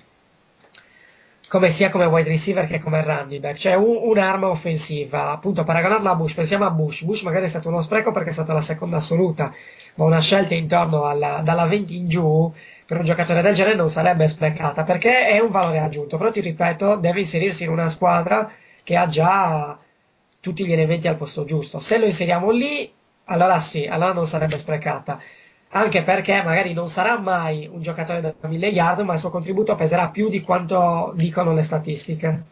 come 1.48 1.72
sia 1.72 1.90
come 1.90 2.06
wide 2.06 2.30
receiver 2.30 2.68
che 2.68 2.80
come 2.80 3.02
running 3.04 3.42
back, 3.42 3.58
cioè 3.58 3.74
un- 3.74 3.98
un'arma 4.04 4.50
offensiva. 4.50 5.32
Appunto, 5.32 5.64
paragonarla 5.64 6.12
a 6.12 6.16
Bush, 6.16 6.34
pensiamo 6.34 6.66
a 6.66 6.70
Bush. 6.72 7.02
Bush 7.04 7.24
magari 7.24 7.46
è 7.46 7.48
stato 7.48 7.70
uno 7.70 7.82
spreco 7.82 8.12
perché 8.12 8.30
è 8.30 8.34
stata 8.34 8.54
la 8.54 8.62
seconda 8.62 8.98
assoluta, 8.98 9.52
ma 9.96 10.06
una 10.06 10.22
scelta 10.22 10.54
intorno 10.54 11.06
alla, 11.06 11.42
dalla 11.44 11.66
20 11.66 11.96
in 11.98 12.08
giù 12.08 12.52
per 12.86 12.98
un 12.98 13.04
giocatore 13.04 13.42
del 13.42 13.54
genere 13.56 13.76
non 13.76 13.90
sarebbe 13.90 14.28
sprecata 14.28 14.84
perché 14.84 15.28
è 15.28 15.40
un 15.40 15.50
valore 15.50 15.80
aggiunto. 15.80 16.18
Però 16.18 16.30
ti 16.32 16.42
ripeto, 16.42 16.96
deve 16.98 17.20
inserirsi 17.22 17.64
in 17.64 17.70
una 17.72 17.90
squadra 17.90 18.50
che 18.90 18.96
ha 18.98 19.06
già 19.06 19.78
tutti 20.40 20.66
gli 20.66 20.72
elementi 20.72 21.08
al 21.08 21.16
posto 21.16 21.46
giusto. 21.46 21.78
Se 21.80 22.00
lo 22.00 22.06
inseriamo 22.06 22.50
lì, 22.50 22.92
allora 23.26 23.60
sì, 23.60 23.86
allora 23.86 24.14
non 24.14 24.26
sarebbe 24.26 24.58
sprecata. 24.58 25.22
Anche 25.70 26.02
perché 26.02 26.42
magari 26.42 26.74
non 26.74 26.88
sarà 26.88 27.20
mai 27.20 27.68
un 27.72 27.82
giocatore 27.84 28.20
da 28.22 28.34
1000 28.48 28.68
yard, 28.70 29.02
ma 29.02 29.14
il 29.14 29.20
suo 29.20 29.30
contributo 29.30 29.76
peserà 29.76 30.10
più 30.10 30.28
di 30.28 30.42
quanto 30.42 31.14
dicono 31.16 31.54
le 31.54 31.62
statistiche. 31.62 32.44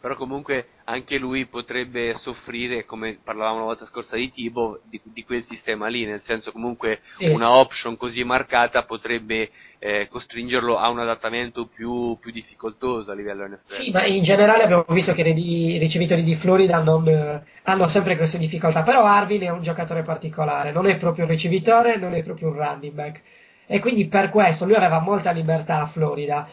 Però 0.00 0.16
comunque 0.16 0.66
anche 0.84 1.16
lui 1.18 1.46
potrebbe 1.46 2.14
soffrire, 2.16 2.84
come 2.84 3.18
parlavamo 3.22 3.58
la 3.58 3.64
volta 3.64 3.86
scorsa 3.86 4.16
di 4.16 4.30
Tibo, 4.32 4.80
di, 4.84 5.00
di 5.04 5.24
quel 5.24 5.44
sistema 5.44 5.86
lì, 5.86 6.04
nel 6.04 6.22
senso 6.22 6.50
comunque 6.50 7.00
Sì. 7.12 7.28
una 7.28 7.52
option 7.52 7.96
così 7.96 8.24
marcata 8.24 8.84
potrebbe 8.84 9.50
eh, 9.78 10.08
costringerlo 10.08 10.76
a 10.76 10.88
un 10.88 10.98
adattamento 10.98 11.66
più, 11.66 12.16
più 12.20 12.32
difficoltoso 12.32 13.10
a 13.10 13.14
livello 13.14 13.46
NFL. 13.46 13.60
Sì, 13.64 13.90
ma 13.90 14.04
in 14.04 14.22
generale 14.22 14.64
abbiamo 14.64 14.84
visto 14.88 15.12
che 15.12 15.22
i 15.22 15.78
ricevitori 15.78 16.22
di 16.22 16.34
Florida 16.34 16.80
non, 16.82 17.06
eh, 17.08 17.42
hanno 17.62 17.88
sempre 17.88 18.16
queste 18.16 18.38
difficoltà, 18.38 18.82
però 18.82 19.04
Arvin 19.04 19.42
è 19.42 19.50
un 19.50 19.62
giocatore 19.62 20.02
particolare, 20.02 20.72
non 20.72 20.86
è 20.86 20.96
proprio 20.96 21.24
un 21.24 21.30
ricevitore, 21.30 21.96
non 21.96 22.14
è 22.14 22.22
proprio 22.22 22.48
un 22.48 22.54
running 22.54 22.92
back. 22.92 23.22
e 23.66 23.80
quindi 23.80 24.06
per 24.06 24.30
questo 24.30 24.64
lui 24.64 24.74
aveva 24.74 25.00
molta 25.00 25.30
libertà 25.30 25.80
a 25.82 25.86
Florida. 25.86 26.48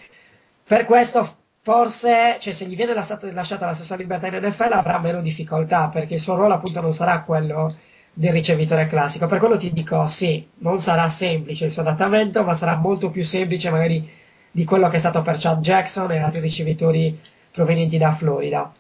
Per 0.64 0.85
questo 0.85 1.43
forse, 1.61 2.38
cioè 2.39 2.53
se 2.53 2.65
gli 2.65 2.76
viene 2.76 2.93
lasciata 2.93 3.65
la 3.65 3.73
stessa 3.73 3.95
libertà 3.95 4.27
in 4.27 4.35
NFL 4.35 4.73
avrà 4.73 4.99
meno 4.99 5.22
difficoltà 5.22 5.89
perché 5.89 6.15
il 6.15 6.19
suo 6.19 6.35
ruolo 6.35 6.53
appunto 6.53 6.80
non 6.81 6.93
sarà 6.93 7.22
quello 7.22 7.76
del 8.18 8.32
ricevitore 8.34 8.88
classico. 8.88 9.28
Per 9.28 9.40
quello 9.40 9.58
ti 9.58 9.72
dico 9.74 10.06
sì, 10.08 10.48
non 10.60 10.80
sarà 10.80 11.10
semplice 11.10 11.66
il 11.66 11.72
suo 11.72 11.82
adattamento, 11.82 12.44
ma 12.44 12.54
sarà 12.54 12.76
molto 12.76 13.10
più 13.10 13.24
semplice 13.24 13.70
magari 13.70 14.08
di 14.52 14.64
quello 14.64 14.88
che 14.90 14.96
è 14.98 15.00
stato 15.00 15.22
per 15.22 15.38
Chad 15.38 15.60
Jackson 15.62 16.12
e 16.12 16.20
altri 16.20 16.40
ricevitori 16.40 17.20
provenienti 17.52 17.98
da 17.98 18.14
Florida. 18.14 18.72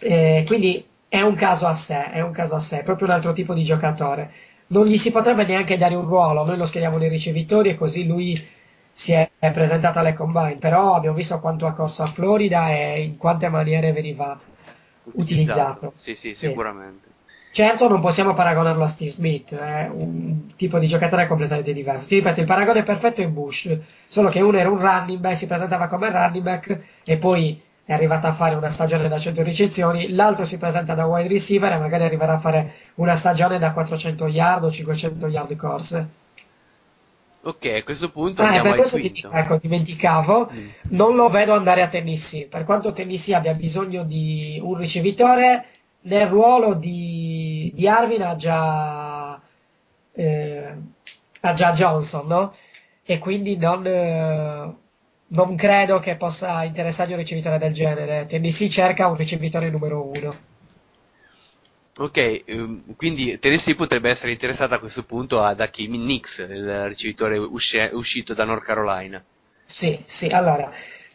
Eh, 0.00 0.42
quindi 0.46 0.84
è 1.08 1.20
un 1.20 1.34
caso 1.34 1.66
a 1.66 1.74
sé, 1.74 2.10
è 2.10 2.20
un 2.22 2.32
caso 2.32 2.54
a 2.54 2.60
sé, 2.60 2.80
è 2.80 2.82
proprio 2.82 3.08
un 3.08 3.14
altro 3.14 3.32
tipo 3.32 3.54
di 3.54 3.62
giocatore. 3.62 4.32
Non 4.68 4.86
gli 4.86 4.96
si 4.96 5.10
potrebbe 5.12 5.44
neanche 5.44 5.76
dare 5.76 5.94
un 5.94 6.06
ruolo, 6.06 6.44
noi 6.44 6.56
lo 6.56 6.66
schieriamo 6.66 6.96
nei 6.96 7.10
ricevitori 7.10 7.68
e 7.70 7.74
così 7.74 8.06
lui 8.06 8.34
si 8.94 9.12
è 9.12 9.30
presentato 9.52 9.98
alle 9.98 10.14
combine, 10.14 10.56
però 10.56 10.94
abbiamo 10.94 11.16
visto 11.16 11.40
quanto 11.40 11.66
ha 11.66 11.72
corso 11.74 12.02
a 12.02 12.06
Florida 12.06 12.70
e 12.70 13.02
in 13.02 13.16
quante 13.18 13.48
maniere 13.48 13.92
veniva 13.92 14.38
utilizzato. 15.12 15.92
Sì, 15.96 16.14
sì, 16.14 16.34
Sì. 16.34 16.48
sicuramente. 16.48 17.11
Certo, 17.52 17.86
non 17.86 18.00
possiamo 18.00 18.32
paragonarlo 18.32 18.82
a 18.82 18.88
Steve 18.88 19.10
Smith, 19.10 19.54
è 19.54 19.86
un 19.92 20.54
tipo 20.56 20.78
di 20.78 20.86
giocatore 20.86 21.26
completamente 21.26 21.74
diverso. 21.74 22.08
Ti 22.08 22.14
ripeto, 22.14 22.40
il 22.40 22.46
paragone 22.46 22.82
perfetto 22.82 23.20
è 23.20 23.28
Bush, 23.28 23.76
solo 24.06 24.30
che 24.30 24.40
uno 24.40 24.56
era 24.56 24.70
un 24.70 24.80
running 24.80 25.18
back, 25.18 25.36
si 25.36 25.46
presentava 25.46 25.86
come 25.86 26.10
running 26.10 26.42
back 26.42 26.78
e 27.04 27.18
poi 27.18 27.60
è 27.84 27.92
arrivato 27.92 28.26
a 28.26 28.32
fare 28.32 28.54
una 28.54 28.70
stagione 28.70 29.06
da 29.06 29.18
100 29.18 29.42
ricezioni, 29.42 30.14
l'altro 30.14 30.46
si 30.46 30.56
presenta 30.56 30.94
da 30.94 31.04
wide 31.04 31.28
receiver 31.28 31.72
e 31.72 31.78
magari 31.78 32.04
arriverà 32.04 32.32
a 32.34 32.38
fare 32.38 32.72
una 32.94 33.16
stagione 33.16 33.58
da 33.58 33.72
400 33.72 34.26
yard 34.28 34.64
o 34.64 34.70
500 34.70 35.26
yard 35.26 35.54
corse. 35.54 36.08
Ok, 37.44 37.64
a 37.66 37.82
questo 37.82 38.10
punto 38.10 38.40
Ah, 38.40 38.60
per 38.60 38.76
questo 38.76 38.98
ti 38.98 39.12
ecco, 39.30 39.58
dimenticavo, 39.60 40.50
non 40.90 41.16
lo 41.16 41.28
vedo 41.28 41.54
andare 41.54 41.82
a 41.82 41.88
Tennessee, 41.88 42.46
per 42.46 42.64
quanto 42.64 42.92
Tennessee 42.92 43.34
abbia 43.34 43.52
bisogno 43.52 44.04
di 44.04 44.60
un 44.62 44.76
ricevitore, 44.76 45.66
nel 46.02 46.26
ruolo 46.26 46.74
di, 46.74 47.70
di 47.74 47.88
Arvin 47.88 48.22
ha 48.22 48.36
già, 48.36 49.40
eh, 50.12 50.76
ha 51.40 51.54
già 51.54 51.72
Johnson, 51.72 52.26
no? 52.26 52.54
E 53.04 53.18
quindi 53.18 53.56
non, 53.56 53.86
eh, 53.86 54.74
non 55.28 55.56
credo 55.56 55.98
che 56.00 56.16
possa 56.16 56.64
interessargli 56.64 57.12
un 57.12 57.18
ricevitore 57.18 57.58
del 57.58 57.72
genere. 57.72 58.26
Tennessee 58.26 58.68
cerca 58.68 59.08
un 59.08 59.16
ricevitore 59.16 59.70
numero 59.70 60.04
uno. 60.06 60.36
Ok, 61.96 62.42
ehm, 62.46 62.96
quindi 62.96 63.38
Tennessee 63.38 63.74
potrebbe 63.74 64.10
essere 64.10 64.32
interessata 64.32 64.74
a 64.74 64.78
questo 64.78 65.04
punto 65.04 65.42
ad 65.42 65.60
Hakim 65.60 65.94
Nix, 66.04 66.38
il 66.40 66.88
ricevitore 66.88 67.38
usci- 67.38 67.90
uscito 67.92 68.34
da 68.34 68.44
North 68.44 68.64
Carolina. 68.64 69.22
Sì, 69.64 70.02
sì, 70.06 70.28
allora, 70.28 70.70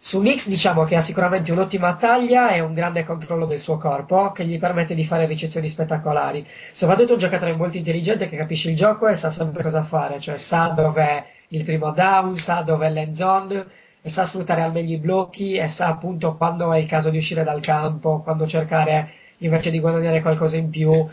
su 0.07 0.21
Nix 0.21 0.47
diciamo 0.47 0.85
che 0.85 0.95
ha 0.95 1.01
sicuramente 1.01 1.51
un'ottima 1.51 1.95
taglia 1.95 2.51
e 2.51 2.61
un 2.61 2.73
grande 2.73 3.03
controllo 3.03 3.45
del 3.45 3.59
suo 3.59 3.75
corpo 3.75 4.31
che 4.31 4.45
gli 4.45 4.57
permette 4.57 4.95
di 4.95 5.03
fare 5.03 5.25
ricezioni 5.25 5.67
spettacolari. 5.67 6.47
Soprattutto 6.71 7.11
un 7.11 7.19
giocatore 7.19 7.53
molto 7.57 7.75
intelligente 7.75 8.29
che 8.29 8.37
capisce 8.37 8.69
il 8.69 8.77
gioco 8.77 9.09
e 9.09 9.15
sa 9.15 9.29
sempre 9.29 9.63
cosa 9.63 9.83
fare, 9.83 10.21
cioè 10.21 10.37
sa 10.37 10.67
dov'è 10.67 11.25
il 11.49 11.65
primo 11.65 11.91
down, 11.91 12.37
sa 12.37 12.61
dov'è 12.61 12.89
l'end 12.89 13.15
zone, 13.15 13.65
e 14.01 14.09
sa 14.09 14.23
sfruttare 14.23 14.61
al 14.61 14.71
meglio 14.71 14.93
i 14.95 14.97
blocchi 14.97 15.55
e 15.55 15.67
sa 15.67 15.87
appunto 15.87 16.37
quando 16.37 16.71
è 16.71 16.77
il 16.77 16.85
caso 16.85 17.09
di 17.09 17.17
uscire 17.17 17.43
dal 17.43 17.59
campo, 17.59 18.21
quando 18.21 18.47
cercare 18.47 19.11
invece 19.39 19.71
di 19.71 19.81
guadagnare 19.81 20.21
qualcosa 20.21 20.55
in 20.55 20.69
più. 20.69 21.05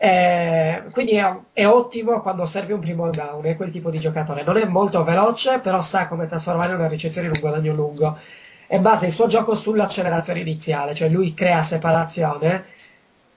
Eh, 0.00 0.84
quindi 0.92 1.16
è, 1.16 1.40
è 1.52 1.66
ottimo 1.66 2.20
quando 2.20 2.46
serve 2.46 2.72
un 2.72 2.80
primo 2.80 3.10
down, 3.10 3.44
è 3.44 3.56
quel 3.56 3.70
tipo 3.70 3.90
di 3.90 3.98
giocatore. 3.98 4.42
Non 4.44 4.56
è 4.56 4.64
molto 4.66 5.02
veloce, 5.04 5.58
però 5.60 5.82
sa 5.82 6.06
come 6.06 6.26
trasformare 6.26 6.74
una 6.74 6.86
ricezione 6.88 7.26
in 7.28 7.32
un 7.34 7.40
guadagno 7.40 7.74
lungo. 7.74 8.16
E 8.66 8.78
basa 8.78 9.06
il 9.06 9.12
suo 9.12 9.26
gioco 9.26 9.54
sull'accelerazione 9.54 10.40
iniziale, 10.40 10.94
cioè 10.94 11.08
lui 11.08 11.34
crea 11.34 11.62
separazione 11.62 12.64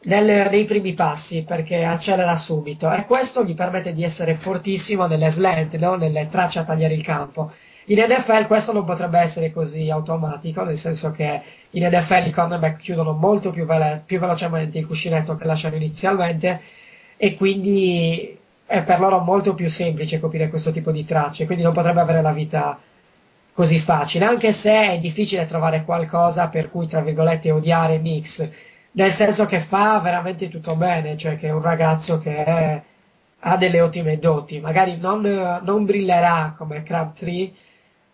nel- 0.03 0.49
nei 0.49 0.63
primi 0.65 0.93
passi 0.93 1.43
perché 1.43 1.83
accelera 1.83 2.35
subito 2.37 2.91
e 2.91 3.05
questo 3.05 3.43
gli 3.43 3.53
permette 3.53 3.91
di 3.93 4.03
essere 4.03 4.35
fortissimo 4.35 5.05
nelle 5.07 5.29
slant, 5.29 5.75
no? 5.77 5.95
nelle 5.95 6.27
tracce 6.29 6.59
a 6.59 6.63
tagliare 6.63 6.93
il 6.95 7.03
campo. 7.03 7.51
In 7.85 7.97
NFL 7.99 8.47
questo 8.47 8.73
non 8.73 8.83
potrebbe 8.85 9.19
essere 9.19 9.51
così 9.51 9.89
automatico, 9.89 10.63
nel 10.63 10.77
senso 10.77 11.11
che 11.11 11.41
in 11.71 11.85
NFL 11.87 12.27
i 12.27 12.31
cornerback 12.31 12.77
chiudono 12.79 13.13
molto 13.13 13.49
più, 13.51 13.65
vele- 13.65 14.01
più 14.05 14.19
velocemente 14.19 14.79
il 14.79 14.85
cuscinetto 14.87 15.35
che 15.35 15.45
lasciano 15.45 15.75
inizialmente 15.75 16.61
e 17.17 17.33
quindi 17.35 18.37
è 18.65 18.83
per 18.83 18.99
loro 18.99 19.19
molto 19.19 19.53
più 19.53 19.67
semplice 19.69 20.19
coprire 20.19 20.49
questo 20.49 20.71
tipo 20.71 20.91
di 20.91 21.03
tracce, 21.03 21.45
quindi 21.45 21.63
non 21.63 21.73
potrebbe 21.73 21.99
avere 22.01 22.21
la 22.21 22.31
vita 22.31 22.79
così 23.53 23.79
facile, 23.79 24.25
anche 24.25 24.51
se 24.53 24.91
è 24.93 24.99
difficile 24.99 25.45
trovare 25.45 25.83
qualcosa 25.83 26.47
per 26.49 26.69
cui, 26.71 26.87
tra 26.87 27.01
virgolette, 27.01 27.51
odiare 27.51 27.97
Nix, 27.99 28.49
nel 28.93 29.11
senso 29.11 29.45
che 29.45 29.59
fa 29.59 29.99
veramente 29.99 30.47
tutto 30.49 30.75
bene, 30.75 31.17
cioè 31.17 31.37
che 31.37 31.47
è 31.47 31.51
un 31.51 31.61
ragazzo 31.61 32.17
che 32.17 32.43
è- 32.43 32.81
ha 33.41 33.57
delle 33.57 33.81
ottime 33.81 34.17
doti, 34.19 34.59
magari 34.59 34.97
non, 34.97 35.21
non 35.21 35.85
brillerà 35.85 36.53
come 36.57 36.83
Crabtree 36.83 37.51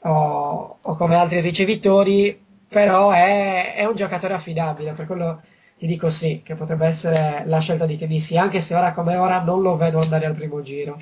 o, 0.03 0.77
o 0.81 0.95
come 0.95 1.15
altri 1.15 1.39
ricevitori, 1.41 2.39
però 2.67 3.11
è, 3.11 3.75
è 3.75 3.85
un 3.85 3.95
giocatore 3.95 4.33
affidabile, 4.33 4.93
per 4.93 5.05
quello 5.05 5.41
ti 5.77 5.85
dico 5.87 6.09
sì, 6.09 6.41
che 6.43 6.55
potrebbe 6.55 6.85
essere 6.87 7.43
la 7.45 7.59
scelta 7.59 7.85
di 7.85 7.97
Tennessee, 7.97 8.37
anche 8.37 8.59
se 8.61 8.75
ora 8.75 8.91
come 8.91 9.15
ora 9.15 9.41
non 9.41 9.61
lo 9.61 9.75
vedo 9.77 9.99
andare 9.99 10.25
al 10.25 10.33
primo 10.33 10.61
giro. 10.61 10.99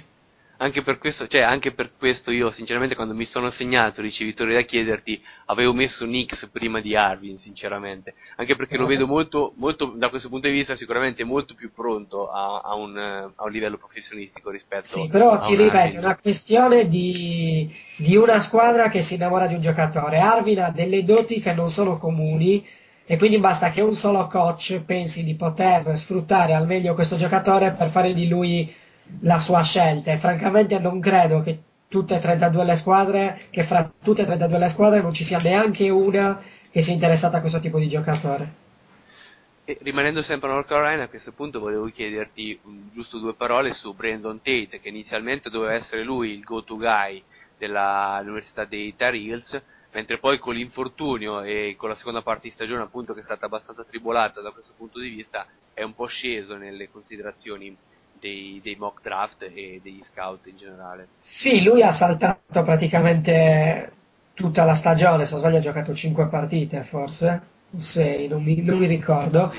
Anche 0.57 0.83
per 0.83 0.97
questo, 0.97 1.27
cioè, 1.27 1.41
anche 1.41 1.73
per 1.73 1.91
questo 1.97 2.31
io, 2.31 2.49
sinceramente, 2.51 2.95
quando 2.95 3.13
mi 3.13 3.25
sono 3.25 3.51
segnato 3.51 4.01
ricevitori 4.01 4.53
da 4.53 4.61
chiederti, 4.61 5.21
avevo 5.47 5.73
messo 5.73 6.05
Nix 6.05 6.47
prima 6.49 6.79
di 6.79 6.95
Arvin, 6.95 7.37
sinceramente. 7.37 8.13
Anche 8.37 8.55
perché 8.55 8.77
lo 8.77 8.85
vedo 8.85 9.05
molto, 9.05 9.53
molto, 9.57 9.93
da 9.95 10.09
questo 10.09 10.29
punto 10.29 10.47
di 10.47 10.53
vista, 10.53 10.75
sicuramente 10.77 11.25
molto 11.25 11.55
più 11.55 11.73
pronto 11.73 12.31
a, 12.31 12.61
a 12.63 12.73
un, 12.75 12.97
eh, 12.97 13.31
a 13.35 13.43
un 13.43 13.51
livello 13.51 13.77
professionistico 13.77 14.49
rispetto 14.49 14.85
Sì, 14.85 15.09
però 15.09 15.31
a 15.31 15.39
ti 15.39 15.55
ripeto, 15.55 15.97
è 15.97 15.99
una 15.99 16.17
questione 16.17 16.87
di, 16.87 17.69
di 17.97 18.15
una 18.15 18.39
squadra 18.39 18.87
che 18.87 19.01
si 19.01 19.15
innamora 19.15 19.47
di 19.47 19.55
un 19.55 19.61
giocatore. 19.61 20.19
Arvin 20.19 20.59
ha 20.61 20.69
delle 20.69 21.03
doti 21.03 21.41
che 21.41 21.53
non 21.53 21.69
sono 21.69 21.97
comuni 21.97 22.65
e 23.05 23.17
quindi 23.17 23.39
basta 23.39 23.69
che 23.69 23.81
un 23.81 23.93
solo 23.93 24.25
coach 24.27 24.81
pensi 24.85 25.23
di 25.23 25.35
poter 25.35 25.95
sfruttare 25.97 26.53
al 26.53 26.65
meglio 26.65 26.95
questo 26.95 27.17
giocatore 27.17 27.73
per 27.73 27.89
fare 27.89 28.13
di 28.13 28.27
lui 28.27 28.73
la 29.21 29.39
sua 29.39 29.63
scelta. 29.63 30.11
E 30.11 30.17
francamente 30.17 30.79
non 30.79 30.99
credo 30.99 31.41
che 31.41 31.59
tutte 31.87 32.15
e 32.15 32.19
32 32.19 32.63
le 32.63 32.75
squadre, 32.75 33.41
che 33.49 33.63
fra 33.63 33.91
tutte 34.03 34.23
e 34.23 34.25
32 34.25 34.57
le 34.57 34.69
squadre 34.69 35.01
non 35.01 35.13
ci 35.13 35.23
sia 35.23 35.39
neanche 35.39 35.89
una 35.89 36.41
che 36.69 36.81
sia 36.81 36.93
interessata 36.93 37.37
a 37.37 37.39
questo 37.39 37.59
tipo 37.59 37.79
di 37.79 37.87
giocatore. 37.87 38.63
E 39.63 39.77
rimanendo 39.81 40.21
sempre 40.21 40.49
a 40.49 40.53
North 40.53 40.67
Carolina, 40.67 41.03
a 41.03 41.07
questo 41.07 41.31
punto 41.31 41.59
volevo 41.59 41.87
chiederti 41.87 42.59
um, 42.63 42.91
giusto 42.91 43.17
due 43.17 43.33
parole 43.33 43.73
su 43.73 43.93
Brandon 43.93 44.37
Tate, 44.37 44.79
che 44.79 44.89
inizialmente 44.89 45.49
doveva 45.49 45.73
essere 45.73 46.03
lui 46.03 46.33
il 46.33 46.43
go-to 46.43 46.75
guy 46.75 47.23
dell'Università 47.57 48.65
dei 48.65 48.93
Tar 48.95 49.15
Heels, 49.15 49.59
mentre 49.91 50.19
poi 50.19 50.37
con 50.37 50.53
l'infortunio 50.53 51.41
e 51.41 51.75
con 51.77 51.89
la 51.89 51.95
seconda 51.95 52.21
parte 52.21 52.49
di 52.49 52.53
stagione 52.53 52.83
appunto 52.83 53.13
che 53.13 53.21
è 53.21 53.23
stata 53.23 53.45
abbastanza 53.45 53.83
tribolata 53.85 54.41
da 54.41 54.51
questo 54.51 54.73
punto 54.75 54.99
di 54.99 55.09
vista, 55.09 55.47
è 55.73 55.81
un 55.81 55.95
po' 55.95 56.05
sceso 56.07 56.57
nelle 56.57 56.91
considerazioni 56.91 57.75
dei, 58.25 58.59
dei 58.63 58.75
mock 58.75 59.01
draft 59.03 59.43
e 59.53 59.79
degli 59.83 60.01
scout 60.01 60.47
in 60.47 60.57
generale. 60.57 61.07
Sì, 61.19 61.63
lui 61.63 61.83
ha 61.83 61.91
saltato 61.91 62.63
praticamente 62.63 63.91
tutta 64.33 64.65
la 64.65 64.73
stagione, 64.73 65.25
se 65.25 65.31
non 65.31 65.39
sbaglio 65.41 65.57
ha 65.57 65.61
giocato 65.61 65.93
5 65.93 66.27
partite 66.27 66.83
forse, 66.83 67.41
o 67.71 67.79
6, 67.79 68.27
non 68.27 68.41
mi, 68.43 68.61
non 68.61 68.79
mi 68.79 68.87
ricordo, 68.87 69.53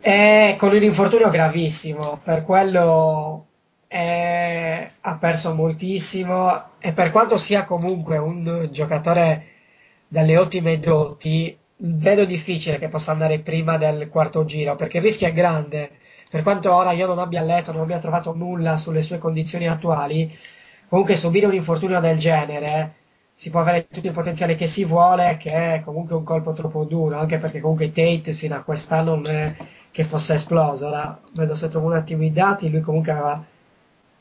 e 0.00 0.56
con 0.58 0.74
un 0.74 0.82
infortunio 0.82 1.30
gravissimo, 1.30 2.20
per 2.22 2.42
quello 2.44 3.46
è- 3.86 4.90
ha 5.00 5.16
perso 5.16 5.54
moltissimo 5.54 6.62
e 6.78 6.92
per 6.92 7.10
quanto 7.10 7.36
sia 7.38 7.64
comunque 7.64 8.18
un 8.18 8.68
giocatore 8.70 9.44
dalle 10.08 10.36
ottime 10.36 10.78
doti, 10.78 11.56
vedo 11.80 12.24
difficile 12.24 12.78
che 12.78 12.88
possa 12.88 13.12
andare 13.12 13.38
prima 13.40 13.76
del 13.76 14.08
quarto 14.08 14.44
giro, 14.44 14.74
perché 14.76 14.98
il 14.98 15.04
rischio 15.04 15.28
è 15.28 15.32
grande. 15.32 15.90
Per 16.30 16.42
quanto 16.42 16.72
ora 16.74 16.92
io 16.92 17.06
non 17.06 17.18
abbia 17.18 17.42
letto, 17.42 17.72
non 17.72 17.82
abbia 17.82 17.98
trovato 17.98 18.34
nulla 18.34 18.76
sulle 18.76 19.02
sue 19.02 19.18
condizioni 19.18 19.68
attuali, 19.68 20.30
comunque 20.88 21.16
subire 21.16 21.46
un 21.46 21.54
infortunio 21.54 22.00
del 22.00 22.18
genere 22.18 22.94
si 23.34 23.50
può 23.50 23.60
avere 23.60 23.86
tutto 23.88 24.06
il 24.08 24.12
potenziale 24.12 24.54
che 24.54 24.66
si 24.66 24.84
vuole, 24.84 25.36
che 25.38 25.74
è 25.74 25.80
comunque 25.84 26.14
un 26.16 26.24
colpo 26.24 26.52
troppo 26.52 26.84
duro, 26.84 27.18
anche 27.18 27.38
perché 27.38 27.60
comunque 27.60 27.90
Tate 27.92 28.32
sino 28.32 28.56
a 28.56 28.62
quest'anno 28.62 29.14
non 29.14 29.26
è 29.26 29.56
che 29.90 30.04
fosse 30.04 30.34
esploso. 30.34 30.88
Ora 30.88 31.18
vedo 31.34 31.54
se 31.54 31.68
trovo 31.68 31.86
un 31.86 31.94
attimo 31.94 32.24
i 32.24 32.32
dati, 32.32 32.70
lui 32.70 32.80
comunque 32.80 33.12
aveva 33.12 33.44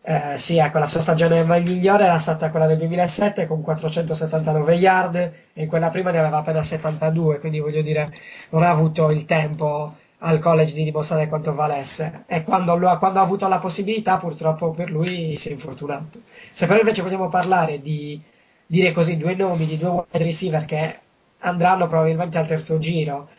eh, 0.01 0.37
sì, 0.37 0.57
ecco, 0.57 0.79
la 0.79 0.87
sua 0.87 1.01
stagione 1.01 1.43
migliore 1.43 2.05
era 2.05 2.17
stata 2.17 2.49
quella 2.49 2.65
del 2.65 2.77
2007 2.77 3.45
con 3.45 3.61
479 3.61 4.73
yard 4.75 5.15
e 5.15 5.33
in 5.63 5.67
quella 5.67 5.89
prima 5.89 6.11
ne 6.11 6.19
aveva 6.19 6.37
appena 6.37 6.63
72, 6.63 7.39
quindi 7.39 7.59
voglio 7.59 7.81
dire, 7.81 8.07
non 8.51 8.63
ha 8.63 8.69
avuto 8.69 9.09
il 9.11 9.25
tempo 9.25 9.95
al 10.19 10.39
college 10.39 10.73
di 10.73 10.83
dimostrare 10.83 11.27
quanto 11.27 11.53
valesse. 11.53 12.23
E 12.27 12.43
quando, 12.43 12.73
ha, 12.87 12.97
quando 12.97 13.19
ha 13.19 13.21
avuto 13.21 13.47
la 13.47 13.59
possibilità 13.59 14.17
purtroppo 14.17 14.71
per 14.71 14.89
lui 14.91 15.35
si 15.37 15.49
è 15.49 15.51
infortunato. 15.51 16.21
Se 16.51 16.65
però 16.67 16.79
invece 16.79 17.01
vogliamo 17.01 17.29
parlare 17.29 17.81
di 17.81 18.19
dire 18.65 18.91
così 18.91 19.17
due 19.17 19.35
nomi 19.35 19.65
di 19.65 19.77
due 19.77 19.89
wide 19.89 20.23
receiver 20.23 20.65
che 20.65 20.99
andranno 21.39 21.87
probabilmente 21.87 22.37
al 22.37 22.47
terzo 22.47 22.77
giro 22.79 23.29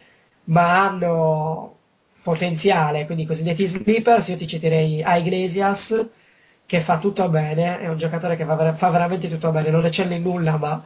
ma 0.44 0.86
hanno 0.86 1.76
potenziale, 2.22 3.04
quindi 3.06 3.24
i 3.24 3.26
cosiddetti 3.26 3.66
sleepers, 3.66 4.28
io 4.28 4.36
ti 4.36 4.46
citerei 4.46 5.02
a. 5.02 5.16
Iglesias 5.16 6.06
che 6.66 6.80
fa 6.80 6.98
tutto 6.98 7.28
bene, 7.30 7.80
è 7.80 7.88
un 7.88 7.96
giocatore 7.96 8.36
che 8.36 8.44
fa, 8.44 8.54
ver- 8.54 8.76
fa 8.76 8.90
veramente 8.90 9.28
tutto 9.28 9.50
bene, 9.50 9.70
non 9.70 9.84
eccelle 9.86 10.16
in 10.16 10.22
nulla 10.22 10.56
ma 10.56 10.84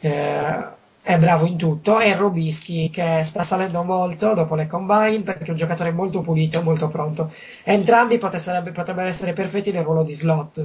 eh, 0.00 0.66
è 1.04 1.18
bravo 1.18 1.46
in 1.46 1.58
tutto, 1.58 1.98
e 1.98 2.14
Robischi 2.14 2.88
che 2.88 3.22
sta 3.24 3.42
salendo 3.42 3.82
molto 3.82 4.34
dopo 4.34 4.54
le 4.54 4.68
combine 4.68 5.22
perché 5.22 5.46
è 5.46 5.50
un 5.50 5.56
giocatore 5.56 5.90
molto 5.90 6.20
pulito 6.20 6.60
e 6.60 6.62
molto 6.62 6.88
pronto. 6.88 7.32
Entrambi 7.64 8.18
potrebbero, 8.18 9.08
essere 9.08 9.32
perfetti 9.32 9.72
nel 9.72 9.82
ruolo 9.82 10.04
di 10.04 10.12
slot, 10.12 10.64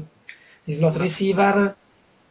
di 0.64 0.74
slot 0.74 0.96
receiver. 0.98 1.76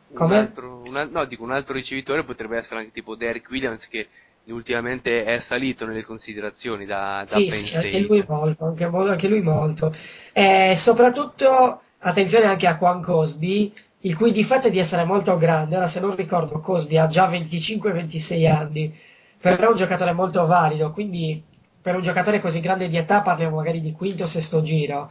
Un 0.09 0.33
altro, 0.33 0.83
un 0.85 1.09
no, 1.11 1.25
dico, 1.25 1.43
un 1.43 1.51
altro 1.51 1.75
ricevitore 1.75 2.23
potrebbe 2.23 2.59
essere 2.59 2.79
anche 2.79 2.93
tipo 2.93 3.17
Derek 3.17 3.51
Williams 3.51 3.89
che 3.89 4.07
ultimamente 4.45 5.25
è 5.25 5.41
salito 5.41 5.85
nelle 5.85 6.05
considerazioni 6.05 6.87
da, 6.87 7.19
da 7.19 7.27
Sì, 7.27 7.51
sì, 7.51 7.75
anche 7.75 7.99
lui 7.99 8.25
molto, 8.29 8.67
anche, 8.67 8.85
anche 8.85 9.27
lui 9.27 9.43
molto. 9.43 9.93
E 10.33 10.75
soprattutto 10.77 11.81
attenzione 11.99 12.45
anche 12.45 12.69
a 12.69 12.77
Quan 12.77 13.03
Cosby, 13.03 13.73
il 14.07 14.17
cui 14.17 14.31
difetto 14.33 14.69
è 14.69 14.71
di 14.71 14.79
essere 14.79 15.05
molto 15.05 15.37
grande. 15.37 15.77
Ora, 15.77 15.87
se 15.89 16.01
non 16.01 16.15
ricordo, 16.17 16.61
Cosby 16.61 16.97
ha 16.97 17.07
già 17.07 17.27
25-26 17.29 18.47
anni, 18.47 18.95
però 19.41 19.69
è 19.69 19.71
un 19.71 19.77
giocatore 19.77 20.13
molto 20.13 20.47
valido, 20.47 20.93
quindi 20.93 21.43
per 21.81 21.95
un 21.97 22.03
giocatore 22.03 22.41
così 22.41 22.61
grande 22.61 22.89
di 22.89 22.97
età 22.97 23.23
parliamo 23.23 23.57
magari 23.57 23.81
di 23.81 23.93
quinto 23.93 24.25
o 24.25 24.27
sesto 24.27 24.61
giro, 24.63 25.11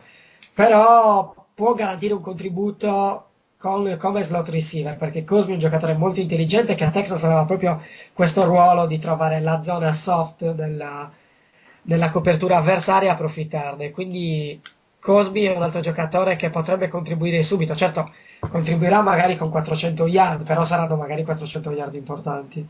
però 0.54 1.34
può 1.54 1.74
garantire 1.74 2.14
un 2.14 2.22
contributo 2.22 3.30
con- 3.58 3.96
come 4.00 4.24
slot 4.24 4.50
receiver, 4.50 4.98
perché 4.98 5.24
Cosby 5.24 5.52
è 5.52 5.54
un 5.54 5.60
giocatore 5.60 5.94
molto 5.96 6.20
intelligente 6.20 6.76
che 6.76 6.84
a 6.86 6.92
Texas 6.92 7.24
aveva 7.24 7.46
proprio 7.46 7.82
questo 8.14 8.46
ruolo 8.46 8.86
di 8.86 9.00
trovare 9.00 9.40
la 9.42 9.62
zona 9.62 9.94
soft 9.94 10.52
della, 10.52 11.10
nella 11.84 12.10
copertura 12.12 12.58
avversaria 12.58 13.10
e 13.10 13.12
approfittarne. 13.14 13.92
Quindi 13.92 14.60
Cosby 15.06 15.44
è 15.44 15.56
un 15.56 15.62
altro 15.62 15.82
giocatore 15.82 16.36
che 16.36 16.50
potrebbe 16.50 16.88
contribuire 16.88 17.44
subito. 17.44 17.76
Certo, 17.76 18.12
contribuirà 18.40 19.04
magari 19.04 19.38
con 19.38 19.52
400 19.52 20.08
yard, 20.08 20.48
però 20.48 20.66
saranno 20.66 20.96
magari 20.96 21.24
400 21.24 21.70
yard 21.70 21.94
importanti. 21.94 22.68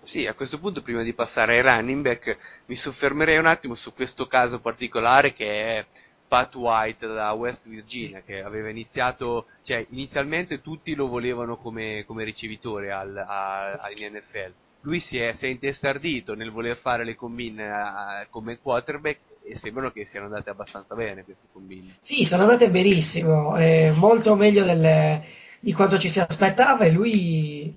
Sì, 0.00 0.26
a 0.26 0.32
questo 0.32 0.58
punto 0.58 0.80
prima 0.80 1.02
di 1.02 1.12
passare 1.12 1.56
ai 1.56 1.60
running 1.60 2.00
back 2.00 2.38
mi 2.64 2.74
soffermerei 2.74 3.36
un 3.36 3.44
attimo 3.44 3.74
su 3.74 3.92
questo 3.92 4.26
caso 4.26 4.60
particolare 4.60 5.34
che 5.34 5.76
è 5.76 5.86
Pat 6.26 6.54
White 6.54 7.06
da 7.08 7.32
West 7.32 7.68
Virginia 7.68 8.22
che 8.22 8.42
aveva 8.42 8.70
iniziato, 8.70 9.48
cioè 9.64 9.84
inizialmente 9.90 10.62
tutti 10.62 10.94
lo 10.94 11.08
volevano 11.08 11.58
come, 11.58 12.04
come 12.06 12.24
ricevitore 12.24 12.90
al, 12.90 13.14
a, 13.18 13.90
in 13.94 14.14
NFL. 14.14 14.52
Lui 14.84 15.00
si 15.00 15.18
è, 15.18 15.32
si 15.34 15.46
è 15.46 15.48
intestardito 15.48 16.34
nel 16.34 16.50
voler 16.50 16.76
fare 16.76 17.04
le 17.04 17.14
combine 17.14 18.26
come 18.30 18.58
quarterback 18.58 19.18
e 19.42 19.56
sembrano 19.56 19.90
che 19.90 20.06
siano 20.06 20.26
andate 20.26 20.50
abbastanza 20.50 20.94
bene 20.94 21.24
queste 21.24 21.46
combine. 21.50 21.94
Sì, 21.98 22.24
sono 22.24 22.42
andate 22.42 22.70
benissimo, 22.70 23.56
eh, 23.56 23.92
molto 23.94 24.36
meglio 24.36 24.62
delle- 24.64 25.24
di 25.60 25.72
quanto 25.72 25.98
ci 25.98 26.08
si 26.10 26.20
aspettava 26.20 26.84
e 26.84 26.90
lui 26.90 27.74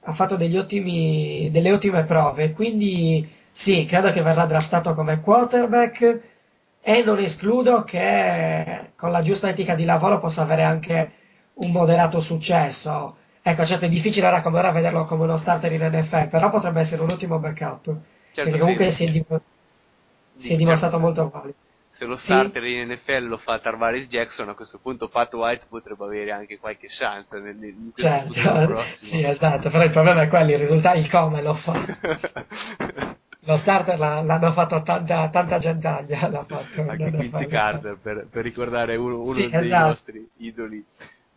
ha 0.00 0.12
fatto 0.12 0.34
ottimi- 0.34 1.48
delle 1.52 1.72
ottime 1.72 2.04
prove, 2.04 2.52
quindi 2.52 3.28
sì, 3.50 3.84
credo 3.86 4.10
che 4.10 4.22
verrà 4.22 4.44
draftato 4.44 4.94
come 4.94 5.20
quarterback 5.20 6.20
e 6.80 7.02
non 7.04 7.18
escludo 7.18 7.84
che 7.84 8.90
con 8.96 9.10
la 9.12 9.22
giusta 9.22 9.48
etica 9.48 9.74
di 9.74 9.84
lavoro 9.84 10.18
possa 10.18 10.42
avere 10.42 10.62
anche 10.62 11.12
un 11.54 11.70
moderato 11.70 12.18
successo. 12.20 13.16
Ecco, 13.42 13.64
certo 13.64 13.84
è 13.86 13.88
difficile 13.88 14.40
come 14.42 14.58
ora 14.58 14.70
vederlo 14.72 15.04
come 15.04 15.24
uno 15.24 15.36
starter 15.36 15.72
in 15.72 15.82
NFL, 15.82 16.28
però 16.28 16.50
potrebbe 16.50 16.80
essere 16.80 17.02
un 17.02 17.10
ottimo 17.10 17.38
backup, 17.38 17.94
perché 18.34 18.58
comunque 18.58 18.90
sì. 18.90 18.96
si 18.96 19.04
è, 19.04 19.10
dim- 19.10 19.40
si 20.36 20.52
è 20.52 20.56
Sì, 20.56 20.56
dimostrato 20.56 20.96
certo. 20.96 21.06
molto 21.06 21.30
valido. 21.30 21.54
Se 21.92 22.04
lo 22.04 22.16
Sì. 22.16 22.32
starter 22.32 22.64
in 22.64 22.88
NFL 22.90 23.26
lo 23.26 23.38
fa 23.38 23.58
Tarvaris 23.58 24.06
Jackson, 24.06 24.48
a 24.48 24.54
questo 24.54 24.78
punto 24.78 25.08
Pat 25.08 25.32
White 25.34 25.66
potrebbe 25.68 26.04
avere 26.04 26.30
anche 26.30 26.58
qualche 26.58 26.86
chance 26.88 27.38
nel, 27.40 27.56
nel- 27.56 27.74
in 27.74 27.90
questo 27.92 28.12
Certo, 28.30 28.66
prossimo. 28.66 29.10
sì, 29.10 29.22
esatto, 29.24 29.68
però 29.70 29.82
il 29.84 29.90
problema 29.90 30.22
è 30.22 30.28
quello, 30.28 30.52
il 30.52 30.58
risultato, 30.58 30.98
il 30.98 31.10
come 31.10 31.42
lo 31.42 31.54
fa. 31.54 31.74
Lo 33.46 33.56
starter 33.56 33.98
l'ha- 33.98 34.20
l'hanno 34.22 34.52
fatto 34.52 34.82
tanta, 34.82 35.28
tanta 35.28 35.58
gentaglia, 35.58 36.28
l'ha 36.28 36.42
fatto. 36.44 36.82
anche 36.82 37.10
Quincy 37.10 37.46
Carter 37.46 37.96
per, 37.96 38.26
per 38.30 38.42
ricordare 38.44 38.96
uno, 38.96 39.22
uno 39.22 39.32
Sì, 39.34 39.50
dei 39.50 39.56
esatto. 39.56 39.88
nostri 39.88 40.28
idoli 40.36 40.84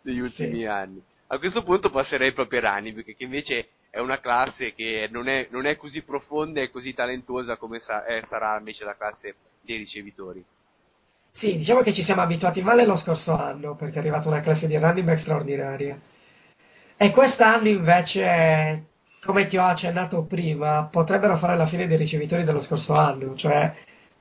degli 0.02 0.20
Sì. 0.20 0.44
ultimi 0.44 0.66
anni. 0.66 1.02
A 1.32 1.40
questo 1.40 1.64
punto 1.64 1.90
passerei 1.90 2.34
proprio 2.34 2.60
running 2.60 2.94
back, 2.94 3.16
che 3.16 3.24
invece 3.24 3.70
è 3.90 4.00
una 4.00 4.20
classe 4.20 4.74
che 4.74 5.08
non 5.10 5.30
è, 5.30 5.48
non 5.50 5.66
è 5.66 5.78
così 5.78 6.02
profonda 6.02 6.60
e 6.60 6.70
così 6.70 6.94
talentuosa 6.94 7.56
come 7.56 7.80
sa- 7.80 8.06
eh, 8.06 8.22
sarà 8.26 8.58
invece 8.58 8.84
la 8.84 8.98
classe 8.98 9.36
dei 9.62 9.78
ricevitori. 9.78 10.44
Sì, 11.32 11.56
diciamo 11.56 11.80
che 11.84 11.94
ci 11.94 12.04
siamo 12.04 12.22
abituati 12.22 12.62
male 12.62 12.86
lo 12.86 12.98
scorso 12.98 13.34
anno, 13.34 13.76
perché 13.76 13.96
è 13.96 14.00
arrivata 14.00 14.28
una 14.28 14.42
classe 14.42 14.68
di 14.68 14.76
running 14.78 15.06
back 15.06 15.20
straordinaria. 15.20 15.98
E 16.98 17.12
quest'anno 17.12 17.70
invece, 17.70 18.88
come 19.24 19.46
ti 19.48 19.56
ho 19.56 19.64
accennato 19.64 20.24
prima, 20.24 20.84
potrebbero 20.84 21.38
fare 21.38 21.56
la 21.56 21.66
fine 21.66 21.88
dei 21.88 21.96
ricevitori 21.96 22.44
dello 22.44 22.60
scorso 22.60 22.94
anno, 22.94 23.36
cioè 23.36 23.74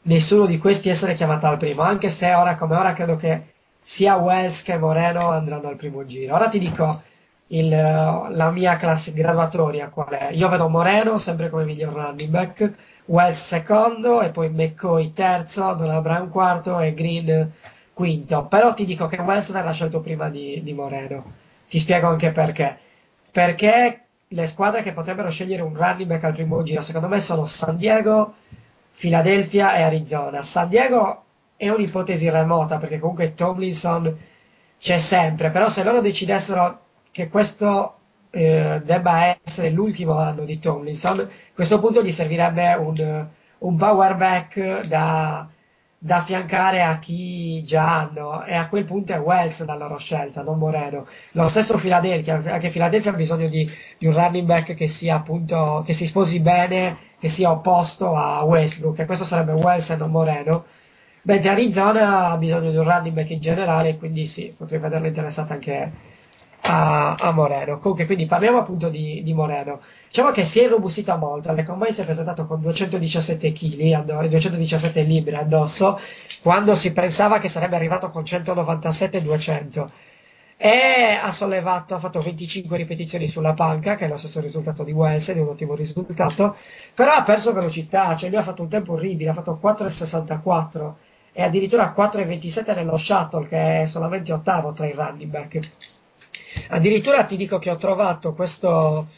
nessuno 0.02 0.46
di 0.46 0.58
questi 0.58 0.88
essere 0.88 1.14
chiamato 1.14 1.46
al 1.46 1.56
primo, 1.58 1.82
anche 1.82 2.08
se 2.08 2.32
ora 2.32 2.54
come 2.54 2.76
ora 2.76 2.92
credo 2.92 3.16
che 3.16 3.58
sia 3.82 4.16
Wells 4.16 4.62
che 4.62 4.76
Moreno 4.78 5.30
andranno 5.30 5.68
al 5.68 5.76
primo 5.76 6.04
giro. 6.06 6.34
Ora 6.34 6.48
ti 6.48 6.58
dico 6.58 7.02
il- 7.48 7.68
la 7.68 8.50
mia 8.50 8.76
classe 8.76 9.12
graduatoria 9.12 9.88
qual 9.88 10.08
è. 10.08 10.30
Io 10.32 10.48
vedo 10.48 10.68
Moreno 10.68 11.18
sempre 11.18 11.48
come 11.48 11.64
miglior 11.64 11.92
running 11.92 12.30
back, 12.30 12.72
Wells 13.06 13.44
secondo 13.46 14.20
e 14.22 14.30
poi 14.30 14.48
McCoy 14.50 15.12
terzo, 15.12 15.74
Donald 15.74 16.02
Brown 16.02 16.28
quarto 16.28 16.78
e 16.80 16.94
Green 16.94 17.50
quinto. 17.92 18.44
Però 18.46 18.72
ti 18.74 18.84
dico 18.84 19.06
che 19.06 19.16
Wells 19.20 19.50
verrà 19.52 19.72
scelto 19.72 20.00
prima 20.00 20.28
di, 20.28 20.60
di 20.62 20.72
Moreno. 20.72 21.32
Ti 21.68 21.78
spiego 21.78 22.08
anche 22.08 22.30
perché. 22.30 22.78
Perché 23.32 24.00
le 24.28 24.46
squadre 24.46 24.82
che 24.82 24.92
potrebbero 24.92 25.30
scegliere 25.30 25.62
un 25.62 25.74
running 25.76 26.06
back 26.08 26.24
al 26.24 26.32
primo 26.34 26.62
giro, 26.62 26.80
secondo 26.82 27.08
me, 27.08 27.20
sono 27.20 27.46
San 27.46 27.76
Diego, 27.76 28.34
Philadelphia 28.96 29.74
e 29.74 29.82
Arizona. 29.82 30.42
San 30.42 30.68
Diego 30.68 31.24
è 31.60 31.68
un'ipotesi 31.68 32.30
remota 32.30 32.78
perché 32.78 32.98
comunque 32.98 33.34
Tomlinson 33.34 34.16
c'è 34.78 34.96
sempre, 34.96 35.50
però 35.50 35.68
se 35.68 35.84
loro 35.84 36.00
decidessero 36.00 36.80
che 37.10 37.28
questo 37.28 37.96
eh, 38.30 38.80
debba 38.82 39.36
essere 39.44 39.68
l'ultimo 39.68 40.16
anno 40.16 40.44
di 40.44 40.58
Tomlinson, 40.58 41.20
a 41.20 41.28
questo 41.54 41.78
punto 41.78 42.02
gli 42.02 42.12
servirebbe 42.12 42.72
un, 42.78 43.26
un 43.58 43.76
power 43.76 44.16
back 44.16 44.86
da, 44.86 45.46
da 45.98 46.16
affiancare 46.16 46.80
a 46.80 46.98
chi 46.98 47.62
già 47.62 47.98
hanno 47.98 48.42
e 48.44 48.54
a 48.54 48.66
quel 48.66 48.86
punto 48.86 49.12
è 49.12 49.20
Wells 49.20 49.62
la 49.66 49.76
loro 49.76 49.98
scelta, 49.98 50.40
non 50.40 50.56
Moreno. 50.56 51.06
Lo 51.32 51.46
stesso 51.46 51.76
Philadelphia, 51.76 52.42
anche 52.42 52.70
Philadelphia 52.70 53.10
ha 53.10 53.16
bisogno 53.16 53.48
di, 53.48 53.70
di 53.98 54.06
un 54.06 54.14
running 54.14 54.46
back 54.46 54.72
che 54.72 54.88
sia 54.88 55.16
appunto, 55.16 55.82
che 55.84 55.92
si 55.92 56.06
sposi 56.06 56.40
bene, 56.40 56.96
che 57.18 57.28
sia 57.28 57.50
opposto 57.50 58.16
a 58.16 58.42
Westbrook 58.44 58.98
e 58.98 59.04
questo 59.04 59.24
sarebbe 59.24 59.52
Wells 59.52 59.90
e 59.90 59.96
non 59.96 60.10
Moreno. 60.10 60.64
Mentre 61.22 61.50
Arizona 61.50 62.30
ha 62.30 62.36
bisogno 62.36 62.70
di 62.70 62.76
un 62.76 62.84
running 62.84 63.14
back 63.14 63.30
in 63.30 63.40
generale, 63.40 63.96
quindi 63.96 64.26
sì, 64.26 64.52
potrei 64.56 64.80
vederlo 64.80 65.06
interessata 65.06 65.52
anche 65.54 65.92
a, 66.62 67.14
a 67.14 67.30
Moreno. 67.32 67.78
Comunque, 67.78 68.06
quindi 68.06 68.26
parliamo 68.26 68.58
appunto 68.58 68.88
di, 68.88 69.22
di 69.22 69.32
Moreno. 69.32 69.80
Diciamo 70.08 70.30
che 70.30 70.44
si 70.44 70.60
è 70.60 70.64
irrobustito 70.64 71.14
molto. 71.16 71.48
Alle 71.50 71.62
combine 71.64 71.92
si 71.92 72.00
è 72.00 72.04
presentato 72.04 72.46
con 72.46 72.60
217 72.60 73.52
kg, 73.52 73.92
addo- 73.92 74.26
217 74.28 75.02
libbre 75.02 75.36
addosso, 75.36 75.98
quando 76.42 76.74
si 76.74 76.92
pensava 76.92 77.38
che 77.38 77.48
sarebbe 77.48 77.76
arrivato 77.76 78.08
con 78.10 78.22
197-200. 78.24 79.88
E 80.62 81.18
ha 81.22 81.32
sollevato, 81.32 81.94
ha 81.94 81.98
fatto 81.98 82.20
25 82.20 82.76
ripetizioni 82.76 83.28
sulla 83.28 83.54
panca, 83.54 83.94
che 83.96 84.04
è 84.04 84.08
lo 84.08 84.18
stesso 84.18 84.40
risultato 84.40 84.84
di 84.84 84.92
Wells, 84.92 85.30
è 85.30 85.38
un 85.40 85.48
ottimo 85.48 85.74
risultato, 85.74 86.54
però 86.94 87.12
ha 87.12 87.22
perso 87.22 87.52
velocità, 87.54 88.14
cioè 88.14 88.28
lui 88.28 88.38
ha 88.38 88.42
fatto 88.42 88.60
un 88.62 88.68
tempo 88.68 88.92
orribile, 88.92 89.30
ha 89.30 89.34
fatto 89.34 89.58
4,64 89.62 90.94
e 91.32 91.42
addirittura 91.42 91.94
4,27 91.96 92.74
nello 92.74 92.96
shuttle, 92.96 93.46
che 93.46 93.82
è 93.82 93.86
solamente 93.86 94.32
ottavo 94.32 94.72
tra 94.72 94.86
i 94.86 94.92
running 94.92 95.30
back. 95.30 95.58
Addirittura 96.70 97.24
ti 97.24 97.36
dico 97.36 97.58
che 97.58 97.70
ho 97.70 97.76
trovato 97.76 98.34
questo, 98.34 99.08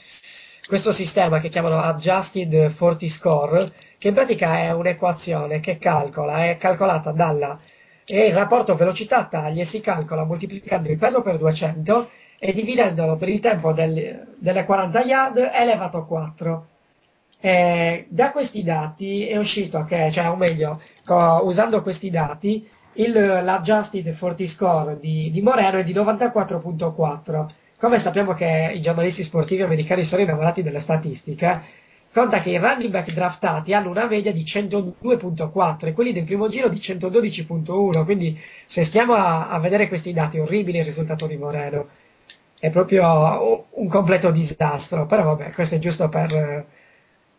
questo 0.66 0.92
sistema 0.92 1.40
che 1.40 1.48
chiamano 1.48 1.80
Adjusted 1.80 2.70
40 2.70 3.08
Score, 3.08 3.72
che 3.98 4.08
in 4.08 4.14
pratica 4.14 4.58
è 4.58 4.72
un'equazione 4.72 5.60
che 5.60 5.78
calcola, 5.78 6.46
è 6.46 6.56
calcolata 6.56 7.12
dalla 7.12 7.58
è 8.04 8.24
il 8.24 8.34
rapporto 8.34 8.74
velocità-taglie 8.74 9.64
si 9.64 9.80
calcola 9.80 10.24
moltiplicando 10.24 10.90
il 10.90 10.98
peso 10.98 11.22
per 11.22 11.38
200 11.38 12.10
e 12.38 12.52
dividendolo 12.52 13.16
per 13.16 13.28
il 13.28 13.40
tempo 13.40 13.72
del- 13.72 14.34
delle 14.38 14.64
40 14.64 15.00
yard 15.02 15.50
elevato 15.52 15.98
a 15.98 16.04
4. 16.04 16.66
Eh, 17.40 18.06
da 18.08 18.30
questi 18.30 18.62
dati 18.62 19.26
è 19.28 19.36
uscito 19.36 19.84
che, 19.84 20.10
cioè, 20.10 20.28
o 20.28 20.36
meglio, 20.36 20.80
co- 21.04 21.40
usando 21.44 21.82
questi 21.82 22.10
dati, 22.10 22.66
il, 22.94 23.12
l'adjusted 23.12 24.16
40 24.16 24.46
score 24.46 24.98
di, 24.98 25.30
di 25.30 25.40
Moreno 25.42 25.78
è 25.78 25.84
di 25.84 25.94
94.4. 25.94 27.46
Come 27.78 27.98
sappiamo 27.98 28.32
che 28.34 28.72
i 28.74 28.80
giornalisti 28.80 29.22
sportivi 29.22 29.62
americani 29.62 30.04
sono 30.04 30.22
innamorati 30.22 30.62
delle 30.62 30.78
statistiche, 30.78 31.62
conta 32.12 32.40
che 32.40 32.50
i 32.50 32.58
running 32.58 32.90
back 32.90 33.12
draftati 33.12 33.74
hanno 33.74 33.90
una 33.90 34.06
media 34.06 34.32
di 34.32 34.42
102.4 34.42 35.86
e 35.86 35.92
quelli 35.92 36.12
del 36.12 36.24
primo 36.24 36.48
giro 36.48 36.68
di 36.68 36.78
112.1. 36.78 38.04
Quindi, 38.04 38.38
se 38.66 38.84
stiamo 38.84 39.14
a, 39.14 39.48
a 39.48 39.58
vedere 39.58 39.88
questi 39.88 40.12
dati, 40.12 40.38
orribili 40.38 40.78
il 40.78 40.84
risultato 40.84 41.26
di 41.26 41.36
Moreno. 41.36 41.88
È 42.58 42.70
proprio 42.70 43.66
un 43.70 43.88
completo 43.88 44.30
disastro. 44.30 45.06
Però, 45.06 45.24
vabbè, 45.24 45.50
questo 45.52 45.74
è 45.76 45.78
giusto 45.78 46.08
per 46.08 46.66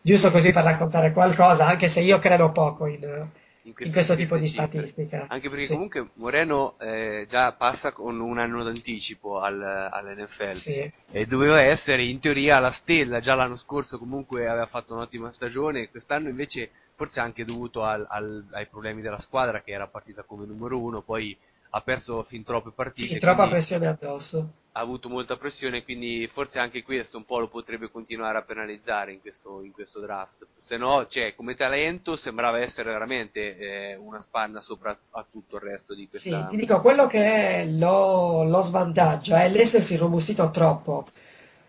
giusto 0.04 0.30
così 0.30 0.52
per 0.52 0.64
raccontare 0.64 1.12
qualcosa, 1.12 1.66
anche 1.66 1.88
se 1.88 2.00
io 2.00 2.18
credo 2.18 2.52
poco 2.52 2.86
in, 2.86 3.26
in 3.64 3.74
questo, 3.74 3.92
queste 3.94 4.16
tipo 4.16 4.36
di 4.36 4.48
statistica. 4.48 5.26
Anche 5.28 5.48
perché 5.48 5.64
Sì. 5.64 5.72
comunque 5.72 6.08
Moreno 6.14 6.78
eh, 6.78 7.26
già 7.28 7.52
passa 7.52 7.92
con 7.92 8.20
un 8.20 8.38
anno 8.38 8.62
d'anticipo 8.62 9.40
al, 9.40 9.60
all'NFL 9.62 10.52
Sì. 10.52 10.92
e 11.10 11.26
doveva 11.26 11.60
essere 11.62 12.04
in 12.04 12.20
teoria 12.20 12.58
la 12.58 12.72
stella, 12.72 13.20
già 13.20 13.34
l'anno 13.34 13.56
scorso 13.56 13.98
comunque 13.98 14.46
aveva 14.48 14.66
fatto 14.66 14.92
un'ottima 14.94 15.32
stagione, 15.32 15.88
quest'anno 15.90 16.28
invece 16.28 16.70
forse 16.94 17.20
anche 17.20 17.44
dovuto 17.44 17.82
al- 17.84 18.06
al- 18.08 18.44
ai 18.52 18.66
problemi 18.66 19.00
della 19.00 19.18
squadra 19.20 19.62
che 19.62 19.72
era 19.72 19.86
partita 19.86 20.22
come 20.22 20.44
numero 20.46 20.78
uno, 20.78 21.00
poi 21.02 21.36
ha 21.70 21.80
perso 21.80 22.22
fin 22.24 22.44
troppe 22.44 22.70
partite, 22.70 23.14
Sì, 23.14 23.18
troppa 23.18 23.34
quindi 23.36 23.52
pressione 23.54 23.86
addosso. 23.88 24.52
Ha 24.76 24.80
avuto 24.80 25.08
molta 25.08 25.36
pressione, 25.36 25.84
quindi 25.84 26.28
forse 26.32 26.58
anche 26.58 26.82
questo 26.82 27.16
un 27.16 27.24
po' 27.24 27.38
lo 27.38 27.46
potrebbe 27.46 27.90
continuare 27.90 28.38
a 28.38 28.42
penalizzare 28.42 29.12
in 29.12 29.20
questo, 29.20 29.62
in 29.62 29.70
questo 29.70 30.00
draft. 30.00 30.46
Se 30.58 30.76
no, 30.76 31.06
cioè, 31.06 31.36
come 31.36 31.54
talento 31.54 32.16
sembrava 32.16 32.58
essere 32.58 32.90
veramente 32.90 33.56
eh, 33.56 33.94
una 33.94 34.20
spanna 34.20 34.60
sopra 34.62 34.96
a 35.10 35.24
tutto 35.30 35.56
il 35.56 35.62
resto 35.62 35.94
di 35.94 36.08
Sì, 36.10 36.30
questa... 36.30 36.46
ti 36.46 36.56
dico, 36.56 36.80
quello 36.80 37.06
che 37.06 37.64
lo, 37.70 38.42
lo 38.42 38.62
svantaggia 38.62 39.44
è 39.44 39.48
l'essersi 39.48 39.96
robustito 39.96 40.50
troppo. 40.50 41.06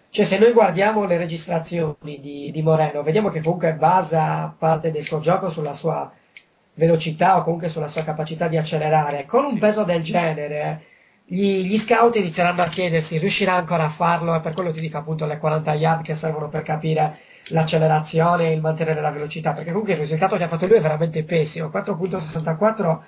Cioè, 0.10 0.26
se 0.26 0.40
noi 0.40 0.52
guardiamo 0.52 1.06
le 1.06 1.18
registrazioni 1.18 2.20
di, 2.20 2.50
di 2.50 2.62
Moreno, 2.64 3.04
vediamo 3.04 3.30
che 3.30 3.42
comunque 3.42 3.76
basa 3.76 4.56
parte 4.58 4.90
del 4.90 5.04
suo 5.04 5.20
gioco 5.20 5.50
sulla 5.50 5.74
sua 5.74 6.12
velocità 6.74 7.38
o 7.38 7.44
comunque 7.44 7.70
sulla 7.70 7.88
sua 7.88 8.04
capacità 8.04 8.48
di 8.48 8.58
accelerare. 8.58 9.26
Con 9.26 9.46
un 9.46 9.60
peso 9.60 9.84
del 9.84 10.02
genere, 10.02 10.86
gli, 11.26 11.66
gli 11.66 11.78
scout 11.78 12.16
inizieranno 12.18 12.62
a 12.62 12.68
chiedersi, 12.68 13.18
riuscirà 13.18 13.54
ancora 13.54 13.86
a 13.86 13.90
farlo? 13.90 14.36
E 14.36 14.40
per 14.42 14.54
quello 14.54 14.72
ti 14.72 14.80
dico 14.80 14.98
appunto 14.98 15.26
le 15.26 15.38
40 15.38 15.74
yard 15.74 16.04
che 16.04 16.16
servono 16.16 16.50
per 16.50 16.62
capire 16.64 17.18
l'accelerazione 17.50 18.48
e 18.50 18.54
il 18.54 18.62
mantenere 18.62 19.02
la 19.02 19.12
velocità, 19.12 19.54
perché 19.54 19.70
comunque 19.70 19.94
il 19.94 20.00
risultato 20.00 20.38
che 20.38 20.44
ha 20.44 20.48
fatto 20.48 20.68
lui 20.68 20.78
è 20.78 20.82
veramente 20.82 21.24
pessimo. 21.24 21.70
4.64 21.70 23.04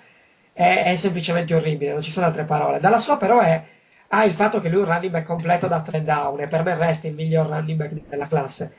è, 0.54 0.84
è 0.86 0.96
semplicemente 0.96 1.54
orribile, 1.56 1.92
non 1.94 2.02
ci 2.02 2.12
sono 2.12 2.26
altre 2.26 2.44
parole. 2.46 2.80
Dalla 2.80 2.98
sua 3.00 3.18
però 3.18 3.40
è, 3.40 3.64
ha 4.10 4.24
il 4.24 4.34
fatto 4.34 4.60
che 4.60 4.70
lui 4.70 4.80
è 4.82 4.84
un 4.86 4.92
running 4.92 5.12
back 5.12 5.26
completo 5.26 5.68
da 5.68 5.82
3 5.82 6.04
down 6.04 6.40
e 6.42 6.48
per 6.48 6.64
me 6.64 6.76
resta 6.76 7.08
il 7.08 7.14
miglior 7.16 7.48
running 7.48 7.78
back 7.78 7.94
della 8.10 8.28
classe. 8.28 8.74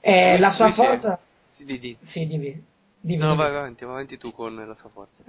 E 0.00 0.38
la 0.38 0.50
sua 0.50 0.70
forza... 0.70 1.18
Sì, 1.50 1.64
di- 1.64 1.78
di- 1.78 1.98
Sì, 2.00 2.26
dimmi. 2.26 2.64
dimmi, 3.00 3.20
No, 3.22 3.26
dimmi. 3.26 3.36
vai 3.36 3.48
avanti, 3.48 3.84
vai 3.84 3.94
avanti 3.94 4.16
tu 4.18 4.30
con 4.32 4.54
la 4.54 4.74
sua 4.74 4.90
forza. 4.90 5.22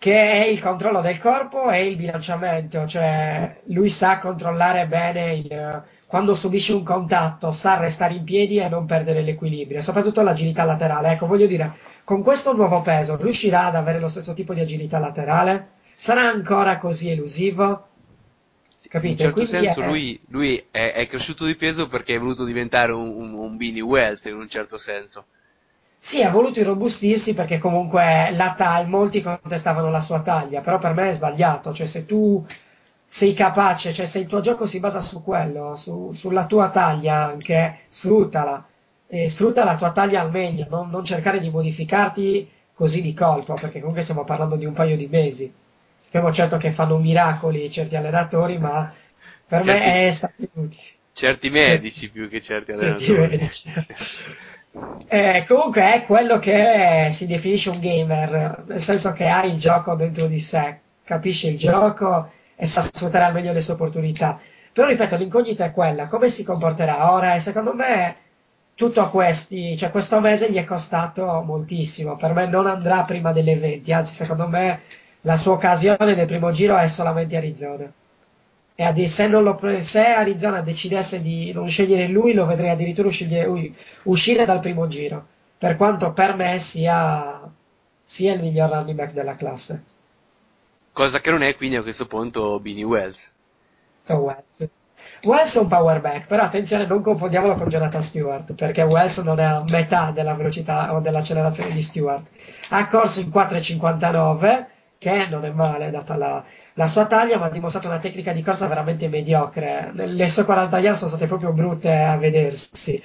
Che 0.00 0.14
è 0.44 0.46
il 0.46 0.60
controllo 0.60 1.00
del 1.02 1.18
corpo 1.18 1.70
e 1.70 1.86
il 1.86 1.96
bilanciamento, 1.96 2.86
cioè 2.86 3.60
lui 3.66 3.90
sa 3.90 4.18
controllare 4.18 4.86
bene 4.86 5.32
il- 5.32 5.82
quando 6.06 6.34
subisce 6.34 6.72
un 6.72 6.82
contatto, 6.82 7.52
sa 7.52 7.76
restare 7.78 8.14
in 8.14 8.24
piedi 8.24 8.58
e 8.58 8.68
non 8.68 8.86
perdere 8.86 9.22
l'equilibrio, 9.22 9.80
soprattutto 9.82 10.22
l'agilità 10.22 10.64
laterale. 10.64 11.12
Ecco, 11.12 11.26
voglio 11.26 11.46
dire, 11.46 11.76
con 12.04 12.22
questo 12.22 12.54
nuovo 12.54 12.80
peso 12.80 13.16
riuscirà 13.16 13.66
ad 13.66 13.76
avere 13.76 14.00
lo 14.00 14.08
stesso 14.08 14.32
tipo 14.32 14.54
di 14.54 14.60
agilità 14.60 14.98
laterale? 14.98 15.68
Sarà 15.94 16.22
ancora 16.22 16.78
così 16.78 17.10
elusivo? 17.10 17.88
In 18.80 18.88
Capito? 18.88 19.10
un 19.10 19.16
certo 19.16 19.44
senso 19.46 19.80
è- 19.80 19.86
lui, 19.86 20.18
lui 20.28 20.66
è, 20.70 20.92
è 20.94 21.06
cresciuto 21.06 21.44
di 21.44 21.54
peso 21.56 21.86
perché 21.88 22.14
è 22.14 22.18
voluto 22.18 22.44
diventare 22.44 22.92
un, 22.92 23.08
un, 23.08 23.32
un 23.34 23.56
Beanie 23.56 23.82
Wells 23.82 24.24
in 24.24 24.36
un 24.36 24.48
certo 24.48 24.78
senso. 24.78 25.26
Sì, 26.02 26.22
ha 26.22 26.30
voluto 26.30 26.60
irrobustirsi 26.60 27.34
perché 27.34 27.58
comunque 27.58 28.30
la 28.32 28.54
taglia, 28.54 28.88
molti 28.88 29.20
contestavano 29.20 29.90
la 29.90 30.00
sua 30.00 30.20
taglia, 30.22 30.60
però 30.60 30.78
per 30.78 30.94
me 30.94 31.10
è 31.10 31.12
sbagliato, 31.12 31.72
cioè 31.74 31.86
se 31.86 32.06
tu 32.06 32.44
sei 33.04 33.34
capace, 33.34 33.92
cioè 33.92 34.06
se 34.06 34.18
il 34.20 34.26
tuo 34.26 34.40
gioco 34.40 34.66
si 34.66 34.80
basa 34.80 35.00
su 35.00 35.22
quello, 35.22 35.76
su- 35.76 36.12
sulla 36.12 36.46
tua 36.46 36.70
taglia 36.70 37.24
anche, 37.24 37.80
sfruttala, 37.88 38.64
e 39.06 39.28
sfrutta 39.28 39.64
la 39.64 39.76
tua 39.76 39.92
taglia 39.92 40.20
al 40.22 40.30
meglio, 40.30 40.66
non, 40.70 40.88
non 40.90 41.04
cercare 41.04 41.38
di 41.38 41.50
modificarti 41.50 42.48
così 42.72 43.02
di 43.02 43.12
colpo, 43.12 43.54
perché 43.54 43.78
comunque 43.80 44.02
stiamo 44.02 44.24
parlando 44.24 44.56
di 44.56 44.64
un 44.64 44.72
paio 44.72 44.96
di 44.96 45.06
mesi. 45.06 45.52
Sappiamo 45.98 46.32
certo 46.32 46.56
che 46.56 46.72
fanno 46.72 46.96
miracoli 46.98 47.70
certi 47.70 47.94
allenatori, 47.96 48.56
ma 48.58 48.90
per 49.46 49.64
Certi- 49.64 49.64
me 49.64 50.08
è 50.08 50.10
stato 50.12 50.34
inutile. 50.54 50.82
Certi 51.12 51.50
medici 51.50 52.10
più 52.10 52.28
che 52.28 52.40
certi 52.40 52.72
Certi 52.80 53.12
allenatori. 53.12 53.12
medici. 53.12 53.70
Eh, 55.08 55.44
comunque 55.48 55.94
è 55.94 56.04
quello 56.04 56.38
che 56.38 57.08
si 57.12 57.26
definisce 57.26 57.70
un 57.70 57.80
gamer, 57.80 58.64
nel 58.66 58.80
senso 58.80 59.12
che 59.12 59.26
ha 59.26 59.44
il 59.44 59.58
gioco 59.58 59.94
dentro 59.96 60.26
di 60.26 60.38
sé, 60.40 60.78
capisce 61.02 61.48
il 61.48 61.58
gioco 61.58 62.30
e 62.54 62.66
sa 62.66 62.80
sfruttare 62.80 63.24
al 63.24 63.32
meglio 63.32 63.52
le 63.52 63.60
sue 63.60 63.74
opportunità. 63.74 64.38
Però 64.72 64.86
ripeto, 64.86 65.16
l'incognita 65.16 65.64
è 65.64 65.72
quella, 65.72 66.06
come 66.06 66.28
si 66.28 66.44
comporterà 66.44 67.12
ora 67.12 67.34
e 67.34 67.40
secondo 67.40 67.74
me 67.74 68.16
tutto 68.74 69.10
questi, 69.10 69.76
cioè 69.76 69.90
questo 69.90 70.20
mese 70.20 70.50
gli 70.50 70.56
è 70.56 70.64
costato 70.64 71.42
moltissimo, 71.42 72.16
per 72.16 72.32
me 72.32 72.46
non 72.46 72.66
andrà 72.66 73.02
prima 73.04 73.32
delle 73.32 73.56
20, 73.56 73.92
anzi 73.92 74.14
secondo 74.14 74.48
me 74.48 74.82
la 75.22 75.36
sua 75.36 75.52
occasione 75.52 76.14
nel 76.14 76.26
primo 76.26 76.50
giro 76.52 76.76
è 76.76 76.86
solamente 76.86 77.36
Arizona. 77.36 77.92
E 78.80 78.84
ad- 78.84 79.02
se, 79.02 79.28
non 79.28 79.42
lo 79.42 79.56
pre- 79.56 79.82
se 79.82 80.06
Arizona 80.06 80.62
decidesse 80.62 81.20
di 81.20 81.52
non 81.52 81.68
scegliere 81.68 82.06
lui, 82.06 82.32
lo 82.32 82.46
vedrei 82.46 82.70
addirittura 82.70 83.08
uscire, 83.08 83.46
uscire 84.04 84.46
dal 84.46 84.60
primo 84.60 84.86
giro. 84.86 85.26
Per 85.58 85.76
quanto 85.76 86.14
per 86.14 86.34
me 86.34 86.58
sia, 86.58 87.42
sia 88.02 88.32
il 88.32 88.40
miglior 88.40 88.70
running 88.70 88.96
back 88.96 89.12
della 89.12 89.36
classe. 89.36 89.82
Cosa 90.94 91.20
che 91.20 91.30
non 91.30 91.42
è 91.42 91.54
quindi 91.56 91.76
a 91.76 91.82
questo 91.82 92.06
punto 92.06 92.58
Beanie 92.58 92.84
Wells. 92.84 93.32
È 94.02 94.14
Wells. 94.14 94.68
Wells 95.24 95.56
è 95.56 95.60
un 95.60 95.68
power 95.68 96.00
back, 96.00 96.26
però 96.26 96.44
attenzione, 96.44 96.86
non 96.86 97.02
confondiamolo 97.02 97.56
con 97.56 97.68
Jonathan 97.68 98.02
Stewart, 98.02 98.54
perché 98.54 98.80
Wells 98.80 99.18
non 99.18 99.40
è 99.40 99.44
a 99.44 99.62
metà 99.68 100.10
della 100.10 100.32
velocità 100.32 100.94
o 100.94 101.00
dell'accelerazione 101.00 101.74
di 101.74 101.82
Stewart. 101.82 102.24
Ha 102.70 102.86
corso 102.86 103.20
in 103.20 103.28
4,59, 103.28 104.64
che 104.96 105.26
non 105.28 105.44
è 105.44 105.50
male 105.50 105.90
data 105.90 106.16
la, 106.16 106.42
la 106.74 106.86
sua 106.86 107.06
taglia, 107.06 107.38
ma 107.38 107.46
ha 107.46 107.50
dimostrato 107.50 107.88
una 107.88 107.98
tecnica 107.98 108.32
di 108.32 108.42
corsa 108.42 108.66
veramente 108.66 109.08
mediocre. 109.08 109.90
Le 109.94 110.28
sue 110.28 110.44
40 110.44 110.78
yard 110.78 110.96
sono 110.96 111.10
state 111.10 111.26
proprio 111.26 111.52
brutte 111.52 111.92
a 111.92 112.16
vedersi. 112.16 113.02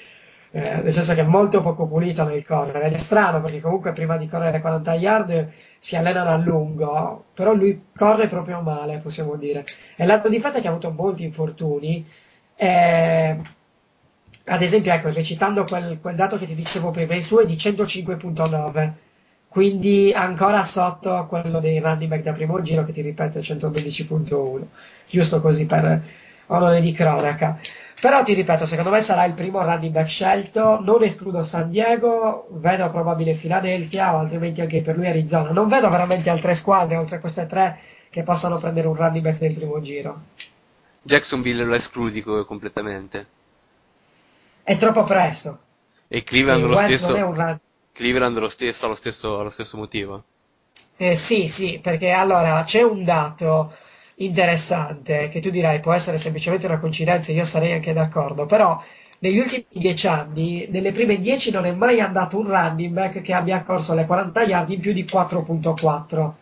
Eh, 0.51 0.81
nel 0.83 0.93
senso 0.93 1.13
che 1.13 1.19
è 1.21 1.23
molto 1.23 1.61
poco 1.61 1.85
pulito 1.85 2.23
nel 2.23 2.45
correre 2.45 2.85
ed 2.85 2.93
è 2.93 2.97
strano 2.97 3.41
perché 3.41 3.59
comunque 3.59 3.91
prima 3.91 4.15
di 4.15 4.25
correre 4.25 4.61
40 4.61 4.93
yard 4.93 5.49
si 5.79 5.97
allenano 5.97 6.29
a 6.29 6.37
lungo 6.37 7.25
però 7.33 7.53
lui 7.53 7.87
corre 7.93 8.27
proprio 8.27 8.61
male 8.61 8.99
possiamo 8.99 9.35
dire 9.35 9.65
e 9.97 10.05
l'altro 10.05 10.29
di 10.29 10.39
fatto 10.39 10.59
è 10.59 10.61
che 10.61 10.67
ha 10.67 10.71
avuto 10.71 10.91
molti 10.91 11.25
infortuni 11.25 12.05
eh, 12.55 13.37
ad 14.45 14.61
esempio 14.61 14.93
ecco 14.93 15.11
recitando 15.11 15.65
quel, 15.65 15.99
quel 15.99 16.15
dato 16.15 16.37
che 16.37 16.45
ti 16.45 16.55
dicevo 16.55 16.89
prima 16.91 17.15
il 17.15 17.23
suo 17.23 17.41
è 17.41 17.45
di 17.45 17.55
105.9 17.55 18.93
quindi 19.55 20.11
ancora 20.13 20.65
sotto 20.65 21.15
a 21.15 21.25
quello 21.27 21.61
dei 21.61 21.79
running 21.79 22.09
back 22.09 22.23
da 22.23 22.33
primo 22.33 22.61
giro 22.61 22.83
che 22.83 22.91
ti 22.91 22.99
ripeto 22.99 23.37
è 23.37 23.41
112.1 23.41 24.61
giusto 25.07 25.39
così 25.39 25.65
per 25.65 26.01
onore 26.47 26.81
di 26.81 26.91
cronaca 26.91 27.57
però 28.01 28.21
ti 28.21 28.33
ripeto, 28.33 28.65
secondo 28.65 28.89
me 28.89 28.99
sarà 28.99 29.23
il 29.23 29.33
primo 29.33 29.63
running 29.63 29.93
back 29.93 30.09
scelto. 30.09 30.79
Non 30.81 31.01
escludo 31.01 31.41
San 31.43 31.71
Diego, 31.71 32.47
vedo 32.51 32.91
probabile 32.91 33.33
Philadelphia 33.33 34.13
o 34.13 34.19
altrimenti 34.19 34.59
anche 34.61 34.81
per 34.81 34.97
lui 34.97 35.07
Arizona. 35.07 35.51
Non 35.51 35.69
vedo 35.69 35.89
veramente 35.89 36.29
altre 36.29 36.53
squadre 36.53 36.97
oltre 36.97 37.15
a 37.15 37.19
queste 37.19 37.47
tre 37.47 37.79
che 38.09 38.21
possano 38.23 38.57
prendere 38.57 38.87
un 38.89 38.95
running 38.95 39.23
back 39.23 39.39
nel 39.41 39.55
primo 39.55 39.79
giro. 39.81 40.21
Jacksonville 41.01 41.63
lo 41.63 41.73
escludi 41.73 42.21
co- 42.21 42.45
completamente. 42.45 43.25
È 44.61 44.75
troppo 44.75 45.03
presto. 45.03 45.59
E 46.09 46.23
Cleveland 46.23 46.65
lo 46.65 46.77
stesso. 46.77 47.07
non 47.07 47.17
è 47.17 47.23
un 47.23 47.33
run- 47.33 47.59
Cleveland 47.95 48.37
lo 48.37 48.49
stesso, 48.49 48.87
lo 48.87 48.95
stesso, 48.95 49.39
ha 49.39 49.43
lo 49.43 49.49
stesso 49.49 49.75
motivo. 49.75 50.23
Eh, 50.97 51.15
sì, 51.15 51.47
sì, 51.47 51.79
perché 51.81 52.11
allora 52.11 52.63
c'è 52.63 52.81
un 52.81 53.03
dato 53.03 53.73
interessante 54.15 55.27
che 55.29 55.39
tu 55.39 55.49
dirai 55.49 55.79
può 55.79 55.93
essere 55.93 56.17
semplicemente 56.17 56.65
una 56.67 56.79
coincidenza, 56.79 57.31
io 57.31 57.45
sarei 57.45 57.73
anche 57.73 57.93
d'accordo, 57.93 58.45
però 58.45 58.81
negli 59.19 59.37
ultimi 59.39 59.65
dieci 59.69 60.07
anni, 60.07 60.67
nelle 60.69 60.91
prime 60.91 61.17
dieci 61.17 61.51
non 61.51 61.65
è 61.65 61.71
mai 61.71 61.99
andato 62.01 62.37
un 62.37 62.47
running 62.47 62.93
back 62.93 63.21
che 63.21 63.33
abbia 63.33 63.63
corso 63.63 63.93
le 63.93 64.05
40 64.05 64.43
yard 64.43 64.69
in 64.71 64.79
più 64.79 64.93
di 64.93 65.05
4.4 65.05 66.35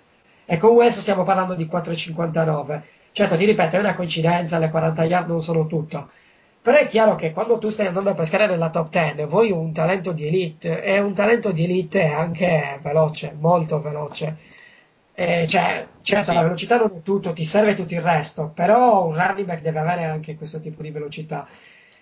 e 0.46 0.58
con 0.58 0.72
West 0.72 1.00
stiamo 1.00 1.24
parlando 1.24 1.54
di 1.56 1.66
4.59. 1.66 2.82
Certo, 3.12 3.36
ti 3.38 3.46
ripeto, 3.46 3.76
è 3.76 3.80
una 3.80 3.94
coincidenza, 3.96 4.58
le 4.60 4.70
40 4.70 5.04
yard 5.06 5.28
non 5.30 5.42
sono 5.42 5.66
tutto, 5.68 6.10
Però 6.64 6.78
è 6.78 6.86
chiaro 6.88 7.14
che 7.16 7.32
quando 7.32 7.60
tu 7.60 7.70
stai 7.70 7.86
andando 7.88 8.10
a 8.10 8.14
pescare 8.16 8.48
nella 8.48 8.70
top 8.72 8.90
10, 8.90 9.24
vuoi 9.26 9.52
un 9.52 9.72
talento 9.74 10.12
di 10.14 10.26
elite, 10.28 10.82
e 10.82 11.00
un 11.00 11.14
talento 11.14 11.52
di 11.52 11.64
elite 11.66 12.02
è 12.04 12.12
anche 12.12 12.80
veloce, 12.82 13.36
molto 13.38 13.80
veloce. 13.82 14.38
Eh, 15.14 15.46
cioè, 15.48 15.88
certo, 16.02 16.30
Sì. 16.32 16.36
la 16.38 16.42
velocità 16.42 16.78
non 16.78 16.92
è 16.98 17.02
tutto, 17.04 17.34
ti 17.34 17.44
serve 17.46 17.74
tutto 17.76 17.94
il 17.94 18.02
resto, 18.02 18.48
però 18.54 19.06
un 19.06 19.14
running 19.16 19.46
back 19.46 19.62
deve 19.62 19.80
avere 19.80 20.06
anche 20.06 20.36
questo 20.36 20.60
tipo 20.60 20.82
di 20.82 20.90
velocità. 20.92 21.48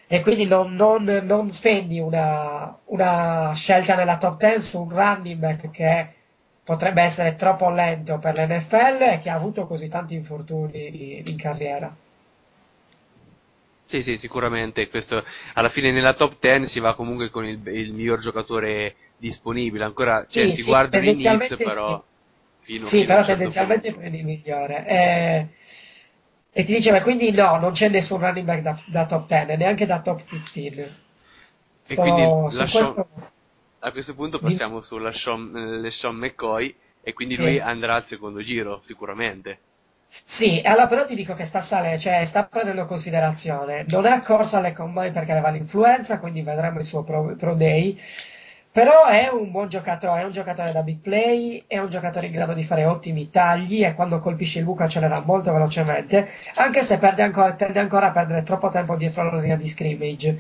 E 0.07 0.21
quindi 0.21 0.45
non, 0.45 0.75
non- 0.75 1.21
non 1.23 1.49
spendi 1.51 1.99
una, 1.99 2.77
una 2.85 3.51
scelta 3.55 3.95
nella 3.95 4.17
top 4.17 4.37
10 4.39 4.59
su 4.61 4.81
un 4.83 4.89
running 4.89 5.37
back 5.39 5.71
che 5.71 6.13
potrebbe 6.63 7.01
essere 7.01 7.35
troppo 7.35 7.69
lento 7.71 8.17
per 8.19 8.35
l'NFL 8.37 9.01
e 9.01 9.17
che 9.19 9.29
ha 9.29 9.35
avuto 9.35 9.65
così 9.67 9.87
tanti 9.89 10.13
infortuni 10.15 11.23
in 11.25 11.35
carriera. 11.37 11.93
Sì, 13.91 14.03
sì, 14.03 14.17
sicuramente. 14.17 14.87
Questo, 14.89 15.23
alla 15.53 15.69
fine 15.69 15.91
nella 15.91 16.13
top 16.13 16.39
10 16.39 16.67
si 16.71 16.79
va 16.79 16.95
comunque 16.95 17.29
con 17.29 17.45
il, 17.45 17.59
il 17.67 17.93
miglior 17.93 18.19
giocatore 18.19 18.95
disponibile. 19.17 19.83
Ancora 19.83 20.25
Sì, 20.25 20.31
cioè, 20.31 20.49
si 20.49 20.63
sì, 20.63 20.87
Knicks, 20.89 20.89
tendenzialmente 20.89 21.57
però. 21.57 22.01
Fino, 22.59 22.87
Sì, 22.87 22.97
fino 22.97 23.05
però 23.05 23.23
certo 23.23 23.51
tendenzialmente 23.51 23.91
punto. 23.91 23.99
prendi 23.99 24.19
il 24.19 24.25
migliore. 24.25 24.85
Eh, 24.87 25.47
e 26.53 26.63
ti 26.63 26.73
diceva, 26.73 27.01
quindi 27.01 27.31
no, 27.31 27.57
non 27.57 27.71
c'è 27.71 27.89
nessun 27.89 28.19
running 28.19 28.45
back 28.45 28.61
da, 28.61 28.81
da 28.85 29.05
top 29.05 29.27
10, 29.27 29.57
neanche 29.57 29.85
da 29.85 30.01
top 30.01 30.23
15. 30.27 30.85
E 31.87 31.97
quindi 31.97 32.35
su 32.47 32.57
la 32.57 32.67
questo... 32.67 33.07
A 33.83 33.91
questo 33.91 34.13
punto 34.13 34.39
Di- 34.39 34.41
passiamo 34.41 34.81
sulla 34.81 35.11
Sean, 35.13 35.83
eh, 35.85 35.91
Sean 35.91 36.15
McCoy 36.15 36.75
e 37.01 37.13
quindi 37.13 37.35
Sì. 37.35 37.41
lui 37.41 37.59
andrà 37.59 37.95
al 37.95 38.05
secondo 38.05 38.41
giro, 38.41 38.81
sicuramente. 38.83 39.59
Sì, 40.13 40.61
allora 40.65 40.87
però 40.87 41.05
ti 41.05 41.15
dico 41.15 41.33
che 41.35 41.45
sta 41.45 41.61
sale, 41.61 41.97
cioè 41.97 42.23
sta 42.25 42.45
prendendo 42.45 42.85
considerazione. 42.85 43.85
Non 43.87 44.05
è 44.05 44.11
accorso 44.11 44.57
alle 44.57 44.73
combine 44.73 45.11
perché 45.11 45.31
aveva 45.31 45.49
l'influenza, 45.49 46.19
quindi 46.19 46.41
vedremo 46.41 46.79
il 46.79 46.85
suo 46.85 47.03
pro, 47.03 47.35
pro 47.35 47.53
day. 47.55 47.97
Però 48.71 49.05
è 49.05 49.29
un 49.29 49.51
buon 49.51 49.67
giocatore, 49.69 50.21
è 50.21 50.23
un 50.25 50.31
giocatore 50.31 50.71
da 50.71 50.81
big 50.83 50.99
play, 50.99 51.63
è 51.67 51.77
un 51.77 51.89
giocatore 51.89 52.27
in 52.27 52.31
grado 52.33 52.53
di 52.53 52.63
fare 52.63 52.85
ottimi 52.85 53.29
tagli 53.29 53.83
e 53.83 53.93
quando 53.93 54.19
colpisce 54.19 54.59
il 54.59 54.65
buco 54.65 54.83
accelera 54.83 55.21
molto 55.25 55.51
velocemente, 55.51 56.29
anche 56.55 56.81
se 56.83 56.97
ancora, 56.99 57.53
tende 57.53 57.79
ancora 57.79 58.07
a 58.07 58.11
perdere 58.11 58.43
troppo 58.43 58.69
tempo 58.69 58.95
dietro 58.95 59.23
la 59.29 59.39
linea 59.39 59.55
di 59.57 59.67
scrimmage. 59.67 60.39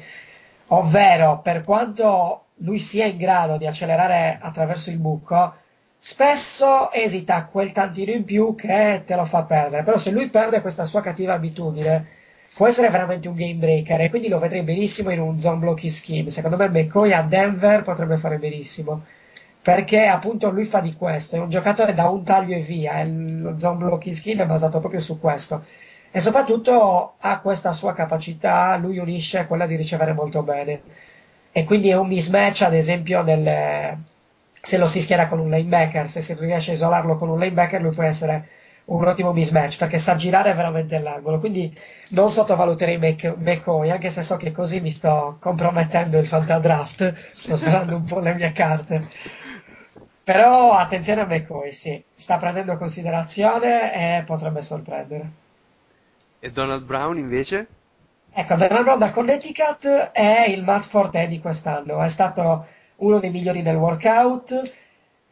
Ovvero, 0.67 1.39
per 1.41 1.61
quanto 1.63 2.45
lui 2.57 2.79
sia 2.79 3.05
in 3.05 3.17
grado 3.17 3.57
di 3.57 3.67
accelerare 3.67 4.37
attraverso 4.41 4.89
il 4.89 4.97
buco, 4.97 5.55
spesso 6.03 6.91
esita 6.91 7.45
quel 7.45 7.71
tantino 7.71 8.11
in 8.11 8.23
più 8.23 8.55
che 8.55 9.03
te 9.05 9.15
lo 9.15 9.25
fa 9.25 9.43
perdere. 9.43 9.83
Però 9.83 9.99
se 9.99 10.09
lui 10.09 10.29
perde 10.29 10.59
questa 10.59 10.83
sua 10.85 10.99
cattiva 10.99 11.33
abitudine, 11.33 12.07
può 12.55 12.65
essere 12.67 12.89
veramente 12.89 13.27
un 13.27 13.35
game 13.35 13.53
breaker 13.53 14.01
e 14.01 14.09
quindi 14.09 14.27
lo 14.27 14.39
vedrei 14.39 14.63
benissimo 14.63 15.11
in 15.11 15.19
un 15.19 15.39
zone 15.39 15.59
blocking 15.59 15.91
scheme. 15.91 16.29
Secondo 16.31 16.57
me 16.57 16.69
McCoy 16.69 17.11
a 17.13 17.21
Denver 17.21 17.83
potrebbe 17.83 18.17
fare 18.17 18.39
benissimo. 18.39 19.03
Perché 19.61 20.07
appunto 20.07 20.49
lui 20.49 20.65
fa 20.65 20.79
di 20.79 20.95
questo, 20.95 21.35
è 21.35 21.39
un 21.39 21.49
giocatore 21.49 21.93
da 21.93 22.09
un 22.09 22.23
taglio 22.23 22.55
e 22.55 22.61
via, 22.61 22.99
e 22.99 23.07
lo 23.07 23.59
zone 23.59 23.85
blocking 23.85 24.15
scheme 24.15 24.43
è 24.43 24.47
basato 24.47 24.79
proprio 24.79 24.99
su 24.99 25.19
questo. 25.19 25.65
E 26.09 26.19
soprattutto 26.19 27.13
ha 27.19 27.39
questa 27.41 27.73
sua 27.73 27.93
capacità, 27.93 28.75
lui 28.77 28.97
unisce 28.97 29.45
quella 29.45 29.67
di 29.67 29.75
ricevere 29.75 30.13
molto 30.13 30.41
bene. 30.41 30.81
E 31.51 31.63
quindi 31.63 31.89
è 31.89 31.95
un 31.95 32.07
mismatch, 32.07 32.63
ad 32.63 32.73
esempio, 32.73 33.21
nel, 33.21 33.99
se 34.61 34.77
lo 34.77 34.85
si 34.85 35.01
schiera 35.01 35.27
con 35.27 35.39
un 35.39 35.49
linebacker, 35.49 36.07
se 36.07 36.21
si 36.21 36.35
riesce 36.35 36.71
a 36.71 36.73
isolarlo 36.75 37.17
con 37.17 37.29
un 37.29 37.39
linebacker, 37.39 37.81
lui 37.81 37.93
può 37.93 38.03
essere 38.03 38.47
un 38.85 39.05
ottimo 39.05 39.31
mismatch 39.33 39.77
perché 39.77 39.97
sa 39.97 40.15
girare 40.15 40.53
veramente 40.53 40.99
l'angolo. 40.99 41.39
Quindi 41.39 41.75
non 42.09 42.29
sottovaluterei 42.29 42.97
Mc- 42.97 43.35
McCoy, 43.37 43.89
anche 43.89 44.09
se 44.09 44.21
so 44.21 44.37
che 44.37 44.51
così 44.51 44.79
mi 44.79 44.91
sto 44.91 45.37
compromettendo 45.39 46.17
il 46.19 46.27
fantadraft, 46.27 47.31
sto 47.33 47.55
svelando 47.55 47.95
un 47.95 48.05
po' 48.05 48.19
le 48.19 48.33
mie 48.35 48.51
carte. 48.51 49.09
Però 50.23 50.73
attenzione 50.73 51.21
a 51.21 51.25
McCoy, 51.25 51.71
sì, 51.71 52.01
sta 52.13 52.37
prendendo 52.37 52.75
considerazione 52.75 54.19
e 54.19 54.23
potrebbe 54.23 54.61
sorprendere. 54.61 55.31
E 56.39 56.51
Donald 56.51 56.83
Brown 56.83 57.17
invece? 57.17 57.67
Ecco, 58.33 58.55
Donald 58.55 58.83
Brown 58.83 58.99
da 58.99 59.11
Connecticut 59.11 59.87
è 60.11 60.45
il 60.47 60.63
Matt 60.63 60.85
Forte 60.85 61.27
di 61.27 61.39
quest'anno, 61.39 62.01
è 62.01 62.09
stato 62.09 62.65
uno 63.01 63.19
dei 63.19 63.29
migliori 63.29 63.61
nel 63.61 63.75
workout 63.75 64.71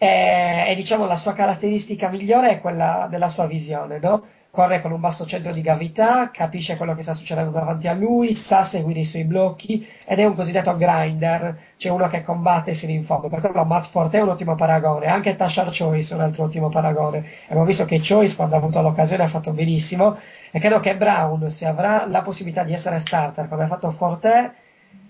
e, 0.02 0.66
e, 0.70 0.76
diciamo 0.76 1.06
la 1.06 1.18
sua 1.18 1.34
caratteristica 1.34 2.08
migliore 2.10 2.52
è 2.52 2.62
quella 2.62 3.08
della 3.10 3.28
sua 3.28 3.46
visione, 3.46 4.00
no? 4.00 4.24
Corre 4.52 4.82
con 4.82 4.92
un 4.92 5.00
basso 5.00 5.26
centro 5.26 5.52
di 5.52 5.62
gravità, 5.62 6.32
capisce 6.32 6.76
quello 6.76 6.96
che 6.96 7.04
sta 7.04 7.14
succedendo 7.14 7.52
davanti 7.52 7.88
a 7.88 7.94
lui, 7.94 8.34
sa 8.34 8.64
seguire 8.64 9.02
i 9.02 9.06
suoi 9.06 9.24
blocchi 9.24 9.86
ed 10.06 10.18
è 10.20 10.26
un 10.26 10.34
cosiddetto 10.34 10.76
grinder, 10.76 11.56
cioè 11.76 11.92
uno 11.92 12.08
che 12.08 12.22
combatte 12.22 12.74
sino 12.74 12.92
in 12.94 13.04
fondo. 13.04 13.28
Per 13.28 13.42
quello 13.42 13.64
Matt 13.66 13.86
Forte 13.86 14.18
è 14.18 14.22
un 14.22 14.30
ottimo 14.30 14.56
paragone, 14.56 15.06
anche 15.06 15.36
Tashar 15.36 15.70
Choice 15.78 16.14
è 16.14 16.18
un 16.18 16.24
altro 16.24 16.46
ottimo 16.46 16.70
paragone. 16.70 17.24
Abbiamo 17.46 17.66
visto 17.66 17.86
che 17.86 18.02
Choice 18.02 18.36
quando 18.36 18.56
ha 18.56 18.58
avuto 18.58 18.82
l'occasione 18.82 19.24
ha 19.24 19.28
fatto 19.28 19.52
benissimo 19.52 20.18
e 20.50 20.60
credo 20.60 20.80
che 20.80 20.96
Brown, 20.96 21.50
se 21.52 21.68
avrà 21.68 22.08
la 22.08 22.22
possibilità 22.22 22.64
di 22.64 22.74
essere 22.74 23.00
starter 23.00 23.48
come 23.50 23.66
ha 23.66 23.68
fatto 23.68 23.92
Forte, 23.92 24.54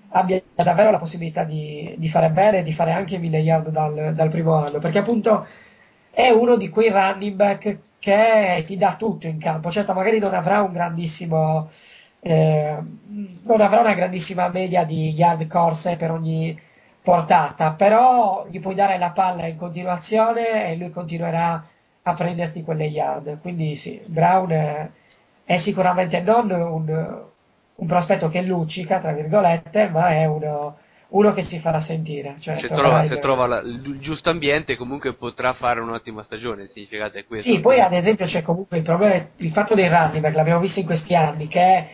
abbia 0.09 0.41
davvero 0.55 0.91
la 0.91 0.97
possibilità 0.97 1.43
di, 1.43 1.93
di 1.97 2.09
fare 2.09 2.29
bene 2.31 2.59
e 2.59 2.63
di 2.63 2.73
fare 2.73 2.91
anche 2.91 3.17
1000 3.17 3.37
yard 3.39 3.69
dal, 3.69 4.13
dal 4.13 4.29
primo 4.29 4.55
anno, 4.55 4.79
perché 4.79 4.99
appunto 4.99 5.45
è 6.11 6.29
uno 6.29 6.55
di 6.57 6.69
quei 6.69 6.89
running 6.89 7.35
back 7.35 7.79
che 7.99 8.63
ti 8.65 8.77
dà 8.77 8.95
tutto 8.95 9.27
in 9.27 9.37
campo. 9.39 9.69
Certo, 9.71 9.93
magari 9.93 10.19
non 10.19 10.33
avrà 10.33 10.61
un 10.61 10.71
grandissimo, 10.71 11.69
eh, 12.21 12.77
non 13.43 13.61
avrà 13.61 13.79
una 13.81 13.93
grandissima 13.93 14.47
media 14.49 14.83
di 14.85 15.11
yard 15.11 15.47
corse 15.47 15.95
per 15.95 16.11
ogni 16.11 16.57
portata, 17.01 17.73
però 17.73 18.45
gli 18.49 18.59
puoi 18.59 18.75
dare 18.75 18.97
la 18.97 19.11
palla 19.11 19.47
in 19.47 19.55
continuazione 19.55 20.69
e 20.69 20.75
lui 20.75 20.89
continuerà 20.89 21.65
a 22.03 22.13
prenderti 22.13 22.63
quelle 22.63 22.85
yard. 22.85 23.39
Quindi 23.41 23.75
sì, 23.75 24.01
Brown 24.05 24.49
è, 24.51 24.89
è 25.43 25.57
sicuramente 25.57 26.21
non 26.21 26.51
un, 26.51 27.27
un 27.79 27.87
prospetto 27.87 28.29
che 28.29 28.41
luccica, 28.41 28.99
tra 28.99 29.11
virgolette, 29.11 29.89
ma 29.89 30.09
è 30.09 30.25
uno, 30.25 30.77
uno 31.09 31.33
che 31.33 31.41
si 31.41 31.59
farà 31.59 31.79
sentire. 31.79 32.35
Cioè, 32.39 32.55
se 32.55 32.67
troverà 32.67 32.89
trova, 32.89 33.07
se 33.07 33.19
trova 33.19 33.47
la- 33.47 33.59
il 33.61 33.99
giusto 33.99 34.29
ambiente 34.29 34.75
comunque 34.75 35.13
potrà 35.13 35.53
fare 35.53 35.79
un'ottima 35.79 36.23
stagione, 36.23 36.63
il 36.63 36.69
significato 36.69 37.17
è 37.17 37.25
questo. 37.25 37.49
Sì, 37.49 37.59
poi 37.59 37.79
ad 37.79 37.93
esempio 37.93 38.25
c'è 38.25 38.41
comunque 38.41 38.77
il 38.77 38.83
problema, 38.83 39.27
il 39.37 39.51
fatto 39.51 39.75
dei 39.75 39.87
running 39.87 40.19
back, 40.19 40.35
l'abbiamo 40.35 40.59
visto 40.59 40.79
in 40.79 40.85
questi 40.85 41.15
anni, 41.15 41.47
che 41.47 41.87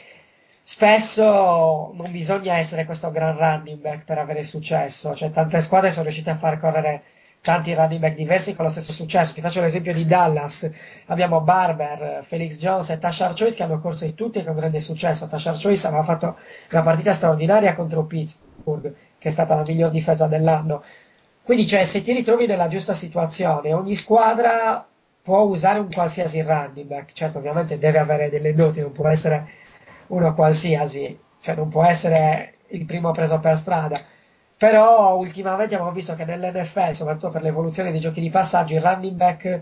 spesso 0.64 1.94
non 1.95 2.12
bisogna 2.12 2.56
essere 2.57 2.86
questo 2.86 3.12
gran 3.12 3.38
running 3.38 3.80
back 3.80 4.03
per 4.06 4.18
avere 4.18 4.44
successo, 4.44 5.14
cioè 5.16 5.30
tante 5.32 5.62
squadre 5.62 5.91
sono 5.91 6.03
riuscite 6.03 6.32
a 6.32 6.38
far 6.38 6.57
correre 6.60 7.03
tanti 7.45 7.76
running 7.76 8.01
back 8.01 8.15
diversi 8.15 8.55
con 8.55 8.65
lo 8.65 8.72
stesso 8.72 8.91
successo. 8.91 9.34
Ti 9.34 9.41
faccio 9.41 9.61
l'esempio 9.61 9.93
di 9.93 10.03
Dallas, 10.03 10.67
abbiamo 11.05 11.41
Barber, 11.41 12.26
Felix 12.26 12.57
Jones 12.57 12.89
e 12.89 12.97
Tashar 12.97 13.35
Choice 13.38 13.55
che 13.55 13.61
hanno 13.61 13.80
corso 13.80 14.03
di 14.03 14.15
tutti 14.15 14.43
con 14.43 14.55
grande 14.55 14.81
successo. 14.81 15.27
Tashar 15.27 15.55
Choice 15.55 15.85
aveva 15.85 16.01
fatto 16.01 16.38
una 16.72 16.81
partita 16.81 17.13
straordinaria 17.13 17.76
contro 17.76 18.03
Pittsburgh, 18.05 18.91
che 19.19 19.30
è 19.30 19.31
stata 19.31 19.53
la 19.53 19.61
miglior 19.61 19.91
difesa 19.91 20.26
dell'anno. 20.26 20.84
Quindi, 21.43 21.67
cioè, 21.67 21.84
se 21.84 22.01
ti 22.01 22.13
ritrovi 22.13 22.47
nella 22.47 22.67
giusta 22.67 22.93
situazione, 22.93 23.73
ogni 23.73 23.93
squadra 23.93 24.84
può 25.22 25.41
usare 25.41 25.77
un 25.77 25.91
qualsiasi 25.91 26.41
running 26.41 26.88
back. 26.88 27.13
Certo, 27.13 27.38
ovviamente 27.38 27.77
deve 27.77 27.99
avere 27.99 28.31
delle 28.31 28.55
doti, 28.55 28.81
non 28.81 28.91
può 28.91 29.07
essere 29.07 29.47
uno 30.07 30.34
qualsiasi, 30.34 31.15
cioè 31.41 31.53
non 31.53 31.69
può 31.69 31.85
essere 31.85 32.55
il 32.69 32.85
primo 32.85 33.11
preso 33.11 33.39
per 33.39 33.55
strada. 33.55 33.95
Però 34.57 35.18
ultimamente 35.18 35.76
abbiamo 35.76 35.91
visto 35.91 36.15
che 36.15 36.26
nell'NFL, 36.26 36.91
soprattutto 36.91 37.30
per 37.30 37.41
l'evoluzione 37.41 37.91
dei 37.91 37.99
giochi 37.99 38.22
di 38.22 38.30
passaggio, 38.30 38.76
i 38.76 38.80
running 38.80 39.15
back 39.15 39.61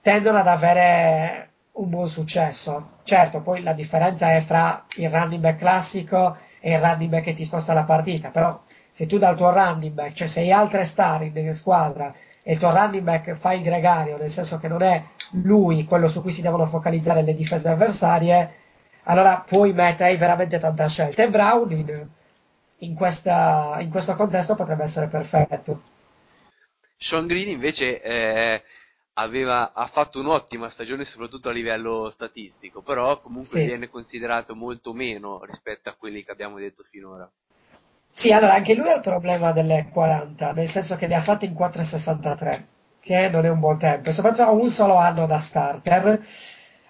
tendono 0.00 0.38
ad 0.38 0.46
avere 0.46 1.50
un 1.72 1.88
buon 1.88 2.06
successo. 2.08 2.98
Certo, 3.02 3.40
poi 3.40 3.62
la 3.62 3.72
differenza 3.72 4.32
è 4.32 4.40
fra 4.40 4.84
il 4.96 5.10
running 5.10 5.40
back 5.40 5.58
classico 5.58 6.36
e 6.60 6.72
il 6.74 6.80
running 6.80 7.10
back 7.10 7.24
che 7.24 7.34
ti 7.34 7.44
sposta 7.44 7.72
la 7.74 7.84
partita, 7.84 8.30
però 8.30 8.60
se 8.90 9.06
tu 9.06 9.18
dal 9.18 9.36
tuo 9.36 9.50
running 9.50 9.92
back, 9.92 10.12
cioè 10.12 10.28
se 10.28 10.40
hai 10.40 10.52
altre 10.52 10.84
star 10.84 11.22
in 11.22 11.54
squadra 11.54 12.14
e 12.42 12.52
il 12.52 12.58
tuo 12.58 12.70
running 12.70 13.02
back 13.02 13.32
fa 13.32 13.52
il 13.52 13.62
gregario, 13.62 14.16
nel 14.16 14.30
senso 14.30 14.58
che 14.58 14.68
non 14.68 14.82
è 14.82 15.02
lui 15.32 15.84
quello 15.84 16.06
su 16.06 16.22
cui 16.22 16.30
si 16.30 16.42
devono 16.42 16.66
focalizzare 16.66 17.22
le 17.22 17.34
difese 17.34 17.68
avversarie, 17.68 18.52
allora 19.04 19.42
puoi 19.44 19.72
mettere 19.72 20.16
veramente 20.16 20.58
tanta 20.58 20.86
scelta. 20.88 21.22
E 21.24 21.28
Brown 21.28 22.10
in, 22.84 22.94
questa, 22.94 23.76
in 23.80 23.90
questo 23.90 24.14
contesto 24.14 24.54
potrebbe 24.54 24.84
essere 24.84 25.06
perfetto. 25.08 25.80
Sean 26.98 27.26
Green 27.28 27.48
invece 27.50 28.00
eh, 28.02 28.62
aveva, 29.14 29.72
ha 29.72 29.86
fatto 29.86 30.18
un'ottima 30.18 30.70
stagione 30.70 31.04
soprattutto 31.04 31.48
a 31.48 31.52
livello 31.52 32.10
statistico, 32.10 32.82
però 32.82 33.20
comunque 33.20 33.60
Sì. 33.60 33.64
viene 33.64 33.88
considerato 33.88 34.56
molto 34.56 34.92
meno 34.92 35.44
rispetto 35.44 35.88
a 35.88 35.94
quelli 35.94 36.24
che 36.24 36.32
abbiamo 36.32 36.58
detto 36.58 36.82
finora. 36.82 37.30
Sì, 38.12 38.32
allora 38.32 38.54
anche 38.54 38.74
lui 38.74 38.88
ha 38.88 38.94
il 38.94 39.00
problema 39.00 39.52
delle 39.52 39.88
40, 39.92 40.52
nel 40.52 40.68
senso 40.68 40.96
che 40.96 41.06
ne 41.06 41.16
ha 41.16 41.20
fatti 41.20 41.46
in 41.46 41.52
4,63, 41.54 42.66
che 43.00 43.28
non 43.28 43.44
è 43.44 43.48
un 43.50 43.58
buon 43.60 43.78
tempo, 43.78 44.12
soprattutto 44.12 44.42
ha 44.44 44.50
un 44.52 44.68
solo 44.70 44.94
anno 44.96 45.26
da 45.26 45.38
starter. 45.40 46.24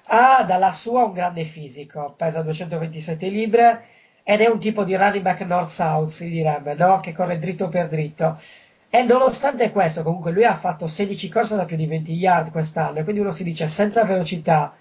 Ha 0.06 0.44
dalla 0.44 0.72
sua 0.72 1.04
un 1.04 1.12
grande 1.14 1.44
fisico, 1.44 2.14
pesa 2.16 2.42
227 2.42 3.28
libbre, 3.28 3.84
ed 4.24 4.40
è 4.40 4.48
un 4.48 4.58
tipo 4.58 4.84
di 4.84 4.96
running 4.96 5.22
back 5.22 5.42
north-south, 5.42 6.08
si 6.08 6.28
direbbe, 6.30 6.74
no? 6.74 6.98
Che 7.00 7.12
corre 7.12 7.38
dritto 7.38 7.68
per 7.68 7.88
dritto. 7.88 8.38
E 8.88 9.02
nonostante 9.02 9.70
questo, 9.70 10.02
comunque, 10.02 10.30
lui 10.32 10.44
ha 10.44 10.54
fatto 10.56 10.88
16 10.88 11.28
corse 11.28 11.56
da 11.56 11.64
più 11.64 11.76
di 11.76 11.86
20 11.86 12.12
yard 12.14 12.50
quest'anno, 12.50 13.00
e 13.00 13.02
quindi 13.04 13.20
uno 13.20 13.30
si 13.32 13.44
dice 13.44 13.66
senza 13.68 14.04
velocità 14.04 14.74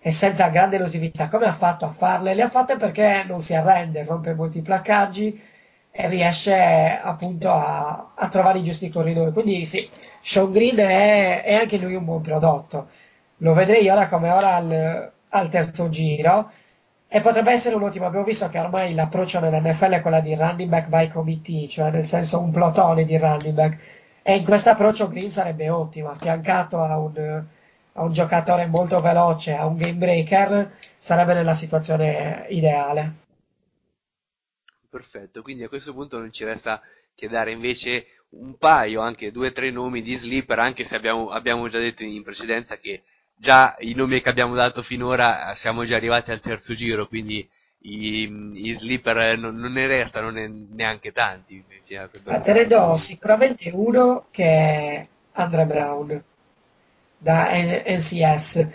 e 0.00 0.10
senza 0.12 0.48
grande 0.48 0.76
elusività, 0.76 1.28
come 1.28 1.46
ha 1.46 1.52
fatto 1.52 1.84
a 1.84 1.92
farle? 1.92 2.34
Le 2.34 2.42
ha 2.42 2.48
fatte 2.48 2.76
perché 2.76 3.24
non 3.26 3.40
si 3.40 3.54
arrende, 3.54 4.04
rompe 4.04 4.34
molti 4.34 4.60
placcaggi 4.62 5.38
e 5.90 6.08
riesce 6.08 6.54
appunto 7.02 7.50
a, 7.50 8.12
a 8.14 8.28
trovare 8.28 8.58
i 8.60 8.62
giusti 8.62 8.88
corridori. 8.88 9.32
Quindi 9.32 9.64
sì, 9.66 9.88
Sean 10.20 10.50
Green 10.52 10.76
è, 10.76 11.42
è 11.42 11.54
anche 11.54 11.78
lui 11.78 11.94
un 11.94 12.04
buon 12.04 12.22
prodotto. 12.22 12.88
Lo 13.38 13.52
vedrei 13.54 13.88
ora 13.88 14.06
come 14.08 14.30
ora 14.30 14.54
al, 14.54 15.12
al 15.30 15.48
terzo 15.48 15.88
giro 15.88 16.50
e 17.08 17.20
potrebbe 17.22 17.52
essere 17.52 17.74
un 17.74 17.82
ottimo. 17.82 18.06
Abbiamo 18.06 18.24
visto 18.24 18.48
che 18.48 18.58
ormai 18.58 18.94
l'approccio 18.94 19.40
nell'NFL 19.40 19.92
è 19.92 20.02
quella 20.02 20.20
di 20.20 20.34
running 20.34 20.68
back 20.68 20.88
by 20.88 21.08
committee, 21.08 21.66
cioè 21.66 21.90
nel 21.90 22.04
senso 22.04 22.40
un 22.40 22.50
plotone 22.50 23.04
di 23.06 23.16
running 23.16 23.54
back. 23.54 23.78
E 24.22 24.36
in 24.36 24.44
questo 24.44 24.68
approccio 24.68 25.08
Green 25.08 25.30
sarebbe 25.30 25.70
ottimo, 25.70 26.10
affiancato 26.10 26.82
a 26.82 26.98
un, 26.98 27.44
a 27.94 28.02
un 28.02 28.12
giocatore 28.12 28.66
molto 28.66 29.00
veloce, 29.00 29.54
a 29.54 29.64
un 29.64 29.76
game 29.76 29.94
breaker, 29.94 30.70
sarebbe 30.98 31.32
nella 31.32 31.54
situazione 31.54 32.46
ideale. 32.50 33.14
Perfetto, 34.90 35.40
quindi 35.40 35.64
a 35.64 35.68
questo 35.68 35.94
punto 35.94 36.18
non 36.18 36.30
ci 36.30 36.44
resta 36.44 36.82
che 37.14 37.28
dare 37.28 37.52
invece 37.52 38.06
un 38.30 38.58
paio, 38.58 39.00
anche 39.00 39.32
due 39.32 39.48
o 39.48 39.52
tre 39.52 39.70
nomi 39.70 40.02
di 40.02 40.14
sleeper, 40.16 40.58
anche 40.58 40.84
se 40.84 40.94
abbiamo, 40.94 41.30
abbiamo 41.30 41.68
già 41.68 41.78
detto 41.78 42.04
in 42.04 42.22
precedenza 42.22 42.76
che 42.76 43.04
già 43.38 43.76
i 43.80 43.94
nomi 43.94 44.20
che 44.20 44.28
abbiamo 44.28 44.54
dato 44.54 44.82
finora 44.82 45.54
siamo 45.54 45.84
già 45.84 45.96
arrivati 45.96 46.30
al 46.30 46.40
terzo 46.40 46.74
giro, 46.74 47.06
quindi 47.08 47.48
i, 47.82 48.22
i 48.52 48.74
sleeper 48.78 49.38
non, 49.38 49.56
non 49.56 49.72
ne 49.72 49.86
restano 49.86 50.30
ne- 50.30 50.48
neanche 50.70 51.12
tanti. 51.12 51.64
Ma 52.28 52.40
te 52.40 52.52
ne 52.52 52.66
do 52.66 52.96
sicuramente 52.96 53.70
uno 53.72 54.26
che 54.30 54.44
è 54.44 55.06
Andre 55.32 55.64
Brown 55.66 56.22
da 57.16 57.48
N- 57.52 57.82
NCS 57.86 58.66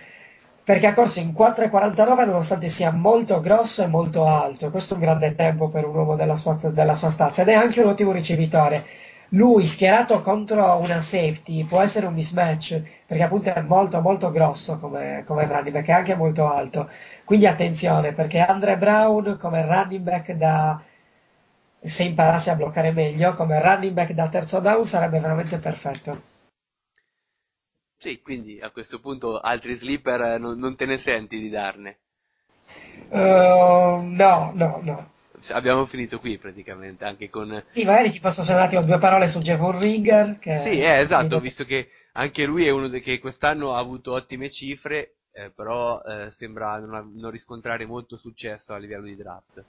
perché 0.63 0.87
ha 0.87 0.93
corso 0.93 1.19
in 1.19 1.33
4,49 1.33 2.25
nonostante 2.25 2.67
sia 2.69 2.91
molto 2.91 3.39
grosso 3.41 3.83
e 3.83 3.87
molto 3.87 4.25
alto. 4.25 4.69
Questo 4.71 4.93
è 4.93 4.97
un 4.97 5.03
grande 5.03 5.35
tempo 5.35 5.69
per 5.69 5.85
un 5.85 5.95
uomo 5.95 6.15
della 6.15 6.37
sua, 6.37 6.55
della 6.71 6.95
sua 6.95 7.09
stazza 7.09 7.41
ed 7.41 7.49
è 7.49 7.53
anche 7.53 7.81
un 7.81 7.89
ottimo 7.89 8.11
ricevitore. 8.11 8.85
Lui 9.33 9.67
schierato 9.67 10.21
contro 10.21 10.77
una 10.77 11.01
safety 11.01 11.65
può 11.65 11.81
essere 11.81 12.05
un 12.05 12.13
mismatch 12.13 12.81
perché 13.05 13.23
appunto 13.23 13.53
è 13.53 13.61
molto 13.61 13.99
molto 13.99 14.31
grosso 14.31 14.77
come, 14.77 15.23
come 15.25 15.45
running 15.45 15.71
back, 15.71 15.87
è 15.87 15.91
anche 15.91 16.15
molto 16.15 16.49
alto. 16.51 16.89
Quindi 17.23 17.47
attenzione 17.47 18.13
perché 18.13 18.39
Andre 18.39 18.77
Brown 18.77 19.37
come 19.37 19.65
running 19.65 20.01
back 20.01 20.31
da 20.33 20.81
se 21.81 22.03
imparasse 22.03 22.51
a 22.51 22.55
bloccare 22.55 22.91
meglio, 22.91 23.33
come 23.33 23.59
running 23.61 23.93
back 23.93 24.11
da 24.11 24.29
terzo 24.29 24.59
down 24.59 24.85
sarebbe 24.85 25.19
veramente 25.19 25.57
perfetto. 25.57 26.21
Sì, 27.97 28.21
quindi 28.21 28.59
a 28.61 28.69
questo 28.69 28.99
punto 28.99 29.39
altri 29.39 29.75
sleeper 29.75 30.39
non, 30.39 30.59
non 30.59 30.75
te 30.75 30.85
ne 30.85 30.99
senti 30.99 31.39
di 31.39 31.49
darne. 31.49 31.97
Uh, 33.09 33.99
no, 34.01 34.51
no, 34.53 34.79
no. 34.83 35.12
Abbiamo 35.49 35.85
finito 35.85 36.19
qui 36.19 36.37
praticamente, 36.37 37.03
anche 37.05 37.29
con... 37.29 37.61
Sì, 37.65 37.83
magari 37.85 38.11
ti 38.11 38.19
posso 38.19 38.41
dire 38.41 38.53
un 38.53 38.59
attimo 38.61 38.81
due 38.83 38.97
parole 38.97 39.27
su 39.27 39.39
Javon 39.39 39.79
Rigger. 39.79 40.39
Che 40.39 40.57
Sì, 40.57 40.79
eh, 40.79 40.99
esatto, 40.99 41.39
visto 41.39 41.65
che 41.65 41.89
anche 42.13 42.45
lui 42.45 42.65
è 42.65 42.69
uno 42.69 42.87
de- 42.87 43.01
che 43.01 43.19
quest'anno 43.19 43.73
ha 43.73 43.79
avuto 43.79 44.13
ottime 44.13 44.49
cifre, 44.49 45.15
eh, 45.31 45.49
però 45.51 46.01
eh, 46.03 46.31
sembra 46.31 46.77
non, 46.79 46.93
ha- 46.95 47.07
non 47.13 47.31
riscontrare 47.31 47.85
molto 47.85 48.17
successo 48.17 48.73
a 48.73 48.77
livello 48.77 49.05
di 49.05 49.15
draft. 49.15 49.65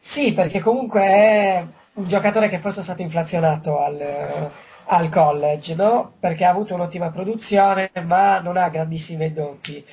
Sì, 0.00 0.32
perché 0.34 0.60
comunque 0.60 1.02
è 1.02 1.66
un 1.94 2.06
giocatore 2.06 2.48
che 2.48 2.58
forse 2.60 2.80
è 2.80 2.82
stato 2.82 3.02
inflazionato 3.02 3.80
al, 3.82 4.50
al 4.86 5.08
college, 5.08 5.74
no? 5.74 6.12
Perché 6.20 6.44
ha 6.44 6.50
avuto 6.50 6.74
un'ottima 6.74 7.10
produzione, 7.10 7.90
ma 8.04 8.38
non 8.40 8.56
ha 8.56 8.68
grandissime 8.68 9.32
doti. 9.32 9.84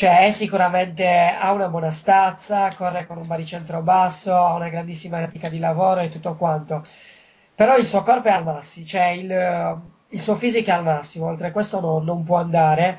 Cioè, 0.00 0.30
sicuramente 0.30 1.06
ha 1.06 1.52
una 1.52 1.68
buona 1.68 1.92
stazza, 1.92 2.70
corre 2.74 3.06
con 3.06 3.18
un 3.18 3.26
baricentro 3.26 3.82
basso, 3.82 4.34
ha 4.34 4.54
una 4.54 4.70
grandissima 4.70 5.20
etica 5.20 5.50
di 5.50 5.58
lavoro 5.58 6.00
e 6.00 6.08
tutto 6.08 6.36
quanto. 6.36 6.82
Però 7.54 7.76
il 7.76 7.84
suo 7.84 8.00
corpo 8.00 8.28
è 8.28 8.30
al 8.30 8.44
massimo, 8.44 8.86
cioè 8.86 9.08
il, 9.08 9.80
il 10.08 10.18
suo 10.20 10.36
fisico 10.36 10.70
è 10.70 10.72
al 10.72 10.84
massimo, 10.84 11.26
oltre 11.26 11.50
questo 11.50 11.80
no- 11.80 11.98
non 11.98 12.24
può 12.24 12.38
andare. 12.38 12.98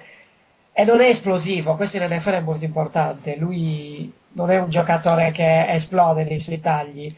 E 0.71 0.83
non 0.83 1.01
è 1.01 1.07
esplosivo, 1.07 1.75
questo 1.75 1.97
in 1.97 2.03
NFL 2.03 2.33
è 2.33 2.39
molto 2.39 2.65
importante. 2.65 3.35
Lui 3.35 4.13
non 4.33 4.51
è 4.51 4.59
un 4.59 4.69
giocatore 4.69 5.31
che 5.31 5.71
esplode 5.71 6.23
nei 6.23 6.39
suoi 6.39 6.59
tagli, 6.59 7.11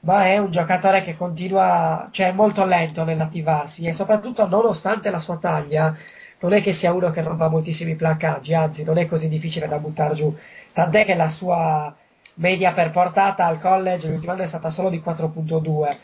ma 0.00 0.24
è 0.24 0.38
un 0.38 0.50
giocatore 0.50 1.02
che 1.02 1.14
continua, 1.14 2.08
cioè 2.10 2.28
è 2.28 2.32
molto 2.32 2.64
lento 2.64 3.04
nell'attivarsi 3.04 3.84
e 3.84 3.92
soprattutto 3.92 4.48
nonostante 4.48 5.10
la 5.10 5.18
sua 5.18 5.36
taglia, 5.36 5.94
non 6.40 6.52
è 6.52 6.60
che 6.62 6.72
sia 6.72 6.92
uno 6.92 7.10
che 7.10 7.22
rompa 7.22 7.48
moltissimi 7.48 7.94
placcaggi, 7.94 8.54
anzi 8.54 8.84
non 8.84 8.98
è 8.98 9.06
così 9.06 9.28
difficile 9.28 9.68
da 9.68 9.78
buttare 9.78 10.14
giù. 10.14 10.34
Tant'è 10.72 11.04
che 11.04 11.14
la 11.14 11.30
sua 11.30 11.94
media 12.34 12.72
per 12.72 12.90
portata 12.90 13.46
al 13.46 13.58
college 13.60 14.08
l'ultimo 14.08 14.32
anno 14.32 14.42
è 14.42 14.46
stata 14.46 14.70
solo 14.70 14.90
di 14.90 15.00
4.2 15.00 15.96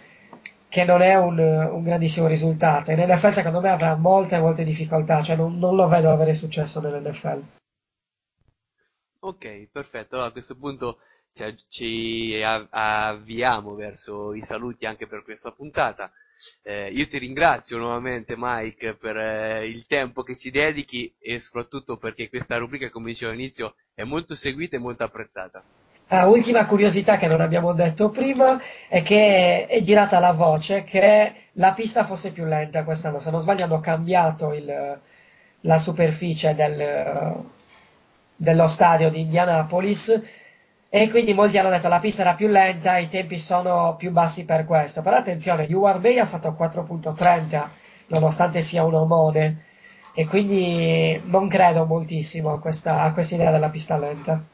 che 0.68 0.84
non 0.84 1.02
è 1.02 1.14
un, 1.16 1.38
un 1.38 1.82
grandissimo 1.82 2.26
risultato. 2.26 2.90
E 2.90 2.94
nell'NFL 2.94 3.30
secondo 3.30 3.60
me 3.60 3.68
avrà 3.70 3.94
molte, 3.94 4.38
molte 4.38 4.64
difficoltà, 4.64 5.22
cioè 5.22 5.36
non, 5.36 5.58
non 5.58 5.74
lo 5.74 5.86
vedo 5.88 6.10
avere 6.10 6.32
successo 6.34 6.80
nell'NFL. 6.80 7.42
Ok, 9.20 9.68
perfetto. 9.70 10.14
Allora 10.14 10.30
a 10.30 10.32
questo 10.32 10.56
punto 10.56 10.98
ci, 11.32 11.56
ci 11.68 12.42
av- 12.44 12.68
avviamo 12.70 13.74
verso 13.74 14.34
i 14.34 14.42
saluti 14.42 14.86
anche 14.86 15.06
per 15.06 15.22
questa 15.22 15.52
puntata. 15.52 16.10
Eh, 16.62 16.90
io 16.92 17.08
ti 17.08 17.18
ringrazio 17.18 17.78
nuovamente 17.78 18.34
Mike 18.36 18.94
per 18.96 19.16
eh, 19.16 19.68
il 19.68 19.86
tempo 19.86 20.22
che 20.22 20.36
ci 20.36 20.50
dedichi 20.50 21.12
e 21.18 21.38
soprattutto 21.40 21.96
perché 21.96 22.28
questa 22.28 22.56
rubrica, 22.58 22.90
come 22.90 23.10
dicevo 23.10 23.32
all'inizio, 23.32 23.74
è 23.94 24.02
molto 24.04 24.34
seguita 24.34 24.76
e 24.76 24.80
molto 24.80 25.04
apprezzata. 25.04 25.64
Ah, 26.08 26.26
ultima 26.28 26.66
curiosità 26.66 27.16
che 27.16 27.26
non 27.26 27.40
abbiamo 27.40 27.72
detto 27.72 28.10
prima 28.10 28.60
è 28.88 29.02
che 29.02 29.66
è 29.66 29.80
girata 29.82 30.18
la 30.18 30.32
voce 30.32 30.84
che 30.84 31.32
la 31.52 31.72
pista 31.72 32.04
fosse 32.04 32.32
più 32.32 32.44
lenta 32.44 32.84
quest'anno. 32.84 33.18
Se 33.18 33.30
non 33.30 33.40
sbaglio 33.40 33.64
hanno 33.64 33.80
cambiato 33.80 34.52
il- 34.52 35.00
la 35.60 35.78
superficie 35.78 36.54
del- 36.54 37.44
dello 38.36 38.68
stadio 38.68 39.10
di 39.10 39.20
Indianapolis 39.20 40.20
e 40.94 41.08
quindi 41.08 41.32
molti 41.32 41.56
hanno 41.56 41.70
detto 41.70 41.88
la 41.88 42.00
pista 42.00 42.20
era 42.20 42.34
più 42.34 42.48
lenta, 42.48 42.98
i 42.98 43.08
tempi 43.08 43.38
sono 43.38 43.96
più 43.96 44.10
bassi 44.10 44.44
per 44.44 44.66
questo. 44.66 45.00
Però 45.00 45.16
attenzione, 45.16 45.66
UR 45.72 45.98
Bay 45.98 46.18
ha 46.18 46.26
fatto 46.26 46.50
4.30 46.50 47.66
nonostante 48.08 48.60
sia 48.60 48.84
un 48.84 48.92
omone 48.92 49.64
e 50.14 50.26
quindi 50.26 51.18
non 51.24 51.48
credo 51.48 51.86
moltissimo 51.86 52.52
a 52.52 52.60
questa, 52.60 53.04
a 53.04 53.12
questa 53.14 53.36
idea 53.36 53.50
della 53.50 53.70
pista 53.70 53.96
lenta. 53.96 54.44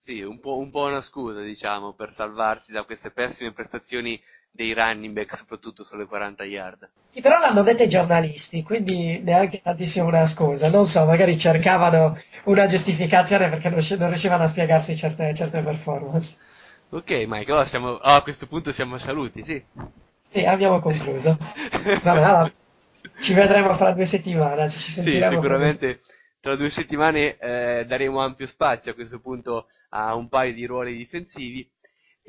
Sì, 0.00 0.20
un 0.20 0.40
po', 0.40 0.58
un 0.58 0.70
po' 0.72 0.86
una 0.86 1.00
scusa, 1.00 1.40
diciamo, 1.42 1.92
per 1.92 2.12
salvarsi 2.12 2.72
da 2.72 2.82
queste 2.82 3.12
pessime 3.12 3.52
prestazioni 3.52 4.20
dei 4.50 4.72
running 4.74 5.14
back, 5.14 5.36
soprattutto 5.36 5.84
sulle 5.84 6.06
40 6.06 6.44
yard. 6.44 6.88
Sì, 7.06 7.20
però 7.20 7.38
l'hanno 7.38 7.62
detto 7.62 7.82
i 7.82 7.88
giornalisti, 7.88 8.62
quindi 8.62 9.18
neanche 9.20 9.60
tantissimo 9.62 10.06
una 10.06 10.26
scusa. 10.26 10.70
Non 10.70 10.86
so, 10.86 11.04
magari 11.06 11.36
cercavano 11.38 12.18
una 12.44 12.66
giustificazione 12.66 13.48
perché 13.48 13.68
non, 13.68 13.80
non 13.98 14.08
riuscivano 14.08 14.44
a 14.44 14.46
spiegarsi 14.48 14.96
certe, 14.96 15.34
certe 15.34 15.60
performance. 15.62 16.38
Ok, 16.90 17.10
Mike, 17.26 17.50
allora 17.50 17.66
siamo, 17.66 17.96
ah, 17.98 18.16
a 18.16 18.22
questo 18.22 18.46
punto 18.46 18.72
siamo 18.72 18.98
saluti, 18.98 19.44
sì. 19.44 19.64
Sì, 20.22 20.44
abbiamo 20.44 20.80
concluso. 20.80 21.36
Vabbè, 22.02 22.22
allora, 22.22 22.52
ci 23.20 23.32
vedremo 23.32 23.74
fra 23.74 23.92
due 23.92 24.06
settimane, 24.06 24.68
ci 24.70 24.78
Sì, 24.78 24.90
sentiremo. 24.92 25.30
sicuramente 25.34 26.00
tra 26.40 26.56
due 26.56 26.70
settimane 26.70 27.36
eh, 27.38 27.84
daremo 27.86 28.20
ampio 28.20 28.46
spazio 28.46 28.92
a 28.92 28.94
questo 28.94 29.20
punto 29.20 29.66
a 29.90 30.14
un 30.14 30.28
paio 30.28 30.52
di 30.54 30.64
ruoli 30.66 30.96
difensivi 30.96 31.68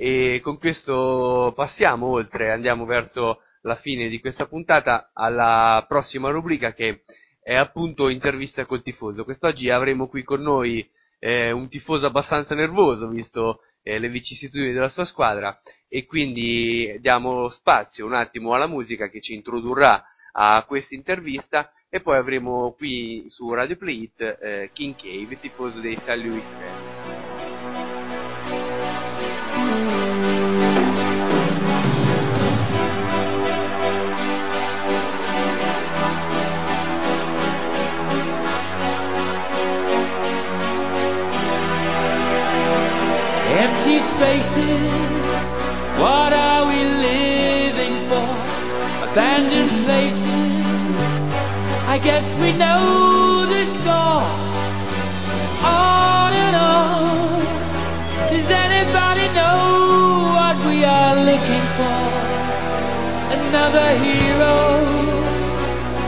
e 0.04 0.40
con 0.42 0.58
questo 0.58 1.54
passiamo 1.56 2.08
oltre, 2.08 2.52
andiamo 2.52 2.86
verso 2.86 3.42
la 3.62 3.76
fine 3.76 4.10
di 4.10 4.20
questa 4.20 4.48
puntata 4.48 5.12
alla 5.14 5.86
prossima 5.88 6.32
rubrica 6.32 6.74
che 6.74 7.04
è 7.40 7.54
appunto 7.54 8.10
intervista 8.10 8.66
col 8.66 8.82
tifoso. 8.82 9.24
Quest'oggi 9.24 9.70
avremo 9.70 10.08
qui 10.08 10.24
con 10.24 10.42
noi 10.42 10.90
eh, 11.20 11.52
un 11.52 11.70
tifoso 11.70 12.08
abbastanza 12.08 12.56
nervoso 12.56 13.10
visto 13.10 13.60
eh, 13.84 14.00
le 14.00 14.10
vicissitudini 14.10 14.74
della 14.74 14.90
sua 14.90 15.06
squadra 15.06 15.62
e 15.88 16.08
quindi 16.08 16.98
diamo 17.00 17.50
spazio 17.50 18.08
un 18.08 18.16
attimo 18.16 18.56
alla 18.56 18.66
musica 18.66 19.08
che 19.08 19.22
ci 19.22 19.36
introdurrà 19.36 20.04
a 20.32 20.64
questa 20.64 20.96
intervista 20.96 21.72
e 21.90 22.02
poi 22.02 22.18
avremo 22.18 22.74
qui 22.76 23.26
su 23.28 23.54
Radio 23.54 23.78
Play 23.78 24.02
It 24.02 24.20
eh, 24.20 24.72
King 24.74 24.96
Cave, 24.96 25.40
tifoso 25.40 25.80
dei 25.80 25.96
St. 25.98 26.16
Louis 26.16 26.52
Rams. 26.54 27.31
Empty 43.62 44.00
spaces. 44.00 45.46
What 46.00 46.34
are 46.34 46.66
we 46.68 46.80
living 47.08 47.96
for? 48.10 48.30
Abandoned 49.10 49.86
places. 49.86 51.22
I 51.88 52.00
guess 52.04 52.40
we 52.40 52.54
know 52.54 53.46
the 53.54 53.66
score. 53.66 54.26
On 55.64 56.34
and 56.34 56.56
on. 56.56 57.11
Does 58.32 58.50
anybody 58.50 59.28
know 59.36 60.32
what 60.38 60.56
we 60.66 60.86
are 60.86 61.16
looking 61.18 61.66
for? 61.76 62.02
Another 63.38 63.90
hero, 64.06 64.56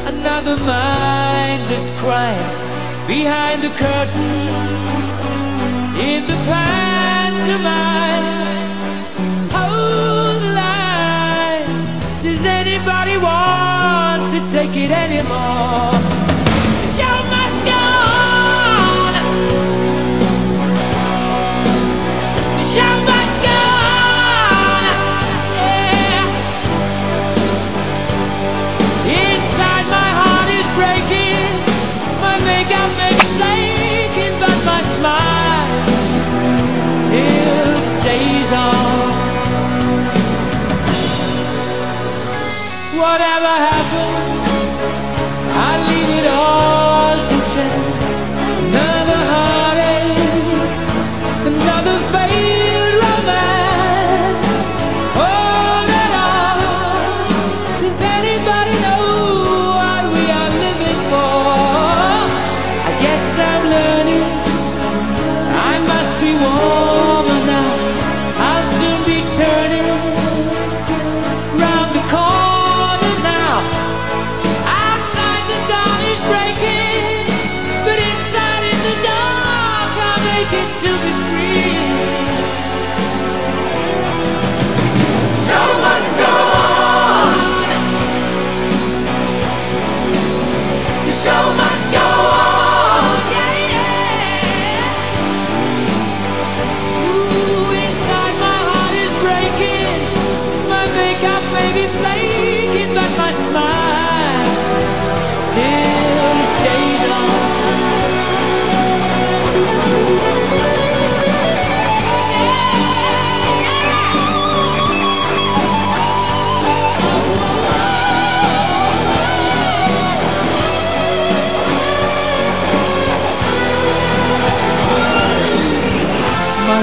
another 0.07 0.55
mindless 0.63 1.91
crime 1.99 2.47
behind 3.07 3.61
the 3.61 3.71
curtain 3.71 4.39
in 5.99 6.25
the 6.25 6.39
pantomime. 6.47 8.23
Hold 9.51 10.41
the 10.43 10.51
line. 10.63 12.21
Does 12.21 12.45
anybody 12.45 13.17
want 13.17 14.31
to 14.31 14.39
take 14.49 14.77
it 14.77 14.91
anymore? 14.91 15.91
Show 16.95 17.17
must 17.35 17.65
go 17.65 17.92
Whatever 43.03 43.53
happens, 43.69 44.77
I 45.55 45.71
leave 45.87 46.09
it 46.19 46.27
all 46.27 46.72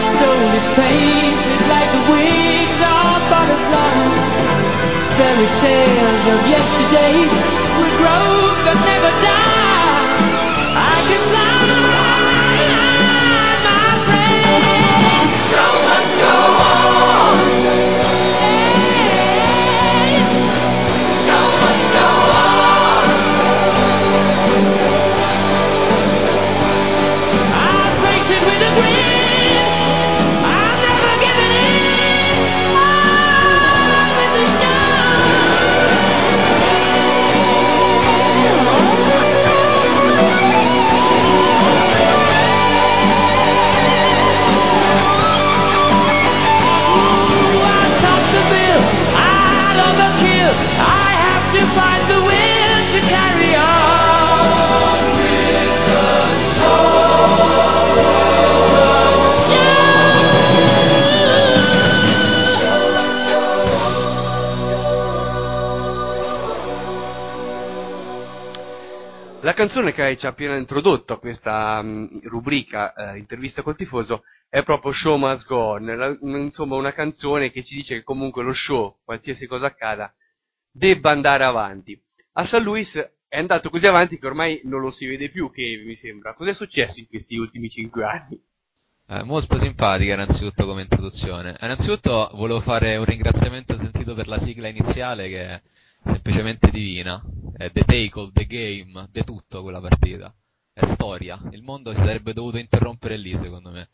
soul 0.02 0.48
is 0.56 0.66
painted 0.76 1.60
like 1.68 1.90
the 1.92 2.02
wings 2.12 2.78
of 2.80 3.18
butterflies. 3.30 4.60
Fairy 5.18 5.50
tales 5.60 6.24
of 6.34 6.40
yesterday 6.48 7.14
will 7.76 7.94
grow 8.00 8.28
but 8.64 8.76
never 8.88 9.12
die. 9.20 10.08
I 10.72 10.96
can 11.08 11.22
fly, 11.30 11.54
my 13.66 13.88
friend. 14.08 15.28
Show 15.50 15.72
must 15.88 16.12
go 16.16 16.32
on. 16.64 16.69
Canzone 69.60 69.92
che 69.92 70.16
ci 70.16 70.24
ha 70.24 70.30
appena 70.30 70.56
introdotto 70.56 71.12
a 71.12 71.18
questa 71.18 71.82
mh, 71.82 72.28
rubrica 72.28 72.94
eh, 72.94 73.18
intervista 73.18 73.60
col 73.60 73.76
tifoso 73.76 74.22
è 74.48 74.62
proprio 74.62 74.90
Show 74.90 75.18
Must 75.18 75.46
Go 75.46 75.58
On, 75.58 75.84
la- 75.84 76.16
insomma 76.22 76.76
una 76.76 76.94
canzone 76.94 77.50
che 77.50 77.62
ci 77.62 77.74
dice 77.74 77.96
che 77.96 78.02
comunque 78.02 78.42
lo 78.42 78.54
show, 78.54 79.00
qualsiasi 79.04 79.46
cosa 79.46 79.66
accada, 79.66 80.14
debba 80.70 81.10
andare 81.10 81.44
avanti. 81.44 82.00
A 82.32 82.46
San 82.46 82.62
Luis 82.62 82.96
è 83.28 83.38
andato 83.38 83.68
così 83.68 83.86
avanti 83.86 84.18
che 84.18 84.26
ormai 84.26 84.62
non 84.64 84.80
lo 84.80 84.90
si 84.90 85.06
vede 85.06 85.28
più, 85.28 85.50
che 85.52 85.82
mi 85.84 85.94
sembra. 85.94 86.32
Cos'è 86.32 86.54
successo 86.54 86.98
in 86.98 87.06
questi 87.06 87.36
ultimi 87.36 87.68
cinque 87.68 88.04
anni? 88.04 88.42
Eh, 89.08 89.22
molto 89.24 89.58
simpatica 89.58 90.14
innanzitutto 90.14 90.64
come 90.64 90.80
introduzione. 90.80 91.54
Innanzitutto 91.60 92.30
volevo 92.32 92.60
fare 92.60 92.96
un 92.96 93.04
ringraziamento 93.04 93.76
sentito 93.76 94.14
per 94.14 94.26
la 94.26 94.38
sigla 94.38 94.68
iniziale 94.68 95.28
che 95.28 95.62
semplicemente 96.04 96.70
divina. 96.70 97.22
È 97.56 97.70
the 97.70 97.84
take 97.84 98.18
of 98.18 98.32
the 98.32 98.46
game, 98.46 99.08
di 99.10 99.24
tutto 99.24 99.62
quella 99.62 99.80
partita. 99.80 100.32
È 100.72 100.84
storia. 100.86 101.38
Il 101.50 101.62
mondo 101.62 101.92
si 101.92 101.98
sarebbe 101.98 102.32
dovuto 102.32 102.58
interrompere 102.58 103.16
lì 103.16 103.36
secondo 103.36 103.70
me. 103.70 103.88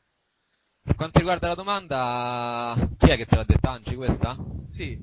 Per 0.82 0.94
quanto 0.94 1.18
riguarda 1.18 1.48
la 1.48 1.54
domanda, 1.54 2.76
chi 2.96 3.10
è 3.10 3.16
che 3.16 3.26
te 3.26 3.34
l'ha 3.34 3.44
detta 3.44 3.70
Angi 3.72 3.96
questa? 3.96 4.36
Sì. 4.70 4.96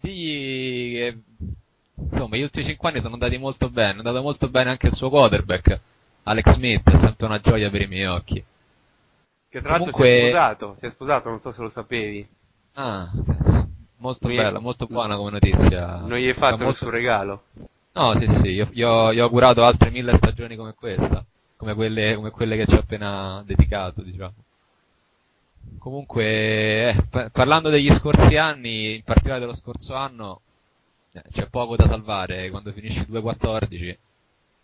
Digli 0.00 0.92
che 0.94 1.22
insomma 1.96 2.36
gli 2.36 2.42
ultimi 2.42 2.64
5 2.64 2.88
anni 2.88 3.00
sono 3.00 3.14
andati 3.14 3.36
molto 3.36 3.68
bene, 3.68 3.94
è 3.94 3.98
andato 3.98 4.22
molto 4.22 4.48
bene 4.48 4.70
anche 4.70 4.86
il 4.86 4.94
suo 4.94 5.10
quarterback, 5.10 5.80
Alex 6.22 6.50
Smith, 6.52 6.88
è 6.88 6.96
sempre 6.96 7.26
una 7.26 7.40
gioia 7.40 7.68
per 7.68 7.82
i 7.82 7.86
miei 7.88 8.06
occhi. 8.06 8.42
Che 9.48 9.60
tra 9.60 9.70
l'altro 9.76 9.86
si 9.86 9.92
Comunque- 9.92 10.08
è 10.08 10.28
sposato, 10.28 10.76
si 10.78 10.86
è 10.86 10.90
sposato, 10.90 11.28
non 11.28 11.40
so 11.40 11.52
se 11.52 11.60
lo 11.62 11.70
sapevi. 11.70 12.28
Ah, 12.74 13.10
cazzo. 13.26 13.69
Molto 14.00 14.26
Non 14.28 14.36
bella, 14.36 14.58
molto 14.58 14.86
buona 14.86 15.16
come 15.16 15.30
notizia. 15.30 15.98
Non 16.00 16.18
gli 16.18 16.26
hai 16.26 16.34
fatto 16.34 16.56
Fa 16.58 16.64
molto- 16.64 16.84
nessun 16.84 16.90
regalo. 16.90 17.42
No, 17.92 18.16
sì, 18.18 18.28
sì, 18.28 18.48
io, 18.48 18.68
io- 18.72 19.10
io 19.12 19.22
ho 19.22 19.24
augurato 19.24 19.64
altre 19.64 19.90
mille 19.90 20.14
stagioni 20.16 20.56
come 20.56 20.74
questa, 20.74 21.24
come 21.56 21.74
quelle, 21.74 22.14
come 22.14 22.30
quelle 22.30 22.56
che 22.56 22.66
ci 22.66 22.74
ho 22.74 22.80
appena 22.80 23.42
dedicato, 23.46 24.02
diciamo. 24.02 24.34
Comunque, 25.78 26.24
eh, 26.90 26.96
pa- 27.10 27.30
parlando 27.30 27.68
degli 27.68 27.90
scorsi 27.92 28.36
anni, 28.36 28.96
in 28.96 29.02
particolare 29.02 29.40
dello 29.40 29.54
scorso 29.54 29.94
anno, 29.94 30.40
eh, 31.12 31.22
c'è 31.32 31.48
poco 31.48 31.76
da 31.76 31.86
salvare 31.86 32.50
quando 32.50 32.72
finisci 32.72 33.04
2-14. 33.06 33.96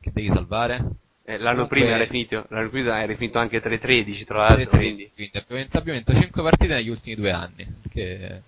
Che 0.00 0.10
devi 0.12 0.28
salvare? 0.28 0.76
Eh, 1.24 1.38
l'anno 1.38 1.66
Comunque- 1.66 1.78
prima 1.80 1.94
era 1.96 2.06
finito, 2.06 2.46
l'anno 2.50 2.68
prima 2.70 3.02
era 3.02 3.14
finito 3.16 3.38
anche 3.38 3.60
3-13 3.60 4.24
tra 4.24 4.38
l'altro, 4.38 4.56
3-3, 4.70 4.76
quindi 4.78 5.10
quindi 5.14 5.38
abbiamo 5.38 5.92
vinto 5.98 6.14
5 6.14 6.42
partite 6.42 6.74
negli 6.74 6.88
ultimi 6.88 7.16
due 7.16 7.32
anni, 7.32 7.66
che 7.90 8.42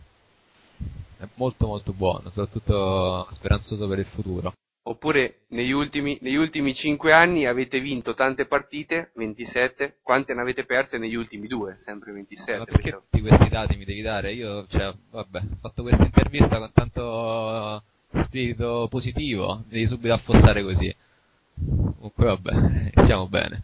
è 1.19 1.27
molto 1.35 1.67
molto 1.67 1.93
buono, 1.93 2.31
soprattutto 2.31 3.27
speranzoso 3.31 3.89
per 3.89 3.99
il 3.99 4.05
futuro. 4.05 4.53
Oppure 4.89 5.41
negli 5.49 5.73
ultimi, 5.73 6.17
negli 6.23 6.37
ultimi 6.37 6.75
5 6.75 7.13
anni 7.13 7.45
avete 7.45 7.79
vinto 7.79 8.15
tante 8.15 8.47
partite, 8.47 9.11
27, 9.17 9.99
quante 10.03 10.33
ne 10.33 10.41
avete 10.41 10.65
perse 10.65 10.97
negli 10.97 11.15
ultimi 11.15 11.47
due? 11.47 11.77
Sempre 11.81 12.13
27. 12.13 12.59
Ma 12.59 12.65
perché 12.65 12.93
tutti 12.93 13.21
questi 13.21 13.49
dati 13.51 13.77
mi 13.77 13.85
devi 13.85 14.01
dare? 14.01 14.33
Io, 14.33 14.67
cioè, 14.67 14.91
vabbè, 15.11 15.39
ho 15.39 15.57
fatto 15.61 15.83
questa 15.83 16.05
intervista 16.05 16.59
con 16.59 16.73
tanto 16.73 17.83
spirito 18.23 18.87
positivo, 18.89 19.63
devi 19.69 19.87
subito 19.87 20.15
affossare 20.15 20.63
così. 20.63 20.95
Comunque 21.55 22.25
vabbè, 22.25 22.53
iniziamo 22.97 23.29
bene. 23.29 23.63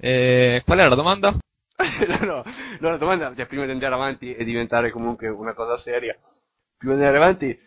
E, 0.00 0.62
qual 0.64 0.78
era 0.80 0.88
la 0.88 0.96
domanda? 0.96 1.30
no, 1.30 2.18
no, 2.26 2.42
no, 2.80 2.90
la 2.90 2.96
domanda, 2.96 3.32
cioè, 3.36 3.46
prima 3.46 3.64
di 3.64 3.70
andare 3.70 3.94
avanti 3.94 4.34
e 4.34 4.42
diventare 4.42 4.90
comunque 4.90 5.28
una 5.28 5.54
cosa 5.54 5.78
seria, 5.78 6.16
di 6.78 6.90
andare 6.90 7.16
avanti 7.16 7.58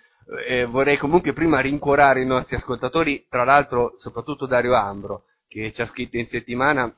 eh, 0.47 0.65
vorrei 0.65 0.97
comunque 0.97 1.33
prima 1.33 1.59
rincuorare 1.59 2.21
i 2.21 2.25
nostri 2.25 2.55
ascoltatori, 2.55 3.25
tra 3.29 3.43
l'altro 3.43 3.95
soprattutto 3.97 4.45
Dario 4.45 4.75
Ambro, 4.75 5.23
che 5.47 5.71
ci 5.73 5.81
ha 5.81 5.85
scritto 5.85 6.17
in 6.17 6.27
settimana. 6.27 6.93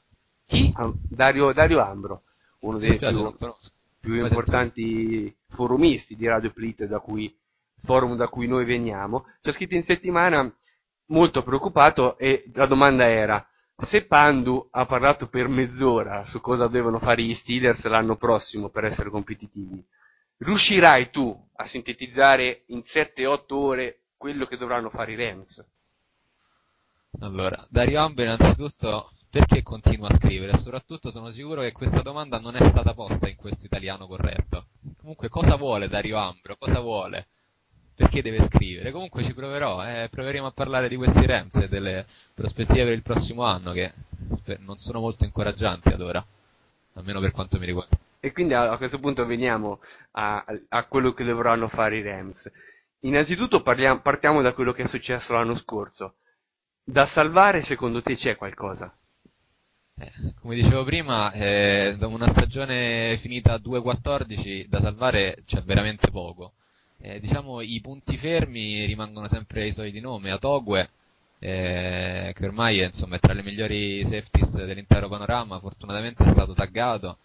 Chi? 0.46 0.74
Dario, 1.08 1.54
Dario 1.54 1.80
Ambro, 1.80 2.24
uno 2.62 2.80
dei 2.80 2.98
più, 2.98 3.36
più 4.00 4.16
importanti 4.16 5.34
forumisti 5.50 6.16
di 6.16 6.28
Radio 6.28 6.50
Split, 6.50 6.86
da 6.86 7.00
cui, 7.00 7.36
forum 7.84 8.16
da 8.16 8.28
cui 8.28 8.48
noi 8.48 8.66
veniamo, 8.66 9.26
ci 9.42 9.50
ha 9.50 9.54
scritto 9.54 9.76
in 9.76 9.84
settimana 9.84 10.52
molto 11.08 11.44
preoccupato 11.44 12.18
e 12.18 12.46
la 12.54 12.66
domanda 12.66 13.08
era 13.08 13.46
se 13.82 14.06
Pandu 14.06 14.68
ha 14.72 14.86
parlato 14.86 15.28
per 15.28 15.48
mezz'ora 15.48 16.26
su 16.26 16.42
cosa 16.42 16.68
devono 16.68 17.00
fare 17.00 17.24
gli 17.24 17.34
Steelers 17.34 17.86
l'anno 17.86 18.18
prossimo 18.18 18.70
per 18.70 18.86
essere 18.86 19.10
competitivi, 19.10 19.84
riuscirai 20.40 21.10
tu 21.10 21.38
a 21.56 21.66
sintetizzare 21.68 22.64
in 22.68 22.84
7-8 22.86 23.44
ore 23.50 24.00
quello 24.18 24.46
che 24.46 24.58
dovranno 24.58 24.90
fare 24.90 25.14
i 25.14 25.16
Rams? 25.16 25.64
Allora, 27.22 27.66
Dario 27.70 28.02
Ambo 28.02 28.22
innanzitutto 28.22 29.12
perché 29.30 29.62
continua 29.62 30.08
a 30.08 30.14
scrivere? 30.14 30.58
Soprattutto 30.58 31.12
sono 31.12 31.30
sicuro 31.30 31.62
che 31.62 31.72
questa 31.72 32.02
domanda 32.02 32.40
non 32.40 32.56
è 32.56 32.64
stata 32.64 32.94
posta 32.94 33.28
in 33.28 33.36
questo 33.36 33.66
italiano 33.66 34.08
corretto. 34.08 34.68
Comunque 34.98 35.30
cosa 35.30 35.56
vuole 35.56 35.88
Dario 35.88 36.18
Ambro? 36.18 36.56
Cosa 36.58 36.80
vuole? 36.80 37.28
Perché 37.94 38.22
deve 38.22 38.42
scrivere? 38.44 38.92
Comunque 38.92 39.24
ci 39.24 39.34
proverò, 39.34 39.86
eh, 39.86 40.08
proveremo 40.10 40.46
a 40.48 40.52
parlare 40.52 40.88
di 40.88 40.96
questi 40.96 41.26
Rams 41.26 41.56
e 41.56 41.68
delle 41.68 42.06
prospettive 42.34 42.86
per 42.86 42.94
il 42.94 43.02
prossimo 43.02 43.44
anno 43.44 43.72
che 43.74 43.94
non 44.60 44.78
sono 44.78 45.00
molto 45.00 45.26
incoraggianti 45.26 45.90
ad 45.90 46.02
ora, 46.02 46.26
almeno 46.94 47.20
per 47.20 47.32
quanto 47.32 47.60
mi 47.60 47.66
riguarda. 47.66 47.98
E 48.20 48.32
quindi 48.32 48.54
a, 48.54 48.72
a 48.72 48.78
questo 48.78 49.00
punto 49.00 49.26
veniamo 49.26 49.80
a, 50.12 50.44
a 50.70 50.86
quello 50.86 51.14
che 51.14 51.24
dovranno 51.24 51.68
fare 51.68 51.98
i 51.98 52.04
Rams. 52.04 52.50
Innanzitutto 53.02 53.62
parliamo- 53.62 54.02
partiamo 54.02 54.42
da 54.42 54.54
quello 54.54 54.74
che 54.74 54.84
è 54.84 54.88
successo 54.88 55.34
l'anno 55.34 55.58
scorso. 55.58 56.16
Da 56.84 57.06
salvare 57.06 57.62
secondo 57.64 58.02
te 58.02 58.16
c'è 58.16 58.36
qualcosa? 58.36 58.94
Come 60.42 60.56
dicevo 60.56 60.84
prima, 60.86 61.32
eh, 61.34 61.96
da 61.98 62.08
una 62.08 62.28
stagione 62.30 63.18
finita 63.18 63.54
a 63.54 63.60
2-14 63.60 64.66
da 64.68 64.80
salvare 64.80 65.38
c'è 65.46 65.62
veramente 65.64 66.10
poco. 66.10 66.54
Eh, 67.02 67.20
diciamo 67.20 67.62
i 67.62 67.80
punti 67.82 68.18
fermi 68.18 68.86
rimangono 68.86 69.28
sempre 69.28 69.66
i 69.66 69.74
soliti 69.74 70.00
nomi, 70.00 70.30
Atogwe, 70.30 70.90
eh, 71.40 72.34
che 72.36 72.46
ormai 72.46 72.82
insomma, 72.84 73.16
è 73.16 73.20
tra 73.20 73.34
le 73.34 73.44
migliori 73.44 74.06
safeties 74.06 74.64
dell'intero 74.66 75.08
panorama, 75.10 75.60
fortunatamente 75.60 76.24
è 76.24 76.28
stato 76.28 76.54
taggato, 76.54 77.18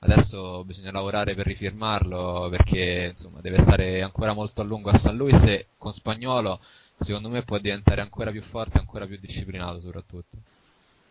adesso 0.00 0.64
bisogna 0.64 0.92
lavorare 0.92 1.34
per 1.34 1.46
rifirmarlo 1.46 2.48
perché 2.50 3.08
insomma, 3.10 3.40
deve 3.40 3.60
stare 3.60 4.02
ancora 4.02 4.32
molto 4.32 4.60
a 4.60 4.64
lungo 4.64 4.90
a 4.90 4.96
San 4.96 5.16
Luis 5.16 5.42
e 5.44 5.66
con 5.76 5.92
Spagnolo 5.92 6.60
secondo 6.96 7.28
me 7.28 7.42
può 7.42 7.58
diventare 7.58 8.00
ancora 8.00 8.30
più 8.30 8.42
forte, 8.42 8.78
ancora 8.78 9.06
più 9.06 9.18
disciplinato 9.18 9.80
soprattutto. 9.80 10.36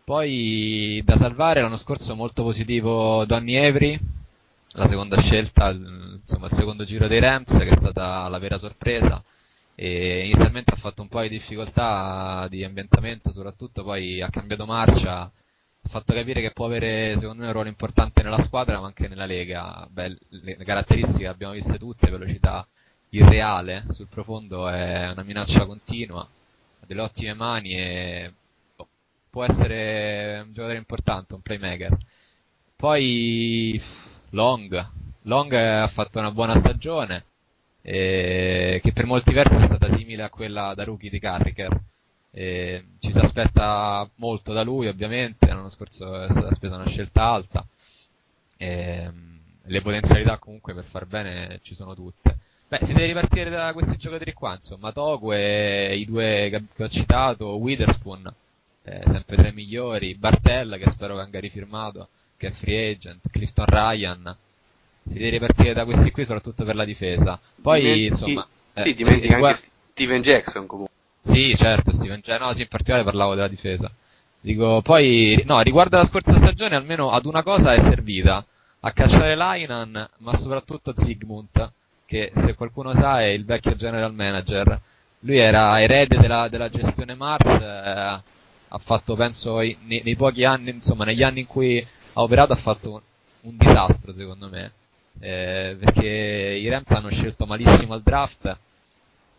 Poi 0.04 1.02
da 1.04 1.16
salvare 1.16 1.60
l'anno 1.60 1.76
scorso 1.76 2.16
molto 2.16 2.42
positivo 2.42 3.24
Donny 3.24 3.54
Evry, 3.54 3.98
la 4.74 4.86
seconda 4.86 5.20
scelta, 5.20 5.70
insomma 5.70 6.46
il 6.46 6.52
secondo 6.52 6.84
giro 6.84 7.06
dei 7.06 7.20
Rams 7.20 7.58
che 7.58 7.68
è 7.68 7.76
stata 7.76 8.28
la 8.28 8.38
vera 8.38 8.58
sorpresa 8.58 9.22
e 9.74 10.26
inizialmente 10.26 10.72
ha 10.72 10.76
fatto 10.76 11.02
un 11.02 11.08
po' 11.08 11.22
di 11.22 11.28
difficoltà 11.28 12.46
di 12.48 12.64
ambientamento 12.64 13.30
soprattutto, 13.30 13.84
poi 13.84 14.20
ha 14.20 14.28
cambiato 14.30 14.66
marcia, 14.66 15.30
ha 15.82 15.88
fatto 15.88 16.12
capire 16.14 16.40
che 16.40 16.52
può 16.52 16.66
avere 16.66 17.16
secondo 17.18 17.40
me 17.42 17.46
un 17.46 17.52
ruolo 17.52 17.68
importante 17.68 18.22
nella 18.22 18.40
squadra 18.40 18.80
ma 18.80 18.86
anche 18.86 19.08
nella 19.08 19.26
Lega. 19.26 19.86
Beh, 19.90 20.18
le, 20.28 20.56
caratteristiche 20.56 21.24
le 21.24 21.28
abbiamo 21.28 21.54
viste 21.54 21.78
tutte, 21.78 22.10
velocità 22.10 22.66
irreale, 23.10 23.84
sul 23.88 24.08
profondo 24.08 24.68
è 24.68 25.10
una 25.10 25.22
minaccia 25.22 25.66
continua, 25.66 26.20
ha 26.22 26.86
delle 26.86 27.00
ottime 27.00 27.34
mani 27.34 27.72
e 27.72 28.32
boh, 28.76 28.88
può 29.30 29.44
essere 29.44 30.42
un 30.44 30.52
giocatore 30.52 30.78
importante, 30.78 31.34
un 31.34 31.42
playmaker. 31.42 31.96
Poi 32.76 33.80
Long, 34.30 34.90
Long 35.22 35.52
ha 35.52 35.88
fatto 35.88 36.18
una 36.18 36.30
buona 36.32 36.56
stagione, 36.56 37.24
eh, 37.82 38.80
che 38.82 38.92
per 38.92 39.06
molti 39.06 39.32
versi 39.32 39.60
è 39.60 39.64
stata 39.64 39.88
simile 39.88 40.22
a 40.22 40.30
quella 40.30 40.72
da 40.74 40.84
rookie 40.84 41.10
di 41.10 41.18
Carricker. 41.18 41.78
Eh, 42.32 42.84
ci 43.00 43.12
si 43.12 43.18
aspetta 43.18 44.08
molto 44.16 44.52
da 44.52 44.62
lui, 44.62 44.86
ovviamente. 44.86 45.46
L'anno 45.46 45.68
scorso 45.68 46.22
è 46.22 46.28
stata 46.30 46.52
spesa 46.52 46.76
una 46.76 46.86
scelta 46.86 47.24
alta. 47.24 47.66
Ehm, 48.56 49.38
le 49.64 49.80
potenzialità 49.82 50.38
comunque 50.38 50.74
per 50.74 50.84
far 50.84 51.06
bene 51.06 51.60
ci 51.62 51.74
sono 51.74 51.94
tutte. 51.94 52.38
Beh, 52.68 52.78
si 52.82 52.92
deve 52.92 53.06
ripartire 53.06 53.50
da 53.50 53.72
questi 53.72 53.96
giocatori 53.96 54.32
qua, 54.32 54.54
insomma, 54.54 54.92
Togue, 54.92 55.94
i 55.94 56.04
due 56.04 56.48
che- 56.50 56.84
ho 56.84 56.88
citato, 56.88 57.56
Witherspoon, 57.56 58.32
eh, 58.84 59.02
sempre 59.06 59.36
tra 59.36 59.48
i 59.48 59.52
migliori, 59.52 60.14
Bartell 60.14 60.78
che 60.78 60.88
spero 60.88 61.16
venga 61.16 61.40
rifirmato, 61.40 62.08
che 62.36 62.48
è 62.48 62.50
free 62.52 62.92
agent, 62.92 63.28
Clifton 63.28 63.66
Ryan. 63.66 64.36
Si 65.04 65.14
deve 65.18 65.30
ripartire 65.30 65.72
da 65.72 65.84
questi 65.84 66.10
qui 66.12 66.24
soprattutto 66.24 66.64
per 66.64 66.76
la 66.76 66.84
difesa. 66.84 67.40
Poi, 67.60 67.80
Dimentichi- 67.80 68.06
insomma, 68.06 68.46
eh, 68.74 68.82
sì, 68.82 68.94
dimentica 68.94 69.34
riguarda- 69.34 69.56
anche 69.58 69.70
Steven 69.90 70.22
Jackson 70.22 70.66
comunque. 70.66 70.94
Sì, 71.22 71.54
certo, 71.56 71.92
Steven 71.92 72.20
Gerrard. 72.22 72.42
No, 72.42 72.52
sì, 72.52 72.62
in 72.62 72.68
particolare 72.68 73.04
parlavo 73.04 73.34
della 73.34 73.48
difesa. 73.48 73.90
Dico, 74.40 74.80
poi, 74.82 75.42
no, 75.46 75.60
riguardo 75.60 75.96
alla 75.96 76.06
scorsa 76.06 76.34
stagione, 76.34 76.74
almeno 76.76 77.10
ad 77.10 77.26
una 77.26 77.42
cosa 77.42 77.74
è 77.74 77.80
servita. 77.80 78.44
A 78.80 78.92
cacciare 78.92 79.34
Lainan, 79.34 80.08
ma 80.18 80.34
soprattutto 80.34 80.94
Zygmunt, 80.96 81.72
che 82.06 82.32
se 82.34 82.54
qualcuno 82.54 82.94
sa 82.94 83.20
è 83.20 83.26
il 83.26 83.44
vecchio 83.44 83.74
general 83.76 84.14
manager. 84.14 84.80
Lui 85.20 85.36
era 85.36 85.80
erede 85.82 86.16
della, 86.18 86.48
della 86.48 86.70
gestione 86.70 87.14
Mars, 87.14 87.60
eh, 87.60 88.22
ha 88.68 88.78
fatto, 88.78 89.14
penso, 89.16 89.58
nei, 89.58 89.76
nei 90.02 90.16
pochi 90.16 90.44
anni, 90.44 90.70
insomma, 90.70 91.04
negli 91.04 91.22
anni 91.22 91.40
in 91.40 91.46
cui 91.46 91.86
ha 92.14 92.22
operato 92.22 92.52
ha 92.54 92.56
fatto 92.56 92.92
un, 92.92 93.00
un 93.42 93.56
disastro, 93.58 94.12
secondo 94.12 94.48
me. 94.48 94.72
Eh, 95.20 95.76
perché 95.78 96.06
i 96.06 96.66
Rams 96.68 96.90
hanno 96.92 97.10
scelto 97.10 97.44
malissimo 97.44 97.92
al 97.92 98.02
draft, 98.02 98.56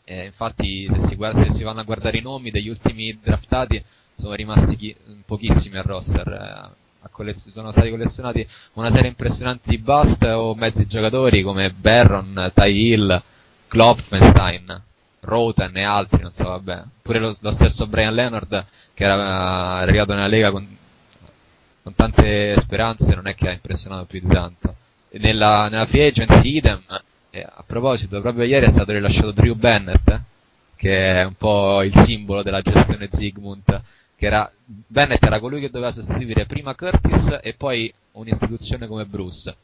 eh, 0.05 0.25
infatti, 0.25 0.87
se 0.93 0.99
si, 1.01 1.15
guarda- 1.15 1.43
se 1.43 1.51
si 1.51 1.63
vanno 1.63 1.79
a 1.81 1.83
guardare 1.83 2.17
i 2.17 2.21
nomi 2.21 2.51
degli 2.51 2.69
ultimi 2.69 3.17
draftati, 3.21 3.83
sono 4.15 4.33
rimasti 4.33 4.75
chi- 4.75 4.95
pochissimi 5.25 5.77
al 5.77 5.83
roster. 5.83 6.27
eh, 6.27 7.09
collez- 7.11 7.51
sono 7.51 7.71
stati 7.71 7.89
collezionati 7.89 8.47
una 8.73 8.91
serie 8.91 9.09
impressionante 9.09 9.69
di 9.69 9.77
bust 9.79 10.23
o 10.23 10.53
mezzi 10.55 10.85
giocatori 10.87 11.41
come 11.41 11.71
Barron, 11.71 12.51
Ty 12.53 12.69
Hill, 12.71 13.21
Klopfenstein, 13.67 14.81
Roten 15.21 15.75
e 15.77 15.83
altri, 15.83 16.21
non 16.21 16.31
so, 16.31 16.45
vabbè. 16.45 16.83
Pure 17.01 17.19
lo, 17.19 17.35
lo 17.39 17.51
stesso 17.51 17.87
Brian 17.87 18.13
Leonard, 18.13 18.65
che 18.93 19.03
era 19.03 19.15
eh, 19.15 19.81
arrivato 19.83 20.13
nella 20.13 20.27
Lega 20.27 20.51
con, 20.51 20.77
con 21.83 21.95
tante 21.95 22.59
speranze, 22.59 23.15
non 23.15 23.27
è 23.27 23.35
che 23.35 23.49
ha 23.49 23.51
impressionato 23.53 24.05
più 24.05 24.19
di 24.21 24.27
tanto. 24.33 24.75
Nella, 25.13 25.67
nella 25.69 25.85
free 25.85 26.07
agency 26.07 26.57
idem, 26.57 26.81
e 27.31 27.41
a 27.41 27.63
proposito, 27.65 28.19
proprio 28.19 28.43
ieri 28.43 28.65
è 28.65 28.69
stato 28.69 28.91
rilasciato 28.91 29.31
Drew 29.31 29.55
Bennett, 29.55 30.19
che 30.75 31.13
è 31.13 31.23
un 31.23 31.35
po' 31.35 31.81
il 31.81 31.95
simbolo 31.95 32.43
della 32.43 32.61
gestione 32.61 33.07
Zygmunt, 33.09 33.81
che 34.17 34.25
era, 34.25 34.51
Bennett 34.65 35.23
era 35.23 35.39
colui 35.39 35.61
che 35.61 35.69
doveva 35.69 35.93
sostituire 35.93 36.45
prima 36.45 36.75
Curtis 36.75 37.39
e 37.41 37.53
poi 37.53 37.91
un'istituzione 38.11 38.85
come 38.85 39.05
Bruce. 39.05 39.55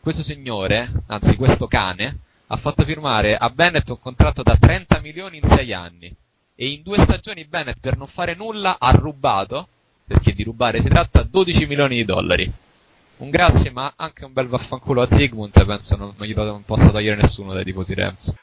Questo 0.00 0.22
signore, 0.22 0.90
anzi 1.08 1.36
questo 1.36 1.66
cane, 1.66 2.20
ha 2.46 2.56
fatto 2.56 2.84
firmare 2.84 3.36
a 3.36 3.50
Bennett 3.50 3.90
un 3.90 3.98
contratto 3.98 4.42
da 4.42 4.56
30 4.56 5.00
milioni 5.00 5.36
in 5.36 5.44
6 5.46 5.72
anni. 5.74 6.14
E 6.54 6.68
in 6.68 6.82
due 6.82 6.98
stagioni 7.00 7.44
Bennett 7.44 7.78
per 7.80 7.98
non 7.98 8.06
fare 8.06 8.34
nulla 8.34 8.78
ha 8.78 8.90
rubato, 8.92 9.68
perché 10.06 10.32
di 10.32 10.42
rubare 10.42 10.80
si 10.80 10.88
tratta, 10.88 11.22
12 11.22 11.66
milioni 11.66 11.96
di 11.96 12.04
dollari. 12.04 12.50
Un 13.20 13.28
grazie, 13.28 13.70
ma 13.70 13.92
anche 13.98 14.24
un 14.24 14.32
bel 14.32 14.46
vaffanculo 14.46 15.02
a 15.02 15.06
Zygmunt, 15.06 15.66
penso 15.66 15.94
non, 15.94 16.14
non 16.16 16.26
gli 16.26 16.34
possa 16.64 16.90
togliere 16.90 17.16
nessuno 17.16 17.52
dai 17.52 17.64
tifosi 17.64 17.92
Rams. 17.94 18.34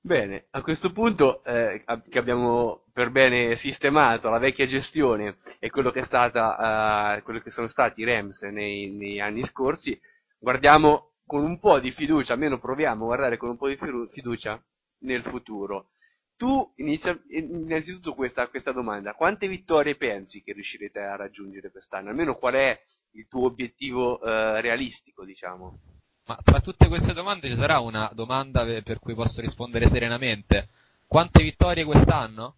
Bene, 0.00 0.46
a 0.50 0.62
questo 0.62 0.92
punto 0.92 1.42
eh, 1.42 1.82
che 2.08 2.18
abbiamo 2.18 2.84
per 2.92 3.10
bene 3.10 3.56
sistemato 3.56 4.30
la 4.30 4.38
vecchia 4.38 4.66
gestione 4.66 5.38
e 5.58 5.68
quello 5.70 5.90
che, 5.90 6.04
stata, 6.04 7.16
eh, 7.16 7.22
quello 7.22 7.40
che 7.40 7.50
sono 7.50 7.66
stati 7.66 8.02
i 8.02 8.04
Rams 8.04 8.40
nei, 8.42 8.92
negli 8.92 9.18
anni 9.18 9.42
scorsi, 9.46 10.00
guardiamo 10.38 11.14
con 11.26 11.42
un 11.42 11.58
po' 11.58 11.80
di 11.80 11.90
fiducia, 11.90 12.34
almeno 12.34 12.60
proviamo 12.60 13.02
a 13.02 13.06
guardare 13.06 13.36
con 13.36 13.48
un 13.48 13.56
po' 13.56 13.66
di 13.66 13.78
fiducia 14.12 14.62
nel 15.00 15.24
futuro. 15.24 15.90
Tu 16.36 16.72
inizia, 16.76 17.20
innanzitutto 17.30 18.14
questa, 18.14 18.46
questa 18.46 18.70
domanda, 18.70 19.14
quante 19.14 19.48
vittorie 19.48 19.96
pensi 19.96 20.40
che 20.40 20.52
riuscirete 20.52 21.00
a 21.00 21.16
raggiungere 21.16 21.72
quest'anno? 21.72 22.10
Almeno 22.10 22.36
qual 22.36 22.54
è 22.54 22.80
il 23.12 23.26
tuo 23.28 23.46
obiettivo 23.46 24.20
eh, 24.22 24.60
realistico, 24.60 25.24
diciamo? 25.24 25.78
Ma 26.26 26.38
tra 26.44 26.60
tutte 26.60 26.86
queste 26.88 27.12
domande 27.12 27.48
ci 27.48 27.56
sarà 27.56 27.80
una 27.80 28.10
domanda 28.14 28.64
pe- 28.64 28.82
per 28.82 29.00
cui 29.00 29.14
posso 29.14 29.40
rispondere 29.40 29.88
serenamente. 29.88 30.68
Quante 31.06 31.42
vittorie 31.42 31.84
quest'anno? 31.84 32.54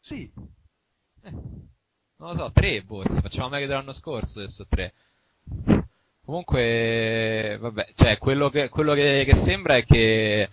Sì. 0.00 0.30
Eh, 1.22 1.30
non 1.30 2.28
lo 2.30 2.34
so, 2.34 2.52
tre 2.52 2.82
forse, 2.82 3.22
facciamo 3.22 3.48
meglio 3.48 3.66
dell'anno 3.66 3.92
scorso, 3.92 4.40
adesso 4.40 4.66
tre. 4.68 4.92
Comunque, 6.24 7.56
vabbè, 7.58 7.88
cioè, 7.94 8.18
quello 8.18 8.50
che, 8.50 8.68
quello 8.68 8.92
che, 8.92 9.24
che 9.24 9.34
sembra 9.34 9.76
è 9.76 9.84
che 9.84 10.48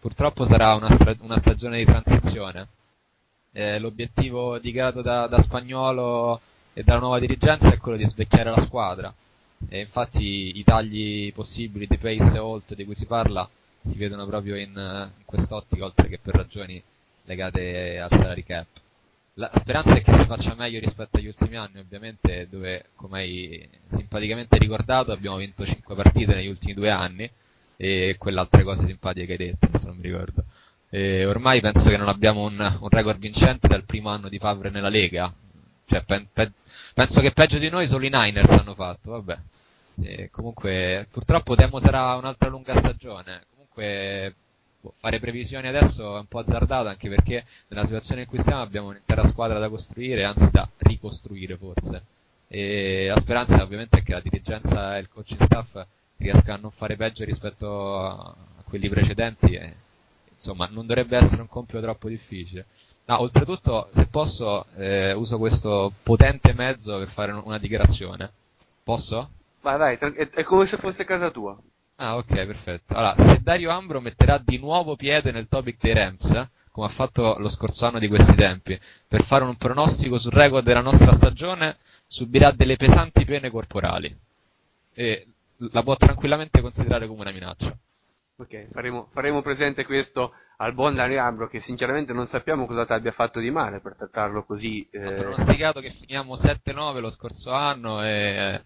purtroppo 0.00 0.44
sarà 0.44 0.74
una, 0.74 0.90
stra- 0.90 1.16
una 1.20 1.36
stagione 1.36 1.78
di 1.78 1.84
transizione. 1.84 2.68
Eh, 3.52 3.78
l'obiettivo 3.78 4.58
dichiarato 4.58 5.02
da, 5.02 5.28
da 5.28 5.40
Spagnolo 5.40 6.40
e 6.74 6.82
dalla 6.82 7.00
nuova 7.00 7.18
dirigenza 7.18 7.72
è 7.72 7.78
quello 7.78 7.96
di 7.96 8.06
svecchiare 8.06 8.50
la 8.50 8.60
squadra. 8.60 9.12
E 9.68 9.80
infatti 9.80 10.58
i 10.58 10.64
tagli 10.64 11.32
possibili 11.32 11.86
di 11.86 11.98
Pace 11.98 12.36
e 12.36 12.38
Holt 12.38 12.74
di 12.74 12.84
cui 12.84 12.94
si 12.94 13.06
parla 13.06 13.48
si 13.84 13.98
vedono 13.98 14.26
proprio 14.26 14.56
in, 14.56 14.72
in 14.74 15.24
quest'ottica, 15.24 15.84
oltre 15.84 16.08
che 16.08 16.18
per 16.18 16.34
ragioni 16.34 16.82
legate 17.24 17.98
al 17.98 18.10
salary 18.10 18.44
cap. 18.44 18.66
La 19.34 19.50
speranza 19.54 19.94
è 19.94 20.02
che 20.02 20.12
si 20.12 20.26
faccia 20.26 20.54
meglio 20.54 20.78
rispetto 20.78 21.16
agli 21.16 21.26
ultimi 21.26 21.56
anni, 21.56 21.78
ovviamente, 21.78 22.46
dove, 22.50 22.86
come 22.94 23.18
hai 23.20 23.68
simpaticamente 23.88 24.58
ricordato, 24.58 25.10
abbiamo 25.10 25.36
vinto 25.36 25.64
5 25.64 25.94
partite 25.94 26.34
negli 26.34 26.48
ultimi 26.48 26.74
due 26.74 26.90
anni, 26.90 27.30
e 27.76 28.16
quell'altra 28.18 28.62
cosa 28.62 28.84
simpatica 28.84 29.24
che 29.24 29.32
hai 29.32 29.38
detto, 29.50 29.66
adesso 29.66 29.86
non 29.88 29.96
mi 29.96 30.02
ricordo. 30.02 30.44
E 30.90 31.24
ormai 31.24 31.60
penso 31.60 31.88
che 31.88 31.96
non 31.96 32.08
abbiamo 32.08 32.42
un, 32.42 32.58
un 32.80 32.88
record 32.90 33.18
vincente 33.18 33.66
dal 33.66 33.84
primo 33.84 34.10
anno 34.10 34.28
di 34.28 34.38
Favre 34.38 34.70
nella 34.70 34.90
Lega. 34.90 35.32
Cioè, 35.86 36.02
pen- 36.04 36.28
pe- 36.32 36.52
penso 36.94 37.20
che 37.20 37.32
peggio 37.32 37.58
di 37.58 37.68
noi 37.68 37.86
solo 37.86 38.04
i 38.04 38.10
Niners 38.12 38.52
hanno 38.52 38.74
fatto, 38.74 39.10
vabbè. 39.10 39.38
E 40.02 40.30
comunque, 40.30 41.06
purtroppo 41.10 41.54
temo 41.54 41.78
sarà 41.78 42.14
un'altra 42.16 42.48
lunga 42.48 42.76
stagione. 42.76 43.42
Comunque, 43.50 44.34
boh, 44.80 44.94
fare 44.96 45.20
previsioni 45.20 45.68
adesso 45.68 46.16
è 46.16 46.18
un 46.20 46.26
po' 46.26 46.38
azzardato, 46.38 46.88
anche 46.88 47.08
perché 47.08 47.44
nella 47.68 47.84
situazione 47.84 48.22
in 48.22 48.26
cui 48.26 48.38
stiamo 48.38 48.62
abbiamo 48.62 48.88
un'intera 48.88 49.24
squadra 49.24 49.58
da 49.58 49.68
costruire, 49.68 50.24
anzi 50.24 50.50
da 50.50 50.68
ricostruire 50.78 51.56
forse. 51.56 52.02
E 52.48 53.06
la 53.08 53.18
speranza 53.18 53.62
ovviamente 53.62 53.98
è 53.98 54.02
che 54.02 54.12
la 54.12 54.20
dirigenza 54.20 54.96
e 54.96 55.00
il 55.00 55.08
coaching 55.08 55.42
staff 55.42 55.84
riescano 56.18 56.58
a 56.58 56.60
non 56.60 56.70
fare 56.70 56.96
peggio 56.96 57.24
rispetto 57.24 57.98
a, 57.98 58.34
quelli 58.64 58.88
precedenti 58.88 59.54
e 59.54 59.74
insomma 60.32 60.66
non 60.70 60.86
dovrebbe 60.86 61.16
essere 61.16 61.42
un 61.42 61.48
compito 61.48 61.80
troppo 61.80 62.08
difficile. 62.08 62.66
Ah, 63.06 63.20
oltretutto, 63.20 63.88
se 63.92 64.06
posso, 64.06 64.64
eh, 64.76 65.12
uso 65.12 65.38
questo 65.38 65.92
potente 66.02 66.52
mezzo 66.52 66.98
per 66.98 67.08
fare 67.08 67.32
una 67.32 67.58
dichiarazione. 67.58 68.30
Posso? 68.82 69.30
Vai, 69.60 69.78
vai, 69.78 69.96
è, 69.96 70.30
è 70.30 70.42
come 70.44 70.66
se 70.66 70.76
fosse 70.76 71.04
casa 71.04 71.30
tua. 71.30 71.56
Ah, 71.96 72.16
ok, 72.16 72.46
perfetto. 72.46 72.94
Allora, 72.94 73.14
se 73.16 73.40
Dario 73.42 73.70
Ambro 73.70 74.00
metterà 74.00 74.38
di 74.38 74.58
nuovo 74.58 74.96
piede 74.96 75.30
nel 75.30 75.48
topic 75.48 75.78
dei 75.80 75.94
Rams, 75.94 76.48
come 76.70 76.86
ha 76.86 76.90
fatto 76.90 77.36
lo 77.38 77.48
scorso 77.48 77.86
anno 77.86 77.98
di 77.98 78.08
questi 78.08 78.34
tempi, 78.34 78.78
per 79.06 79.22
fare 79.22 79.44
un 79.44 79.56
pronostico 79.56 80.18
sul 80.18 80.32
record 80.32 80.64
della 80.64 80.80
nostra 80.80 81.12
stagione, 81.12 81.76
subirà 82.06 82.50
delle 82.50 82.76
pesanti 82.76 83.24
pene 83.24 83.50
corporali. 83.50 84.14
E 84.94 85.26
la 85.70 85.82
può 85.82 85.96
tranquillamente 85.96 86.60
considerare 86.60 87.06
come 87.06 87.20
una 87.20 87.30
minaccia. 87.30 87.76
Ok, 88.42 88.66
faremo, 88.72 89.08
faremo 89.12 89.40
presente 89.40 89.84
questo 89.84 90.32
al 90.56 90.74
buon 90.74 90.96
Dario 90.96 91.22
Ambro 91.22 91.48
che 91.48 91.60
sinceramente 91.60 92.12
non 92.12 92.26
sappiamo 92.26 92.66
cosa 92.66 92.84
ti 92.84 92.92
abbia 92.92 93.12
fatto 93.12 93.38
di 93.38 93.52
male 93.52 93.78
per 93.78 93.94
trattarlo 93.94 94.42
così. 94.42 94.84
Eh, 94.90 95.12
pronosticato 95.12 95.78
che 95.78 95.90
finiamo 95.90 96.34
7-9 96.34 96.98
lo 96.98 97.08
scorso 97.08 97.52
anno 97.52 98.02
e 98.02 98.60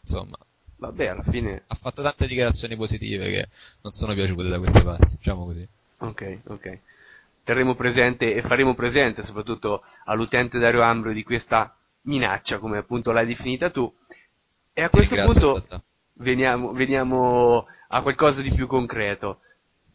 insomma 0.00 0.38
vabbè, 0.76 1.06
alla 1.08 1.22
fine. 1.22 1.64
ha 1.66 1.74
fatto 1.74 2.00
tante 2.00 2.26
dichiarazioni 2.26 2.76
positive 2.76 3.30
che 3.30 3.48
non 3.82 3.92
sono 3.92 4.14
piaciute 4.14 4.48
da 4.48 4.56
queste 4.56 4.82
parti, 4.82 5.16
diciamo 5.16 5.44
così. 5.44 5.68
Ok, 5.98 6.38
ok. 6.46 6.78
Terremo 7.44 7.74
presente 7.74 8.34
e 8.34 8.40
faremo 8.40 8.74
presente 8.74 9.22
soprattutto 9.22 9.82
all'utente 10.06 10.58
Dario 10.58 10.80
Ambro 10.80 11.12
di 11.12 11.22
questa 11.24 11.76
minaccia, 12.02 12.56
come 12.56 12.78
appunto 12.78 13.12
l'hai 13.12 13.26
definita 13.26 13.68
tu. 13.68 13.92
E 14.72 14.82
a 14.82 14.88
questo 14.88 15.14
punto 15.14 15.82
veniamo, 16.14 16.72
veniamo 16.72 17.66
a 17.92 18.02
qualcosa 18.02 18.42
di 18.42 18.52
più 18.52 18.66
concreto. 18.66 19.40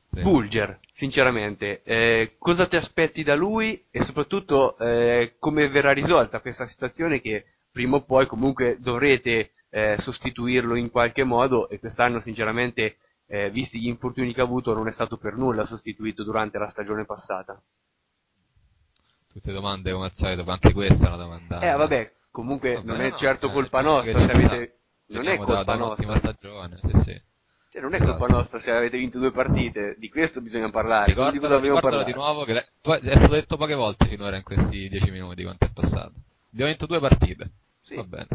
Sì. 0.08 0.22
Bulger, 0.22 0.80
sinceramente, 0.94 1.82
eh, 1.84 2.36
cosa 2.38 2.68
ti 2.68 2.76
aspetti 2.76 3.24
da 3.24 3.36
lui 3.36 3.86
e 3.90 4.04
soprattutto 4.04 4.78
eh, 4.78 5.36
come 5.40 5.68
verrà 5.68 5.92
risolta 5.94 6.40
questa 6.42 6.68
situazione 6.68 7.20
che 7.20 7.46
prima 7.72 7.98
o 7.98 8.04
poi 8.04 8.28
comunque 8.28 8.78
dovrete 8.80 9.52
eh, 9.70 9.98
sostituirlo 10.00 10.76
in 10.76 10.92
qualche 10.92 11.24
modo 11.24 11.68
e 11.70 11.80
quest'anno 11.80 12.22
sinceramente, 12.22 12.98
eh, 13.28 13.50
visti 13.50 13.80
gli 13.80 13.88
infortuni 13.88 14.34
che 14.34 14.42
ha 14.42 14.46
avuto, 14.46 14.74
non 14.74 14.88
è 14.88 14.92
stato 14.92 15.18
per 15.18 15.36
nulla 15.36 15.66
sostituito 15.66 16.24
durante 16.24 16.58
la 16.58 16.70
stagione 16.70 17.04
passata. 17.04 17.60
Tutte 19.28 19.52
domande 19.52 19.92
come 19.92 20.06
al 20.06 20.14
solito, 20.14 20.44
ma 20.46 20.54
anche 20.54 20.72
questa 20.72 21.06
è 21.06 21.08
una 21.10 21.18
domanda. 21.18 21.60
Eh 21.60 21.76
vabbè, 21.76 22.14
comunque 22.32 22.76
Vabbè, 22.76 22.86
non 22.86 23.02
è 23.02 23.10
no, 23.10 23.18
certo 23.18 23.48
eh, 23.48 23.52
colpa 23.52 23.82
nostra 23.82 24.14
Non 25.08 25.28
è 25.28 25.38
da- 25.38 25.44
colpa 25.44 25.64
da 25.64 25.74
un'ottima 25.76 26.12
nostra. 26.12 26.32
stagione, 26.34 26.78
sì 26.78 26.92
sì. 27.02 27.22
Cioè, 27.76 27.84
non 27.84 27.94
è 27.94 27.98
Esatto. 27.98 28.20
colpa 28.20 28.34
nostra 28.34 28.62
se 28.62 28.72
avete 28.72 28.98
vinto 28.98 29.20
due 29.20 29.32
partite, 29.34 29.96
di 30.00 30.08
questo 30.08 30.40
bisogna 30.40 30.70
parlare, 30.70 31.14
non 31.14 31.26
di 31.30 31.40
Ricordalo, 31.40 31.62
ricordalo 31.62 32.04
di 32.04 32.14
nuovo 32.14 32.46
che 32.46 32.54
le- 32.54 32.66
è 33.02 33.16
stato 33.18 33.34
detto 33.34 33.58
poche 33.58 33.74
volte 33.76 34.06
finora 34.06 34.38
in 34.38 34.44
questi 34.44 34.88
dieci 34.88 35.12
minuti 35.12 35.44
quanto 35.44 35.66
è 35.66 35.70
passato. 35.74 36.14
Abbiamo 36.54 36.70
vinto 36.72 36.86
due 36.86 37.02
partite. 37.02 37.50
Sì. 37.82 37.96
Va 37.96 38.04
bene. 38.06 38.28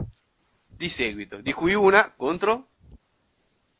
Di 0.68 0.90
seguito, 0.90 1.38
di 1.40 1.54
cui 1.54 1.72
una 1.72 2.12
contro... 2.14 2.66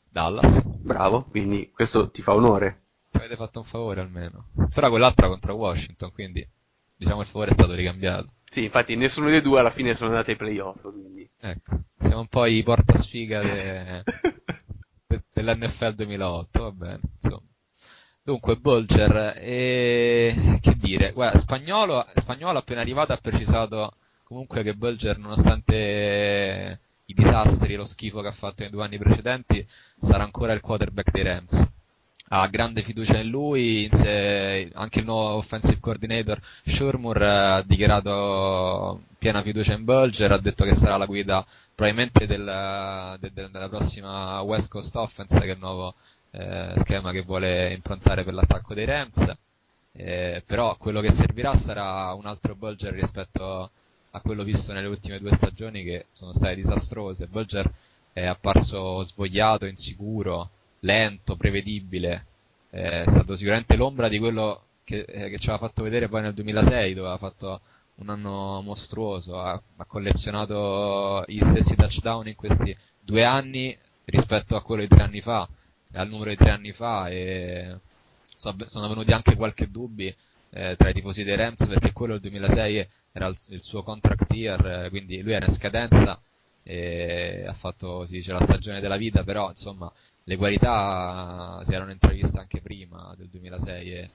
Dallas. 0.08 0.62
Bravo, 0.64 1.24
quindi 1.24 1.70
questo 1.70 2.10
ti 2.10 2.22
fa 2.22 2.32
onore. 2.34 2.80
Ci 3.10 3.18
avete 3.18 3.36
fatto 3.36 3.58
un 3.58 3.66
favore 3.66 4.00
almeno. 4.00 4.46
Però 4.74 4.88
quell'altra 4.88 5.28
contro 5.28 5.54
Washington, 5.56 6.10
quindi 6.12 6.46
diciamo 6.96 7.20
il 7.20 7.26
favore 7.26 7.50
è 7.50 7.52
stato 7.52 7.74
ricambiato. 7.74 8.28
Sì, 8.50 8.64
infatti 8.64 8.96
nessuno 8.96 9.28
dei 9.28 9.42
due 9.42 9.60
alla 9.60 9.72
fine 9.72 9.94
sono 9.94 10.08
andati 10.08 10.30
ai 10.30 10.36
playoff, 10.36 10.80
quindi... 10.80 11.28
Ecco, 11.38 11.80
siamo 11.98 12.20
un 12.20 12.26
po' 12.28 12.46
i 12.46 12.62
portasfiga 12.62 13.40
de- 13.42 14.02
dell'NFL 15.42 15.94
2008, 15.94 16.62
va 16.62 16.70
bene, 16.70 17.00
insomma. 17.20 17.42
Dunque, 18.22 18.56
Bolger, 18.56 19.34
e... 19.38 20.58
che 20.60 20.76
dire, 20.76 21.12
guarda, 21.12 21.38
Spagnolo, 21.38 22.04
Spagnolo 22.14 22.58
appena 22.58 22.80
arrivato 22.80 23.12
ha 23.12 23.16
precisato 23.16 23.94
comunque 24.24 24.62
che 24.62 24.74
Bolger, 24.74 25.18
nonostante 25.18 26.78
i 27.06 27.14
disastri 27.14 27.74
lo 27.74 27.84
schifo 27.84 28.20
che 28.20 28.28
ha 28.28 28.32
fatto 28.32 28.62
nei 28.62 28.70
due 28.70 28.84
anni 28.84 28.98
precedenti, 28.98 29.66
sarà 30.00 30.22
ancora 30.22 30.52
il 30.52 30.60
quarterback 30.60 31.10
dei 31.10 31.24
Rams. 31.24 31.68
Ha 32.32 32.46
grande 32.46 32.82
fiducia 32.82 33.18
in 33.18 33.28
lui, 33.28 33.84
in 33.84 33.90
sé- 33.90 34.70
anche 34.74 35.00
il 35.00 35.04
nuovo 35.04 35.38
offensive 35.38 35.80
coordinator 35.80 36.40
Shurmur 36.64 37.20
ha 37.20 37.62
dichiarato 37.62 39.02
piena 39.18 39.42
fiducia 39.42 39.74
in 39.74 39.82
Bulger, 39.84 40.30
ha 40.30 40.38
detto 40.38 40.64
che 40.64 40.76
sarà 40.76 40.96
la 40.96 41.06
guida 41.06 41.44
probabilmente 41.81 42.27
del- 42.27 43.16
de- 43.20 43.32
de- 43.32 43.51
della 43.51 43.69
prossima 43.70 44.43
West 44.43 44.69
Coast 44.69 44.94
Offense, 44.97 45.40
che 45.40 45.47
è 45.47 45.52
il 45.52 45.59
nuovo 45.59 45.94
eh, 46.32 46.73
schema 46.77 47.11
che 47.11 47.23
vuole 47.23 47.73
improntare 47.73 48.23
per 48.23 48.35
l'attacco 48.35 48.74
dei 48.74 48.85
Rams. 48.85 49.35
Eh, 49.93 50.43
però 50.44 50.77
quello 50.77 51.01
che 51.01 51.11
servirà 51.11 51.57
sarà 51.57 52.12
un 52.12 52.27
altro 52.27 52.55
Bulger 52.55 52.93
rispetto 52.93 53.70
a 54.11 54.20
quello 54.20 54.44
visto 54.44 54.74
nelle 54.74 54.89
ultime 54.89 55.19
due 55.20 55.35
stagioni 55.35 55.82
che 55.82 56.09
sono 56.12 56.35
state 56.35 56.55
disastrose. 56.55 57.28
Bulger 57.28 57.73
è 58.12 58.27
apparso 58.27 59.02
svogliato, 59.02 59.65
insicuro, 59.65 60.51
lento, 60.81 61.36
prevedibile, 61.36 62.27
è 62.69 63.05
stato 63.07 63.36
sicuramente 63.36 63.77
l'ombra 63.77 64.09
di 64.09 64.19
quello 64.19 64.65
che, 64.85 65.01
eh, 65.01 65.31
che 65.31 65.39
ci 65.39 65.48
aveva 65.48 65.66
fatto 65.66 65.82
vedere 65.82 66.09
poi 66.09 66.20
nel 66.20 66.35
2006 66.35 66.93
dove 66.93 67.09
aveva 67.09 67.16
fatto 67.16 67.61
un 68.01 68.09
anno 68.09 68.60
mostruoso, 68.62 69.40
ha, 69.40 69.52
ha 69.52 69.85
collezionato 69.85 71.24
gli 71.27 71.40
stessi 71.40 71.77
touchdown 71.77 72.28
in 72.28 72.35
questi 72.35 72.77
due 73.01 73.24
anni 73.24 73.77
rispetto 74.06 74.56
a 74.56 74.62
quello 74.62 74.82
di 74.82 74.89
tre 74.89 75.02
anni 75.02 75.20
fa, 75.20 75.48
al 75.93 76.09
numero 76.09 76.31
di 76.31 76.36
tre 76.36 76.51
anni 76.51 76.72
fa 76.72 77.09
e 77.09 77.78
so- 78.36 78.56
sono 78.66 78.89
venuti 78.89 79.12
anche 79.12 79.36
qualche 79.36 79.70
dubbi 79.70 80.14
eh, 80.51 80.74
tra 80.77 80.89
i 80.89 80.93
tifosi 80.93 81.24
dei 81.24 81.36
Rams 81.36 81.66
perché 81.66 81.93
quello 81.93 82.14
del 82.18 82.31
2006 82.31 82.89
era 83.12 83.27
il, 83.27 83.36
il 83.51 83.62
suo 83.62 83.82
contract 83.82 84.32
year, 84.32 84.85
eh, 84.85 84.89
quindi 84.90 85.20
lui 85.22 85.32
era 85.32 85.44
in 85.44 85.52
scadenza 85.52 86.20
e 86.62 87.44
ha 87.47 87.52
fatto, 87.52 88.05
si 88.06 88.14
dice, 88.14 88.32
la 88.32 88.43
stagione 88.43 88.81
della 88.81 88.97
vita, 88.97 89.24
però 89.24 89.48
insomma 89.48 89.90
le 90.24 90.36
qualità 90.36 91.60
si 91.64 91.72
erano 91.74 91.90
intraviste 91.90 92.39
anche 92.39 92.60
prima 92.60 93.14
del 93.16 93.28
2006 93.28 93.93
e, 93.93 94.10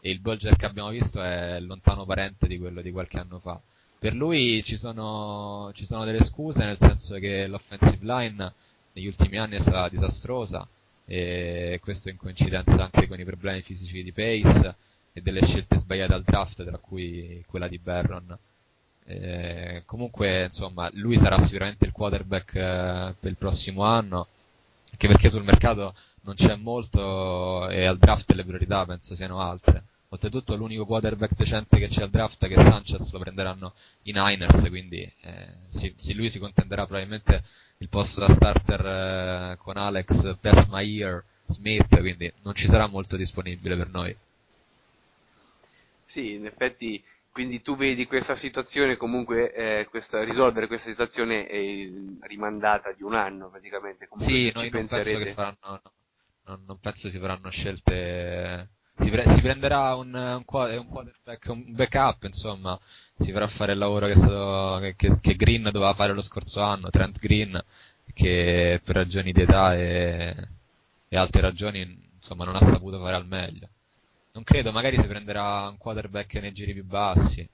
e 0.00 0.10
il 0.10 0.20
Bolger 0.20 0.56
che 0.56 0.66
abbiamo 0.66 0.90
visto 0.90 1.22
è 1.22 1.58
lontano 1.60 2.04
parente 2.04 2.46
di 2.46 2.58
quello 2.58 2.80
di 2.82 2.90
qualche 2.90 3.18
anno 3.18 3.38
fa. 3.38 3.60
Per 3.98 4.14
lui 4.14 4.62
ci 4.62 4.76
sono, 4.76 5.70
ci 5.74 5.84
sono 5.84 6.04
delle 6.04 6.22
scuse, 6.22 6.64
nel 6.64 6.78
senso 6.78 7.16
che 7.16 7.46
l'offensive 7.46 8.04
line 8.04 8.52
negli 8.92 9.06
ultimi 9.06 9.38
anni 9.38 9.56
è 9.56 9.60
stata 9.60 9.88
disastrosa 9.88 10.66
e 11.04 11.80
questo 11.82 12.10
in 12.10 12.16
coincidenza 12.16 12.84
anche 12.84 13.08
con 13.08 13.18
i 13.18 13.24
problemi 13.24 13.62
fisici 13.62 14.02
di 14.02 14.12
Pace 14.12 14.76
e 15.12 15.20
delle 15.22 15.44
scelte 15.44 15.78
sbagliate 15.78 16.12
al 16.12 16.22
draft, 16.22 16.64
tra 16.64 16.78
cui 16.78 17.42
quella 17.46 17.66
di 17.66 17.78
Barron. 17.78 18.36
Eh, 19.04 19.82
comunque, 19.86 20.44
insomma, 20.44 20.90
lui 20.92 21.16
sarà 21.16 21.38
sicuramente 21.40 21.86
il 21.86 21.92
quarterback 21.92 22.54
eh, 22.54 23.14
per 23.18 23.30
il 23.30 23.36
prossimo 23.36 23.82
anno, 23.82 24.28
anche 24.90 25.08
perché 25.08 25.30
sul 25.30 25.44
mercato 25.44 25.94
non 26.22 26.34
c'è 26.34 26.56
molto 26.56 27.68
e 27.68 27.84
al 27.84 27.98
draft 27.98 28.30
le 28.32 28.44
priorità 28.44 28.84
penso 28.84 29.14
siano 29.14 29.40
altre. 29.40 29.84
Oltretutto 30.10 30.56
l'unico 30.56 30.86
quarterback 30.86 31.36
decente 31.36 31.78
che 31.78 31.88
c'è 31.88 32.02
al 32.02 32.10
draft 32.10 32.42
è 32.44 32.48
che 32.48 32.60
Sanchez 32.60 33.12
lo 33.12 33.18
prenderanno 33.18 33.74
i 34.04 34.12
Niners, 34.12 34.68
quindi 34.68 35.00
eh, 35.02 35.54
sì, 35.66 35.92
sì, 35.96 36.14
lui 36.14 36.30
si 36.30 36.38
contenderà 36.38 36.86
probabilmente 36.86 37.44
il 37.78 37.88
posto 37.88 38.20
da 38.20 38.32
starter 38.32 38.86
eh, 38.86 39.56
con 39.58 39.76
Alex, 39.76 40.36
Pesmayer, 40.40 41.22
Smith, 41.44 41.98
quindi 41.98 42.32
non 42.42 42.54
ci 42.54 42.66
sarà 42.66 42.86
molto 42.86 43.16
disponibile 43.16 43.76
per 43.76 43.88
noi. 43.90 44.16
Sì, 46.06 46.32
in 46.32 46.46
effetti, 46.46 47.02
quindi 47.30 47.60
tu 47.60 47.76
vedi 47.76 48.06
questa 48.06 48.34
situazione 48.36 48.96
comunque, 48.96 49.52
eh, 49.52 49.86
questa, 49.90 50.24
risolvere 50.24 50.66
questa 50.66 50.88
situazione 50.88 51.46
è 51.46 51.58
rimandata 52.26 52.92
di 52.92 53.02
un 53.02 53.14
anno 53.14 53.50
praticamente. 53.50 54.08
Comunque 54.08 54.34
Sì, 54.34 54.50
noi 54.54 54.70
non 54.70 54.86
penso 54.86 55.18
che 55.18 55.26
faranno, 55.26 55.58
no, 55.62 55.80
non, 56.48 56.62
non 56.66 56.78
penso 56.80 57.10
si 57.10 57.18
faranno 57.18 57.50
scelte. 57.50 58.68
Si, 58.96 59.10
pre- 59.10 59.28
si 59.28 59.40
prenderà 59.40 59.94
un, 59.94 60.12
un, 60.14 60.44
qua- 60.44 60.78
un 60.78 60.88
quarterback, 60.88 61.48
un 61.50 61.64
backup, 61.74 62.24
insomma, 62.24 62.78
si 63.16 63.30
farà 63.32 63.46
fare 63.46 63.72
il 63.72 63.78
lavoro 63.78 64.06
che, 64.06 64.12
è 64.12 64.16
stato, 64.16 64.78
che, 64.96 65.18
che- 65.20 65.36
Green 65.36 65.62
doveva 65.62 65.92
fare 65.94 66.12
lo 66.12 66.22
scorso 66.22 66.60
anno, 66.60 66.90
Trent 66.90 67.18
Green, 67.20 67.62
che 68.12 68.80
per 68.82 68.96
ragioni 68.96 69.32
di 69.32 69.42
età 69.42 69.76
e, 69.76 70.34
e 71.08 71.16
altre 71.16 71.40
ragioni, 71.42 71.80
insomma, 72.16 72.44
non 72.44 72.56
ha 72.56 72.60
saputo 72.62 72.98
fare 72.98 73.14
al 73.16 73.26
meglio. 73.26 73.68
Non 74.32 74.42
credo, 74.44 74.72
magari 74.72 74.98
si 74.98 75.06
prenderà 75.06 75.68
un 75.68 75.78
quarterback 75.78 76.34
nei 76.36 76.52
giri 76.52 76.72
più 76.72 76.84
bassi, 76.84 77.48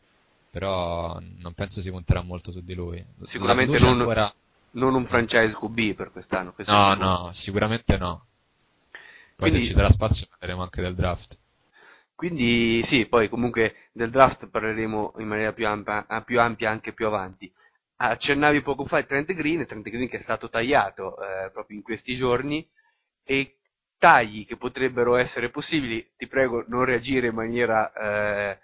però 0.50 1.18
non 1.38 1.52
penso 1.52 1.80
si 1.82 1.90
punterà 1.90 2.22
molto 2.22 2.52
su 2.52 2.60
di 2.62 2.74
lui. 2.74 3.04
Sicuramente 3.26 3.78
non, 3.78 3.98
ancora- 4.00 4.32
non 4.72 4.94
un 4.94 5.06
franchise 5.06 5.54
QB 5.54 5.94
per 5.94 6.10
quest'anno. 6.10 6.54
No, 6.66 6.94
no, 6.94 7.30
sicuramente 7.32 7.98
no. 7.98 8.26
Poi 9.44 9.50
Quindi- 9.50 9.66
se 9.66 9.72
ci 9.72 9.78
sarà 9.78 9.90
spazio 9.90 10.26
parleremo 10.30 10.62
anche 10.62 10.80
del 10.80 10.94
draft. 10.94 11.38
Quindi 12.14 12.82
sì, 12.84 13.06
poi 13.06 13.28
comunque 13.28 13.74
del 13.92 14.08
draft 14.08 14.48
parleremo 14.48 15.14
in 15.18 15.26
maniera 15.26 15.52
più 15.52 15.66
ampia, 15.66 16.06
più 16.24 16.40
ampia 16.40 16.70
anche 16.70 16.92
più 16.94 17.06
avanti. 17.06 17.52
Accennavi 17.96 18.62
poco 18.62 18.86
fa 18.86 18.98
il 18.98 19.06
Trent 19.06 19.32
Green, 19.34 19.66
Trent 19.66 19.86
Green 19.88 20.08
che 20.08 20.16
è 20.18 20.22
stato 20.22 20.48
tagliato 20.48 21.16
eh, 21.20 21.50
proprio 21.50 21.76
in 21.76 21.82
questi 21.82 22.16
giorni 22.16 22.66
e 23.22 23.56
tagli 23.98 24.46
che 24.46 24.56
potrebbero 24.56 25.16
essere 25.16 25.50
possibili, 25.50 26.08
ti 26.16 26.26
prego 26.26 26.64
non 26.68 26.84
reagire 26.84 27.26
in 27.28 27.34
maniera 27.34 27.92
eh, 27.92 28.58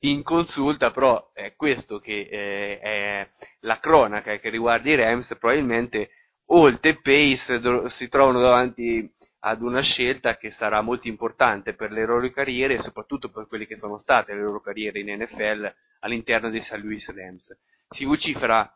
inconsulta, 0.00 0.92
però 0.92 1.30
è 1.32 1.54
questo 1.56 1.98
che 1.98 2.28
eh, 2.30 2.78
è 2.78 3.28
la 3.60 3.78
cronaca 3.80 4.36
che 4.38 4.50
riguarda 4.50 4.88
i 4.88 4.94
Rams, 4.94 5.36
probabilmente 5.38 6.10
Holt 6.46 6.84
e 6.86 7.00
Pace 7.00 7.58
do- 7.60 7.88
si 7.88 8.08
trovano 8.08 8.40
davanti 8.40 9.12
ad 9.40 9.62
una 9.62 9.80
scelta 9.80 10.36
che 10.36 10.50
sarà 10.50 10.80
molto 10.80 11.08
importante 11.08 11.74
per 11.74 11.92
le 11.92 12.04
loro 12.04 12.28
carriere 12.30 12.74
e 12.74 12.82
soprattutto 12.82 13.30
per 13.30 13.46
quelle 13.46 13.66
che 13.66 13.76
sono 13.76 13.98
state 13.98 14.34
le 14.34 14.42
loro 14.42 14.60
carriere 14.60 15.00
in 15.00 15.22
NFL 15.22 15.72
all'interno 16.00 16.50
dei 16.50 16.60
St. 16.60 16.76
Louis 16.76 17.08
Rams. 17.12 17.56
Si 17.88 18.04
vocifera 18.04 18.72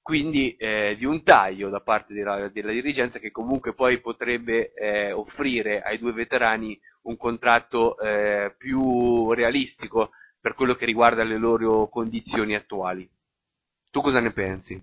quindi 0.00 0.54
eh, 0.54 0.94
di 0.96 1.04
un 1.04 1.24
taglio 1.24 1.68
da 1.68 1.80
parte 1.80 2.14
della, 2.14 2.48
della 2.48 2.70
dirigenza 2.70 3.18
che 3.18 3.32
comunque 3.32 3.74
poi 3.74 4.00
potrebbe 4.00 4.72
eh, 4.72 5.10
offrire 5.10 5.82
ai 5.82 5.98
due 5.98 6.12
veterani 6.12 6.78
un 7.02 7.16
contratto 7.16 7.98
eh, 7.98 8.54
più 8.56 9.32
realistico 9.32 10.10
per 10.40 10.54
quello 10.54 10.76
che 10.76 10.84
riguarda 10.84 11.24
le 11.24 11.38
loro 11.38 11.88
condizioni 11.88 12.54
attuali. 12.54 13.08
Tu 13.90 14.00
cosa 14.00 14.20
ne 14.20 14.30
pensi? 14.30 14.80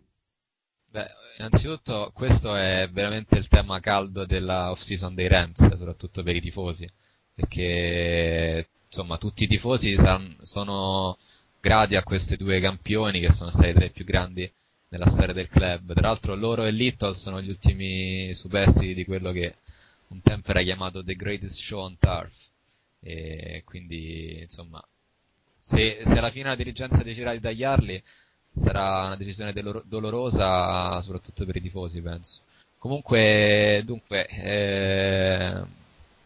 Beh, 0.94 1.07
innanzitutto 1.40 2.11
questo 2.14 2.56
è 2.56 2.88
veramente 2.91 3.36
il 3.36 3.48
tema 3.48 3.80
caldo 3.80 4.28
della 4.28 4.70
off-season 4.70 5.15
dei 5.15 5.28
Rams, 5.28 5.76
soprattutto 5.76 6.22
per 6.22 6.36
i 6.36 6.40
tifosi, 6.40 6.88
perché 7.34 8.70
insomma 8.86 9.18
tutti 9.18 9.45
i 9.45 9.48
tifosi 9.48 9.98
san- 9.98 10.38
sono 10.44 11.18
grati 11.60 11.95
a 11.95 12.03
questi 12.03 12.38
due 12.38 12.60
campioni 12.60 13.20
che 13.22 13.32
sono 13.32 13.49
stati 13.49 13.74
tra 13.74 13.86
i 13.86 13.90
più 13.90 14.06
grandi 14.06 14.48
nella 14.90 15.07
storia 15.07 15.34
del 15.34 15.49
club. 15.49 15.94
Tra 15.94 16.10
l'altro 16.10 16.36
loro 16.36 16.64
e 16.64 16.70
Little 16.70 17.15
sono 17.15 17.41
gli 17.41 17.49
ultimi 17.49 18.32
superstiti 18.36 18.94
di 18.94 19.03
quello 19.03 19.32
che 19.32 19.56
un 20.10 20.22
tempo 20.22 20.52
era 20.52 20.61
chiamato 20.61 21.03
The 21.03 21.15
Greatest 21.15 21.60
Show 21.60 21.80
on 21.80 21.98
Turf. 21.98 22.49
E 22.99 23.64
quindi, 23.65 24.41
insomma, 24.41 24.80
se, 25.57 26.02
se 26.03 26.18
alla 26.20 26.30
fine 26.30 26.49
la 26.49 26.56
dirigenza 26.56 27.02
deciderà 27.02 27.34
di 27.34 27.40
tagliarli, 27.40 28.03
sarà 28.55 29.05
una 29.07 29.15
decisione 29.15 29.53
dolor- 29.53 29.84
dolorosa, 29.85 31.01
soprattutto 31.01 31.45
per 31.45 31.55
i 31.57 31.61
tifosi, 31.61 32.01
penso. 32.01 32.41
Comunque, 32.77 33.81
dunque, 33.85 34.25
eh, 34.27 35.63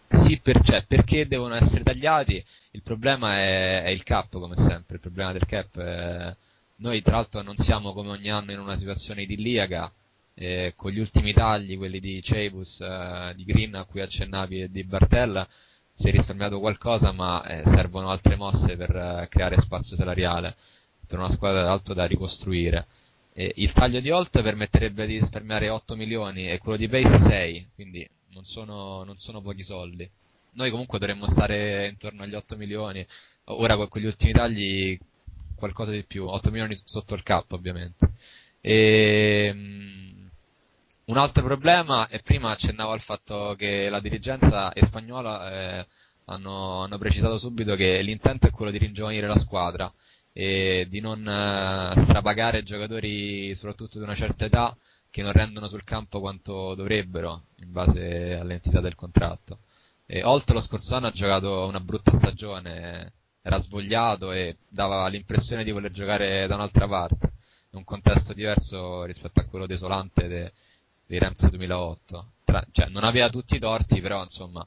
sì, 0.07 0.39
per- 0.39 0.63
cioè, 0.63 0.85
perché 0.85 1.27
devono 1.27 1.55
essere 1.55 1.83
tagliati? 1.83 2.43
Il 2.71 2.81
problema 2.81 3.35
è, 3.37 3.83
è 3.83 3.89
il 3.89 4.03
cap, 4.03 4.29
come 4.31 4.55
sempre. 4.55 4.95
Il 4.95 5.01
problema 5.01 5.31
del 5.31 5.45
cap 5.45 5.77
è- 5.79 6.35
Noi, 6.79 7.01
tra 7.01 7.15
l'altro, 7.15 7.41
non 7.41 7.55
siamo 7.57 7.91
come 7.93 8.09
ogni 8.09 8.29
anno 8.29 8.51
in 8.51 8.59
una 8.59 8.75
situazione 8.75 9.23
idilliaca. 9.23 9.91
eh, 10.39 10.73
con 10.75 10.91
gli 10.91 10.99
ultimi 10.99 11.33
tagli, 11.33 11.77
quelli 11.77 11.99
di 11.99 12.21
Cebus, 12.21 12.79
eh, 12.81 13.33
di 13.35 13.43
Green 13.43 13.73
a 13.73 13.85
cui 13.85 14.01
accennavi 14.01 14.61
e 14.61 14.69
di 14.69 14.83
Bartella, 14.83 15.47
si 15.95 16.09
è 16.09 16.11
risparmiato 16.11 16.59
qualcosa, 16.59 17.11
ma 17.11 17.43
eh, 17.43 17.63
servono 17.65 18.09
altre 18.09 18.35
mosse 18.35 18.77
per 18.77 18.95
eh, 18.95 19.27
creare 19.29 19.57
spazio 19.59 19.95
salariale 19.95 20.55
per 21.07 21.17
una 21.19 21.29
squadra 21.29 21.63
d'alto 21.63 21.93
da 21.93 22.05
ricostruire. 22.05 22.88
E 23.34 23.53
il 23.57 23.71
taglio 23.71 23.99
di 23.99 24.09
Holt 24.09 24.41
permetterebbe 24.41 25.05
di 25.05 25.13
risparmiare 25.13 25.69
8 25.69 25.95
milioni 25.95 26.49
e 26.49 26.57
quello 26.57 26.77
di 26.77 26.88
Pace 26.88 27.21
6, 27.21 27.69
quindi 27.75 28.07
non 28.29 28.43
sono, 28.43 29.03
non 29.03 29.15
sono 29.15 29.41
pochi 29.41 29.63
soldi. 29.63 30.09
Noi 30.53 30.71
comunque 30.71 30.99
dovremmo 30.99 31.27
stare 31.27 31.88
intorno 31.88 32.23
agli 32.23 32.34
8 32.34 32.57
milioni, 32.57 33.05
ora 33.45 33.75
con 33.75 33.88
con 33.88 34.01
gli 34.01 34.05
ultimi 34.05 34.34
tagli 34.34 34.99
qualcosa 35.55 35.91
di 35.91 36.03
più, 36.03 36.25
8 36.27 36.49
milioni 36.51 36.75
sotto 36.84 37.13
il 37.15 37.23
cap 37.23 37.51
ovviamente. 37.51 38.11
E, 38.59 39.51
mm, 39.53 40.25
un 41.05 41.17
altro 41.17 41.43
problema, 41.43 42.07
e 42.07 42.19
prima 42.19 42.51
accennavo 42.51 42.91
al 42.91 43.01
fatto 43.01 43.55
che 43.57 43.88
la 43.89 43.99
dirigenza 43.99 44.73
e 44.73 44.84
spagnola 44.84 45.79
eh, 45.81 45.88
hanno, 46.25 46.81
hanno 46.84 46.97
precisato 46.97 47.38
subito 47.38 47.75
che 47.75 48.01
l'intento 48.01 48.47
è 48.47 48.51
quello 48.51 48.71
di 48.71 48.77
ringiovanire 48.79 49.27
la 49.27 49.38
squadra 49.38 49.91
e 50.39 50.85
di 50.88 50.99
non 50.99 51.27
eh, 51.27 51.97
strapagare 51.99 52.61
giocatori 52.61 53.55
soprattutto 53.55 53.97
di 53.97 54.03
una 54.03 54.14
certa 54.14 54.45
età 54.45 54.77
che 55.09 55.23
non 55.23 55.31
rendono 55.31 55.68
sul 55.68 55.84
campo 55.84 56.19
quanto 56.19 56.76
dovrebbero 56.76 57.45
in 57.61 57.72
base 57.72 58.35
all'entità 58.35 58.80
del 58.80 58.93
contratto. 58.93 59.61
E 60.05 60.23
Holt 60.23 60.47
lo 60.51 60.61
scorso 60.61 60.93
anno 60.93 61.07
ha 61.07 61.11
giocato 61.11 61.65
una 61.65 61.80
brutta 61.80 62.11
stagione, 62.11 63.14
era 63.41 63.57
svogliato 63.57 64.31
e 64.31 64.57
dava 64.68 65.07
l'impressione 65.07 65.64
di 65.64 65.72
voler 65.72 65.89
giocare 65.89 66.45
da 66.45 66.53
un'altra 66.53 66.88
parte, 66.88 67.31
in 67.72 67.80
un 67.80 67.84
contesto 67.84 68.34
diverso 68.34 69.05
rispetto 69.05 69.39
a 69.39 69.45
quello 69.45 69.65
desolante 69.65 70.27
de- 70.27 70.51
dei 71.07 71.18
Rams 71.18 71.49
2008. 71.49 72.31
Tra- 72.43 72.68
cioè, 72.72 72.89
non 72.89 73.03
aveva 73.03 73.30
tutti 73.31 73.55
i 73.55 73.59
torti, 73.59 74.01
però 74.01 74.22
insomma, 74.22 74.65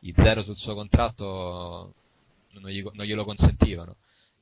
i 0.00 0.12
zero 0.16 0.42
sul 0.42 0.56
suo 0.56 0.74
contratto 0.74 1.94
non, 2.52 2.70
gli- 2.70 2.88
non 2.92 3.04
glielo 3.04 3.24
consentivano. 3.24 3.96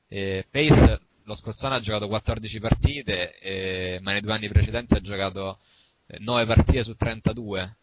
E 0.09 0.45
Pace 0.49 0.99
lo 1.23 1.35
scorso 1.35 1.67
anno 1.67 1.75
ha 1.75 1.79
giocato 1.79 2.07
14 2.07 2.59
partite, 2.59 3.37
e- 3.39 3.99
ma 4.01 4.11
nei 4.11 4.21
due 4.21 4.33
anni 4.33 4.49
precedenti 4.49 4.95
ha 4.95 5.01
giocato 5.01 5.59
eh, 6.07 6.17
9 6.19 6.45
partite 6.45 6.83
su 6.83 6.95
32. 6.95 7.75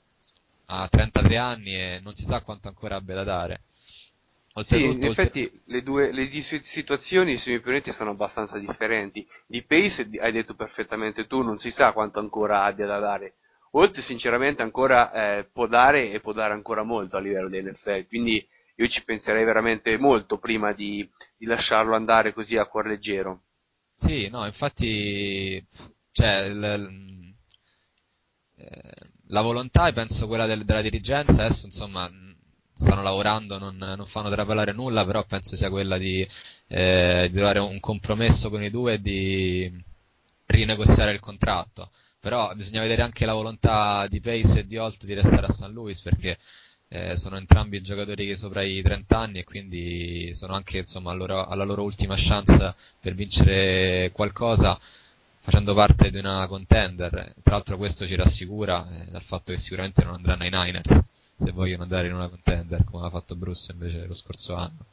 Ha 0.67 0.89
33 0.89 1.37
anni 1.37 1.75
e 1.75 2.01
non 2.03 2.15
si 2.17 2.25
sa 2.25 2.43
quanto 2.43 2.67
ancora 2.69 2.97
abbia 2.97 3.15
da 3.15 3.23
dare. 3.23 3.61
Sì, 3.69 4.83
Oltretutto, 4.83 5.07
in 5.07 5.13
effetti 5.13 5.61
le 5.67 5.83
due 5.83 6.11
le 6.13 6.29
situazioni, 6.63 7.37
se 7.39 7.53
mi 7.53 7.61
permetti, 7.61 7.93
sono 7.93 8.11
abbastanza 8.11 8.59
differenti. 8.59 9.27
Di 9.47 9.63
Pace, 9.63 10.09
hai 10.19 10.33
detto 10.33 10.55
perfettamente 10.55 11.27
tu, 11.27 11.43
non 11.43 11.59
si 11.59 11.71
sa 11.71 11.93
quanto 11.93 12.19
ancora 12.19 12.65
abbia 12.65 12.87
da 12.87 12.99
dare. 12.99 13.35
Holt 13.73 13.99
sinceramente 14.01 14.63
ancora 14.63 15.13
eh, 15.13 15.45
può 15.45 15.67
dare 15.67 16.11
e 16.11 16.21
può 16.21 16.33
dare 16.33 16.55
ancora 16.55 16.83
molto 16.83 17.19
a 17.19 17.21
livello 17.21 17.49
dell'NFL, 17.49 18.07
quindi 18.09 18.45
io 18.77 18.89
ci 18.89 19.05
penserei 19.05 19.45
veramente 19.45 19.97
molto 19.99 20.39
prima 20.39 20.73
di, 20.73 21.09
di 21.37 21.47
lasciarlo 21.47 21.95
andare 21.95 22.33
così 22.33 22.57
a 22.57 22.67
cuor 22.67 22.87
leggero. 22.87 23.43
Sì, 23.97 24.29
no, 24.29 24.45
infatti, 24.47 25.65
cioè, 26.13 26.45
il- 26.47 27.35
eh, 28.57 29.09
la 29.29 29.41
volontà 29.43 29.87
è 29.89 29.93
penso 29.93 30.27
quella 30.27 30.47
del- 30.47 30.65
della 30.65 30.83
dirigenza, 30.83 31.45
adesso 31.45 31.67
insomma, 31.67 32.11
stanno 32.73 33.03
lavorando, 33.03 33.59
non, 33.59 33.77
non 33.77 34.07
fanno 34.07 34.31
trapelare 34.31 34.73
nulla, 34.73 35.05
però 35.05 35.25
penso 35.25 35.57
sia 35.57 35.71
quella 35.71 35.99
di, 35.99 36.27
eh, 36.69 37.27
di 37.31 37.35
trovare 37.37 37.59
un 37.59 37.81
compromesso 37.81 38.51
con 38.51 38.63
i 38.63 38.71
due 38.71 38.95
e 38.95 39.01
di 39.01 39.85
rinegoziare 40.47 41.13
il 41.13 41.21
contratto. 41.21 41.91
Però 42.21 42.53
bisogna 42.55 42.81
vedere 42.81 43.03
anche 43.03 43.25
la 43.27 43.35
volontà 43.35 44.07
di 44.09 44.21
Pace 44.21 44.61
e 44.61 44.67
di 44.67 44.77
Holt 44.77 45.05
di 45.05 45.15
restare 45.15 45.47
a 45.47 45.51
St. 45.51 45.73
Louis 45.73 46.01
perché 46.01 46.39
eh, 46.89 47.17
sono 47.17 47.37
entrambi 47.37 47.83
giocatori 47.83 48.37
sopra 48.37 48.63
i 48.63 48.83
30 48.83 49.19
anni 49.19 49.39
e 49.41 49.45
quindi 49.45 50.35
sono 50.35 50.55
anche 50.55 50.79
insomma, 50.79 51.13
loro, 51.13 51.45
alla 51.47 51.65
loro 51.65 51.83
ultima 51.83 52.15
chance 52.17 52.75
per 53.01 53.15
vincere 53.15 54.11
qualcosa 54.13 54.79
facendo 55.41 55.75
parte 55.75 56.11
di 56.11 56.19
una 56.19 56.47
contender. 56.47 57.35
Tra 57.43 57.55
l'altro 57.55 57.77
questo 57.77 58.07
ci 58.07 58.15
rassicura 58.15 58.87
eh, 58.89 59.11
dal 59.11 59.23
fatto 59.23 59.53
che 59.53 59.59
sicuramente 59.59 60.05
non 60.05 60.15
andranno 60.15 60.43
ai 60.43 60.51
Niners 60.51 61.05
se 61.39 61.53
vogliono 61.53 61.83
andare 61.83 62.09
in 62.09 62.15
una 62.15 62.29
contender 62.29 62.85
come 62.85 63.07
ha 63.07 63.11
fatto 63.11 63.37
Bruce 63.37 63.73
invece 63.73 64.07
lo 64.07 64.15
scorso 64.15 64.55
anno. 64.55 64.87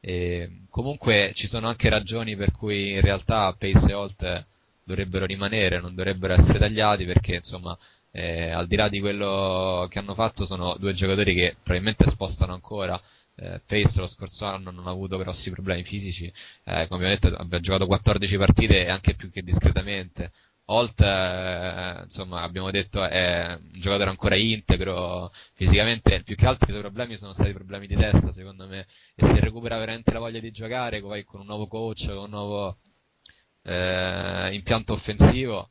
E, 0.00 0.62
comunque 0.70 1.32
ci 1.34 1.46
sono 1.46 1.68
anche 1.68 1.88
ragioni 1.88 2.36
per 2.36 2.52
cui 2.52 2.92
in 2.92 3.00
realtà 3.00 3.52
Pace 3.52 3.90
e 3.90 3.94
Holt 3.94 4.46
dovrebbero 4.84 5.26
rimanere, 5.26 5.80
non 5.80 5.94
dovrebbero 5.94 6.32
essere 6.32 6.58
tagliati 6.58 7.04
perché 7.04 7.36
insomma 7.36 7.76
eh, 8.12 8.50
al 8.50 8.66
di 8.66 8.76
là 8.76 8.88
di 8.88 9.00
quello 9.00 9.86
che 9.88 9.98
hanno 9.98 10.14
fatto 10.14 10.44
sono 10.44 10.76
due 10.78 10.92
giocatori 10.94 11.34
che 11.34 11.56
probabilmente 11.62 12.08
spostano 12.08 12.52
ancora. 12.52 13.00
Eh, 13.36 13.60
Pace 13.64 14.00
lo 14.00 14.06
scorso 14.06 14.44
anno 14.44 14.70
non 14.70 14.86
ha 14.86 14.90
avuto 14.90 15.16
grossi 15.16 15.50
problemi 15.50 15.84
fisici. 15.84 16.26
Eh, 16.64 16.86
come 16.88 17.06
abbiamo 17.06 17.08
detto 17.08 17.28
abbiamo 17.28 17.60
giocato 17.60 17.86
14 17.86 18.36
partite 18.36 18.88
anche 18.88 19.14
più 19.14 19.30
che 19.30 19.42
discretamente. 19.42 20.32
Holt 20.66 21.00
eh, 21.00 22.00
insomma 22.04 22.42
abbiamo 22.42 22.70
detto 22.70 23.02
è 23.04 23.58
un 23.60 23.80
giocatore 23.80 24.10
ancora 24.10 24.34
integro 24.36 25.32
fisicamente. 25.54 26.22
Più 26.22 26.36
che 26.36 26.46
altro 26.46 26.68
i 26.68 26.70
suoi 26.72 26.82
problemi 26.82 27.16
sono 27.16 27.32
stati 27.32 27.52
problemi 27.52 27.86
di 27.86 27.96
testa 27.96 28.32
secondo 28.32 28.66
me. 28.66 28.86
E 29.14 29.24
se 29.26 29.40
recupera 29.40 29.78
veramente 29.78 30.12
la 30.12 30.18
voglia 30.18 30.40
di 30.40 30.50
giocare 30.50 31.00
poi 31.00 31.24
con 31.24 31.40
un 31.40 31.46
nuovo 31.46 31.66
coach 31.68 32.06
con 32.08 32.24
un 32.24 32.30
nuovo 32.30 32.78
eh, 33.62 34.50
impianto 34.52 34.92
offensivo 34.92 35.70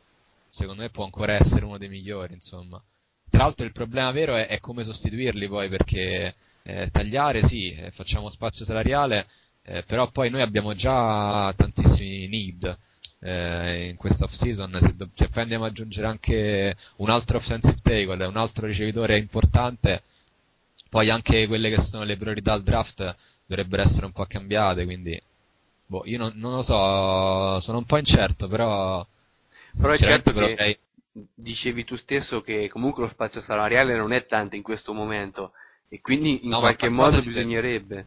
secondo 0.60 0.81
me 0.81 0.90
può 0.90 1.06
ancora 1.06 1.34
essere 1.34 1.65
uno 1.65 1.77
dei 1.77 1.90
migliori, 1.90 2.34
insomma. 2.34 2.81
Tra 3.30 3.44
l'altro 3.44 3.65
il 3.65 3.72
problema 3.72 4.11
vero 4.11 4.36
è, 4.36 4.48
è 4.48 4.60
come 4.60 4.84
sostituirli 4.84 5.48
poi, 5.48 5.69
perché 5.69 6.36
eh, 6.64 6.90
tagliare 6.91 7.44
sì, 7.44 7.72
eh, 7.72 7.91
facciamo 7.91 8.30
spazio 8.30 8.65
salariale, 8.65 9.27
eh, 9.64 9.84
però 9.84 10.10
poi 10.10 10.30
noi 10.30 10.41
abbiamo 10.41 10.73
già 10.73 11.53
tantissimi 11.56 12.27
need 12.27 12.77
eh, 13.19 13.90
in 13.90 13.95
questa 13.95 14.26
off 14.26 14.34
season, 14.34 14.77
se, 14.81 14.95
do- 14.95 15.10
se 15.14 15.30
poi 15.30 15.44
andiamo 15.44 15.65
ad 15.65 15.72
aggiungere 15.72 16.07
anche 16.07 16.76
un 16.98 17.10
altro 17.10 17.38
offensive 17.38 17.77
tackle, 17.81 18.26
un 18.26 18.38
altro 18.38 18.65
ricevitore 18.68 19.18
importante, 19.18 20.03
poi 20.90 21.10
anche 21.10 21.48
quelle 21.48 21.69
che 21.69 21.80
sono 21.80 22.03
le 22.03 22.18
priorità 22.18 22.53
al 22.53 22.64
draft 22.64 23.15
dovrebbero 23.45 23.81
essere 23.81 24.06
un 24.06 24.11
po' 24.11 24.26
cambiate, 24.26 24.86
quindi 24.86 25.19
boh, 25.86 26.03
io 26.06 26.18
non, 26.18 26.34
non 26.36 26.53
lo 26.53 26.61
so, 26.61 27.60
sono 27.61 27.80
un 27.80 27.86
po' 27.86 27.98
incerto, 27.98 28.48
però 28.48 29.06
Però 29.74 29.91
è 29.94 29.98
certo 29.98 30.32
che 30.32 30.80
dicevi 31.34 31.84
tu 31.86 31.96
stesso 31.98 32.41
che 32.41 32.70
comunque 32.70 33.04
lo 33.04 33.10
spazio 33.10 33.41
salariale 33.41 33.96
non 33.96 34.14
è 34.14 34.26
tanto 34.26 34.56
in 34.56 34.62
questo 34.62 34.94
momento 34.94 35.52
e 35.90 36.02
quindi 36.02 36.44
in 36.44 36.50
No, 36.50 36.60
qualche 36.60 36.90
modo 36.90 37.20
si 37.20 37.28
deve- 37.28 37.40
bisognerebbe. 37.40 38.06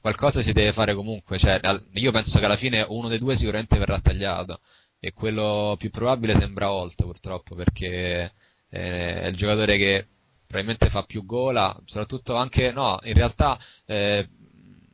qualcosa 0.00 0.40
si 0.42 0.52
deve 0.52 0.72
fare 0.72 0.94
comunque, 0.94 1.38
cioè, 1.38 1.60
io 1.94 2.10
penso 2.12 2.38
che 2.38 2.44
alla 2.44 2.56
fine 2.56 2.84
uno 2.88 3.08
dei 3.08 3.18
due 3.18 3.36
sicuramente 3.36 3.78
verrà 3.78 4.00
tagliato 4.00 4.60
e 4.98 5.12
quello 5.12 5.74
più 5.78 5.90
probabile 5.90 6.34
sembra 6.34 6.70
Holt 6.72 7.02
purtroppo 7.02 7.54
perché 7.54 8.32
eh, 8.68 9.22
è 9.22 9.26
il 9.26 9.36
giocatore 9.36 9.76
che 9.76 10.06
probabilmente 10.46 10.90
fa 10.90 11.02
più 11.04 11.24
gola, 11.24 11.76
soprattutto 11.84 12.34
anche, 12.34 12.70
no, 12.72 12.98
in 13.02 13.14
realtà 13.14 13.58
eh, 13.86 14.28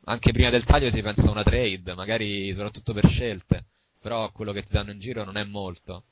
anche 0.05 0.31
prima 0.31 0.49
del 0.49 0.63
taglio 0.63 0.89
si 0.89 1.01
pensa 1.01 1.27
a 1.27 1.31
una 1.31 1.43
trade, 1.43 1.93
magari 1.95 2.51
soprattutto 2.53 2.93
per 2.93 3.07
scelte, 3.07 3.65
però 3.99 4.31
quello 4.31 4.51
che 4.53 4.63
ti 4.63 4.73
danno 4.73 4.91
in 4.91 4.99
giro 4.99 5.23
non 5.23 5.37
è 5.37 5.43
molto. 5.43 6.03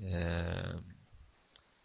Eh, 0.00 0.74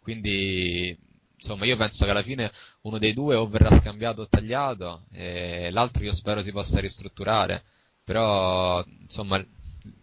quindi, 0.00 0.96
insomma, 1.34 1.64
io 1.64 1.76
penso 1.76 2.04
che 2.04 2.10
alla 2.10 2.22
fine 2.22 2.50
uno 2.82 2.98
dei 2.98 3.12
due 3.12 3.36
o 3.36 3.48
verrà 3.48 3.70
scambiato 3.76 4.22
o 4.22 4.28
tagliato, 4.28 5.02
e 5.12 5.70
l'altro 5.70 6.02
io 6.04 6.12
spero 6.12 6.42
si 6.42 6.50
possa 6.52 6.80
ristrutturare. 6.80 7.62
Però, 8.04 8.84
insomma, 9.00 9.44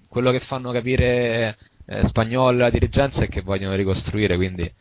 quello 0.07 0.31
che 0.31 0.39
fanno 0.39 0.71
capire 0.71 1.57
eh, 1.85 2.05
Spagnolo 2.05 2.57
e 2.57 2.61
la 2.61 2.69
dirigenza 2.69 3.25
è 3.25 3.27
che 3.27 3.41
vogliono 3.41 3.75
ricostruire, 3.75 4.35
quindi 4.37 4.71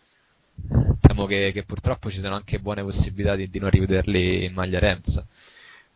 temo 1.01 1.27
che, 1.27 1.51
che 1.53 1.65
purtroppo 1.65 2.11
ci 2.11 2.19
sono 2.21 2.35
anche 2.35 2.59
buone 2.61 2.83
possibilità 2.83 3.35
di, 3.35 3.49
di 3.49 3.59
non 3.59 3.71
rivederli 3.71 4.45
in 4.45 4.55
maglia 4.55 4.79
Rams. 4.79 5.25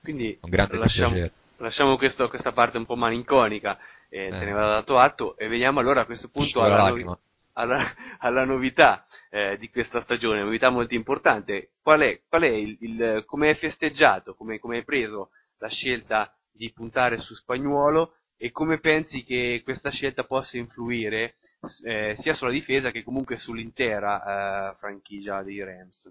Quindi 0.03 0.37
Con 0.41 0.51
grande 0.51 0.79
lasciamo, 0.79 1.31
lasciamo 1.59 1.97
questo- 1.97 2.29
questa 2.29 2.53
parte 2.53 2.77
un 2.79 2.87
po' 2.87 2.97
malinconica, 2.97 3.79
eh, 4.13 4.35
te 4.37 4.45
ne 4.45 4.53
va 4.53 4.67
dato 4.69 4.99
atto 4.99 5.37
e 5.39 5.49
veniamo 5.49 5.81
allora 5.81 6.03
a 6.03 6.05
questo 6.07 6.29
punto 6.29 6.63
alla, 6.63 6.81
novi- 6.83 7.09
alla- 7.55 7.81
alla 8.21 8.45
novità 8.45 9.07
eh, 9.31 9.57
di 9.59 9.71
questa 9.71 10.01
stagione, 10.03 10.43
novità 10.43 10.71
molto 10.71 10.95
importante. 10.95 11.73
Qual 11.83 12.01
è, 12.01 12.21
qual 12.29 12.43
è 12.43 12.49
il, 12.49 12.77
il- 12.81 13.23
come 13.27 13.49
hai 13.49 13.55
festeggiato, 13.55 14.35
come, 14.35 14.59
come 14.59 14.77
hai 14.79 14.85
preso 14.85 15.31
la 15.59 15.69
scelta 15.69 16.35
di 16.51 16.71
puntare 16.73 17.19
su 17.19 17.35
Spagnuolo 17.35 18.17
e 18.37 18.51
come 18.51 18.79
pensi 18.79 19.25
che 19.25 19.61
questa 19.65 19.91
scelta 19.91 20.25
possa 20.25 20.57
influire 20.59 21.37
eh, 21.85 22.15
sia 22.19 22.35
sulla 22.35 22.51
difesa 22.51 22.91
che 22.91 23.03
comunque 23.05 23.37
sull'intera 23.37 24.73
eh, 24.73 24.77
franchigia 24.79 25.43
dei 25.43 25.63
Rams? 25.65 26.11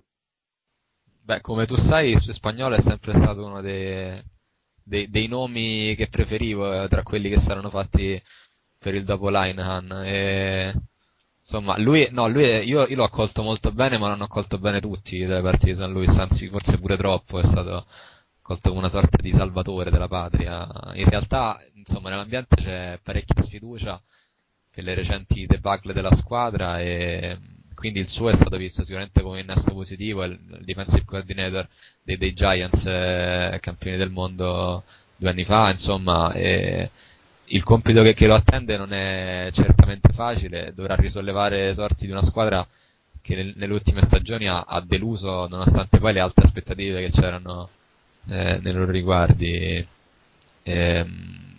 Beh, 1.23 1.41
come 1.41 1.65
tu 1.65 1.75
sai, 1.77 2.17
su 2.19 2.31
Spagnolo 2.31 2.75
è 2.75 2.81
sempre 2.81 3.13
stato 3.15 3.45
uno 3.45 3.61
dei, 3.61 4.21
dei- 4.91 5.09
dei 5.09 5.27
nomi 5.27 5.95
che 5.95 6.09
preferivo 6.09 6.83
eh, 6.83 6.87
tra 6.89 7.03
quelli 7.03 7.29
che 7.29 7.39
saranno 7.39 7.69
fatti 7.69 8.21
per 8.77 8.93
il 8.93 9.05
dopo 9.05 9.29
Linehan. 9.29 9.89
E, 10.03 10.73
insomma, 11.39 11.77
lui, 11.79 12.07
no, 12.11 12.27
lui, 12.27 12.43
io, 12.43 12.85
io 12.85 12.95
l'ho 12.95 13.03
accolto 13.05 13.41
molto 13.41 13.71
bene, 13.71 13.97
ma 13.97 14.09
non 14.09 14.21
ho 14.21 14.25
accolto 14.25 14.59
bene 14.59 14.81
tutti 14.81 15.19
delle 15.19 15.41
partite 15.41 15.71
di 15.71 15.75
San 15.75 15.91
Luis, 15.93 16.17
anzi, 16.19 16.49
forse 16.49 16.77
pure 16.79 16.97
troppo, 16.97 17.39
è 17.39 17.43
stato 17.43 17.87
accolto 18.41 18.69
come 18.69 18.81
una 18.81 18.89
sorta 18.89 19.17
di 19.21 19.31
salvatore 19.31 19.91
della 19.91 20.07
patria. 20.09 20.67
In 20.95 21.05
realtà, 21.09 21.57
insomma, 21.75 22.09
nell'ambiente 22.09 22.55
c'è 22.57 22.99
parecchia 23.01 23.41
sfiducia 23.41 24.01
per 24.69 24.83
le 24.83 24.93
recenti 24.93 25.45
debacle 25.45 25.93
della 25.93 26.13
squadra 26.13 26.79
e 26.81 27.37
quindi 27.81 27.99
il 27.99 28.07
suo 28.09 28.29
è 28.29 28.33
stato 28.35 28.57
visto 28.57 28.83
sicuramente 28.83 29.23
come 29.23 29.39
innesto 29.39 29.73
positivo, 29.73 30.23
il 30.23 30.37
defensive 30.63 31.03
coordinator 31.03 31.67
dei, 32.03 32.15
dei 32.17 32.31
Giants, 32.33 32.85
eh, 32.85 33.57
campioni 33.59 33.97
del 33.97 34.11
mondo 34.11 34.83
due 35.15 35.29
anni 35.31 35.43
fa, 35.43 35.71
insomma, 35.71 36.31
e 36.33 36.91
il 37.45 37.63
compito 37.63 38.03
che, 38.03 38.13
che 38.13 38.27
lo 38.27 38.35
attende 38.35 38.77
non 38.77 38.93
è 38.93 39.49
certamente 39.51 40.13
facile, 40.13 40.73
dovrà 40.75 40.93
risollevare 40.95 41.65
le 41.65 41.73
sorti 41.73 42.05
di 42.05 42.11
una 42.11 42.21
squadra 42.21 42.65
che 43.21 43.35
nel- 43.35 43.53
nelle 43.57 43.73
ultime 43.73 44.03
stagioni 44.03 44.47
ha, 44.47 44.61
ha 44.61 44.79
deluso 44.81 45.47
nonostante 45.47 45.97
poi 45.99 46.13
le 46.13 46.19
alte 46.19 46.41
aspettative 46.41 47.01
che 47.03 47.09
c'erano 47.11 47.69
eh, 48.29 48.59
nei 48.61 48.73
loro 48.73 48.91
riguardi. 48.91 49.85
Ehm, 50.63 51.50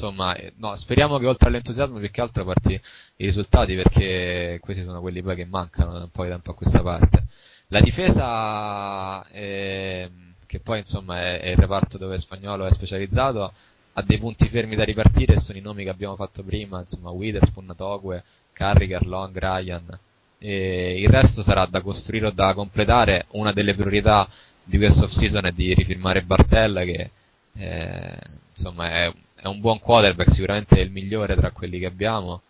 insomma, 0.00 0.34
eh, 0.34 0.52
no, 0.56 0.74
speriamo 0.76 1.18
che 1.18 1.26
oltre 1.26 1.48
all'entusiasmo 1.48 1.98
più 1.98 2.10
che 2.10 2.20
altro 2.22 2.44
parti 2.44 2.72
i 2.72 3.24
risultati 3.24 3.74
perché 3.74 4.58
questi 4.60 4.82
sono 4.82 5.00
quelli 5.00 5.22
poi 5.22 5.36
che 5.36 5.44
mancano 5.44 5.92
da 5.92 6.00
un 6.04 6.10
po' 6.10 6.24
di 6.24 6.30
tempo 6.30 6.52
a 6.52 6.54
questa 6.54 6.80
parte. 6.82 7.24
La 7.68 7.80
difesa, 7.80 9.24
ehm, 9.30 10.34
che 10.46 10.60
poi 10.60 10.78
insomma 10.78 11.20
è, 11.20 11.40
è 11.40 11.48
il 11.50 11.56
reparto 11.56 11.98
dove 11.98 12.18
Spagnolo 12.18 12.64
è 12.64 12.72
specializzato, 12.72 13.52
ha 13.92 14.02
dei 14.02 14.18
punti 14.18 14.48
fermi 14.48 14.74
da 14.76 14.84
ripartire 14.84 15.36
sono 15.38 15.58
i 15.58 15.60
nomi 15.60 15.84
che 15.84 15.90
abbiamo 15.90 16.16
fatto 16.16 16.42
prima, 16.42 16.80
insomma 16.80 17.10
Witherspoon, 17.10 17.74
Togue, 17.76 18.24
Carriger, 18.52 19.06
Long, 19.06 19.36
Ryan. 19.38 19.98
E 20.38 21.00
il 21.00 21.08
resto 21.08 21.42
sarà 21.42 21.66
da 21.66 21.82
costruire 21.82 22.28
o 22.28 22.30
da 22.30 22.54
completare. 22.54 23.26
Una 23.32 23.52
delle 23.52 23.74
priorità 23.74 24.28
di 24.64 24.78
questa 24.78 25.04
off 25.04 25.10
season 25.12 25.44
è 25.46 25.52
di 25.52 25.74
rifirmare 25.74 26.22
Bartella 26.22 26.82
che 26.84 27.10
eh, 27.54 28.18
insomma 28.52 28.90
è, 28.90 29.12
è 29.42 29.46
un 29.46 29.60
buon 29.60 29.78
quarterback, 29.80 30.30
sicuramente 30.30 30.76
è 30.76 30.80
il 30.80 30.90
migliore 30.90 31.34
tra 31.34 31.50
quelli 31.50 31.78
che 31.78 31.86
abbiamo. 31.86 32.42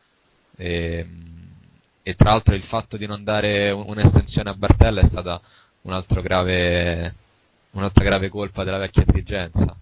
E, 0.57 1.07
e 2.03 2.15
tra 2.17 2.31
l'altro 2.31 2.55
il 2.55 2.65
fatto 2.65 2.97
di 2.97 3.07
non 3.07 3.23
dare 3.25 3.71
un- 3.71 3.85
un'estensione 3.87 4.51
a 4.51 4.55
Bartella 4.55 5.01
è 5.01 5.05
stata 5.05 5.41
un 5.83 5.93
altro 5.93 6.21
grave, 6.21 7.15
un'altra 7.73 8.05
grave 8.05 8.29
colpa 8.29 8.65
della 8.65 8.79
vecchia 8.79 9.05
dirigenza, 9.05 9.77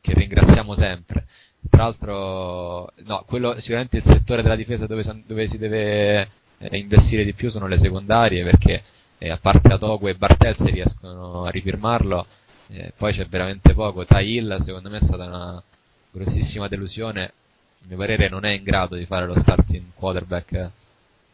che 0.00 0.14
ringraziamo 0.14 0.74
sempre. 0.74 1.26
Tra 1.70 1.84
l'altro, 1.84 2.92
no, 3.04 3.24
quello, 3.26 3.54
sicuramente 3.60 3.98
il 3.98 4.04
settore 4.04 4.42
della 4.42 4.56
difesa 4.56 4.86
dove, 4.86 5.04
dove 5.26 5.46
si 5.46 5.58
deve 5.58 6.28
eh, 6.58 6.78
investire 6.78 7.24
di 7.24 7.32
più 7.34 7.48
sono 7.50 7.66
le 7.66 7.78
secondarie, 7.78 8.42
perché 8.44 8.82
eh, 9.18 9.30
a 9.30 9.38
parte 9.38 9.72
Atogo 9.72 10.08
e 10.08 10.14
Bartel 10.16 10.56
se 10.56 10.70
riescono 10.70 11.44
a 11.44 11.50
rifirmarlo, 11.50 12.26
eh, 12.68 12.92
poi 12.96 13.12
c'è 13.12 13.26
veramente 13.26 13.74
poco. 13.74 14.04
Tahil 14.04 14.56
secondo 14.60 14.90
me 14.90 14.96
è 14.98 15.00
stata 15.00 15.26
una 15.26 15.62
grossissima 16.10 16.68
delusione, 16.68 17.24
a 17.24 17.86
mio 17.86 17.96
parere 17.96 18.28
non 18.28 18.44
è 18.44 18.50
in 18.50 18.62
grado 18.62 18.96
di 18.96 19.06
fare 19.06 19.26
lo 19.26 19.38
starting 19.38 19.84
quarterback, 19.94 20.70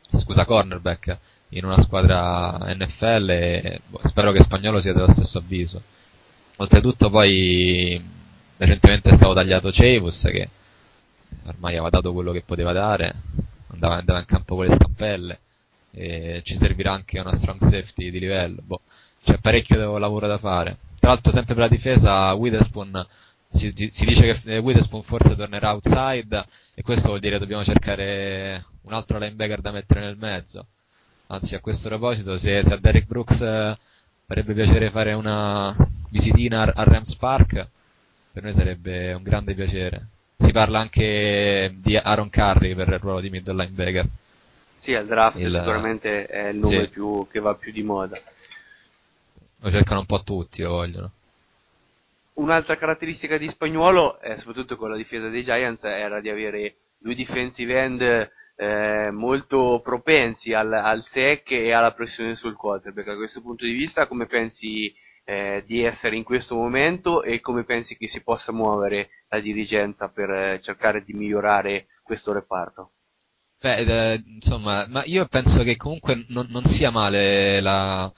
scusa 0.09 0.45
cornerback 0.45 1.19
in 1.51 1.65
una 1.65 1.79
squadra 1.79 2.59
NFL 2.75 3.29
e 3.31 3.81
boh, 3.87 4.01
spero 4.03 4.33
che 4.33 4.43
Spagnolo 4.43 4.81
sia 4.81 4.93
dello 4.93 5.11
stesso 5.11 5.39
avviso. 5.39 5.83
Oltretutto 6.57 7.11
poi 7.11 8.03
recentemente 8.57 9.11
è 9.11 9.15
stato 9.15 9.35
tagliato 9.35 9.73
Ceivus 9.73 10.23
che 10.31 10.49
ormai 11.47 11.73
aveva 11.73 11.91
dato 11.91 12.13
quello 12.13 12.33
che 12.33 12.43
poteva 12.43 12.73
dare, 12.73 13.15
andava, 13.69 13.97
andava 13.97 14.21
in 14.21 14.27
campo 14.27 14.55
con 14.55 14.67
le 14.67 14.73
stampelle 14.73 15.39
e 15.93 16.43
ci 16.45 16.57
servirà 16.57 16.93
anche 16.93 17.21
una 17.21 17.35
strong 17.35 17.61
safety 17.61 18.11
di 18.11 18.19
livello. 18.19 18.61
Boh, 18.63 18.81
c'è 19.23 19.39
parecchio 19.39 19.99
lavoro 19.99 20.27
da 20.27 20.39
fare. 20.39 20.79
Tra 20.99 21.11
l'altro 21.11 21.33
sempre 21.33 21.55
per 21.55 21.65
la 21.65 21.69
difesa 21.69 22.33
Witherspoon 22.33 23.07
si, 23.55 23.73
si 23.91 24.05
dice 24.05 24.33
che 24.33 24.59
Witherspoon 24.59 25.03
forse 25.03 25.37
tornerà 25.37 25.71
outside 25.73 26.45
e 26.75 26.83
questo 26.83 27.09
vuol 27.09 27.21
dire 27.21 27.35
che 27.35 27.41
dobbiamo 27.41 27.65
cercare 27.65 28.65
un 28.83 28.93
altro 28.93 29.19
linebacker 29.19 29.61
da 29.61 29.71
mettere 29.71 30.01
nel 30.01 30.17
mezzo. 30.17 30.67
Anzi, 31.29 31.55
a 31.55 31.61
questo 31.61 31.89
proposito, 31.89 32.37
se, 32.37 32.63
se 32.63 32.75
a 32.75 32.77
Derek 32.77 33.07
Brooks 33.07 33.41
eh, 33.41 33.79
farebbe 34.27 34.53
piacere 34.53 34.91
fare 34.91 35.15
una 35.15 35.75
visitina 36.11 36.63
a 36.75 36.83
Rams 36.85 37.15
Park, 37.17 37.67
per 38.33 38.43
noi 38.43 38.53
sarebbe 38.53 39.13
un 39.13 39.23
grande 39.23 39.55
piacere. 39.55 40.09
Si 40.37 40.53
parla 40.53 40.81
anche 40.81 41.75
di 41.77 41.97
Aaron 41.97 42.29
Curry 42.29 42.75
per 42.75 42.89
il 42.89 42.99
ruolo 42.99 43.21
di 43.21 43.31
middle 43.31 43.55
linebacker. 43.55 44.07
Sì, 44.81 44.93
al 44.93 45.07
draft 45.07 45.39
Il- 45.39 45.57
sicuramente 45.59 46.27
è 46.27 46.49
il 46.49 46.59
nome 46.59 46.85
sì. 46.85 46.91
più, 46.91 47.27
che 47.31 47.41
va 47.41 47.55
più 47.55 47.73
di 47.73 47.83
moda. 47.83 48.21
Lo 49.61 49.71
cercano 49.71 50.01
un 50.01 50.07
po' 50.07 50.23
tutti, 50.23 50.63
lo 50.63 50.73
vogliono. 50.73 51.11
Un'altra 52.35 52.77
caratteristica 52.77 53.39
di 53.39 53.49
Spagnuolo, 53.49 54.21
eh, 54.21 54.37
soprattutto 54.39 54.77
con 54.77 54.91
la 54.91 54.97
difesa 54.97 55.29
dei 55.29 55.45
Giants, 55.45 55.85
era 55.85 56.21
di 56.21 56.29
avere 56.29 56.77
due 56.99 57.15
defensive 57.15 57.81
end 57.81 58.31
eh, 58.57 59.11
molto 59.11 59.81
propensi 59.83 60.53
al, 60.53 60.73
al 60.73 61.03
sec 61.05 61.51
e 61.53 61.73
alla 61.73 61.93
pressione 61.93 62.35
sul 62.35 62.57
quarterback. 62.57 63.09
A 63.09 63.17
questo 63.17 63.41
punto 63.41 63.65
di 63.65 63.73
vista, 63.73 64.07
come 64.07 64.27
pensi 64.27 64.93
eh, 65.25 65.63
di 65.67 65.83
essere 65.83 66.17
in 66.17 66.25
questo 66.25 66.55
momento 66.55 67.23
e 67.23 67.41
come 67.41 67.65
pensi 67.65 67.97
che 67.97 68.09
si 68.09 68.23
possa 68.23 68.53
muovere 68.53 69.11
la 69.29 69.41
dirigenza 69.41 70.09
per 70.09 70.31
eh, 70.31 70.61
cercare 70.63 71.03
di 71.05 71.13
migliorare 71.13 71.87
questo 72.03 72.33
reparto? 72.33 72.93
Beh, 73.61 73.77
eh, 74.13 74.23
insomma, 74.27 74.87
ma 74.89 75.03
io 75.05 75.27
penso 75.27 75.63
che 75.63 75.77
comunque 75.77 76.27
non, 76.29 76.47
non 76.51 76.65
sia 76.65 76.91
male 76.91 77.61
la, 77.61 78.13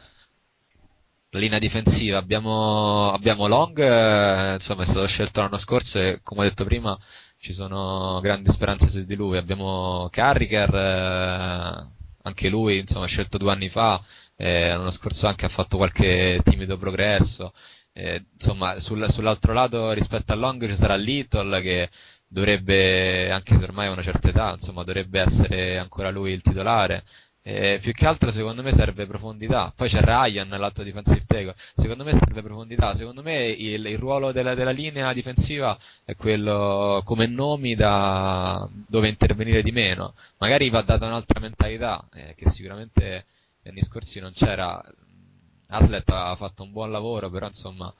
la 1.30 1.38
linea 1.38 1.58
difensiva. 1.58 2.18
Abbiamo, 2.18 3.10
abbiamo 3.12 3.46
Long, 3.46 3.78
eh, 3.78 4.54
insomma, 4.54 4.82
è 4.82 4.86
stato 4.86 5.06
scelto 5.06 5.40
l'anno 5.40 5.58
scorso 5.58 5.98
e 6.00 6.20
come 6.22 6.40
ho 6.42 6.44
detto 6.44 6.64
prima 6.64 6.98
ci 7.38 7.52
sono 7.52 8.18
grandi 8.22 8.50
speranze 8.50 8.88
su 8.88 9.04
di 9.04 9.14
lui. 9.14 9.36
Abbiamo 9.36 10.08
Carricker, 10.10 10.74
eh, 10.74 11.86
anche 12.22 12.48
lui, 12.48 12.78
insomma, 12.78 13.06
scelto 13.06 13.38
due 13.38 13.52
anni 13.52 13.68
fa, 13.68 14.02
eh, 14.36 14.70
l'anno 14.70 14.90
scorso 14.90 15.26
anche 15.26 15.44
ha 15.46 15.48
fatto 15.48 15.76
qualche 15.76 16.40
timido 16.44 16.76
progresso. 16.78 17.52
Eh, 17.92 18.24
insomma, 18.32 18.78
sul- 18.78 19.10
sull'altro 19.10 19.52
lato 19.52 19.92
rispetto 19.92 20.32
a 20.32 20.36
Long 20.36 20.66
ci 20.68 20.74
sarà 20.76 20.96
Little 20.96 21.60
che 21.62 21.88
dovrebbe, 22.26 23.30
anche 23.30 23.56
se 23.56 23.64
ormai 23.64 23.86
ha 23.86 23.90
una 23.92 24.02
certa 24.02 24.28
età, 24.28 24.52
insomma, 24.52 24.82
dovrebbe 24.84 25.20
essere 25.20 25.78
ancora 25.78 26.10
lui 26.10 26.32
il 26.32 26.42
titolare. 26.42 27.04
Eh, 27.48 27.78
più 27.80 27.92
che 27.92 28.06
altro 28.08 28.32
secondo 28.32 28.60
me 28.64 28.72
serve 28.72 29.06
profondità. 29.06 29.72
Poi 29.76 29.88
c'è 29.88 30.00
Ryan, 30.00 30.48
l'altro 30.48 30.82
defensive 30.82 31.24
tackle. 31.24 31.54
Secondo 31.76 32.02
me 32.02 32.10
serve 32.10 32.42
profondità. 32.42 32.92
Secondo 32.92 33.22
me 33.22 33.46
il, 33.46 33.86
il 33.86 33.98
ruolo 33.98 34.32
della, 34.32 34.54
della 34.54 34.72
linea 34.72 35.12
difensiva 35.12 35.78
è 36.04 36.16
quello 36.16 37.02
come 37.04 37.26
nomi 37.26 37.76
da 37.76 38.68
dove 38.88 39.06
intervenire 39.06 39.62
di 39.62 39.70
meno. 39.70 40.14
Magari 40.38 40.70
va 40.70 40.82
data 40.82 41.06
un'altra 41.06 41.38
mentalità, 41.38 42.04
eh, 42.14 42.34
che 42.36 42.48
sicuramente 42.48 43.26
negli 43.62 43.82
scorsi 43.82 44.18
non 44.18 44.32
c'era. 44.32 44.82
Aslet 45.68 46.08
ha 46.10 46.34
fatto 46.34 46.64
un 46.64 46.72
buon 46.72 46.90
lavoro, 46.90 47.30
però 47.30 47.46
insomma 47.46 47.94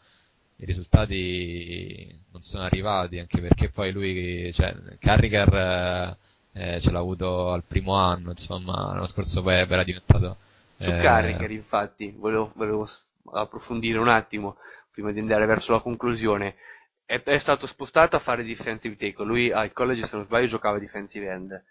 i 0.57 0.65
risultati 0.65 2.09
non 2.33 2.43
sono 2.43 2.65
arrivati, 2.65 3.21
anche 3.21 3.41
perché 3.41 3.69
poi 3.69 3.93
lui, 3.93 4.53
cioè, 4.53 4.75
Carriger 4.99 5.55
eh, 5.55 6.17
eh, 6.57 6.81
ce 6.81 6.91
l'ha 6.91 6.99
avuto 6.99 7.51
al 7.53 7.65
primo 7.65 7.95
anno, 7.95 8.31
insomma, 8.31 8.93
l'anno 8.93 9.07
scorso 9.07 9.43
poi 9.43 9.55
era 9.55 9.85
diventato... 9.85 10.37
Su 10.79 10.91
eh, 10.91 11.01
Carricker, 11.01 11.51
infatti, 11.51 12.15
volevo, 12.17 12.53
volevo 12.55 12.89
approfondire 13.33 13.99
un 13.99 14.09
attimo 14.09 14.57
prima 14.91 15.13
di 15.13 15.21
andare 15.21 15.47
verso 15.47 15.73
la 15.73 15.81
conclusione. 15.81 16.57
È, 17.05 17.23
è 17.23 17.39
stato 17.39 17.67
spostato 17.67 18.17
a 18.17 18.21
fare 18.21 18.45
defensive 18.45 18.97
tackle. 18.97 19.25
Lui 19.25 19.53
al 19.53 19.73
college, 19.73 20.07
se 20.07 20.17
non 20.17 20.25
sbaglio, 20.25 20.49
giocava 20.49 20.79
defensive 20.79 21.27
end. 21.27 21.65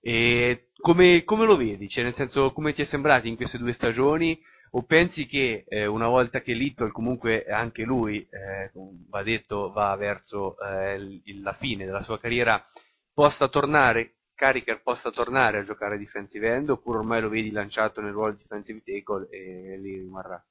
E 0.00 0.68
come, 0.78 1.24
come 1.24 1.44
lo 1.44 1.56
vedi? 1.56 1.88
Cioè, 1.88 2.04
nel 2.04 2.14
senso, 2.14 2.52
come 2.52 2.72
ti 2.72 2.82
è 2.82 2.86
sembrato 2.86 3.26
in 3.26 3.36
queste 3.36 3.58
due 3.58 3.72
stagioni? 3.72 4.38
O 4.72 4.82
pensi 4.82 5.26
che 5.26 5.64
eh, 5.68 5.86
una 5.86 6.06
volta 6.06 6.40
che 6.40 6.52
Little, 6.52 6.92
comunque 6.92 7.44
anche 7.46 7.82
lui, 7.82 8.26
eh, 8.30 8.70
va 9.08 9.22
detto, 9.22 9.72
va 9.72 9.96
verso 9.96 10.56
eh, 10.60 11.20
la 11.42 11.52
fine 11.54 11.84
della 11.84 12.02
sua 12.02 12.20
carriera, 12.20 12.64
possa 13.12 13.48
tornare, 13.48 14.14
Carricker 14.40 14.80
possa 14.80 15.10
tornare 15.10 15.58
a 15.58 15.64
giocare 15.64 15.98
defensive 15.98 16.48
end, 16.48 16.70
oppure 16.70 16.96
ormai 16.96 17.20
lo 17.20 17.28
vedi 17.28 17.50
lanciato 17.50 18.00
nel 18.00 18.12
ruolo 18.12 18.32
di 18.32 18.38
defensive 18.38 18.80
tackle 18.82 19.28
e 19.28 19.76
lì 19.78 19.98
rimarrà? 19.98 20.42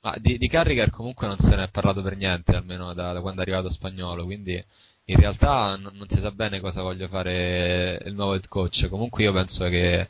Ma 0.00 0.14
di, 0.18 0.38
di 0.38 0.48
Carriger 0.48 0.90
comunque 0.90 1.26
non 1.28 1.36
se 1.38 1.54
ne 1.56 1.64
è 1.64 1.70
parlato 1.70 2.02
per 2.02 2.16
niente, 2.16 2.54
almeno 2.54 2.94
da, 2.94 3.12
da 3.12 3.20
quando 3.20 3.40
è 3.40 3.44
arrivato 3.44 3.68
spagnolo, 3.70 4.24
quindi 4.24 4.52
in 5.04 5.16
realtà 5.16 5.76
non, 5.76 5.94
non 5.96 6.08
si 6.08 6.18
sa 6.18 6.30
bene 6.32 6.60
cosa 6.60 6.82
voglia 6.82 7.06
fare 7.08 8.00
il 8.04 8.14
nuovo 8.14 8.34
head 8.34 8.48
coach. 8.48 8.88
Comunque 8.88 9.22
io 9.24 9.32
penso 9.32 9.68
che, 9.68 10.08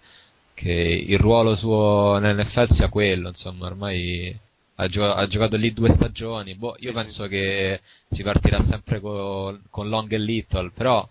che 0.55 0.71
il 1.07 1.19
ruolo 1.19 1.55
suo 1.57 2.19
nell'NFL 2.19 2.67
sia 2.69 2.89
quello, 2.89 3.29
insomma, 3.29 3.67
ormai 3.67 4.39
ha, 4.77 4.87
gio- 4.89 5.13
ha 5.13 5.27
giocato 5.27 5.57
lì 5.57 5.73
due 5.73 5.91
stagioni, 5.91 6.55
boh, 6.55 6.77
io 6.81 6.93
penso 6.93 7.27
che 7.29 7.81
si 8.09 8.23
partirà 8.23 8.61
sempre 8.61 9.01
co- 9.01 9.59
con 9.71 9.89
Long 9.89 10.11
e 10.13 10.19
Little, 10.19 10.71
però 10.71 11.07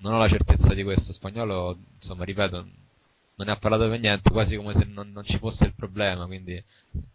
non 0.00 0.14
ho 0.14 0.18
la 0.18 0.28
certezza 0.28 0.74
di 0.74 0.82
questo. 0.82 1.12
Spagnolo, 1.12 1.78
insomma, 1.96 2.24
ripeto, 2.24 2.56
non 2.56 3.46
ne 3.46 3.52
ha 3.52 3.56
parlato 3.56 3.88
per 3.88 3.98
niente, 4.00 4.30
quasi 4.30 4.56
come 4.56 4.72
se 4.74 4.84
non, 4.84 5.10
non 5.12 5.24
ci 5.24 5.38
fosse 5.38 5.66
il 5.66 5.74
problema, 5.74 6.26
quindi 6.26 6.62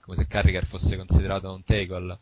come 0.02 0.16
se 0.18 0.28
Carriger 0.28 0.66
fosse 0.66 0.98
considerato 0.98 1.54
un 1.54 1.64
tackle. 1.64 2.20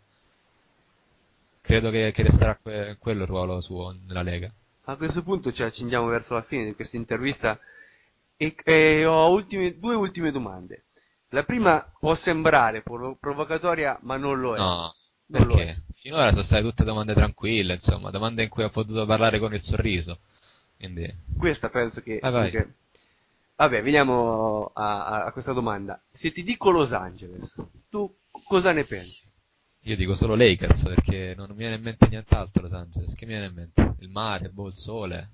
Credo 1.61 1.89
che, 1.89 2.11
che 2.11 2.23
resterà 2.23 2.57
que- 2.61 2.97
quello 2.99 3.21
il 3.23 3.27
ruolo 3.27 3.61
suo 3.61 3.95
nella 4.05 4.21
Lega. 4.21 4.51
A 4.85 4.95
questo 4.97 5.23
punto 5.23 5.51
ci 5.53 5.63
accingiamo 5.63 6.07
verso 6.07 6.33
la 6.33 6.43
fine 6.43 6.65
di 6.65 6.75
questa 6.75 6.97
intervista 6.97 7.57
e, 8.35 8.55
e 8.63 9.05
ho 9.05 9.29
ultime- 9.31 9.77
due 9.79 9.95
ultime 9.95 10.31
domande. 10.31 10.83
La 11.29 11.43
prima 11.43 11.89
può 11.99 12.15
sembrare 12.15 12.81
provo- 12.81 13.15
provocatoria, 13.19 13.97
ma 14.01 14.17
non 14.17 14.39
lo 14.39 14.55
è. 14.55 14.59
No, 14.59 14.93
Non 15.27 15.47
lo 15.47 15.53
è. 15.55 15.65
perché? 15.65 15.81
Finora 15.95 16.31
sono 16.31 16.43
state 16.43 16.61
tutte 16.63 16.83
domande 16.83 17.13
tranquille, 17.13 17.73
insomma, 17.75 18.09
domande 18.11 18.43
in 18.43 18.49
cui 18.49 18.63
ho 18.63 18.69
potuto 18.69 19.05
parlare 19.05 19.39
con 19.39 19.53
il 19.53 19.61
sorriso. 19.61 20.19
Quindi, 20.83 21.07
Questa 21.37 21.69
penso 21.69 22.01
che... 22.01 22.19
Vai. 22.21 22.51
che- 22.51 22.73
Vabbè, 23.55 23.81
veniamo 23.81 24.71
a, 24.73 25.23
a- 25.25 25.31
questa 25.31 25.53
domanda. 25.53 26.01
Se 26.11 26.31
ti 26.31 26.43
dico 26.43 26.71
Los 26.71 26.91
Angeles, 26.91 27.55
tu 27.89 28.13
cosa 28.45 28.71
ne 28.73 28.83
pensi? 28.83 29.31
io 29.85 29.95
dico 29.97 30.15
solo 30.15 30.35
Lakers 30.35 30.83
perché 30.83 31.33
non 31.35 31.49
mi 31.49 31.57
viene 31.57 31.75
in 31.75 31.81
mente 31.81 32.07
nient'altro 32.07 32.63
Los 32.63 32.73
Angeles. 32.73 33.13
Che 33.15 33.25
mi 33.25 33.31
viene 33.31 33.47
in 33.47 33.53
mente? 33.53 33.95
Il 33.99 34.09
mare, 34.09 34.49
boh, 34.49 34.67
il 34.67 34.73
sole, 34.73 35.29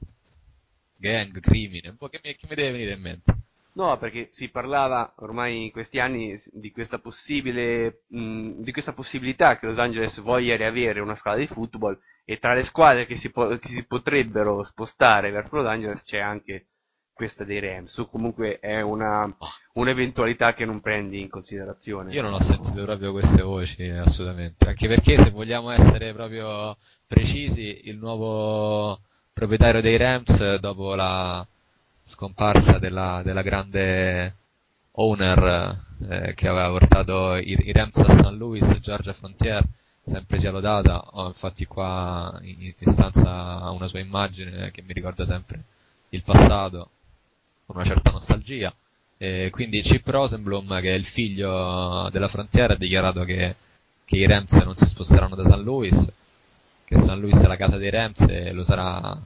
gang, 0.98 1.40
crimine, 1.40 1.94
boh, 1.94 2.10
che 2.10 2.20
mi, 2.24 2.36
che 2.36 2.46
mi 2.48 2.56
deve 2.56 2.72
venire 2.72 2.94
in 2.94 3.02
mente? 3.02 3.34
No, 3.74 3.98
perché 3.98 4.30
si 4.32 4.50
parlava 4.50 5.14
ormai 5.18 5.66
in 5.66 5.72
questi 5.72 6.00
anni 6.00 6.38
di 6.52 6.72
questa 6.72 7.00
possibile, 7.00 8.02
mh, 8.08 8.62
di 8.62 8.72
questa 8.72 8.94
possibilità 8.94 9.58
che 9.58 9.68
Los 9.68 9.78
Angeles 9.78 10.20
voglia 10.20 10.56
riavere 10.58 11.00
una 11.00 11.16
squadra 11.16 11.40
di 11.40 11.48
football 11.48 11.98
e 12.30 12.38
tra 12.38 12.54
le 12.54 12.64
squadre 12.64 13.08
che 13.08 13.18
si, 13.18 13.32
po- 13.32 13.58
che 13.58 13.70
si 13.70 13.84
potrebbero 13.86 14.64
spostare 14.64 15.32
verso 15.32 15.56
Los 15.56 15.68
Angeles 15.68 16.04
c'è 16.04 16.20
anche 16.20 16.68
questa 17.12 17.44
dei 17.44 17.60
Rams, 17.60 17.98
o 17.98 18.08
comunque 18.08 18.60
è 18.60 18.82
una, 18.82 19.28
un'eventualità 19.74 20.54
che 20.54 20.64
non 20.64 20.80
prendi 20.80 21.22
in 21.22 21.28
considerazione. 21.28 22.14
Io 22.14 22.22
non 22.22 22.34
ho 22.34 22.40
sentito 22.40 22.84
proprio 22.84 23.14
queste 23.14 23.42
voci, 23.42 23.84
assolutamente. 23.90 24.68
Anche 24.68 24.88
perché, 24.88 25.18
se 25.18 25.32
vogliamo 25.32 25.72
essere 25.72 26.14
proprio 26.14 26.78
precisi, 27.08 27.90
il 27.90 27.98
nuovo 27.98 29.00
proprietario 29.34 29.82
dei 29.82 29.98
Rams, 29.98 30.60
dopo 30.60 30.94
la 30.94 31.46
scomparsa 32.06 32.78
della, 32.78 33.22
della 33.24 33.42
grande 33.42 34.36
owner 34.92 35.80
eh, 36.08 36.34
che 36.36 36.48
aveva 36.48 36.70
portato 36.70 37.36
i, 37.38 37.58
i 37.60 37.72
Rams 37.72 37.98
a 37.98 38.16
St. 38.16 38.32
Louis, 38.34 38.80
Georgia 38.82 39.14
Frontier, 39.14 39.66
sempre 40.10 40.40
sia 40.40 40.52
lodata. 40.52 41.02
Ho 41.12 41.28
infatti 41.28 41.66
qua 41.66 42.38
in, 42.42 42.74
in 42.78 42.92
stanza 42.92 43.70
una 43.70 43.88
sua 43.88 44.00
immagine 44.00 44.72
che 44.72 44.82
mi 44.82 44.94
ricorda 44.94 45.26
sempre 45.26 45.64
il 46.10 46.24
passato, 46.24 46.90
con 47.66 47.76
una 47.78 47.86
certa 47.86 48.12
nostalgia. 48.12 48.74
E 49.18 49.50
quindi 49.52 49.82
Chip 49.82 50.08
Rosenblum, 50.08 50.80
che 50.82 50.94
è 50.94 50.98
il 50.98 51.06
figlio 51.06 52.10
della 52.12 52.28
frontiera, 52.28 52.74
ha 52.74 52.78
dichiarato 52.78 53.24
che, 53.24 53.56
che 54.06 54.18
i 54.18 54.26
Rams 54.26 54.54
non 54.64 54.76
si 54.76 54.86
sposteranno 54.86 55.36
da 55.36 55.44
St. 55.44 55.58
Louis, 55.58 56.12
che 56.86 56.98
St. 56.98 57.14
Louis 57.16 57.40
è 57.42 57.48
la 57.48 57.58
casa 57.58 57.78
dei 57.78 57.90
Rams 57.90 58.22
e 58.30 58.52
lo 58.52 58.64
sarà 58.64 59.18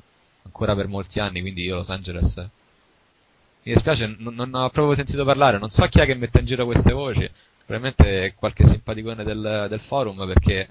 ancora 0.44 0.76
per 0.76 0.88
molti 0.88 1.20
anni, 1.20 1.42
quindi 1.42 1.64
io 1.64 1.76
Los 1.76 1.90
Angeles 1.90 2.36
Mi 2.38 3.72
dispiace, 3.72 4.16
non, 4.18 4.36
non 4.36 4.54
ho 4.54 4.70
proprio 4.70 4.96
sentito 4.96 5.24
parlare, 5.24 5.58
non 5.58 5.70
so 5.70 5.86
chi 5.86 6.00
è 6.00 6.06
che 6.06 6.16
mette 6.16 6.40
in 6.40 6.46
giro 6.46 6.66
queste 6.66 6.92
voci, 6.92 7.30
probabilmente 7.66 8.34
qualche 8.36 8.64
simpaticone 8.66 9.24
del, 9.24 9.68
del 9.70 9.80
forum 9.80 10.26
perché, 10.28 10.70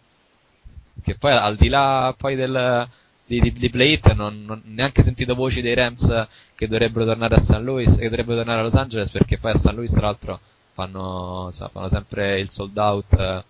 perché 0.95 1.17
poi 1.17 1.33
al 1.33 1.57
di 1.57 1.69
là 1.69 2.15
poi 2.17 2.35
del, 2.37 2.89
di, 3.27 3.41
di, 3.41 3.53
di 3.53 3.71
Play 3.71 3.93
It 3.95 4.13
non, 4.13 4.45
non 4.45 4.63
neanche 4.67 5.03
sentito 5.03 5.35
voci 5.35 5.61
dei 5.63 5.75
Rams 5.75 6.27
che 6.55 6.67
dovrebbero 6.67 7.05
tornare 7.05 7.35
a 7.37 7.41
San 7.41 7.65
Luis, 7.65 7.97
che 7.97 8.09
dovrebbero 8.09 8.37
tornare 8.37 8.61
a 8.61 8.63
Los 8.63 8.75
Angeles 8.75 9.11
perché 9.11 9.39
poi 9.39 9.53
a 9.53 9.57
San 9.57 9.75
Luis 9.75 9.93
tra 9.93 10.03
l'altro 10.03 10.41
fanno, 10.73 11.51
so, 11.53 11.69
fanno 11.73 11.89
sempre 11.89 12.39
il 12.41 12.51
sold 12.51 12.77
out 12.79 13.13
eh, 13.15 13.45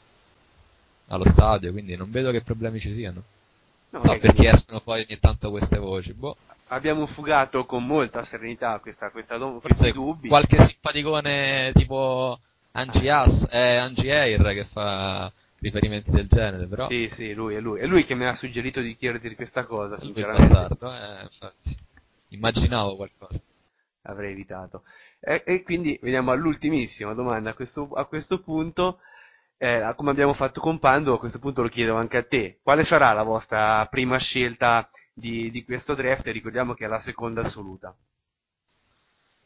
allo 1.08 1.24
stadio, 1.28 1.72
quindi 1.72 1.96
non 1.96 2.10
vedo 2.10 2.30
che 2.30 2.42
problemi 2.42 2.80
ci 2.80 2.92
siano. 2.92 3.22
No, 3.90 4.00
so 4.00 4.12
che- 4.12 4.18
perché 4.18 4.48
escono 4.48 4.80
poi 4.80 5.04
ogni 5.06 5.18
tanto 5.20 5.50
queste 5.50 5.78
voci, 5.78 6.12
boh. 6.14 6.36
Abbiamo 6.68 7.06
fugato 7.06 7.66
con 7.66 7.84
molta 7.84 8.24
serenità 8.24 8.78
questa, 8.78 9.10
questa 9.10 9.36
questi 9.36 9.60
Forse 9.68 9.92
dubbi. 9.92 10.28
qualche 10.28 10.58
simpaticone 10.58 11.72
tipo 11.74 12.40
Angie, 12.72 13.10
As, 13.10 13.48
eh, 13.50 13.76
Angie 13.76 14.12
Air 14.12 14.42
che 14.54 14.64
fa 14.64 15.32
riferimenti 15.58 16.10
del 16.10 16.26
genere, 16.26 16.66
però 16.66 16.88
Sì, 16.88 17.08
sì, 17.14 17.32
lui 17.32 17.54
è 17.54 17.60
lui. 17.60 17.80
È 17.80 17.86
lui 17.86 18.04
che 18.04 18.14
mi 18.14 18.26
ha 18.26 18.34
suggerito 18.34 18.80
di 18.80 18.96
chiederti 18.96 19.34
questa 19.34 19.64
cosa, 19.64 19.96
lui 19.96 20.10
è 20.10 20.14
sinceramente. 20.14 20.48
bastardo, 20.48 20.92
eh, 20.92 21.22
infatti. 21.22 21.76
Immaginavo 22.28 22.96
qualcosa. 22.96 23.40
Avrei 24.02 24.32
evitato. 24.32 24.82
E, 25.20 25.42
e 25.46 25.62
quindi 25.62 25.98
veniamo 26.02 26.32
all'ultimissima 26.32 27.14
domanda 27.14 27.50
a 27.50 27.54
questo, 27.54 27.90
a 27.94 28.04
questo 28.06 28.40
punto. 28.40 28.98
Eh, 29.58 29.92
come 29.94 30.10
abbiamo 30.10 30.34
fatto 30.34 30.60
con 30.60 30.80
Pando, 30.80 31.14
a 31.14 31.18
questo 31.20 31.38
punto 31.38 31.62
lo 31.62 31.68
chiedo 31.68 31.94
anche 31.94 32.16
a 32.16 32.24
te. 32.24 32.58
Quale 32.62 32.82
sarà 32.84 33.12
la 33.12 33.22
vostra 33.22 33.86
prima 33.86 34.18
scelta 34.18 34.90
di, 35.12 35.50
di 35.52 35.62
questo 35.64 35.94
draft? 35.94 36.26
Ricordiamo 36.26 36.74
che 36.74 36.86
è 36.86 36.88
la 36.88 36.98
seconda 36.98 37.42
assoluta. 37.42 37.94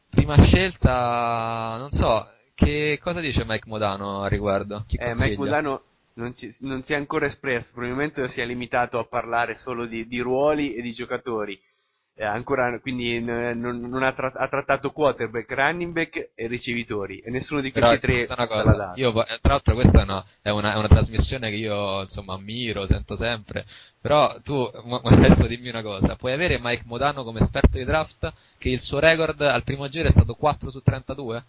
Prima 0.08 0.40
scelta, 0.40 1.76
non 1.78 1.90
so, 1.90 2.24
che 2.56 2.98
cosa 3.00 3.20
dice 3.20 3.44
Mike 3.44 3.68
Modano 3.68 4.22
a 4.22 4.28
riguardo? 4.28 4.84
Eh? 4.96 5.14
Mike 5.14 5.36
Modano 5.36 5.82
non, 6.14 6.34
ci- 6.34 6.54
non 6.60 6.82
si 6.84 6.92
è 6.92 6.96
ancora 6.96 7.26
espresso, 7.26 7.68
probabilmente 7.72 8.28
si 8.28 8.40
è 8.40 8.46
limitato 8.46 8.98
a 8.98 9.04
parlare 9.04 9.56
solo 9.58 9.86
di, 9.86 10.06
di 10.08 10.20
ruoli 10.20 10.74
e 10.74 10.80
di 10.82 10.92
giocatori. 10.92 11.60
Eh, 12.18 12.24
ancora, 12.24 12.78
quindi 12.80 13.20
n- 13.20 13.52
non, 13.60 13.78
non 13.78 14.02
ha, 14.02 14.12
tra- 14.12 14.32
ha 14.34 14.48
trattato 14.48 14.90
quarterback, 14.90 15.50
running 15.52 15.92
back 15.92 16.30
e 16.34 16.46
ricevitori. 16.46 17.18
E 17.18 17.30
nessuno 17.30 17.60
di 17.60 17.70
Però 17.72 17.88
questi 17.88 18.06
tre 18.06 18.26
senta 18.26 18.34
una 18.38 18.46
cosa, 18.46 18.92
io, 18.94 19.10
eh, 19.26 19.38
tra 19.42 19.52
l'altro 19.52 19.74
questa 19.74 20.00
è 20.00 20.02
una, 20.04 20.24
è, 20.40 20.48
una, 20.50 20.72
è 20.72 20.78
una 20.78 20.88
trasmissione 20.88 21.50
che 21.50 21.56
io 21.56 22.00
insomma 22.00 22.32
ammiro, 22.34 22.86
sento 22.86 23.16
sempre, 23.16 23.66
però 24.00 24.40
tu 24.40 24.54
adesso 25.04 25.46
dimmi 25.46 25.68
una 25.68 25.82
cosa, 25.82 26.16
puoi 26.16 26.32
avere 26.32 26.58
Mike 26.58 26.84
Modano 26.86 27.22
come 27.22 27.40
esperto 27.40 27.76
di 27.76 27.84
draft 27.84 28.32
che 28.56 28.70
il 28.70 28.80
suo 28.80 28.98
record 28.98 29.38
al 29.42 29.62
primo 29.64 29.86
giro 29.88 30.08
è 30.08 30.10
stato 30.10 30.34
4 30.34 30.70
su 30.70 30.80
32? 30.80 31.44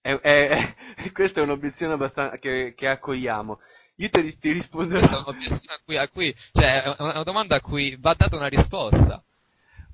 È- 0.00 0.18
è- 0.18 0.74
è- 0.96 1.12
questa 1.12 1.40
è 1.40 1.42
un'obiezione 1.42 1.94
abbastanza 1.94 2.38
che, 2.38 2.74
che 2.76 2.88
accogliamo. 2.88 3.60
Io 3.96 4.08
ti, 4.08 4.38
ti 4.38 4.52
risponderò. 4.52 4.98
Questa 5.00 5.16
è 5.16 5.20
un'obiezione 5.20 5.74
a 5.74 5.80
cui, 5.84 5.96
a 5.96 6.08
cui- 6.08 6.34
cioè 6.52 6.82
è 6.82 6.96
una, 6.98 7.12
una 7.12 7.22
domanda 7.22 7.56
a 7.56 7.60
cui 7.60 7.96
va 8.00 8.14
data 8.14 8.36
una 8.36 8.46
risposta. 8.46 9.22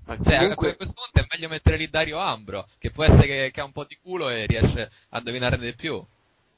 Ma 0.05 0.17
Cioè, 0.23 0.35
a- 0.35 0.39
comunque- 0.41 0.71
a 0.71 0.77
questo 0.77 0.95
punto 1.03 1.21
è 1.21 1.27
meglio 1.33 1.49
mettere 1.49 1.77
lì 1.77 1.89
Dario 1.91 2.19
Ambro, 2.19 2.69
che 2.79 2.91
può 2.93 3.03
essere 3.05 3.27
che, 3.27 3.51
che 3.53 3.61
ha 3.61 3.65
un 3.65 3.73
po' 3.73 3.85
di 3.85 3.99
culo 4.01 4.29
e 4.29 4.47
riesce 4.47 4.91
a 5.11 5.19
indovinarne 5.19 5.65
di 5.65 5.75
più. 5.75 6.05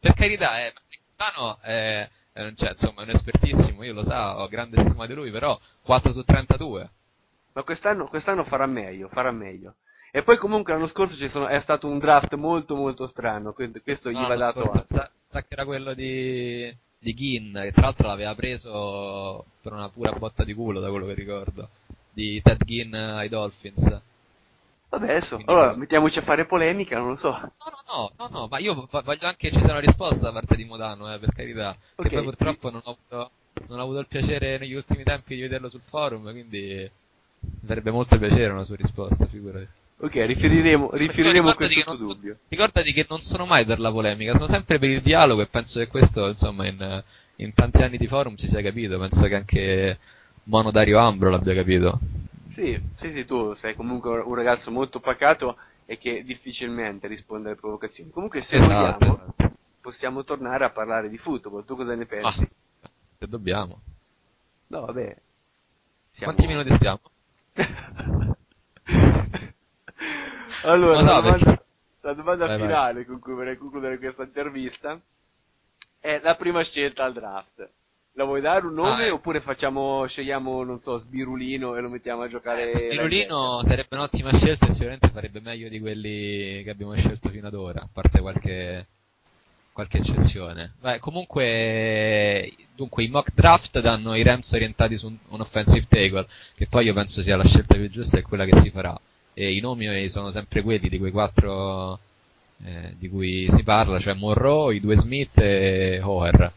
Per 0.01 0.13
carità, 0.13 0.61
eh, 0.67 0.73
Milano 1.17 1.59
è, 1.63 2.09
è- 2.33 2.53
cioè, 2.55 2.71
insomma, 2.71 3.01
è 3.01 3.05
un 3.05 3.11
espertissimo, 3.11 3.83
io 3.83 3.95
lo 3.95 4.05
so, 4.05 4.15
ho 4.15 4.47
grande 4.49 4.87
stima 4.87 5.07
di 5.07 5.15
lui, 5.15 5.31
però 5.31 5.59
4 5.83 6.13
su 6.13 6.23
32. 6.23 6.91
Ma 7.55 7.63
quest'anno, 7.63 8.07
quest'anno 8.09 8.45
farà 8.45 8.67
meglio, 8.67 9.09
farà 9.09 9.33
meglio. 9.33 9.77
E 10.19 10.23
poi 10.25 10.37
comunque 10.37 10.73
l'anno 10.73 10.89
scorso 10.89 11.15
ci 11.15 11.29
sono- 11.29 11.47
è 11.47 11.61
stato 11.61 11.87
un 11.87 12.01
draft 12.01 12.35
molto 12.35 12.75
molto 12.75 13.07
strano, 13.07 13.53
que- 13.53 13.71
questo 13.85 14.11
gli 14.11 14.15
No, 14.15 14.23
va 14.23 14.29
l'anno 14.35 14.41
dato 14.41 14.61
scorso 14.63 14.79
atto. 14.79 14.95
sa, 14.97 15.11
sa 15.31 15.41
che 15.43 15.47
era 15.51 15.65
quello 15.65 15.95
di, 15.95 16.77
di 16.99 17.15
Ginn, 17.15 17.53
che 17.57 17.71
tra 17.71 17.83
l'altro 17.83 18.09
l'aveva 18.09 18.35
preso 18.35 19.45
per 19.63 19.73
una 19.75 19.89
pura 19.91 20.11
botta 20.11 20.43
di 20.43 20.55
culo, 20.55 20.81
da 20.81 20.91
quello 20.91 21.07
che 21.07 21.15
ricordo, 21.15 21.69
di 22.11 22.43
Ted 22.43 22.65
Ginn 22.65 22.93
ai 22.95 23.29
Dolphins. 23.29 24.01
Vabbè, 24.91 25.05
adesso, 25.09 25.41
allora 25.47 25.77
mettiamoci 25.77 26.19
a 26.19 26.23
fare 26.23 26.47
polemica, 26.47 26.99
non 26.99 27.11
lo 27.11 27.17
so. 27.17 27.31
No, 27.31 27.51
no, 27.87 28.11
no, 28.17 28.29
no, 28.29 28.49
ma 28.51 28.59
io 28.59 28.75
vo- 28.75 28.89
voglio 28.91 29.27
anche 29.27 29.51
che 29.51 29.53
ci 29.53 29.61
sia 29.61 29.71
una 29.71 29.79
risposta 29.79 30.19
da 30.25 30.33
parte 30.33 30.57
di 30.57 30.65
Modano, 30.65 31.13
eh, 31.15 31.21
per 31.21 31.33
carità. 31.33 31.77
Ok, 31.95 32.09
Che 32.09 32.15
poi 32.17 32.25
purtroppo 32.25 32.71
non 32.71 32.81
ho, 32.83 32.91
avuto, 32.91 33.31
non 33.69 33.79
ho 33.79 33.83
avuto 33.83 34.01
il 34.01 34.09
piacere 34.09 34.59
negli 34.59 34.75
ultimi 34.75 35.05
tempi 35.05 35.37
di 35.37 35.43
vederlo 35.43 35.69
sul 35.69 35.83
forum, 35.83 36.29
quindi 36.33 36.91
mi 37.41 37.67
farebbe 37.69 37.93
molto 37.93 38.19
piacere 38.19 38.51
una 38.53 38.65
sua 38.65 38.75
risposta, 38.75 39.27
figurati. 39.27 39.78
Ok, 40.01 40.15
riferiremo, 40.15 40.91
riferiremo 40.93 41.55
questo 41.55 41.83
tuo 41.83 41.97
so- 41.97 42.07
dubbio. 42.07 42.39
Ricordati 42.49 42.93
che 42.93 43.05
non 43.09 43.19
sono 43.21 43.47
mai 43.47 43.65
per 43.65 43.81
la 43.81 43.91
polemica, 43.91 44.33
sono 44.35 44.47
sempre 44.47 44.79
per 44.79 44.91
il 44.91 45.01
dialogo 45.03 45.43
e 45.43 45.49
penso 45.49 45.81
che 45.81 45.89
questo, 45.89 46.29
insomma, 46.29 46.67
in, 46.69 47.03
in 47.37 47.53
tanti 47.53 47.83
anni 47.83 47.99
di 47.99 48.07
forum 48.07 48.37
si 48.37 48.47
sia 48.47 48.63
capito. 48.63 48.97
Penso 48.99 49.27
che 49.27 49.35
anche 49.35 49.99
Mono 50.45 50.71
Dario 50.71 50.99
Ambro 50.99 51.31
l'abbia 51.31 51.53
capito. 51.55 51.99
Sì, 52.53 52.81
sì, 52.97 53.11
sì, 53.11 53.25
tu 53.25 53.55
sei 53.55 53.75
comunque 53.75 54.21
un 54.21 54.35
ragazzo 54.35 54.71
molto 54.71 55.01
pacato 55.01 55.57
e 55.85 55.99
che 55.99 56.23
difficilmente 56.23 57.09
risponde 57.09 57.49
alle 57.49 57.59
provocazioni. 57.59 58.11
Comunque 58.11 58.41
se 58.43 58.55
Esatto, 58.55 59.07
vogliamo, 59.07 59.35
possiamo 59.81 60.23
tornare 60.23 60.65
a 60.65 60.71
parlare 60.71 61.09
di 61.09 61.19
football. 61.19 61.65
Tu 61.65 61.75
cosa 61.75 61.95
ne 61.97 62.07
pensi? 62.07 62.49
Se 63.19 63.27
dobbiamo. 63.27 63.81
No, 64.69 64.81
vabbè. 64.87 65.17
Siamo- 66.13 66.33
Quanti 66.33 66.47
minuti 66.47 66.73
stiamo? 66.73 67.01
Allora, 70.65 71.01
la 71.01 71.21
domanda, 71.21 71.63
la 72.01 72.13
domanda 72.15 72.47
Vai, 72.47 72.59
vai. 72.59 72.67
finale 72.67 73.05
con 73.07 73.19
cui 73.21 73.35
vorrei 73.35 73.57
concludere 73.57 73.99
questa 73.99 74.23
intervista 74.23 75.01
è 76.01 76.21
la 76.23 76.37
prima 76.37 76.63
scelta 76.63 77.05
al 77.05 77.13
draft. 77.13 77.69
La 78.13 78.25
vuoi 78.25 78.41
dare 78.41 78.67
un 78.67 78.75
nome 78.75 79.05
Ah, 79.05 79.07
eh. 79.07 79.11
oppure 79.11 79.41
facciamo, 79.41 80.05
scegliamo, 80.07 80.65
non 80.65 80.81
so, 80.81 80.99
Sbirulino 80.99 81.77
e 81.77 81.81
lo 81.81 81.89
mettiamo 81.89 82.23
a 82.23 82.29
giocare? 82.29 82.73
Spirulino 82.73 83.63
sarebbe 83.63 83.95
un'ottima 83.95 84.35
scelta 84.35 84.67
e 84.67 84.73
sicuramente 84.73 85.09
farebbe 85.11 85.41
meglio 85.41 85.69
di 85.69 85.79
quelli 85.79 86.63
che 86.65 86.71
abbiamo 86.71 86.95
scelto 86.97 87.29
fino 87.29 87.47
ad 87.47 87.55
ora, 87.55 87.81
a 87.81 87.89
parte 87.93 88.21
qualche, 88.21 88.87
qualche 89.73 89.99
eccezione. 89.99 90.73
Beh, 90.81 90.99
comunque, 90.99 92.53
dunque, 92.75 93.05
i 93.05 93.09
mock 93.09 93.33
draft 93.35 93.79
danno 93.81 94.17
i 94.17 94.25
Rams 94.25 94.51
orientati 94.53 94.99
su 94.99 95.07
un, 95.07 95.17
un 95.29 95.41
offensive 95.41 95.87
tackle, 95.89 96.27
che 96.57 96.67
poi 96.67 96.87
io 96.87 96.95
penso 96.95 97.23
sia 97.23 97.37
la 97.37 97.45
scelta 97.45 97.77
più 97.77 97.89
giusta 97.89 98.19
e 98.19 98.23
quella 98.23 98.45
che 98.45 98.57
si 98.57 98.71
farà. 98.71 98.99
E 99.41 99.53
i 99.53 99.61
nomi 99.61 100.09
sono 100.09 100.33
sempre 100.33 100.63
quelli 100.63 100.89
di 100.89 100.99
quei 100.99 101.13
quattro 101.13 102.01
eh, 102.65 102.97
di 102.99 103.09
cui 103.09 103.49
si 103.49 103.63
parla, 103.63 104.01
cioè 104.01 104.15
Monroe, 104.15 104.75
i 104.75 104.81
due 104.81 104.97
Smith 104.97 105.39
e 105.39 106.01
Hoer. 106.03 106.53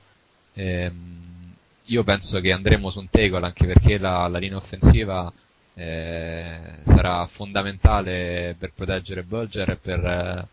Ehm, 0.56 1.54
io 1.84 2.04
penso 2.04 2.40
che 2.40 2.52
andremo 2.52 2.90
su 2.90 2.98
un 2.98 3.08
tackle 3.08 3.46
anche 3.46 3.68
perché 3.68 4.00
la, 4.00 4.28
la 4.28 4.40
linea 4.40 4.58
offensiva 4.58 5.32
eh, 5.76 6.60
sarà 6.84 7.24
fondamentale 7.28 8.56
per 8.58 8.72
proteggere 8.74 9.22
Bulger 9.22 9.70
e 9.70 9.76
per, 9.76 10.04
eh, 10.04 10.48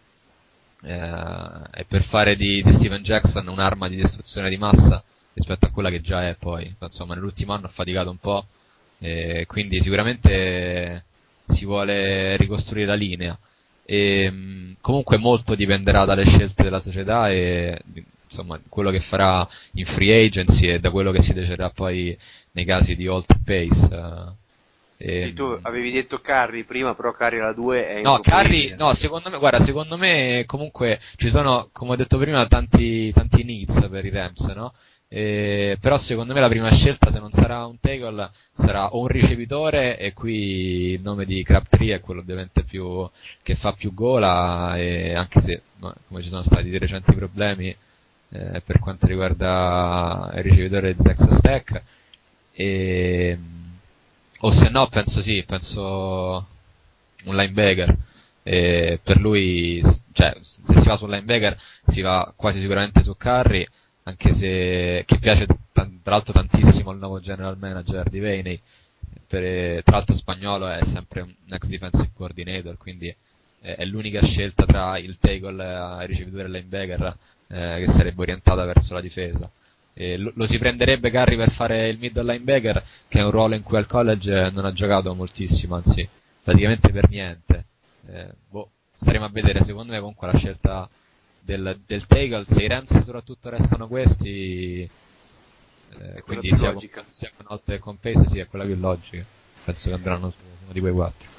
eh, 0.83 1.81
e 1.81 1.85
per 1.87 2.03
fare 2.03 2.37
di, 2.37 2.63
di 2.63 2.73
Steven 2.73 3.03
Jackson 3.03 3.49
un'arma 3.49 3.89
di 3.89 3.97
distruzione 3.97 4.51
di 4.51 4.59
massa 4.59 5.03
rispetto 5.33 5.65
a 5.65 5.71
quella 5.71 5.89
che 5.89 6.03
già 6.03 6.29
è 6.29 6.35
poi. 6.35 6.77
Insomma, 6.79 7.15
nell'ultimo 7.15 7.55
anno 7.55 7.67
ha 7.67 7.71
faticato 7.71 8.11
un 8.11 8.19
po', 8.19 8.47
quindi 9.47 9.81
sicuramente 9.81 11.05
si 11.49 11.65
vuole 11.65 12.37
ricostruire 12.37 12.87
la 12.87 12.95
linea. 12.95 13.39
E, 13.85 14.31
mh, 14.31 14.77
comunque 14.81 15.16
molto 15.19 15.55
dipenderà 15.55 16.05
dalle 16.05 16.25
scelte 16.27 16.62
della 16.62 16.81
società 16.81 17.31
e 17.31 17.81
insomma 18.25 18.61
quello 18.69 18.91
che 18.91 19.01
farà 19.01 19.49
in 19.73 19.85
free 19.87 20.25
agency 20.27 20.66
e 20.69 20.81
da 20.81 20.91
quello 20.91 21.11
che 21.12 21.23
si 21.23 21.33
deciderà 21.33 21.70
poi 21.70 22.16
nei 22.53 22.65
casi 22.65 22.95
di 22.97 23.07
Alter 23.07 23.39
Pace. 23.45 23.89
eh. 23.95 24.33
Sì, 25.20 25.33
tu 25.33 25.43
avevi 25.62 25.91
detto 25.91 26.20
Carry 26.20 26.65
prima, 26.65 26.95
però 26.95 27.12
Carry 27.12 27.39
alla 27.39 27.53
2 27.53 27.87
è 27.87 27.99
No, 28.01 28.20
improponibile. 28.20 28.77
no, 28.77 28.93
secondo 28.95 29.29
me, 29.29 29.39
guarda, 29.39 29.59
secondo 29.61 29.97
me 29.97 30.45
comunque 30.47 31.01
ci 31.16 31.29
sono, 31.29 31.69
come 31.73 31.93
ho 31.93 31.97
detto 31.97 32.16
prima, 32.19 32.47
tanti, 32.47 33.12
tanti 33.12 33.43
needs 33.43 33.89
per 33.91 34.05
i 34.05 34.11
Rams, 34.11 34.47
no? 34.55 34.73
Eh, 35.11 35.79
però 35.81 35.97
secondo 35.97 36.35
me 36.35 36.41
la 36.41 36.49
prima 36.49 36.71
scelta, 36.71 37.11
se 37.11 37.19
non 37.19 37.31
sarà 37.31 37.65
un 37.65 37.81
tackle, 37.81 38.31
sarà 38.53 38.95
o 38.95 39.01
un 39.01 39.07
ricevitore, 39.09 39.99
e 39.99 40.13
qui 40.13 40.93
il 40.93 41.01
nome 41.01 41.25
di 41.25 41.43
Crabtree 41.43 41.95
è 41.95 42.01
quello 42.01 42.21
ovviamente 42.21 42.63
più, 42.63 43.09
che 43.43 43.55
fa 43.55 43.73
più 43.73 43.95
gola, 43.95 44.77
e 44.77 45.15
anche 45.15 45.41
se, 45.41 45.63
no, 45.79 45.95
come 46.09 46.23
ci 46.23 46.29
sono 46.29 46.43
stati 46.43 46.69
dei 46.69 46.79
recenti 46.79 47.15
problemi, 47.15 47.69
eh, 48.31 48.61
per 48.65 48.79
quanto 48.81 49.07
riguarda 49.07 50.31
il 50.35 50.43
ricevitore 50.43 50.95
di 50.95 51.03
Texas 51.03 51.41
Tech, 51.41 51.83
e, 52.53 53.39
o 54.41 54.51
se 54.51 54.69
no 54.69 54.89
penso 54.89 55.21
sì, 55.21 55.43
penso 55.47 56.47
un 57.25 57.35
linebacker. 57.37 57.97
E 58.43 58.99
per 59.03 59.21
lui, 59.21 59.83
cioè, 60.13 60.35
se 60.41 60.81
si 60.81 60.89
va 60.89 60.97
sul 60.97 61.11
linebacker, 61.11 61.59
si 61.87 62.01
va 62.01 62.33
quasi 62.37 62.59
sicuramente 62.61 63.03
su 63.03 63.17
Curry, 63.17 63.67
anche 64.09 64.33
se 64.33 65.05
che 65.07 65.19
piace 65.19 65.47
t- 65.47 65.57
tra 65.73 65.87
l'altro 66.05 66.33
tantissimo 66.33 66.91
al 66.91 66.99
nuovo 66.99 67.21
general 67.21 67.57
manager 67.59 68.09
di 68.09 68.21
Vaney. 68.21 68.61
per- 69.27 69.83
tra 69.83 69.97
l'altro 69.97 70.15
spagnolo 70.15 70.69
è 70.69 70.83
sempre 70.85 71.21
un 71.21 71.33
ex 71.51 71.69
defensive 71.69 72.11
coordinator, 72.15 72.77
quindi 72.79 73.15
è, 73.61 73.75
è 73.77 73.85
l'unica 73.85 74.23
scelta 74.23 74.65
tra 74.65 74.99
il 74.99 75.19
tackle 75.19 75.63
e 76.01 76.03
il 76.03 76.09
ricevitore 76.09 76.45
e 76.45 76.51
linebacker 76.51 77.17
eh, 77.49 77.77
che 77.85 77.89
sarebbe 77.91 78.23
orientata 78.23 78.65
verso 78.65 78.95
la 78.95 79.01
difesa. 79.01 79.51
Lo, 80.17 80.31
lo 80.35 80.47
si 80.47 80.59
prenderebbe 80.59 81.11
Curry 81.11 81.37
per 81.37 81.51
fare 81.51 81.89
il 81.89 81.99
middle 81.99 82.33
linebacker, 82.33 82.85
che 83.09 83.19
è 83.19 83.25
un 83.25 83.33
ruolo 83.33 83.57
in 83.57 83.65
cui 83.65 83.77
al 83.79 83.87
college 83.87 84.51
non 84.51 84.65
ha 84.65 84.73
giocato 84.73 85.13
moltissimo, 85.15 85.75
anzi 85.75 86.09
praticamente 86.43 86.93
per 86.93 87.09
niente. 87.09 87.65
Eh, 88.07 88.29
boh, 88.49 88.71
staremo 88.95 89.25
a 89.25 89.29
vedere, 89.29 89.63
secondo 89.65 89.93
me 89.93 89.99
comunque 89.99 90.29
la 90.31 90.37
scelta 90.39 90.89
del, 91.49 91.81
del 91.87 92.07
tackle, 92.07 92.45
se 92.45 92.62
i 92.62 92.69
Rams 92.69 93.01
soprattutto 93.01 93.49
restano 93.49 93.89
questi, 93.89 94.83
eh, 94.83 96.23
quindi 96.23 96.55
sia 96.55 96.66
con, 96.66 96.75
logica. 96.75 97.07
sia 97.09 97.31
con 97.35 97.47
Holt 97.49 97.65
che 97.65 97.79
con 97.79 97.99
Pace, 97.99 98.43
è 98.43 98.47
quella 98.47 98.66
più 98.66 98.77
logica. 98.77 99.25
Penso 99.65 99.89
che 99.89 99.95
andranno 99.95 100.31
su 100.31 100.37
uno 100.62 100.73
di 100.73 100.81
quei 100.81 100.93
quattro. 100.93 101.31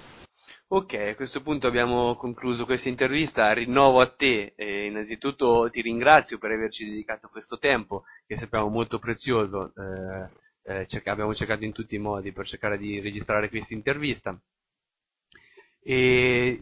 Ok, 0.72 0.94
a 0.94 1.15
questo 1.15 1.41
punto 1.41 1.68
abbiamo 1.68 2.15
concluso 2.15 2.65
questa 2.65 2.90
intervista. 2.90 3.53
Rinnovo 3.53 4.02
a 4.02 4.07
te, 4.07 4.53
e 4.56 4.86
innanzitutto 4.88 5.69
ti 5.72 5.81
ringrazio 5.81 6.40
per 6.40 6.52
averci 6.52 6.86
dedicato 6.86 7.27
questo 7.27 7.60
tempo, 7.60 8.03
che 8.26 8.38
sappiamo 8.38 8.68
molto 8.68 8.98
prezioso. 8.98 9.73
eh, 9.76 10.30
eh, 10.64 10.88
cerca- 10.88 11.11
abbiamo 11.11 11.34
cercato 11.36 11.64
in 11.64 11.72
tutti 11.72 11.95
i 11.95 11.99
modi 11.99 12.31
per 12.31 12.48
cercare 12.48 12.77
di 12.77 12.99
registrare 12.99 13.49
questa 13.49 13.73
intervista. 13.73 14.40
E, 15.81 16.61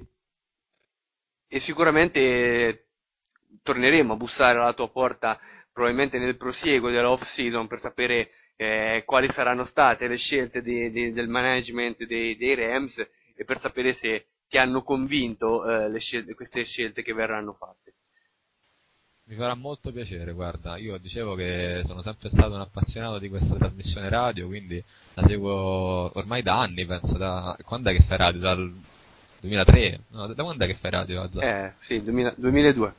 e 1.50 1.60
sicuramente 1.60 2.87
torneremo 3.64 4.14
a 4.14 4.18
bussare 4.18 4.60
alla 4.60 4.74
tua 4.74 4.90
porta 4.90 5.40
probabilmente 5.72 6.18
nel 6.18 6.38
prosieguo 6.38 6.90
della 6.90 7.10
off 7.12 7.24
season 7.24 7.68
per 7.68 7.80
sapere 7.80 8.30
eh, 8.56 9.04
quali 9.06 9.30
saranno 9.32 9.66
state 9.66 10.08
le 10.08 10.18
scelte 10.18 10.62
di- 10.62 10.90
di- 10.90 11.12
del 11.12 11.28
management 11.28 12.06
dei, 12.06 12.36
dei 12.36 12.56
Rams 12.56 12.98
e 13.36 13.44
per 13.46 13.60
sapere 13.60 13.94
se 13.94 14.28
ti 14.50 14.58
hanno 14.58 14.82
convinto 14.82 15.64
eh, 15.94 16.00
scelte- 16.00 16.34
queste 16.34 16.64
scelte 16.66 17.04
che 17.04 17.14
verranno 17.14 17.54
fatte. 17.54 17.94
Mi 19.26 19.36
farà 19.36 19.56
molto 19.56 19.92
piacere, 19.92 20.32
guarda, 20.32 20.78
io 20.78 20.98
dicevo 20.98 21.36
che 21.36 21.82
sono 21.84 22.02
sempre 22.02 22.30
stato 22.30 22.54
un 22.54 22.62
appassionato 22.62 23.20
di 23.20 23.28
questa 23.28 23.56
trasmissione 23.56 24.08
radio, 24.08 24.48
quindi 24.48 24.82
la 25.16 25.22
seguo 25.24 26.18
ormai 26.18 26.42
da 26.42 26.60
anni, 26.62 26.86
penso, 26.86 27.18
da... 27.18 27.56
quando 27.66 27.90
è 27.90 27.94
che 27.94 28.02
fai 28.02 28.18
radio? 28.18 28.40
Dal 28.40 28.74
2003? 29.42 30.00
No, 30.12 30.28
da 30.28 30.44
quando 30.44 30.64
è 30.64 30.68
che 30.68 30.76
fai 30.76 30.92
radio? 30.92 31.22
Azza? 31.22 31.42
Eh, 31.42 31.74
sì, 31.82 32.02
2000 32.02 32.34
2002. 32.38 32.94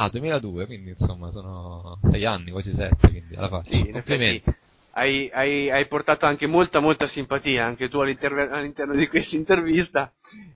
Ah, 0.00 0.08
2002, 0.10 0.66
quindi 0.66 0.90
insomma 0.90 1.28
sono 1.28 1.98
sei 2.02 2.24
anni, 2.24 2.52
quasi 2.52 2.70
sette, 2.70 3.08
quindi 3.08 3.34
alla 3.34 3.48
faccia. 3.48 3.70
Sì, 3.72 3.90
Complimenti. 3.90 4.54
hai, 4.92 5.28
hai- 5.32 5.70
hai 5.72 5.88
portato 5.88 6.24
anche 6.24 6.46
molta 6.46 6.78
molta 6.78 7.08
simpatia 7.08 7.64
anche 7.64 7.88
tu 7.88 7.98
all'inter- 7.98 8.52
all'interno 8.52 8.94
di 8.94 9.08
questa 9.08 9.34
intervista 9.34 10.12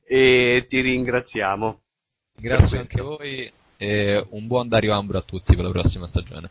e 0.06 0.64
ti 0.68 0.80
ringraziamo. 0.80 1.80
Grazie 2.36 2.78
anche 2.78 3.00
a 3.00 3.02
voi 3.02 3.52
e 3.78 4.24
un 4.30 4.46
buon 4.46 4.68
Dario 4.68 4.92
Ambro 4.92 5.18
a 5.18 5.22
tutti 5.22 5.56
per 5.56 5.64
la 5.64 5.72
prossima 5.72 6.06
stagione. 6.06 6.48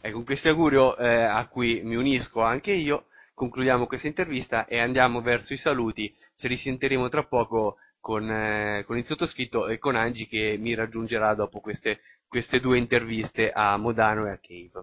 E 0.00 0.12
con 0.12 0.22
questo 0.22 0.48
augurio 0.48 0.96
eh, 0.96 1.24
a 1.24 1.44
cui 1.48 1.80
mi 1.82 1.96
unisco 1.96 2.40
anche 2.40 2.70
io, 2.70 3.06
concludiamo 3.34 3.86
questa 3.86 4.06
intervista 4.06 4.66
e 4.66 4.78
andiamo 4.78 5.22
verso 5.22 5.54
i 5.54 5.58
saluti. 5.58 6.14
Ci 6.36 6.46
risentiremo 6.46 7.08
tra 7.08 7.24
poco 7.24 7.78
con, 8.02 8.28
eh, 8.28 8.82
con 8.84 8.98
il 8.98 9.04
sottoscritto 9.04 9.68
e 9.68 9.78
con 9.78 9.94
Angi 9.94 10.26
che 10.26 10.56
mi 10.58 10.74
raggiungerà 10.74 11.34
dopo 11.34 11.60
queste, 11.60 12.00
queste 12.26 12.58
due 12.58 12.76
interviste 12.76 13.50
a 13.50 13.76
Modano 13.76 14.26
e 14.26 14.30
a 14.30 14.38
Cave. 14.42 14.82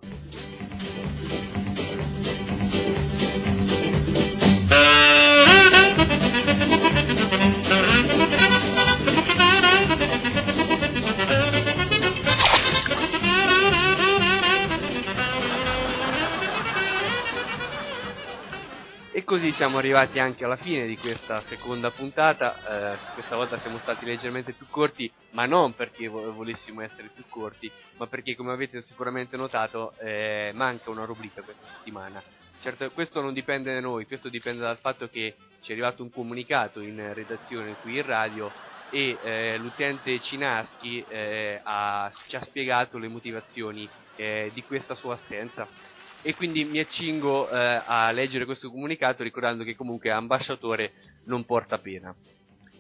E 19.20 19.26
così 19.26 19.52
siamo 19.52 19.80
arrivati 19.80 20.18
anche 20.18 20.46
alla 20.46 20.56
fine 20.56 20.88
di 20.88 20.98
questa 20.98 21.42
seconda 21.42 21.92
puntata. 21.92 22.94
Eh, 22.94 22.98
questa 23.12 23.36
volta 23.36 23.58
siamo 23.58 23.78
stati 23.78 24.06
leggermente 24.06 24.54
più 24.54 24.70
corti, 24.70 25.14
ma 25.32 25.46
non 25.46 25.74
perché 25.74 26.08
vo- 26.08 26.32
volessimo 26.32 26.80
essere 26.82 27.10
più 27.14 27.26
corti, 27.28 27.70
ma 27.98 28.08
perché, 28.08 28.34
come 28.34 28.54
avete 28.54 28.82
sicuramente 28.82 29.36
notato, 29.36 29.98
eh, 29.98 30.52
manca 30.54 30.90
una 30.90 31.04
rubrica 31.04 31.44
questa 31.44 31.68
settimana. 31.68 32.24
Certo, 32.60 32.90
questo 32.92 33.20
non 33.20 33.34
dipende 33.34 33.74
da 33.74 33.82
noi, 33.82 34.06
questo 34.06 34.30
dipende 34.30 34.62
dal 34.62 34.80
fatto 34.80 35.10
che 35.10 35.36
ci 35.60 35.72
è 35.72 35.74
arrivato 35.74 36.02
un 36.02 36.12
comunicato 36.12 36.80
in 36.80 37.14
redazione 37.14 37.76
qui 37.78 37.96
in 37.98 38.04
radio 38.04 38.56
e 38.88 39.20
eh, 39.22 39.58
l'utente 39.58 40.18
Cinaschi 40.22 41.04
eh, 41.04 41.60
ha- 41.62 42.10
ci 42.26 42.38
ha 42.38 42.42
spiegato 42.42 42.98
le 42.98 43.10
motivazioni 43.10 43.92
eh, 44.16 44.50
di 44.54 44.64
questa 44.64 44.96
sua 44.96 45.16
assenza 45.16 45.70
e 46.22 46.34
quindi 46.34 46.66
mi 46.66 46.80
accingo 46.80 47.50
eh, 47.50 47.84
a 47.86 48.12
leggere 48.12 48.46
questo 48.46 48.70
comunicato 48.70 49.24
ricordando 49.24 49.64
che 49.64 49.76
comunque 49.76 50.12
ambasciatore 50.12 50.94
non 51.26 51.46
porta 51.46 51.78
pena. 51.78 52.14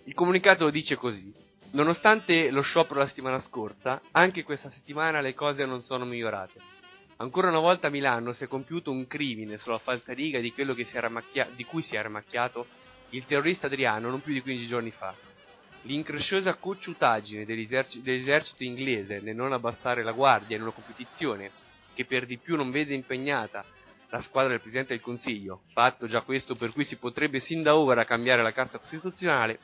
Il 0.06 0.14
comunicato 0.14 0.70
dice 0.70 0.96
così: 0.96 1.32
Nonostante 1.72 2.50
lo 2.50 2.62
sciopero 2.62 3.00
la 3.00 3.08
settimana 3.08 3.40
scorsa, 3.40 4.02
anche 4.12 4.44
questa 4.44 4.72
settimana 4.72 5.22
le 5.22 5.36
cose 5.36 5.66
non 5.66 5.84
sono 5.84 6.06
migliorate. 6.06 6.60
Ancora 7.18 7.50
una 7.50 7.60
volta 7.60 7.88
a 7.88 7.90
Milano 7.90 8.34
si 8.34 8.46
è 8.46 8.48
compiuto 8.48 8.92
un 8.92 9.06
crimine 9.06 9.58
sulla 9.58 9.78
falsariga 9.78 10.40
di 10.40 10.54
macchia- 11.10 11.50
di 11.54 11.66
cui 11.66 11.82
si 11.82 11.96
era 11.96 12.10
macchiato 12.10 12.66
il 13.10 13.26
terrorista 13.26 13.68
Adriano 13.68 14.10
non 14.10 14.22
più 14.22 14.34
di 14.34 14.42
15 14.42 14.68
giorni 14.68 14.92
fa. 14.92 15.14
L'incresciosa 15.84 16.56
cocciutaggine 16.56 17.46
dell'eserci- 17.46 18.02
dell'esercito 18.02 18.64
inglese 18.64 19.20
nel 19.22 19.36
non 19.36 19.54
abbassare 19.54 20.04
la 20.04 20.12
guardia 20.12 20.56
in 20.56 20.62
una 20.64 20.72
competizione 20.72 21.52
che 22.00 22.06
per 22.06 22.26
di 22.26 22.38
più 22.38 22.56
non 22.56 22.72
vede 22.72 22.94
impegnata 22.94 23.66
la 24.08 24.22
squadra 24.22 24.52
del 24.52 24.62
Presidente 24.62 24.94
del 24.94 25.02
Consiglio, 25.02 25.64
fatto 25.74 26.08
già 26.08 26.22
questo 26.22 26.56
per 26.56 26.72
cui 26.72 26.86
si 26.86 26.96
potrebbe 26.96 27.42
sin 27.42 27.62
da 27.62 27.76
ora 27.76 28.06
cambiare 28.06 28.42
la 28.42 28.54
Carta 28.54 28.78
Costituzionale, 28.78 29.60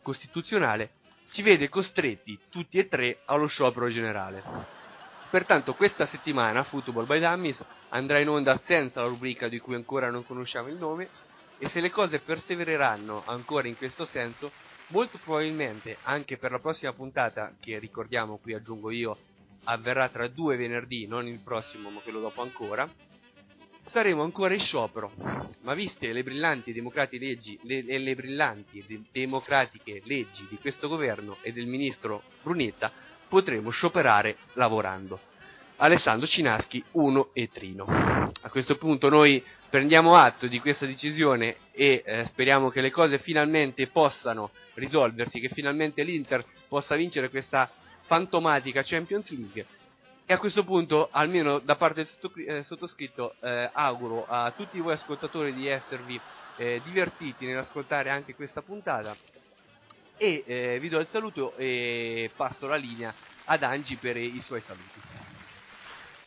costituzionale 0.00 0.92
ci 1.30 1.42
vede 1.42 1.68
costretti 1.68 2.38
tutti 2.48 2.78
e 2.78 2.88
tre 2.88 3.18
allo 3.26 3.44
sciopero 3.48 3.90
generale. 3.90 4.42
Pertanto 5.28 5.74
questa 5.74 6.06
settimana 6.06 6.64
Football 6.64 7.04
by 7.04 7.20
Dummies 7.20 7.62
andrà 7.90 8.18
in 8.18 8.30
onda 8.30 8.56
senza 8.64 9.02
la 9.02 9.08
rubrica 9.08 9.46
di 9.48 9.58
cui 9.58 9.74
ancora 9.74 10.08
non 10.08 10.24
conosciamo 10.24 10.68
il 10.68 10.76
nome 10.76 11.06
e 11.58 11.68
se 11.68 11.80
le 11.80 11.90
cose 11.90 12.20
persevereranno 12.20 13.24
ancora 13.26 13.68
in 13.68 13.76
questo 13.76 14.06
senso, 14.06 14.50
molto 14.86 15.18
probabilmente 15.22 15.98
anche 16.04 16.38
per 16.38 16.50
la 16.50 16.60
prossima 16.60 16.94
puntata, 16.94 17.52
che 17.60 17.78
ricordiamo 17.78 18.38
qui 18.38 18.54
aggiungo 18.54 18.90
io, 18.90 19.14
avverrà 19.64 20.08
tra 20.08 20.28
due 20.28 20.56
venerdì, 20.56 21.06
non 21.06 21.26
il 21.26 21.40
prossimo 21.42 21.90
ma 21.90 22.00
quello 22.00 22.20
dopo 22.20 22.42
ancora, 22.42 22.88
saremo 23.86 24.22
ancora 24.22 24.54
in 24.54 24.60
sciopero. 24.60 25.12
Ma 25.62 25.74
viste 25.74 26.12
le 26.12 26.22
brillanti, 26.22 26.72
leggi, 27.18 27.58
le, 27.62 27.82
le- 27.82 27.98
le 27.98 28.14
brillanti 28.14 28.84
de- 28.86 29.02
democratiche 29.10 30.00
leggi 30.04 30.46
di 30.48 30.56
questo 30.56 30.88
governo 30.88 31.36
e 31.42 31.52
del 31.52 31.66
ministro 31.66 32.22
Brunetta, 32.42 32.90
potremo 33.28 33.70
scioperare 33.70 34.36
lavorando. 34.54 35.18
Alessandro 35.76 36.26
Cinaschi, 36.26 36.82
1 36.92 37.30
e 37.34 37.48
Trino. 37.48 37.84
A 37.86 38.48
questo 38.50 38.76
punto 38.76 39.08
noi 39.08 39.42
prendiamo 39.70 40.16
atto 40.16 40.46
di 40.46 40.58
questa 40.58 40.86
decisione 40.86 41.56
e 41.72 42.02
eh, 42.04 42.24
speriamo 42.26 42.70
che 42.70 42.80
le 42.80 42.90
cose 42.90 43.18
finalmente 43.18 43.86
possano 43.86 44.50
risolversi, 44.74 45.38
che 45.38 45.50
finalmente 45.50 46.02
l'Inter 46.02 46.44
possa 46.66 46.96
vincere 46.96 47.28
questa 47.28 47.70
fantomatica 48.08 48.82
Champions 48.82 49.30
League. 49.36 49.66
E 50.24 50.32
a 50.32 50.38
questo 50.38 50.64
punto, 50.64 51.08
almeno 51.10 51.58
da 51.58 51.76
parte 51.76 52.02
del 52.02 52.08
sottocri- 52.08 52.44
eh, 52.44 52.64
sottoscritto, 52.64 53.34
eh, 53.40 53.70
auguro 53.72 54.26
a 54.26 54.50
tutti 54.52 54.80
voi 54.80 54.94
ascoltatori 54.94 55.52
di 55.54 55.68
esservi 55.68 56.20
eh, 56.56 56.80
divertiti 56.84 57.46
nell'ascoltare 57.46 58.10
anche 58.10 58.34
questa 58.34 58.62
puntata. 58.62 59.14
E 60.16 60.42
eh, 60.46 60.78
vi 60.80 60.88
do 60.88 60.98
il 60.98 61.06
saluto 61.10 61.54
e 61.56 62.30
passo 62.34 62.66
la 62.66 62.76
linea 62.76 63.14
ad 63.44 63.62
Angi 63.62 63.96
per 63.96 64.16
i 64.16 64.40
suoi 64.40 64.60
saluti. 64.60 65.07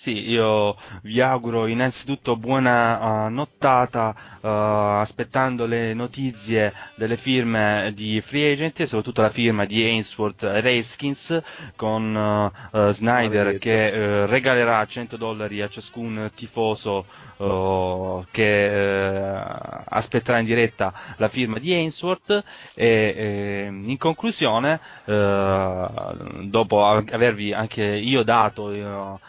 Sì, 0.02 0.18
io 0.32 0.78
vi 1.04 1.22
auguro 1.22 1.68
innanzitutto 1.68 2.36
buona 2.36 3.28
eh, 3.28 3.30
nottata, 3.30 4.16
eh, 4.42 4.48
aspettando 4.50 5.68
le 5.68 5.94
notizie 5.94 6.74
delle 6.96 7.16
firme 7.18 7.92
di 7.94 8.20
free 8.20 8.52
agent 8.54 8.80
e 8.80 8.88
soprattutto 8.88 9.22
la 9.22 9.30
firma 9.30 9.66
di 9.66 9.84
Ainsworth 9.84 10.42
Redskins 10.42 11.40
con 11.76 12.52
eh, 12.74 12.92
Snyder 12.92 13.60
che 13.60 14.26
regalerà 14.26 14.84
100 14.88 15.18
dollari 15.18 15.62
a 15.62 15.70
ciascun 15.70 16.32
tifoso 16.34 17.06
che 18.32 18.70
aspetterà 19.86 20.38
in 20.40 20.46
diretta 20.46 20.94
la 21.18 21.28
firma 21.28 21.58
di 21.58 21.74
Ainsworth 21.74 22.44
e 22.76 23.14
eh, 23.18 23.66
in 23.66 23.98
conclusione 23.98 24.80
dopo 25.06 26.86
av- 26.86 27.12
avervi 27.12 27.52
anche 27.54 27.84
io 27.84 28.24
dato 28.24 28.70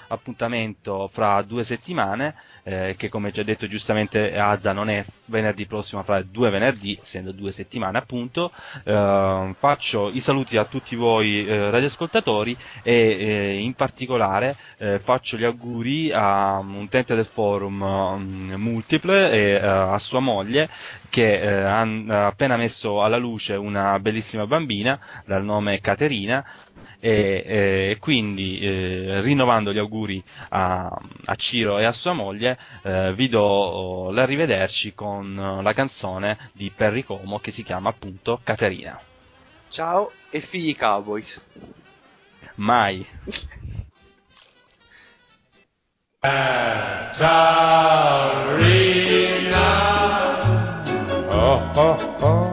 appuntamento 0.09 0.62
appuntamento 0.63 1.09
fra 1.13 1.43
due 1.43 1.65
settimane, 1.65 2.35
eh, 2.63 2.95
che 2.97 3.09
come 3.09 3.31
già 3.33 3.43
detto 3.43 3.67
giustamente 3.67 4.37
Azza 4.37 4.73
non 4.73 4.89
è 4.89 5.05
venerdì 5.27 5.67
prossimo, 5.67 6.01
ma 6.01 6.07
fra 6.07 6.23
due 6.23 6.51
venerdì, 6.51 6.99
essendo 7.01 7.33
due 7.33 7.53
settimane 7.53 7.99
appunto. 7.99 8.53
Eh, 8.85 9.55
faccio 9.59 10.11
i 10.11 10.21
saluti 10.21 10.57
a 10.57 10.65
tutti 10.65 10.95
voi 10.97 11.47
eh, 11.47 11.71
radioascoltatori 11.71 12.57
e 12.83 12.93
eh, 12.95 13.59
in 13.61 13.75
particolare 13.75 14.57
eh, 14.79 14.99
faccio 14.99 15.37
gli 15.37 15.45
auguri 15.45 16.13
a 16.13 16.59
un 16.59 16.75
utente 16.75 17.15
del 17.15 17.25
forum 17.27 17.85
mm, 18.19 18.55
multiple 18.55 19.31
e 19.33 19.39
eh, 19.53 19.67
a 19.67 19.99
sua 19.99 20.21
moglie 20.21 20.69
che 21.09 21.47
ha 21.47 21.83
appena 22.27 22.57
messo 22.57 23.03
alla 23.03 23.19
luce 23.19 23.55
una 23.55 23.99
bellissima 23.99 24.47
bambina 24.47 24.99
dal 25.27 25.45
nome 25.45 25.79
Caterina 25.81 26.43
e, 27.05 27.43
e 27.91 27.97
quindi 27.99 28.61
eh, 28.61 29.21
rinnovando 29.23 29.73
gli 29.73 29.79
auguri 29.79 30.23
a, 30.51 30.87
a 30.87 31.35
Ciro 31.35 31.79
e 31.79 31.85
a 31.85 31.91
sua 31.91 32.13
moglie 32.13 32.57
eh, 32.83 33.13
vi 33.13 33.29
do 33.29 34.11
l'arrivederci 34.13 34.95
con 34.95 35.61
la 35.61 35.73
canzone 35.73 36.39
di 36.53 36.71
Perry 36.75 37.03
Como 37.03 37.41
che 37.41 37.51
si 37.51 37.65
chiama 37.65 37.89
appunto 37.89 38.39
Caterina. 38.45 39.01
Ciao 39.69 40.13
e 40.31 40.41
figli 40.41 40.77
Cowboys. 40.77 41.43
Mai. 42.57 43.05
Oh, 51.35 51.73
oh, 51.75 51.97
oh. 52.23 52.52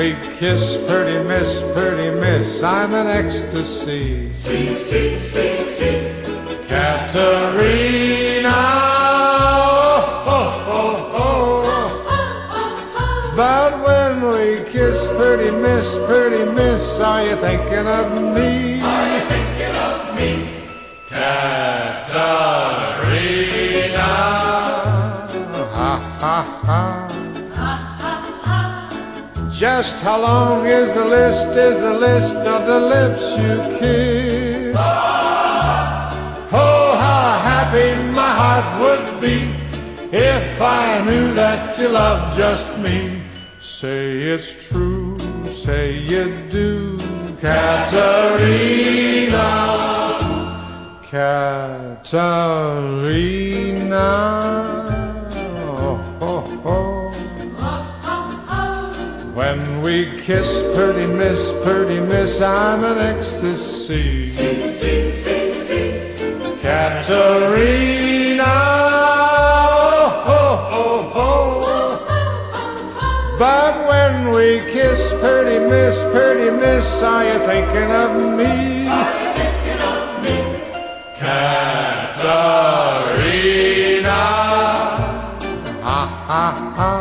We 0.00 0.14
kiss, 0.38 0.78
pretty 0.88 1.18
miss, 1.28 1.60
pretty 1.74 2.08
miss, 2.08 2.62
I'm 2.62 2.94
in 2.94 3.06
ecstasy. 3.06 4.32
See, 4.32 4.74
see, 4.74 5.18
see, 5.18 5.56
see. 5.62 6.22
Katerina. 6.66 8.48
Oh, 10.24 10.64
oh, 10.66 11.16
oh. 11.18 11.62
But 13.36 13.82
when 13.84 14.22
we 14.28 14.64
kiss, 14.70 15.06
pretty 15.18 15.50
miss, 15.50 15.98
pretty 16.06 16.46
miss, 16.50 16.98
are 17.00 17.22
you 17.26 17.36
thinking 17.36 17.86
of 17.86 18.12
me? 18.34 18.80
Are 18.80 19.08
you 19.12 19.20
thinking 19.26 19.76
of 19.76 20.14
me? 20.16 20.64
Katerina. 21.10 22.08
Ha, 25.74 26.16
ha, 26.18 26.42
ha. 26.64 27.09
Just 29.52 30.02
how 30.02 30.20
long 30.22 30.64
is 30.66 30.92
the 30.94 31.04
list, 31.04 31.48
is 31.56 31.78
the 31.80 31.92
list 31.92 32.36
of 32.36 32.66
the 32.66 32.80
lips 32.80 33.36
you 33.36 33.78
kiss? 33.78 34.76
Oh, 36.52 36.96
how 36.98 37.38
happy 37.38 37.96
my 38.12 38.30
heart 38.42 38.80
would 38.80 39.20
be 39.20 39.52
if 40.16 40.60
I 40.62 41.04
knew 41.04 41.34
that 41.34 41.78
you 41.78 41.88
loved 41.88 42.36
just 42.36 42.78
me. 42.78 43.22
Say 43.58 44.22
it's 44.22 44.68
true, 44.68 45.18
say 45.50 45.98
you 45.98 46.30
do, 46.50 46.96
Katerina. 47.40 48.20
Katerina. 51.10 52.06
Oh, 55.36 55.98
oh, 56.20 56.62
oh. 56.64 56.89
When 59.40 59.80
we 59.80 60.04
kiss, 60.20 60.62
pretty 60.76 61.06
miss, 61.06 61.50
pretty 61.64 61.98
miss, 61.98 62.42
I'm 62.42 62.84
an 62.84 62.98
ecstasy. 62.98 64.28
Katerina. 66.60 68.44
Oh, 70.26 70.68
oh, 70.74 71.12
oh. 71.14 72.04
But 73.38 73.88
when 73.88 74.28
we 74.36 74.60
kiss, 74.70 75.14
pretty 75.14 75.58
miss, 75.58 76.04
pretty 76.12 76.50
miss, 76.50 77.02
are 77.02 77.24
you 77.24 77.38
thinking 77.46 77.90
of 78.04 78.22
me? 78.36 78.84
Katerina. 81.16 82.10
Ha, 85.82 85.98
ha, 86.28 86.74
ha. 86.76 86.99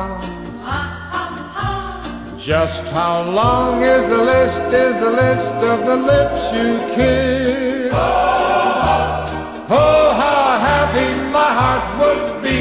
Just 2.40 2.90
how 2.92 3.30
long 3.30 3.82
is 3.82 4.08
the 4.08 4.18
list, 4.18 4.64
is 4.72 4.98
the 4.98 5.12
list 5.12 5.56
of 5.56 5.86
the 5.86 5.98
lips 5.98 6.54
you 6.54 6.80
kiss? 6.96 7.92
Oh, 7.92 10.14
how 10.18 10.58
happy 10.58 11.18
my 11.34 11.52
heart 11.60 12.00
would 12.00 12.42
be 12.42 12.60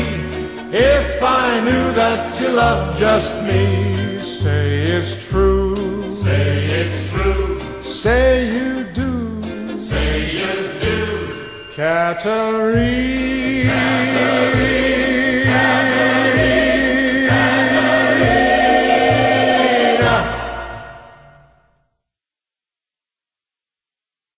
if 0.76 1.22
I 1.22 1.60
knew 1.60 1.92
that 1.92 2.40
you 2.40 2.48
loved 2.48 2.98
just 2.98 3.40
me. 3.44 4.18
Say 4.18 4.82
it's 4.82 5.28
true. 5.28 5.76
Say 6.10 6.64
it's 6.64 7.12
true. 7.12 7.60
Say 7.80 8.50
you 8.50 8.82
do. 8.82 9.40
Say 9.76 10.32
you 10.32 10.72
do. 10.80 11.36
Katerina. 11.76 13.28